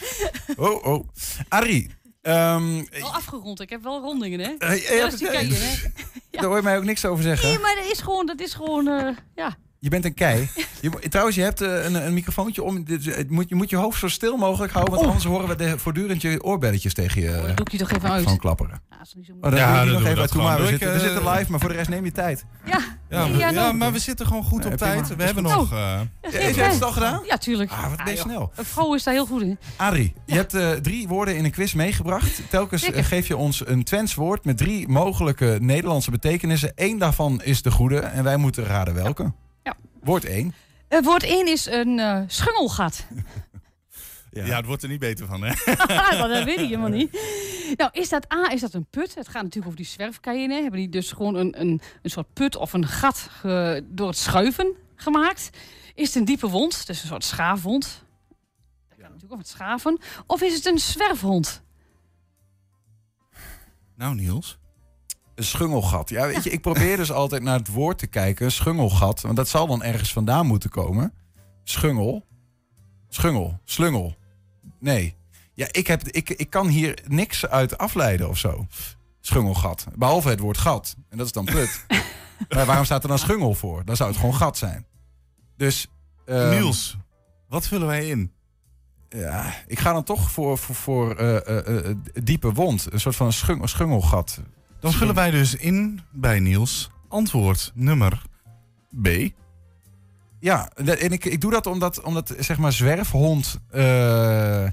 Oh, 0.56 0.86
oh. 0.86 1.08
Adrie, 1.48 1.90
ehm, 2.22 2.84
Wel 2.90 3.14
afgerond, 3.14 3.62
ik 3.62 3.70
heb 3.70 3.84
wel 3.84 4.02
rondingen, 4.02 4.40
hè? 4.40 4.56
Hey, 4.58 4.82
Ja, 4.82 5.02
dat 5.02 5.14
is 5.14 5.20
die 5.20 5.28
hè? 5.30 5.48
daar 6.32 6.44
hoor 6.44 6.56
je 6.56 6.64
mij 6.64 6.78
ook 6.78 6.84
niks 6.84 7.06
over 7.06 7.24
zeggen. 7.24 7.50
Nee, 7.50 7.60
maar 7.60 7.76
dat 7.76 7.92
is 7.92 8.02
gewoon, 8.02 8.26
dat 8.26 8.40
is 8.40 8.54
gewoon, 8.54 8.88
eh, 8.88 9.16
ja. 9.36 9.58
Je 9.80 9.90
bent 9.90 10.06
een 10.06 10.14
kei. 10.14 10.50
Je, 10.82 10.90
trouwens, 11.10 11.36
je 11.38 11.42
hebt 11.44 11.62
eh, 11.62 11.84
een, 11.86 12.06
een 12.06 12.14
microfoontje 12.14 12.64
om. 12.64 12.84
dit- 12.84 13.16
het 13.16 13.30
moet, 13.30 13.50
je 13.50 13.56
moet 13.56 13.70
je 13.70 13.76
hoofd 13.76 14.00
zo 14.00 14.08
stil 14.08 14.38
mogelijk 14.38 14.72
houden, 14.74 14.94
want 14.94 15.06
Oh. 15.06 15.12
anders 15.12 15.30
horen 15.32 15.48
we 15.48 15.56
de, 15.56 15.80
voortdurend 15.80 16.22
je 16.22 16.44
oorbelletjes 16.44 16.94
tegen 16.94 17.22
je 17.22 17.32
doe 17.32 17.50
ik 17.66 17.70
die 17.70 17.80
toch 17.80 17.92
even 17.92 18.12
uit. 18.12 18.24
van 18.24 18.38
klapperen. 18.38 18.82
Ja, 18.90 19.02
is 19.02 19.14
niet 19.16 19.26
zo 19.26 19.32
Oh, 19.34 19.42
dan 19.42 19.56
Ja, 19.56 19.78
doe 19.78 19.86
je 19.86 19.92
nog 19.92 20.02
we 20.02 20.06
even 20.10 20.16
dat 20.22 20.32
uit. 20.32 20.34
Maar, 20.44 20.46
we 20.46 20.52
gewoon. 20.64 20.70
zitten, 20.70 20.94
we 20.94 21.00
zitten 21.00 21.22
eh, 21.26 21.36
live, 21.38 21.52
maar 21.52 21.60
voor 21.60 21.70
de 21.70 21.76
rest 21.76 21.90
neem 21.90 22.06
je 22.06 22.12
tijd. 22.12 22.46
Ja, 22.66 22.80
Ja, 23.10 23.50
ja, 23.50 23.72
maar 23.72 23.92
we 23.92 24.00
zitten 24.00 24.26
gewoon 24.26 24.44
goed 24.44 24.66
op 24.66 24.74
tijd. 24.74 25.16
We 25.16 25.24
hebben 25.24 25.46
goed. 25.46 25.54
nog... 25.56 25.72
eh, 25.72 25.78
Ja, 26.22 26.30
Is 26.40 26.56
jij 26.56 26.70
het 26.72 26.84
al 26.84 26.92
gedaan? 26.92 27.22
Ja, 27.26 27.38
tuurlijk. 27.38 27.72
Ah, 27.72 27.88
wat 27.90 27.98
ben 27.98 28.06
je 28.08 28.14
joh. 28.14 28.22
snel. 28.22 28.52
Een 28.56 28.66
vrouw 28.66 28.94
is 28.96 29.04
daar 29.04 29.14
heel 29.14 29.26
goed 29.26 29.42
in. 29.42 29.58
Adrie, 29.76 30.14
je 30.26 30.36
hebt 30.36 30.54
eh, 30.54 30.72
drie 30.72 31.08
woorden 31.08 31.36
in 31.38 31.44
een 31.46 31.52
quiz 31.52 31.74
meegebracht. 31.74 32.42
Telkens 32.50 32.84
eh, 32.92 33.04
geef 33.06 33.28
je 33.28 33.38
ons 33.38 33.68
een 33.68 33.84
Twents 33.84 34.16
woord 34.16 34.46
met 34.46 34.58
drie 34.58 34.88
mogelijke 34.88 35.58
Nederlandse 35.62 36.12
betekenissen. 36.12 36.72
Eén 36.76 36.98
daarvan 36.98 37.42
is 37.44 37.62
de 37.62 37.72
goede 37.72 38.00
en 38.00 38.24
wij 38.24 38.38
moeten 38.38 38.64
raden 38.64 38.94
welke. 38.94 39.32
Ja. 40.00 40.06
Woord 40.06 40.26
één. 40.26 40.54
Eh, 40.88 41.02
woord 41.04 41.24
1 41.24 41.48
is 41.48 41.66
een 41.66 42.00
eh 42.00 42.22
schungelgat. 42.28 43.06
ja. 44.32 44.44
het 44.44 44.66
wordt 44.66 44.84
er 44.84 44.90
niet 44.90 45.00
beter 45.00 45.26
van, 45.28 45.42
hè? 45.44 45.54
Dat 46.28 46.44
weet 46.44 46.60
ik 46.60 46.68
helemaal 46.68 46.90
niet. 46.90 47.12
Nou, 47.76 47.90
is 47.94 48.10
dat 48.10 48.34
A, 48.34 48.52
is 48.52 48.62
dat 48.62 48.74
een 48.74 48.86
put? 48.90 49.16
Het 49.16 49.26
gaat 49.28 49.34
natuurlijk 49.44 49.66
over 49.66 49.78
die 49.78 49.86
zwerfkeien. 49.86 50.50
hè. 50.50 50.62
Hebben 50.62 50.80
die 50.80 50.90
dus 50.90 51.12
gewoon 51.12 51.36
een, 51.36 51.60
een, 51.62 51.82
een 52.02 52.10
soort 52.10 52.34
put 52.34 52.56
of 52.56 52.74
een 52.74 52.88
gat 52.88 53.18
ge- 53.32 53.84
door 53.90 54.08
het 54.08 54.18
schuiven 54.18 54.74
gemaakt? 54.96 55.50
Is 55.96 56.08
het 56.08 56.16
een 56.16 56.26
diepe 56.26 56.48
wond, 56.50 56.88
dus 56.88 57.02
een 57.02 57.08
soort 57.08 57.24
schaafwond? 57.24 58.04
Dat 58.90 58.98
kan 58.98 59.06
natuurlijk 59.06 59.32
ook 59.32 59.38
met 59.38 59.48
schaven. 59.48 60.00
Of 60.26 60.42
is 60.42 60.54
het 60.54 60.66
een 60.66 60.80
zwerfhond? 60.80 61.62
Nou, 63.96 64.16
Niels. 64.16 64.59
Een 65.40 65.46
schungelgat. 65.46 66.10
Ja, 66.10 66.28
weet 66.28 66.44
je, 66.44 66.50
ik 66.50 66.62
probeer 66.62 66.98
dus 66.98 67.12
altijd 67.12 67.44
naar 67.44 67.58
het 67.58 67.68
woord 67.68 67.98
te 67.98 68.08
kijken. 68.08 68.52
Schungelgat. 68.52 69.22
Want 69.22 69.36
dat 69.36 69.48
zal 69.48 69.68
dan 69.68 69.84
ergens 69.84 70.14
vandaan 70.14 70.46
moeten 70.46 70.70
komen. 70.70 71.14
Schungel. 71.64 72.26
Schungel. 73.10 73.60
Slungel. 73.64 74.16
Nee. 74.80 75.16
Ja, 75.54 75.68
ik, 75.72 75.88
heb, 75.88 76.04
ik, 76.04 76.30
ik 76.30 76.50
kan 76.50 76.68
hier 76.68 77.00
niks 77.08 77.46
uit 77.46 77.78
afleiden 77.78 78.30
of 78.30 78.38
zo. 78.38 78.68
Schungelgat. 79.20 79.86
Behalve 79.96 80.30
het 80.30 80.40
woord 80.40 80.58
gat. 80.58 80.96
En 81.10 81.18
dat 81.18 81.26
is 81.26 81.32
dan 81.32 81.46
put. 81.46 81.86
maar 82.56 82.66
waarom 82.66 82.86
staat 82.86 83.04
er 83.04 83.10
dan 83.10 83.20
schungel 83.20 83.54
voor? 83.54 83.86
Dan 83.86 83.96
zou 83.96 84.10
het 84.10 84.20
gewoon 84.20 84.36
gat 84.36 84.58
zijn. 84.58 84.86
Dus... 85.58 85.88
ehm, 86.26 86.50
Niels, 86.50 86.98
wat 87.48 87.68
vullen 87.68 87.88
wij 87.88 88.08
in? 88.10 88.32
Ja, 89.10 89.54
ik 89.68 89.80
ga 89.80 89.94
dan 89.94 90.04
toch 90.04 90.32
voor, 90.32 90.58
voor, 90.58 90.76
voor 90.76 91.16
eh, 91.16 91.48
eh, 91.48 91.90
eh, 91.90 91.96
diepe 92.24 92.54
wond. 92.54 92.94
Een 92.94 93.00
soort 93.00 93.16
van 93.16 93.34
schung, 93.34 93.70
schungelgat. 93.70 94.42
Dan 94.80 94.94
vullen 94.94 95.16
wij 95.16 95.32
dus 95.32 95.56
in 95.56 96.02
bij 96.12 96.40
Niels 96.40 96.90
antwoord 97.08 97.72
nummer 97.76 98.22
B. 99.02 99.08
Ja, 100.40 100.70
en 100.76 101.12
ik, 101.12 101.26
ik 101.26 101.42
doe 101.42 101.52
dat 101.52 101.68
omdat, 101.68 102.02
omdat 102.02 102.36
zeg 102.40 102.58
maar 102.58 102.74
zwerfhond 102.74 103.60
eh, 103.70 104.68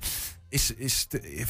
is, 0.48 0.74
is 0.74 1.04
te, 1.04 1.44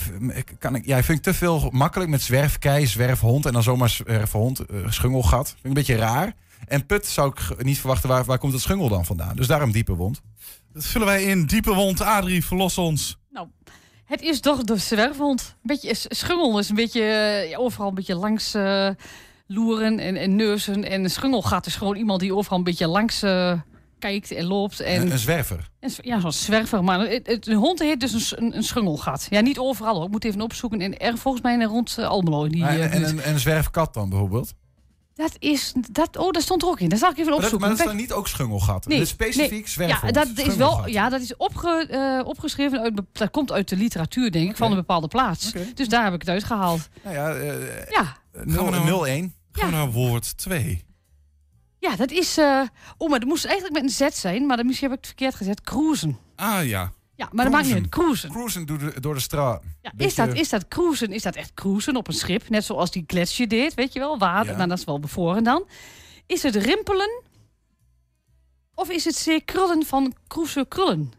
kan 0.59 0.75
ik, 0.75 0.87
ja, 0.87 1.03
vind 1.03 1.19
ik 1.19 1.25
te 1.25 1.35
veel 1.35 1.71
makkelijk 1.73 2.11
met 2.11 2.23
zwerfkei, 2.23 2.87
zwerfhond 2.87 3.47
en 3.47 3.53
dan 3.53 3.63
zomaar 3.63 3.89
zwerfhond, 3.89 4.61
eh, 4.61 4.91
schungelgat. 4.91 5.47
Vind 5.49 5.59
ik 5.59 5.65
een 5.65 5.73
beetje 5.73 5.97
raar. 5.97 6.35
En 6.69 6.87
put 6.87 7.07
zou 7.07 7.33
ik 7.35 7.65
niet 7.65 7.79
verwachten, 7.79 8.09
waar, 8.09 8.25
waar 8.25 8.39
komt 8.39 8.53
het 8.53 8.63
schungel 8.63 8.89
dan 8.89 9.05
vandaan? 9.05 9.37
Dus 9.37 9.47
daarom 9.47 9.73
diepe 9.73 9.95
wond. 9.95 10.23
Dat 10.73 10.87
vullen 10.87 11.07
wij 11.07 11.25
in 11.25 11.47
diepe 11.47 11.75
wond. 11.75 12.01
Adrie, 12.01 12.45
verlos 12.45 12.79
ons. 12.79 13.19
Nou, 13.31 13.49
het 14.07 14.23
is 14.23 14.41
toch 14.41 14.63
de 14.65 14.77
zwerfhond. 14.77 15.41
Een 15.41 15.57
beetje 15.63 15.95
schungel 16.09 16.59
is 16.59 16.69
een 16.69 16.75
beetje 16.75 17.01
eh, 17.03 17.51
ja, 17.51 17.57
overal 17.59 17.89
een 17.89 17.95
beetje 17.95 18.15
langs 18.17 18.55
eh, 18.55 18.89
loeren 19.47 19.99
en, 19.99 20.17
en 20.17 20.37
neuzen. 20.37 20.85
En 20.85 21.05
een 21.05 21.11
schungelgat 21.11 21.67
is 21.67 21.77
gewoon 21.77 21.97
iemand 21.97 22.21
die 22.21 22.35
overal 22.35 22.59
een 22.59 22.65
beetje 22.65 22.87
langs 22.89 23.23
eh, 23.23 23.53
kijkt 23.99 24.31
en 24.31 24.45
loopt. 24.45 24.81
En, 24.81 25.01
Een, 25.01 25.11
een 25.13 25.19
zwerver. 25.19 25.71
en 25.81 25.91
ja, 26.03 26.21
zo'n 26.21 26.33
zwerver. 26.33 26.85
Maar 26.85 27.01
het, 27.01 27.27
het- 27.27 27.47
een 27.47 27.57
hond 27.57 27.79
heet 27.79 28.01
dus 28.01 28.13
een, 28.33 28.45
een, 28.45 28.57
een 28.57 28.63
schungelgat. 28.63 29.27
Ja, 29.31 29.41
niet 29.41 29.59
overal 29.59 29.95
hoor. 29.95 30.05
Ik 30.05 30.11
moet 30.11 30.25
even 30.25 30.41
opzoeken. 30.41 30.81
En 30.81 30.99
er 30.99 31.19
volgens 31.19 31.43
mij 31.43 31.63
rond 31.65 31.97
uh, 31.99 32.07
Almelo. 32.09 32.49
Die, 32.49 32.65
en, 32.65 32.91
en, 32.91 33.05
een, 33.05 33.21
en 33.21 33.33
een 33.33 33.41
zwerfkat 33.41 33.95
dan 33.95 34.09
bijvoorbeeld? 34.09 34.55
Dat 35.17 35.37
is, 35.39 35.73
dat, 35.91 36.17
oh, 36.17 36.31
dat 36.31 36.43
stond 36.43 36.63
er 36.63 36.69
ook 36.69 36.81
in. 36.81 36.89
Dat 36.89 36.99
zal 36.99 37.11
ik 37.11 37.19
even 37.19 37.31
Maar 37.33 37.41
dat, 37.41 37.53
opzoeken. 37.53 37.69
maar 37.69 37.77
dat 37.77 37.87
is 37.87 37.93
Weg- 37.93 37.95
dan 37.95 38.03
niet 38.07 38.13
ook 38.21 38.29
schungelgat? 38.29 38.87
Nee, 38.87 38.99
dus 38.99 39.09
specifiek 39.09 39.77
nee. 39.77 39.89
Ja, 39.89 40.01
dat 40.11 40.29
is 40.35 40.57
wel. 40.57 40.89
Ja, 40.89 41.09
dat 41.09 41.21
is 41.21 41.37
opge, 41.37 41.87
eh, 41.91 42.27
opgeschreven 42.27 42.81
uit. 42.81 43.01
Dat 43.13 43.31
komt 43.31 43.53
uit 43.53 43.69
de 43.69 43.77
literatuur, 43.77 44.31
denk 44.31 44.51
ik, 44.51 44.57
van 44.57 44.71
een 44.71 44.77
bepaalde 44.77 45.09
plaats. 45.09 45.53
Dus 45.75 45.89
daar 45.89 46.05
heb 46.05 46.13
ik 46.15 46.21
het 46.21 46.29
uitgehaald. 46.29 46.89
Nou 47.05 47.15
ja, 47.17 47.31
eh, 47.35 47.91
Ja. 47.91 48.17
nul- 48.45 48.71
nou- 48.71 48.85
0-1. 48.85 49.35
Gaan 49.53 49.71
we 49.71 49.77
naar 49.77 49.91
woord 49.93 50.39
2. 50.39 50.85
Ja, 51.79 51.97
dat 51.97 52.11
is. 52.11 52.39
eh, 52.39 52.61
oh, 52.97 53.11
maar 53.11 53.19
dat 53.21 53.29
moest 53.29 53.45
eigenlijk 53.45 53.83
met 53.83 54.01
een 54.01 54.11
Z 54.11 54.19
zijn, 54.21 54.47
maar 54.47 54.57
dan 54.57 54.67
misschien 54.67 54.89
heb 54.91 54.99
ik 54.99 55.05
het 55.05 55.15
verkeerd 55.15 55.35
gezet. 55.37 55.61
Cruisen. 55.61 56.19
Ah 56.37 56.65
ja. 56.67 56.93
Ja, 57.17 57.29
maar 57.33 57.45
dat 57.45 57.55
maakt 57.55 57.67
niet 57.67 57.75
uit. 57.75 57.89
Cruisen. 57.89 58.31
Cruisen 58.31 58.67
door 58.67 58.79
de, 58.79 59.01
door 59.01 59.15
de 59.15 59.21
straat. 59.21 59.63
Ja, 59.83 59.93
is, 59.97 60.15
dat, 60.15 60.35
is 60.35 60.49
dat 60.49 60.69
cruisen? 60.69 61.13
Is 61.13 61.23
dat 61.23 61.35
echt 61.37 61.55
cruisen 61.55 61.97
op 61.97 62.09
een 62.09 62.15
schip? 62.15 62.49
Net 62.49 62.65
zoals 62.65 62.91
die 62.91 63.05
gletsjer 63.07 63.49
deed, 63.49 63.75
weet 63.75 63.93
je 63.93 63.99
wel? 63.99 64.19
Water, 64.19 64.51
Ja. 64.51 64.57
nou, 64.57 64.69
dat 64.69 64.79
is 64.79 64.85
wel 64.85 65.01
bevoren 65.01 65.45
dan. 65.45 65.67
Is 66.27 66.43
het 66.43 66.55
rimpelen? 66.57 67.23
Of 68.75 68.91
is 68.91 69.05
het 69.05 69.15
zeer 69.15 69.45
krullen 69.45 69.87
van 69.87 70.15
cruisen 70.29 70.69
krullen? 70.69 71.13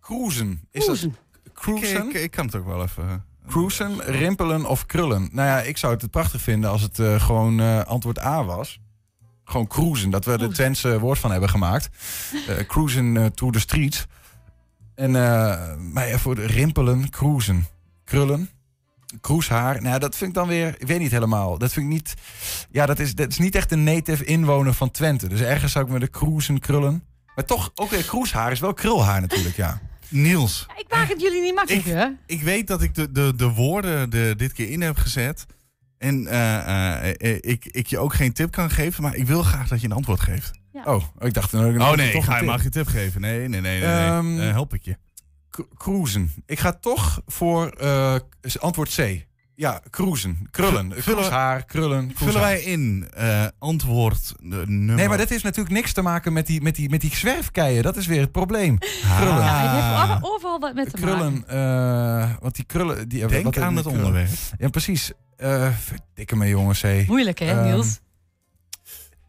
Cruisen. 0.00 0.60
Is 0.70 0.84
Cruisen. 0.84 1.16
dat 1.42 1.52
cruisen? 1.52 2.08
Ik, 2.08 2.14
ik 2.14 2.30
kan 2.30 2.46
het 2.46 2.54
ook 2.54 2.66
wel 2.66 2.82
even... 2.82 3.08
eh, 3.08 3.14
Cruisen, 3.50 4.00
rimpelen 4.00 4.66
of 4.66 4.86
krullen? 4.86 5.28
Nou 5.32 5.48
ja, 5.48 5.60
ik 5.60 5.76
zou 5.76 5.94
het 5.96 6.10
prachtig 6.10 6.40
vinden 6.40 6.70
als 6.70 6.82
het 6.82 6.98
eh, 6.98 7.20
gewoon 7.22 7.60
eh, 7.60 7.80
antwoord 7.84 8.18
A 8.18 8.44
was. 8.44 8.78
Gewoon 9.44 9.66
cruisen, 9.66 10.10
dat 10.10 10.24
we 10.24 10.32
er 10.38 10.52
Twentse 10.52 10.98
woord 11.00 11.18
van 11.18 11.30
hebben 11.30 11.48
gemaakt. 11.48 11.88
Eh 12.48 12.66
cruisen 12.66 13.16
eh, 13.16 13.24
through 13.26 13.54
the 13.54 13.60
streets. 13.60 14.06
En, 14.98 15.16
eh, 15.16 15.74
maar 15.76 16.08
ja, 16.08 16.18
voor 16.18 16.34
de 16.34 16.46
rimpelen, 16.46 17.10
cruisen. 17.10 17.66
Krullen, 18.04 18.50
kroeshaar. 19.20 19.82
Nou, 19.82 19.98
dat 19.98 20.16
vind 20.16 20.30
ik 20.30 20.36
dan 20.36 20.48
weer, 20.48 20.74
ik 20.78 20.86
weet 20.86 20.98
niet 20.98 21.10
helemaal. 21.10 21.58
Dat 21.58 21.72
vind 21.72 21.86
ik 21.86 21.92
niet, 21.92 22.14
ja, 22.70 22.86
dat 22.86 22.98
is, 22.98 23.14
dat 23.14 23.28
is 23.28 23.38
niet 23.38 23.54
echt 23.54 23.72
een 23.72 23.84
native 23.84 24.24
inwoner 24.24 24.74
van 24.74 24.90
Twente. 24.90 25.28
Dus 25.28 25.40
ergens 25.40 25.72
zou 25.72 25.84
ik 25.84 25.90
me 25.90 25.98
de 25.98 26.10
cruisen 26.10 26.58
krullen. 26.58 27.04
Maar 27.34 27.44
toch, 27.44 27.70
ook 27.74 27.90
weer 27.90 28.04
kroeshaar 28.04 28.52
is 28.52 28.60
wel 28.60 28.74
krulhaar 28.74 29.20
natuurlijk, 29.20 29.56
ja. 29.56 29.80
Niels, 30.08 30.66
Ik 30.76 30.86
maak 30.88 31.08
het 31.08 31.20
jullie 31.20 31.42
niet 31.42 31.54
makkelijk, 31.54 31.84
hè? 31.84 32.06
ik 32.26 32.42
weet 32.42 32.66
dat 32.66 32.82
ik 32.82 32.94
de, 32.94 33.12
de, 33.12 33.32
de 33.36 33.48
woorden 33.48 34.10
er 34.10 34.36
dit 34.36 34.52
keer 34.52 34.70
in 34.70 34.80
heb 34.80 34.96
gezet. 34.96 35.46
En 35.98 36.26
eh, 36.26 37.10
eh, 37.10 37.38
ik, 37.40 37.66
ik 37.66 37.86
je 37.86 37.98
ook 37.98 38.14
geen 38.14 38.32
tip 38.32 38.50
kan 38.50 38.70
geven, 38.70 39.02
maar 39.02 39.14
ik 39.14 39.26
wil 39.26 39.42
graag 39.42 39.68
dat 39.68 39.80
je 39.80 39.86
een 39.86 39.92
antwoord 39.92 40.20
geeft. 40.20 40.58
Oh, 40.86 41.02
ik 41.18 41.34
dacht... 41.34 41.52
nou, 41.52 41.78
Oh 41.80 41.92
nee, 41.92 42.06
ik 42.06 42.12
toch 42.12 42.22
ik 42.22 42.28
ga, 42.28 42.32
een 42.32 42.38
tip. 42.38 42.48
mag 42.48 42.62
je 42.62 42.68
tip 42.68 42.86
geven? 42.86 43.20
Nee, 43.20 43.48
nee, 43.48 43.60
nee, 43.60 43.60
nee. 43.60 43.80
nee. 43.80 44.06
Ehm, 44.06 44.40
Eh, 44.40 44.50
help 44.50 44.74
ik 44.74 44.84
je. 44.84 44.96
Cruisen. 45.76 46.32
Ik 46.46 46.58
ga 46.58 46.72
toch 46.72 47.20
voor 47.26 47.68
eh, 47.68 48.14
antwoord 48.60 48.94
C. 48.94 49.26
Ja, 49.54 49.80
cruisen. 49.90 50.48
Krullen. 50.50 50.92
Vullen- 50.96 51.02
Kroeshaar, 51.22 51.64
krullen. 51.64 52.10
Vullen 52.14 52.40
wij 52.40 52.60
in 52.60 53.08
eh, 53.14 53.44
antwoord 53.58 54.34
de 54.40 54.62
nummer... 54.66 54.94
Nee, 54.94 55.08
maar 55.08 55.18
dat 55.18 55.28
heeft 55.28 55.42
natuurlijk 55.44 55.74
niks 55.74 55.92
te 55.92 56.02
maken 56.02 56.32
met 56.32 56.46
die, 56.46 56.62
met 56.62 56.74
die, 56.74 56.88
met 56.90 57.00
die 57.00 57.16
zwerfkeien. 57.16 57.82
Dat 57.82 57.96
is 57.96 58.06
weer 58.06 58.20
het 58.20 58.32
probleem. 58.32 58.78
Krullen. 58.78 59.34
Ja, 59.44 59.60
het 59.60 59.70
heeft 59.84 60.10
over- 60.16 60.34
overal 60.34 60.58
wat 60.60 60.74
met 60.74 60.90
te 60.90 61.00
maken. 61.00 61.44
Krullen, 61.44 61.48
eh, 61.48 62.30
want 62.40 62.54
die 62.54 62.64
krullen... 62.64 63.08
Die, 63.08 63.26
Denk 63.26 63.44
wat- 63.44 63.58
aan 63.58 63.76
het 63.76 63.84
krullen. 63.86 64.04
onderwerp. 64.06 64.30
Ja, 64.58 64.68
precies. 64.68 65.12
Eh 65.36 65.68
verdikke 65.76 66.36
me 66.36 66.48
jongens, 66.48 66.82
hé. 66.82 67.04
Moeilijk, 67.06 67.38
hè, 67.38 67.50
Ehm, 67.50 67.64
Niels? 67.64 68.00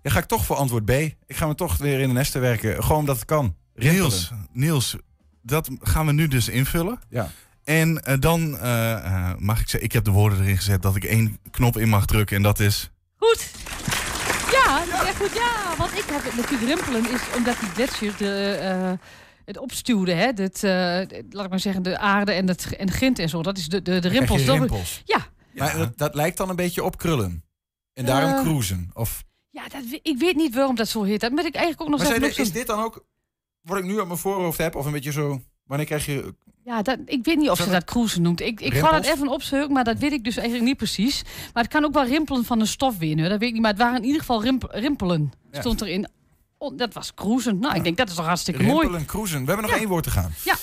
Dan 0.02 0.12
ga 0.12 0.20
ik 0.20 0.26
toch 0.26 0.46
voor 0.46 0.56
antwoord 0.56 0.86
B. 0.86 0.90
Ik 0.90 1.16
ga 1.36 1.48
me 1.48 1.56
toch 1.56 1.78
weer 1.78 2.00
in 2.00 2.08
de 2.08 2.14
nesten 2.14 2.42
werken. 2.42 2.84
Gewoon 2.84 2.98
omdat 3.00 3.16
het 3.16 3.26
kan. 3.26 3.56
Rimpelen. 3.74 4.02
Niels, 4.02 4.32
Niels, 4.52 4.96
dat 5.42 5.70
gaan 5.82 6.06
we 6.06 6.12
nu 6.12 6.28
dus 6.28 6.48
invullen. 6.50 7.00
Ja. 7.10 7.30
En 7.64 8.04
eh, 8.04 8.20
dan 8.20 8.58
eh, 8.58 8.92
eh, 8.94 9.38
mag 9.38 9.60
ik 9.60 9.70
zeggen, 9.70 9.84
ik 9.84 9.92
heb 9.92 10.04
de 10.04 10.12
woorden 10.12 10.42
erin 10.42 10.58
gezet 10.58 10.82
dat 10.82 10.96
ik 10.96 11.04
één 11.04 11.38
knop 11.52 11.78
in 11.78 11.90
mag 11.90 12.06
drukken 12.06 12.36
en 12.36 12.42
dat 12.44 12.60
is... 12.60 12.90
Goed. 13.18 13.52
Ja, 14.52 14.86
dat 14.86 15.02
is 15.02 15.08
echt 15.08 15.18
goed. 15.18 15.34
Ja, 15.34 15.76
want 15.78 15.92
ik 15.98 16.04
heb 16.12 16.24
het 16.24 16.36
natuurlijk 16.36 16.72
rimpelen 16.76 17.12
is 17.14 17.22
omdat 17.38 17.60
die 17.60 17.70
gletsjer 17.70 18.14
de, 18.18 18.52
eh, 18.52 18.92
het 19.46 19.58
opstuwde. 19.58 20.14
Hè? 20.14 20.34
Dat, 20.34 20.56
eh, 20.56 20.62
de- 20.62 21.26
laat 21.30 21.44
ik 21.44 21.50
maar 21.50 21.60
zeggen, 21.60 21.84
de 21.84 21.98
aarde 22.00 22.32
en 22.32 22.48
het 22.48 22.76
en 22.76 22.92
grind 22.92 23.20
en 23.20 23.30
zo. 23.30 23.42
Dat 23.44 23.58
is 23.58 23.68
de, 23.68 23.82
de, 23.82 24.00
de 24.00 24.08
rimpels. 24.08 24.40
je 24.40 24.46
Dat- 24.46 24.58
rimpels. 24.58 25.02
Ja, 25.06 25.28
Maar 25.54 25.78
dat, 25.78 25.98
dat 25.98 26.16
lijkt 26.16 26.38
dan 26.38 26.50
een 26.50 26.56
beetje 26.56 26.84
op 26.84 26.98
krullen. 26.98 27.44
En 27.94 28.06
daarom 28.06 28.44
cruisen. 28.44 28.90
Of, 28.94 29.24
ja 29.62 29.68
dat, 29.68 30.00
ik 30.02 30.18
weet 30.18 30.36
niet 30.36 30.56
waarom 30.56 30.76
dat 30.76 30.88
zo 30.88 31.04
heet. 31.04 31.20
Dat 31.22 31.32
moet 31.32 31.46
ik 31.46 31.54
eigenlijk 31.56 31.82
ook 31.82 31.90
nog 31.90 32.00
maar 32.00 32.20
zelf 32.20 32.38
is 32.38 32.52
dit 32.52 32.68
dan 32.68 32.80
ook 32.80 33.06
wat 33.62 33.78
ik 33.78 33.84
nu 33.84 34.00
op 34.00 34.08
mijn 34.08 34.20
voorhoofd 34.20 34.58
heb? 34.58 34.76
Of 34.76 34.86
een 34.86 34.92
beetje 34.92 35.12
zo... 35.12 35.42
Wanneer 35.64 35.86
krijg 35.88 36.06
je... 36.06 36.34
Ja, 36.64 36.82
dat, 36.82 36.98
ik 37.06 37.26
weet 37.26 37.38
niet 37.38 37.50
of 37.50 37.58
ze 37.58 37.70
dat 37.70 37.84
cruisen 37.84 38.22
noemt. 38.22 38.42
Ik, 38.42 38.62
ik 38.62 38.74
ga 38.74 38.92
dat 38.92 39.06
even 39.06 39.28
opzoeken, 39.28 39.72
maar 39.72 39.84
dat 39.84 39.98
weet 39.98 40.12
ik 40.12 40.24
dus 40.24 40.36
eigenlijk 40.38 40.68
niet 40.68 40.78
precies. 40.78 41.24
Maar 41.54 41.64
het 41.64 41.72
kan 41.72 41.86
ook 41.86 41.94
wel 41.94 42.06
rimpelen 42.06 42.46
van 42.46 42.60
een 42.60 42.68
stof 42.68 42.98
winnen. 42.98 43.30
Dat 43.30 43.40
weet 43.40 43.48
ik 43.48 43.54
niet, 43.54 43.62
maar 43.62 43.72
het 43.72 43.80
waren 43.80 43.98
in 43.98 44.04
ieder 44.04 44.20
geval 44.20 44.44
rimp- 44.44 44.68
rimpelen. 44.72 45.32
Ja. 45.52 45.60
Stond 45.60 45.82
erin. 45.82 46.08
Oh, 46.58 46.78
dat 46.78 46.94
was 46.94 47.14
cruisen. 47.14 47.60
Nou, 47.60 47.76
ik 47.76 47.84
denk 47.84 47.98
dat 47.98 48.10
is 48.10 48.16
toch 48.16 48.26
hartstikke 48.26 48.64
mooi. 48.64 48.80
Rimpelen, 48.80 49.06
cruisen. 49.06 49.40
We 49.40 49.46
hebben 49.46 49.62
nog 49.66 49.72
Ja. 49.76 49.80
één 49.82 49.88
woord 49.90 50.04
te 50.04 50.10
gaan. 50.10 50.32
Ja. 50.44 50.56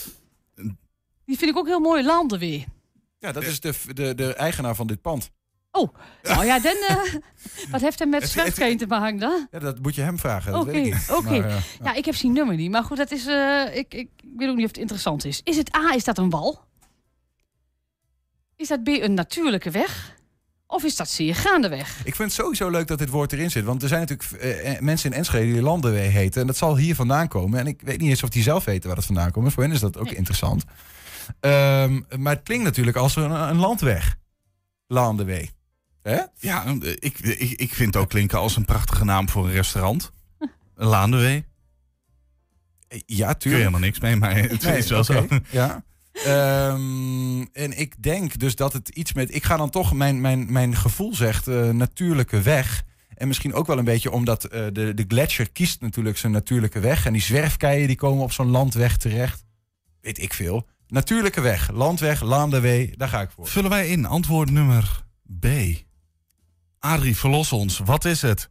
Die 1.24 1.38
vind 1.38 1.51
ik 1.51 1.57
ook 1.57 1.66
heel 1.66 1.80
mooi. 1.80 2.05
Landen 2.05 2.38
weer. 2.38 2.64
Ja, 3.18 3.32
dat 3.32 3.42
is 3.42 3.61
de, 3.61 3.74
de, 3.94 4.14
de 4.14 4.34
eigenaar 4.34 4.74
van 4.74 4.86
dit 4.86 5.01
pand. 5.01 5.30
Oh, 5.77 5.95
nou 6.22 6.45
ja, 6.45 6.59
dan... 6.61 6.77
eh, 6.89 6.97
wat 7.72 7.81
heeft 7.81 7.99
hij 7.99 8.09
met 8.09 8.29
zwerfkeen 8.29 8.79
te 8.79 8.87
maken 8.87 9.18
dan? 9.18 9.47
Ja, 9.51 9.59
dat 9.59 9.79
moet 9.83 9.95
je 9.95 10.01
hem 10.03 10.18
vragen. 10.18 10.53
Dat 10.53 10.62
Oké, 10.62 10.91
oké. 11.11 11.43
Eh, 11.43 11.57
Ja, 11.83 11.95
ik 11.95 12.05
heb 12.05 12.14
zijn 12.14 12.33
nummer 12.33 12.57
niet. 12.57 12.70
Maar 12.70 12.85
goed, 12.85 12.97
dat 12.97 13.11
is, 13.11 13.27
eh, 13.27 13.62
ik, 13.77 13.95
ik 13.95 14.09
weet 14.37 14.49
ook 14.49 14.55
niet 14.57 14.64
of 14.64 14.70
het 14.70 14.79
interessant 14.81 15.24
is. 15.24 15.41
Is 15.45 15.57
het 15.57 15.77
A, 15.77 15.95
is 15.95 16.05
dat 16.05 16.18
een 16.18 16.31
wal? 16.31 16.64
Is 18.57 18.68
dat 18.68 18.83
B, 18.83 18.89
een 18.89 19.14
natuurlijke 19.14 19.70
weg? 19.70 20.14
Of 20.66 20.85
is 20.85 20.97
dat 20.97 21.09
zeer 21.11 21.35
gaandeweg? 21.35 21.99
Ik 22.05 22.14
vind 22.14 22.29
het 22.33 22.41
sowieso 22.41 22.70
leuk 22.70 22.87
dat 22.87 22.99
dit 22.99 23.09
woord 23.09 23.33
erin 23.33 23.51
zit. 23.51 23.64
Want 23.64 23.83
er 23.83 23.89
zijn 23.89 24.01
natuurlijk 24.07 24.43
eh, 24.43 24.81
mensen 24.81 25.11
in 25.11 25.16
Enschede 25.16 25.53
die 25.53 25.62
Landenwee 25.62 26.09
heten. 26.09 26.41
En 26.41 26.47
dat 26.47 26.57
zal 26.57 26.77
hier 26.77 26.95
vandaan 26.95 27.29
komen. 27.29 27.59
En 27.59 27.66
ik 27.66 27.81
weet 27.85 28.01
niet 28.01 28.11
eens 28.11 28.22
of 28.22 28.29
die 28.29 28.43
zelf 28.43 28.64
weten 28.64 28.89
waar 28.89 28.97
het 28.97 29.07
vandaan 29.07 29.31
komt. 29.31 29.45
Maar 29.45 29.53
voor 29.53 29.62
hen 29.62 29.72
is 29.72 29.81
dat 29.81 29.99
ook 29.99 30.11
interessant. 30.11 30.64
Ehm, 31.41 32.01
maar 32.18 32.35
het 32.35 32.43
klinkt 32.43 32.64
natuurlijk 32.64 32.97
als 32.97 33.16
een, 33.16 33.31
een 33.31 33.57
landweg. 33.57 34.16
Landenwee. 34.87 35.51
Hè? 36.09 36.20
Ja, 36.38 36.64
eh, 36.64 36.90
ik, 36.98 37.18
ik, 37.18 37.50
ik 37.50 37.74
vind 37.74 37.94
het 37.94 38.02
ook 38.02 38.09
klinken 38.09 38.38
als 38.38 38.57
een 38.57 38.64
prachtige 38.64 39.04
naam 39.04 39.28
voor 39.28 39.46
een 39.46 39.52
restaurant. 39.52 40.12
Een 40.74 40.86
Laandewee. 40.86 41.44
Ja, 42.88 42.96
Kun 42.98 43.26
je 43.28 43.36
tuurlijk. 43.36 43.42
helemaal 43.44 43.80
niks 43.80 44.00
mee, 44.00 44.16
maar 44.16 44.36
het 44.36 44.62
Nee, 44.62 44.78
is 44.78 44.88
wel 44.88 45.04
zo. 45.04 45.26
Ja. 45.50 45.84
Ehm, 46.24 47.40
en 47.52 47.78
ik 47.78 48.02
denk 48.02 48.38
dus 48.38 48.54
dat 48.54 48.72
het 48.72 48.88
iets 48.88 49.12
met. 49.12 49.34
Ik 49.34 49.44
ga 49.44 49.57
dan 49.57 49.70
toch, 49.70 49.92
mijn, 49.92 50.20
mijn, 50.20 50.52
mijn 50.52 50.76
gevoel 50.76 51.14
zegt 51.14 51.48
eh, 51.48 51.70
natuurlijke 51.70 52.40
weg. 52.42 52.82
En 53.14 53.28
misschien 53.28 53.54
ook 53.54 53.66
wel 53.66 53.78
een 53.78 53.84
beetje 53.84 54.11
omdat 54.11 54.44
eh, 54.44 54.66
de, 54.72 54.94
de 54.94 55.04
gletsjer 55.09 55.50
kiest 55.50 55.80
natuurlijk 55.80 56.18
zijn 56.18 56.32
natuurlijke 56.32 56.80
weg. 56.80 57.07
En 57.07 57.12
die 57.12 57.22
zwerfkeien 57.22 57.86
die 57.86 57.96
komen 57.96 58.22
op 58.22 58.32
zo'n 58.32 58.50
landweg 58.50 58.96
terecht. 58.96 59.44
Weet 60.00 60.22
ik 60.22 60.32
veel. 60.34 60.66
Natuurlijke 60.88 61.40
weg, 61.40 61.70
landweg, 61.70 62.20
Laandewee, 62.22 62.92
daar 62.96 63.09
ga 63.09 63.20
ik 63.20 63.30
voor. 63.30 63.46
Vullen 63.46 63.70
wij 63.70 63.88
in 63.88 64.07
antwoord 64.07 64.50
nummer 64.50 65.04
B. 65.40 65.46
Adrie, 66.87 67.16
verlos 67.16 67.53
ons. 67.53 67.78
Wat 67.84 68.05
is 68.05 68.22
het? 68.22 68.49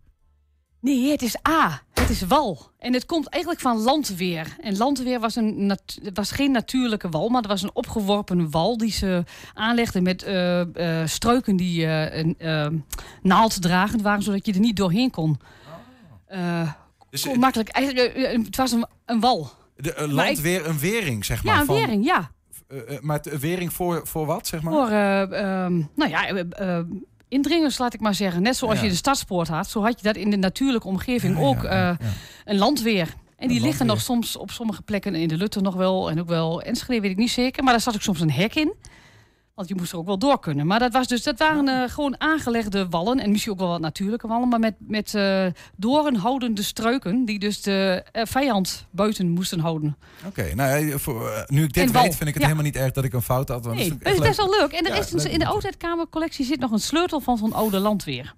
Nee, 0.81 1.11
het 1.11 1.21
is 1.21 1.35
A. 1.49 1.81
Het 1.93 2.09
is 2.09 2.21
wal. 2.21 2.71
En 2.79 2.93
het 2.93 3.05
komt 3.05 3.27
eigenlijk 3.29 3.61
van 3.63 3.77
landweer. 3.77 4.55
En 4.61 4.77
landweer 4.77 5.19
was, 5.19 5.35
een 5.35 5.77
was 6.13 6.31
geen 6.31 6.51
natuurlijke 6.51 7.09
wal, 7.09 7.29
maar 7.29 7.41
het 7.41 7.49
was 7.51 7.61
een 7.61 7.69
opgeworpen 7.75 8.51
wal 8.51 8.77
die 8.77 8.91
ze 8.91 9.23
aanlegden 9.53 10.03
met 10.03 10.23
eh, 10.23 10.61
struiken 11.05 11.55
die 11.55 11.85
een, 11.85 12.35
eh, 12.37 12.67
naalddragend 13.21 14.01
waren, 14.01 14.21
zodat 14.23 14.45
je 14.45 14.53
er 14.53 14.59
niet 14.59 14.75
doorheen 14.77 15.11
kon. 15.11 15.39
Dus, 17.09 17.23
kon 17.23 17.39
makkelijk. 17.39 17.69
Het 17.77 18.55
was 18.55 18.71
een, 18.71 18.85
een 19.05 19.19
wal. 19.19 19.49
De, 19.75 19.97
een 19.97 20.13
Maar 20.15 20.25
land 20.25 20.37
ik- 20.37 20.43
weer 20.43 20.65
een 20.67 20.79
wering, 20.79 21.25
zeg 21.25 21.43
maar. 21.43 21.53
Ja, 21.53 21.59
een 21.59 21.65
van- 21.65 21.75
wering, 21.75 22.05
ja. 22.05 22.31
Maar 23.01 23.23
wering 23.39 23.73
voor, 23.73 24.07
voor 24.07 24.25
wat, 24.25 24.47
zeg 24.47 24.61
maar? 24.61 24.73
Voor, 24.73 24.87
eh, 24.89 25.21
ehm, 25.21 25.81
nou 25.95 26.09
ja, 26.09 26.43
indringers, 27.35 27.77
laat 27.77 27.93
ik 27.93 27.99
maar 27.99 28.15
zeggen. 28.15 28.41
Net 28.41 28.55
zoals 28.55 28.77
Ja. 28.77 28.83
je 28.83 28.89
de 28.89 28.95
stadspoort 28.95 29.47
had, 29.47 29.69
zo 29.69 29.81
had 29.81 29.97
je 29.97 30.03
dat 30.03 30.15
in 30.15 30.29
de 30.29 30.37
natuurlijke 30.37 30.87
omgeving 30.87 31.37
ook 31.39 31.63
eh, 31.63 31.89
een 32.45 32.57
landweer. 32.57 33.13
En 33.37 33.47
die 33.47 33.61
liggen 33.61 33.85
nog 33.85 34.01
soms 34.01 34.35
op 34.37 34.51
sommige 34.51 34.81
plekken 34.81 35.15
in 35.15 35.27
de 35.27 35.37
Lutte 35.37 35.61
nog 35.61 35.75
wel. 35.75 36.09
En 36.09 36.19
ook 36.19 36.27
wel 36.27 36.61
Enschede, 36.61 37.01
weet 37.01 37.11
ik 37.11 37.17
niet 37.17 37.31
zeker. 37.31 37.63
Maar 37.63 37.71
daar 37.73 37.81
zat 37.81 37.95
ook 37.95 38.01
soms 38.01 38.19
een 38.21 38.31
hek 38.31 38.55
in. 38.55 38.73
Want 39.55 39.67
je 39.67 39.75
moest 39.75 39.91
er 39.91 39.97
ook 39.97 40.05
wel 40.05 40.17
door 40.17 40.39
kunnen. 40.39 40.67
Maar 40.67 40.79
dat, 40.79 40.93
was 40.93 41.07
dus, 41.07 41.23
dat 41.23 41.39
waren 41.39 41.67
eh, 41.67 41.89
gewoon 41.89 42.19
aangelegde 42.21 42.89
wallen. 42.89 43.19
En 43.19 43.31
misschien 43.31 43.51
ook 43.53 43.59
wel 43.59 43.67
wat 43.67 43.79
natuurlijke 43.79 44.27
wallen. 44.27 44.47
Maar 44.49 44.59
met, 44.59 44.73
met 44.79 45.13
eh 45.15 45.45
doornhoudende 45.75 46.63
struiken. 46.63 47.25
Die 47.25 47.39
dus 47.39 47.61
de 47.61 48.03
eh, 48.11 48.25
vijand 48.25 48.87
buiten 48.91 49.29
moesten 49.29 49.59
houden. 49.59 49.97
Oké, 50.25 50.55
nou 50.55 50.99
voor, 50.99 51.45
nu 51.47 51.63
ik 51.63 51.73
dit 51.73 51.83
En 51.87 51.91
wal, 51.91 52.01
weet, 52.03 52.15
vind 52.15 52.27
ik 52.29 52.33
het 52.33 52.43
ja. 52.43 52.49
helemaal 52.49 52.71
niet 52.71 52.75
erg 52.75 52.91
dat 52.91 53.03
ik 53.03 53.13
een 53.13 53.21
fout 53.21 53.49
had. 53.49 53.65
Want 53.65 53.77
Nee, 53.77 53.89
dat 53.89 53.97
is 54.01 54.01
ik 54.01 54.07
echt 54.13 54.21
best 54.27 54.37
wel 54.37 54.49
leuk. 54.59 54.71
En 54.71 54.85
er 54.85 54.93
Ja, 54.93 54.99
is 54.99 55.11
een- 55.11 55.17
leuk. 55.21 55.31
in 55.31 55.39
de 55.39 55.45
oudheidkamercollectie 55.47 56.45
zit 56.45 56.59
nog 56.59 56.71
een 56.71 56.79
sleutel 56.79 57.19
van 57.19 57.37
zo'n 57.37 57.53
oude 57.53 57.79
landweer. 57.79 58.33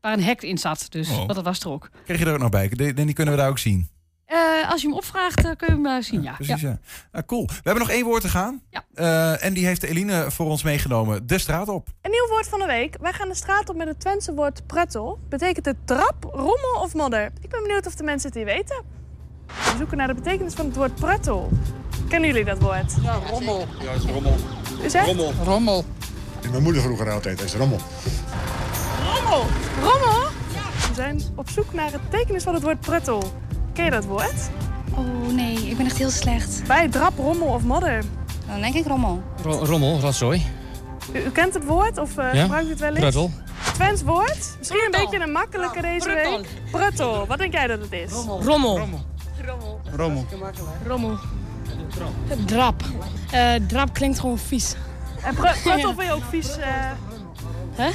Waar 0.00 0.12
een 0.12 0.22
hek 0.22 0.42
in 0.42 0.58
zat. 0.58 0.86
Dus 0.88 1.10
Oh. 1.10 1.26
wat 1.26 1.34
dat 1.36 1.44
was 1.44 1.60
er 1.60 1.70
ook. 1.70 1.90
Krijg 2.04 2.20
je 2.20 2.26
er 2.26 2.32
ook 2.32 2.38
nog 2.38 2.50
bij? 2.50 2.68
Die, 2.68 2.94
die 2.94 3.12
kunnen 3.12 3.34
we 3.34 3.40
daar 3.40 3.50
ook 3.50 3.58
zien. 3.58 3.88
Eh, 4.30 4.70
als 4.70 4.80
je 4.80 4.86
hem 4.88 4.96
opvraagt, 4.96 5.44
eh, 5.44 5.50
kun 5.56 5.66
je 5.66 5.72
hem 5.72 5.86
eh, 5.86 6.02
zien, 6.02 6.22
ja. 6.22 6.32
Precies, 6.32 6.60
ja. 6.60 6.78
ja. 7.12 7.22
Cool. 7.26 7.46
We 7.46 7.52
hebben 7.62 7.82
nog 7.82 7.90
één 7.90 8.04
woord 8.04 8.22
te 8.22 8.28
gaan. 8.28 8.62
Ja. 8.70 8.84
Eh, 8.94 9.44
en 9.44 9.54
die 9.54 9.66
heeft 9.66 9.82
Eline 9.82 10.30
voor 10.30 10.46
ons 10.46 10.62
meegenomen. 10.62 11.26
De 11.26 11.38
straat 11.38 11.68
op. 11.68 11.88
Een 12.02 12.10
nieuw 12.10 12.26
woord 12.28 12.48
van 12.48 12.58
de 12.58 12.66
week. 12.66 12.96
Wij 13.00 13.12
gaan 13.12 13.28
de 13.28 13.34
straat 13.34 13.68
op 13.68 13.76
met 13.76 13.88
het 13.88 14.00
Twentse 14.00 14.34
woord 14.34 14.66
pruttel. 14.66 15.18
Betekent 15.28 15.66
het 15.66 15.76
trap, 15.84 16.24
rommel 16.24 16.80
of 16.80 16.94
modder? 16.94 17.32
Ik 17.40 17.50
ben 17.50 17.62
benieuwd 17.62 17.86
of 17.86 17.94
de 17.94 18.04
mensen 18.04 18.28
het 18.28 18.36
hier 18.36 18.46
weten. 18.46 18.82
We 19.46 19.74
zoeken 19.78 19.96
naar 19.96 20.06
de 20.06 20.14
betekenis 20.14 20.54
van 20.54 20.66
het 20.66 20.76
woord 20.76 20.94
pruttel. 20.94 21.50
Kennen 22.08 22.28
jullie 22.28 22.44
dat 22.44 22.58
woord? 22.58 22.94
Ja, 23.02 23.14
rommel. 23.14 23.66
Ja, 23.80 23.92
het 23.92 24.02
is 24.04 24.10
rommel. 24.10 24.36
U 24.84 24.90
zegt? 24.90 25.06
Rommel. 25.06 25.32
Rommel. 25.44 25.84
En 26.42 26.50
mijn 26.50 26.62
moeder 26.62 26.82
vroeger 26.82 27.10
altijd, 27.10 27.40
is 27.40 27.54
rommel. 27.54 27.78
Rommel. 29.14 29.46
Rommel? 29.80 30.28
We 30.88 30.94
zijn 30.94 31.22
op 31.36 31.48
zoek 31.50 31.72
naar 31.72 31.90
de 31.90 31.98
betekenis 32.10 32.42
van 32.42 32.54
het 32.54 32.62
woord 32.62 32.80
pruttel. 32.80 33.22
Ken 33.72 33.84
je 33.84 33.90
dat 33.90 34.04
woord? 34.04 34.48
Oh 34.94 35.32
nee, 35.32 35.56
ik 35.70 35.76
ben 35.76 35.86
echt 35.86 35.96
heel 35.98 36.10
slecht. 36.10 36.62
Bij 36.66 36.88
drap, 36.88 37.18
rommel 37.18 37.48
of 37.48 37.62
modder? 37.62 38.02
Dan 38.48 38.60
denk 38.60 38.74
ik 38.74 38.86
rommel. 38.86 39.22
Ro- 39.42 39.64
rommel, 39.64 40.00
rotzooi. 40.00 40.46
U, 41.12 41.18
u 41.18 41.30
kent 41.30 41.54
het 41.54 41.64
woord 41.64 41.98
of 41.98 42.16
eh, 42.16 42.34
Ja? 42.34 42.42
gebruikt 42.42 42.66
u 42.66 42.70
het 42.70 42.80
wel 42.80 42.88
eens? 42.90 42.98
Pruttel. 42.98 43.30
Twents 43.74 44.02
woord? 44.02 44.54
Misschien 44.58 44.82
een 44.92 45.00
beetje 45.04 45.20
een 45.20 45.32
makkelijke 45.32 45.80
deze 45.80 46.06
pruttel. 46.08 46.36
week. 46.36 46.48
Pruttel. 46.70 47.26
Wat 47.26 47.38
denk 47.38 47.52
jij 47.52 47.66
dat 47.66 47.80
het 47.80 47.92
is? 47.92 48.12
Rommel. 48.12 48.42
Rommel. 48.42 48.80
Rommel. 49.96 50.26
Rommel. 50.86 51.18
Drap. 52.46 52.82
Eh, 53.30 53.52
drap 53.66 53.92
klinkt 53.94 54.18
gewoon 54.20 54.38
vies. 54.38 54.74
En 55.22 55.34
pr- 55.34 55.40
pruttel 55.62 55.94
vind 55.98 56.02
je 56.08 56.12
ook 56.12 56.24
vies? 56.30 56.56
eh 56.58 56.66
Hè? 57.74 57.90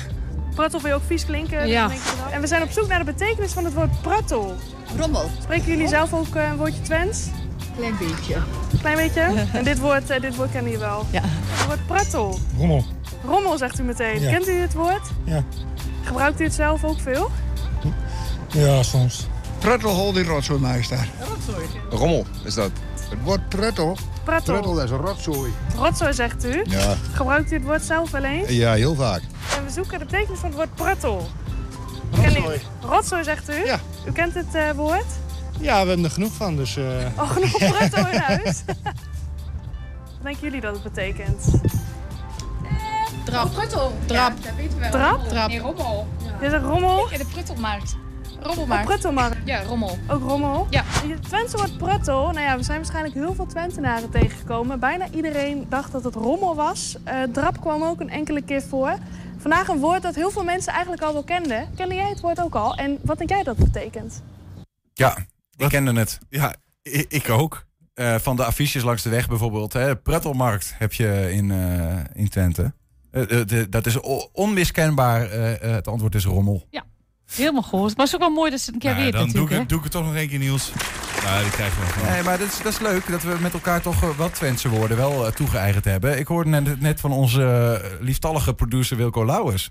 Pruttel 0.56 0.80
vind 0.80 0.94
je 0.94 1.00
ook 1.00 1.08
vies 1.08 1.26
klinken? 1.26 1.68
Ja. 1.68 1.90
En 2.32 2.42
we 2.42 2.48
zijn 2.48 2.62
op 2.62 2.72
zoek 2.72 2.88
naar 2.88 3.00
de 3.00 3.06
betekenis 3.06 3.52
van 3.52 3.66
het 3.66 3.74
woord 3.74 4.02
pruttel. 4.02 4.56
Rommel. 4.98 5.30
Spreken 5.42 5.66
jullie 5.66 5.88
zelf 5.88 6.14
ook 6.14 6.36
eh, 6.36 6.48
een 6.48 6.58
woordje 6.58 6.82
Twents? 6.82 7.28
Klein 7.78 7.96
beetje. 8.00 8.36
Klein 8.80 8.96
beetje? 8.96 9.22
En 9.54 9.64
dit 9.64 9.80
woord, 9.80 10.10
eh, 10.10 10.22
dit 10.22 10.36
woord 10.36 10.52
kennen 10.52 10.72
jullie 10.72 10.86
wel? 10.86 11.06
Ja. 11.12 11.22
Het 11.24 11.66
woord 11.66 11.86
pruttel. 11.88 12.40
Rommel. 12.58 12.86
Rommel 13.26 13.58
zegt 13.58 13.80
u 13.80 13.84
meteen. 13.84 14.22
Ja. 14.22 14.32
Kent 14.32 14.48
u 14.48 14.54
het 14.54 14.74
woord? 14.74 15.08
Ja. 15.24 15.44
Gebruikt 16.02 16.42
u 16.42 16.44
het 16.44 16.54
zelf 16.54 16.84
ook 16.84 17.00
veel? 17.00 17.32
Ja, 18.52 18.84
soms. 18.84 19.28
Pruttel 19.60 19.92
hol 19.92 20.14
die 20.14 20.24
rotzooi 20.24 20.60
meester. 20.60 21.10
Rotzooi. 21.20 21.66
Rommel 21.90 22.26
is 22.44 22.54
dat. 22.54 22.72
Het 23.10 23.24
woord 23.24 23.50
pruttel. 23.50 23.98
Pruttel. 24.24 24.54
Pruttel 24.54 24.82
is 24.84 24.90
een 24.90 24.98
rotzooi. 24.98 25.54
Rotzooi 25.78 26.14
zegt 26.14 26.46
u. 26.46 26.62
Ja. 26.68 26.96
Gebruikt 27.14 27.52
u 27.52 27.56
het 27.56 27.64
woord 27.64 27.84
zelf 27.84 28.12
wel 28.12 28.24
eens? 28.24 28.50
Ja, 28.50 28.74
heel 28.74 28.96
vaak. 28.96 29.22
En 29.58 29.66
we 29.66 29.72
zoeken 29.72 30.00
de 30.00 30.06
betekenis 30.06 30.40
van 30.40 30.50
het 30.50 30.58
woord 30.58 30.76
pruttel. 30.76 31.28
Ken 32.22 32.36
u- 32.38 32.60
Rotzooi 32.82 33.24
zegt 33.24 33.50
u? 33.50 33.66
Ja. 33.66 33.80
U 34.08 34.12
kent 34.12 34.34
het 34.34 34.56
eh, 34.56 34.70
woord? 34.72 35.06
Ja, 35.60 35.82
we 35.82 35.88
hebben 35.88 36.06
er 36.06 36.12
genoeg 36.12 36.34
van, 36.34 36.56
dus... 36.56 36.78
Oh, 37.20 37.30
genoeg 37.32 37.58
pruttel 37.58 38.08
in 38.12 38.20
huis. 38.20 38.64
Wat 38.66 40.24
denken 40.24 40.42
jullie 40.44 40.62
dat 40.62 40.74
het 40.74 40.84
betekent? 40.84 41.46
Drap. 43.26 43.54
pruttel. 43.54 43.94
Drap. 44.06 44.34
Ja, 44.42 44.46
dat 44.50 44.56
weten 44.56 44.74
we 44.74 44.80
wel. 44.80 44.92
Drap? 44.92 45.28
Drap. 45.30 45.48
Nee, 45.48 45.60
rommel. 45.60 46.08
Je 46.42 46.50
zegt 46.50 46.64
rommel? 46.64 47.10
In 47.12 47.18
de 47.18 47.26
pruttelmarkt. 47.26 47.96
Oh, 48.46 48.52
Rommelmarkt. 48.52 48.86
pruttelmarkt. 48.86 49.38
Ja, 49.46 49.64
rommel. 49.64 49.98
Ook 50.08 50.22
rommel? 50.22 50.68
Ja. 50.70 50.84
Het 50.86 51.24
Twentse 51.24 51.58
woord 51.58 51.78
pruttel, 51.78 52.22
nou 52.32 52.40
ja, 52.46 52.58
we 52.58 52.64
zijn 52.64 52.78
waarschijnlijk 52.78 53.14
heel 53.16 53.34
veel 53.36 53.46
Twentenaren 53.46 54.10
tegengekomen. 54.10 54.80
Bijna 54.80 55.08
iedereen 55.10 55.66
dacht 55.70 55.92
dat 55.92 56.04
het 56.04 56.16
rommel 56.16 56.56
was. 56.56 56.98
Eh, 57.04 57.24
drap 57.24 57.62
kwam 57.62 57.84
ook 57.84 58.00
een 58.00 58.10
enkele 58.10 58.42
keer 58.42 58.62
voor. 58.62 58.98
Vandaag 59.38 59.68
een 59.68 59.80
woord 59.80 60.02
dat 60.02 60.16
heel 60.16 60.32
veel 60.32 60.44
mensen 60.44 60.72
eigenlijk 60.74 61.02
al 61.04 61.14
wel 61.14 61.24
kenden. 61.24 61.68
Kende 61.76 61.96
jij 61.96 62.10
het 62.10 62.22
woord 62.22 62.42
ook 62.42 62.56
al? 62.56 62.76
En 62.76 63.00
wat 63.04 63.18
denk 63.18 63.30
jij 63.30 63.44
dat 63.44 63.58
het 63.58 63.72
betekent? 63.72 64.22
Ja, 64.94 65.18
ik 65.58 65.70
kende 65.70 66.00
het. 66.00 66.20
Ja, 66.30 66.56
ik, 66.82 67.06
ik 67.10 67.30
ook. 67.30 67.66
Eh, 67.94 68.16
van 68.16 68.36
de 68.36 68.46
affiches 68.46 68.84
langs 68.84 69.04
de 69.04 69.10
weg 69.10 69.28
bijvoorbeeld. 69.28 69.74
Hè. 69.74 69.96
Prettelmarkt 69.96 70.74
heb 70.78 70.94
je 70.94 71.32
in, 71.32 71.52
eh, 71.52 71.98
in 72.14 72.30
Twente. 72.30 72.74
De- 73.12 73.68
dat 73.70 73.86
is 73.86 74.00
onmiskenbaar. 74.32 75.30
het 75.62 75.88
antwoord 75.88 76.16
is 76.16 76.26
rommel. 76.26 76.66
Ja, 76.70 76.84
helemaal 77.26 77.62
goed. 77.62 77.80
Maar 77.82 78.06
het 78.06 78.08
is 78.08 78.14
ook 78.14 78.20
wel 78.20 78.30
mooi 78.30 78.52
dat 78.52 78.60
ze 78.60 78.66
het 78.66 78.74
een 78.74 78.80
keer 78.82 78.92
Nou, 78.92 79.04
weten 79.04 79.20
dan 79.20 79.30
doe 79.30 79.36
ik, 79.44 79.50
natuurlijk. 79.50 79.60
het, 79.60 79.70
doe 79.70 79.78
ik 79.78 79.84
het 79.84 79.94
toch 79.94 80.06
nog 80.06 80.16
één 80.16 80.30
keer, 80.30 80.40
Niels. 80.40 80.72
Nou, 81.24 81.42
die 81.44 81.52
krijgen 81.52 81.82
we 81.82 81.88
gewoon. 81.88 82.10
Nee, 82.12 82.24
maar 82.24 82.38
dat 82.38 82.48
is, 82.48 82.58
dat 82.58 82.72
is 82.74 82.80
leuk 82.80 83.08
dat 83.10 83.24
we 83.24 83.38
met 83.42 83.54
elkaar 83.54 83.82
toch 83.82 84.04
eh, 84.04 84.10
wat 84.18 84.34
Twentse 84.36 84.70
woorden 84.70 84.98
wel 84.98 85.26
eh, 85.26 85.32
toegeëigend 85.32 85.86
hebben. 85.86 86.20
Ik 86.20 86.28
hoorde 86.28 86.50
net, 86.50 86.82
net 86.82 87.00
van 87.00 87.12
onze 87.12 87.44
eh, 87.84 87.90
lieftallige 88.02 88.54
producer 88.54 88.98
Wilco 88.98 89.26
Lauwers. 89.26 89.70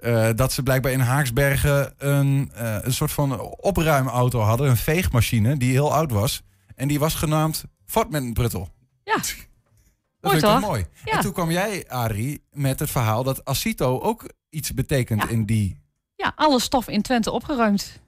eh, 0.00 0.28
dat 0.36 0.52
ze 0.52 0.62
blijkbaar 0.62 0.92
in 0.92 1.00
Haaksbergen 1.00 1.94
een, 1.98 2.50
eh, 2.54 2.76
een 2.80 2.92
soort 2.92 3.12
van 3.12 3.40
opruimauto 3.40 4.40
hadden. 4.40 4.68
Een 4.70 4.76
veegmachine 4.76 5.56
die 5.56 5.70
heel 5.70 5.94
oud 5.94 6.10
was. 6.10 6.42
En 6.74 6.88
die 6.88 6.98
was 6.98 7.14
genaamd 7.14 7.64
Fort 7.86 8.10
met 8.10 8.22
een 8.22 8.32
Bruttel. 8.32 8.68
Ja. 9.04 9.14
Dat 9.16 9.34
Mooi 10.20 10.40
vind 10.40 10.52
ik 10.54 10.60
toch 10.60 10.70
mooi. 10.70 10.86
Ja. 11.04 11.12
En 11.12 11.20
toen 11.20 11.32
kwam 11.32 11.50
jij, 11.50 11.84
Arie, 11.88 12.44
met 12.50 12.78
het 12.78 12.90
verhaal 12.90 13.22
dat 13.24 13.44
Acito 13.44 14.00
ook 14.00 14.32
iets 14.50 14.74
betekent 14.74 15.28
in 15.30 15.44
die... 15.46 15.80
Ja, 16.22 16.32
alle 16.36 16.60
stof 16.60 16.88
in 16.88 17.02
Twente 17.02 17.32
opgeruimd. 17.32 18.00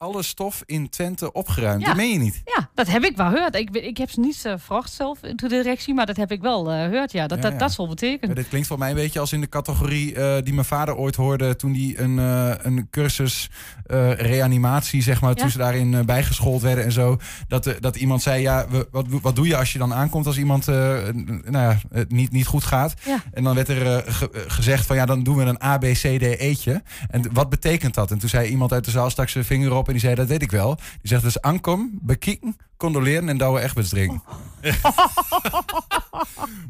Alle 0.00 0.22
stof 0.22 0.62
in 0.66 0.88
Twente 0.88 1.32
opgeruimd. 1.32 1.80
Ja. 1.80 1.86
Dat 1.86 1.96
meen 1.96 2.12
je 2.12 2.18
niet. 2.18 2.42
Ja, 2.44 2.70
dat 2.74 2.86
heb 2.86 3.04
ik 3.04 3.16
wel 3.16 3.30
gehoord. 3.30 3.54
Ik, 3.54 3.70
ik 3.70 3.96
heb 3.96 4.10
ze 4.10 4.20
niet 4.20 4.42
uh, 4.46 4.52
verwacht 4.56 4.92
zelf 4.92 5.22
in 5.22 5.36
de 5.36 5.48
directie, 5.48 5.94
maar 5.94 6.06
dat 6.06 6.16
heb 6.16 6.32
ik 6.32 6.40
wel 6.40 6.70
eh, 6.72 6.84
gehoord. 6.88 7.12
Ja, 7.12 7.26
dat, 7.26 7.36
Ja, 7.38 7.42
dat, 7.42 7.52
ja. 7.52 7.58
dat 7.58 7.72
zal 7.72 7.88
betekenen. 7.88 8.28
Ja, 8.28 8.34
dit 8.34 8.48
klinkt 8.48 8.66
voor 8.68 8.78
mij 8.78 8.88
een 8.90 8.94
beetje 8.96 9.20
als 9.20 9.32
in 9.32 9.40
de 9.40 9.48
categorie 9.48 10.14
eh, 10.14 10.42
die 10.44 10.54
mijn 10.54 10.66
vader 10.66 10.96
ooit 10.96 11.16
hoorde 11.16 11.56
toen 11.56 11.74
hij 11.74 11.94
een, 11.96 12.18
eh, 12.18 12.54
een 12.64 12.86
cursus 12.90 13.50
eh, 13.86 14.12
reanimatie, 14.12 15.02
zeg 15.02 15.20
maar, 15.20 15.34
toen 15.34 15.50
ze 15.50 15.58
daarin 15.58 15.94
eh, 15.94 16.04
bijgeschoold 16.04 16.62
werden 16.62 16.84
en 16.84 16.92
zo. 16.92 17.16
Dat, 17.48 17.66
eh, 17.66 17.74
dat 17.80 17.96
iemand 17.96 18.22
zei, 18.22 18.40
ja, 18.42 18.66
wat, 18.90 19.06
wat 19.22 19.36
doe 19.36 19.46
je 19.46 19.56
als 19.56 19.72
je 19.72 19.78
dan 19.78 19.94
aankomt 19.94 20.26
als 20.26 20.38
iemand 20.38 20.68
eh, 20.68 20.74
nou 20.74 21.50
ja, 21.52 21.78
het 21.90 22.10
niet, 22.12 22.32
niet 22.32 22.46
goed 22.46 22.64
gaat? 22.64 22.94
En 23.32 23.44
dan 23.44 23.54
werd 23.54 23.68
er 23.68 23.86
eh, 23.96 24.14
ge- 24.14 24.30
eh, 24.30 24.40
gezegd 24.46 24.86
van, 24.86 24.96
ja, 24.96 25.06
dan 25.06 25.22
doen 25.22 25.36
we 25.36 25.42
een 25.44 25.62
A, 25.64 25.78
B, 25.78 25.82
C, 25.84 25.96
D, 26.18 26.22
E'tje. 26.22 26.82
En 27.10 27.32
wat 27.32 27.48
betekent 27.48 27.94
dat? 27.94 28.10
En 28.10 28.18
toen 28.18 28.28
zei 28.28 28.48
iemand 28.48 28.72
uit 28.72 28.84
de 28.84 28.90
zaal, 28.90 29.10
stak 29.10 29.28
zijn 29.28 29.44
vinger 29.44 29.72
op 29.74 29.86
en 29.88 29.92
die 29.92 30.02
zei, 30.02 30.14
dat 30.14 30.28
weet 30.28 30.42
ik 30.42 30.50
wel. 30.50 30.74
Die 30.74 30.84
zegt 31.02 31.22
dus 31.22 31.40
aankom, 31.40 31.98
bekijken, 32.02 32.56
condoleren 32.76 33.28
en 33.28 33.38
douwe 33.38 33.60
echt 33.60 33.88
drinken. 33.88 34.22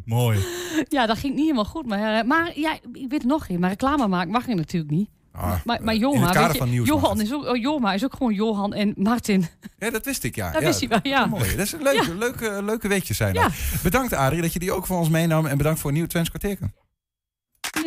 Mooi. 0.05 0.45
Ja, 0.89 1.07
dat 1.07 1.19
ging 1.19 1.35
niet 1.35 1.43
helemaal 1.43 1.65
goed. 1.65 1.87
Maar, 1.87 2.19
eh, 2.19 2.25
maar 2.25 2.59
ja, 2.59 2.73
ik 2.73 2.81
weet 2.93 3.13
het 3.13 3.25
nog 3.25 3.47
geen. 3.47 3.61
Maar 3.61 3.71
reclame 3.71 4.09
maken 4.09 4.31
mag 4.31 4.47
je 4.47 4.55
natuurlijk 4.55 4.93
niet. 4.93 5.09
Ah, 5.33 5.55
maar 5.65 5.79
maar 5.83 5.95
in 5.95 6.01
Joma, 6.01 6.21
het 6.21 6.31
kader 6.31 6.43
weet 6.43 6.53
je, 6.53 6.59
van 6.59 6.71
nieuws 6.71 6.89
mag 6.89 7.01
Johan 7.01 7.21
is 7.21 7.33
ook, 7.33 7.45
oh, 7.45 7.57
Joma 7.57 7.93
is 7.93 8.05
ook 8.05 8.13
gewoon 8.13 8.35
Johan 8.35 8.75
en 8.75 8.95
Martin. 8.97 9.47
Ja, 9.79 9.91
dat 9.91 10.05
wist 10.05 10.25
ik, 10.25 10.35
ja. 10.35 10.51
Dat 10.51 10.61
ja, 10.61 10.67
wist 10.67 10.81
hij 10.81 10.89
wel, 10.89 10.99
ja. 11.03 11.27
Mooi. 11.27 11.51
Dat 11.51 11.67
is 11.67 11.73
een 11.73 11.83
leuke, 11.83 12.15
leuke, 12.15 12.63
leuke 12.63 12.89
weetjes 12.89 13.17
zijn 13.17 13.35
dat. 13.35 13.53
Bedankt, 13.83 14.13
Adrie, 14.13 14.43
dat 14.43 14.53
je 14.53 14.59
die 14.59 14.73
ook 14.73 14.87
voor 14.87 14.99
ons 14.99 15.09
meenam. 15.09 15.47
En 15.47 15.57
bedankt 15.57 15.81
voor 15.81 15.91
een 15.91 15.97
nieuw 15.97 16.07
Twents 16.07 16.29
kwartierken. 16.29 16.75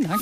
Dank. 0.07 0.21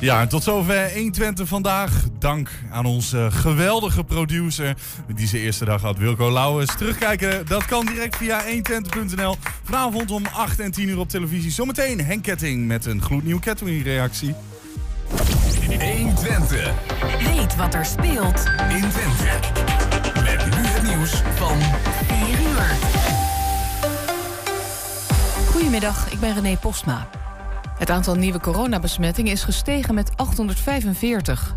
Ja, 0.00 0.20
en 0.20 0.28
tot 0.28 0.42
zover 0.42 0.92
120 0.94 1.48
vandaag. 1.48 1.92
Dank 2.18 2.50
aan 2.70 2.84
onze 2.84 3.28
geweldige 3.30 4.04
producer. 4.04 4.76
Die 5.14 5.26
zijn 5.26 5.42
eerste 5.42 5.64
dag 5.64 5.82
had, 5.82 5.98
Wilco 5.98 6.32
Lauwers. 6.32 6.76
Terugkijken, 6.76 7.46
dat 7.46 7.64
kan 7.64 7.86
direct 7.86 8.16
via 8.16 8.42
120.nl. 8.42 9.36
Vanavond 9.62 10.10
om 10.10 10.22
8 10.32 10.60
en 10.60 10.70
10 10.70 10.88
uur 10.88 10.98
op 10.98 11.08
televisie. 11.08 11.50
Zometeen 11.50 12.04
Henk 12.04 12.22
Ketting 12.22 12.66
met 12.66 12.86
een 12.86 13.02
gloednieuw 13.02 13.38
Ketting-reactie. 13.38 14.34
120. 15.80 16.72
Weet 17.18 17.56
wat 17.56 17.74
er 17.74 17.84
speelt 17.84 18.44
in 18.68 18.88
Twente. 18.90 19.24
Met 20.14 20.44
nu 20.44 20.66
het 20.66 20.82
nieuws 20.82 21.22
van 21.34 21.58
4 22.06 22.40
uur. 22.40 22.76
Goedemiddag, 25.50 26.12
ik 26.12 26.20
ben 26.20 26.34
René 26.34 26.56
Postma. 26.56 27.08
Het 27.84 27.92
aantal 27.92 28.14
nieuwe 28.14 28.40
coronabesmettingen 28.40 29.32
is 29.32 29.44
gestegen 29.44 29.94
met 29.94 30.10
845. 30.16 31.52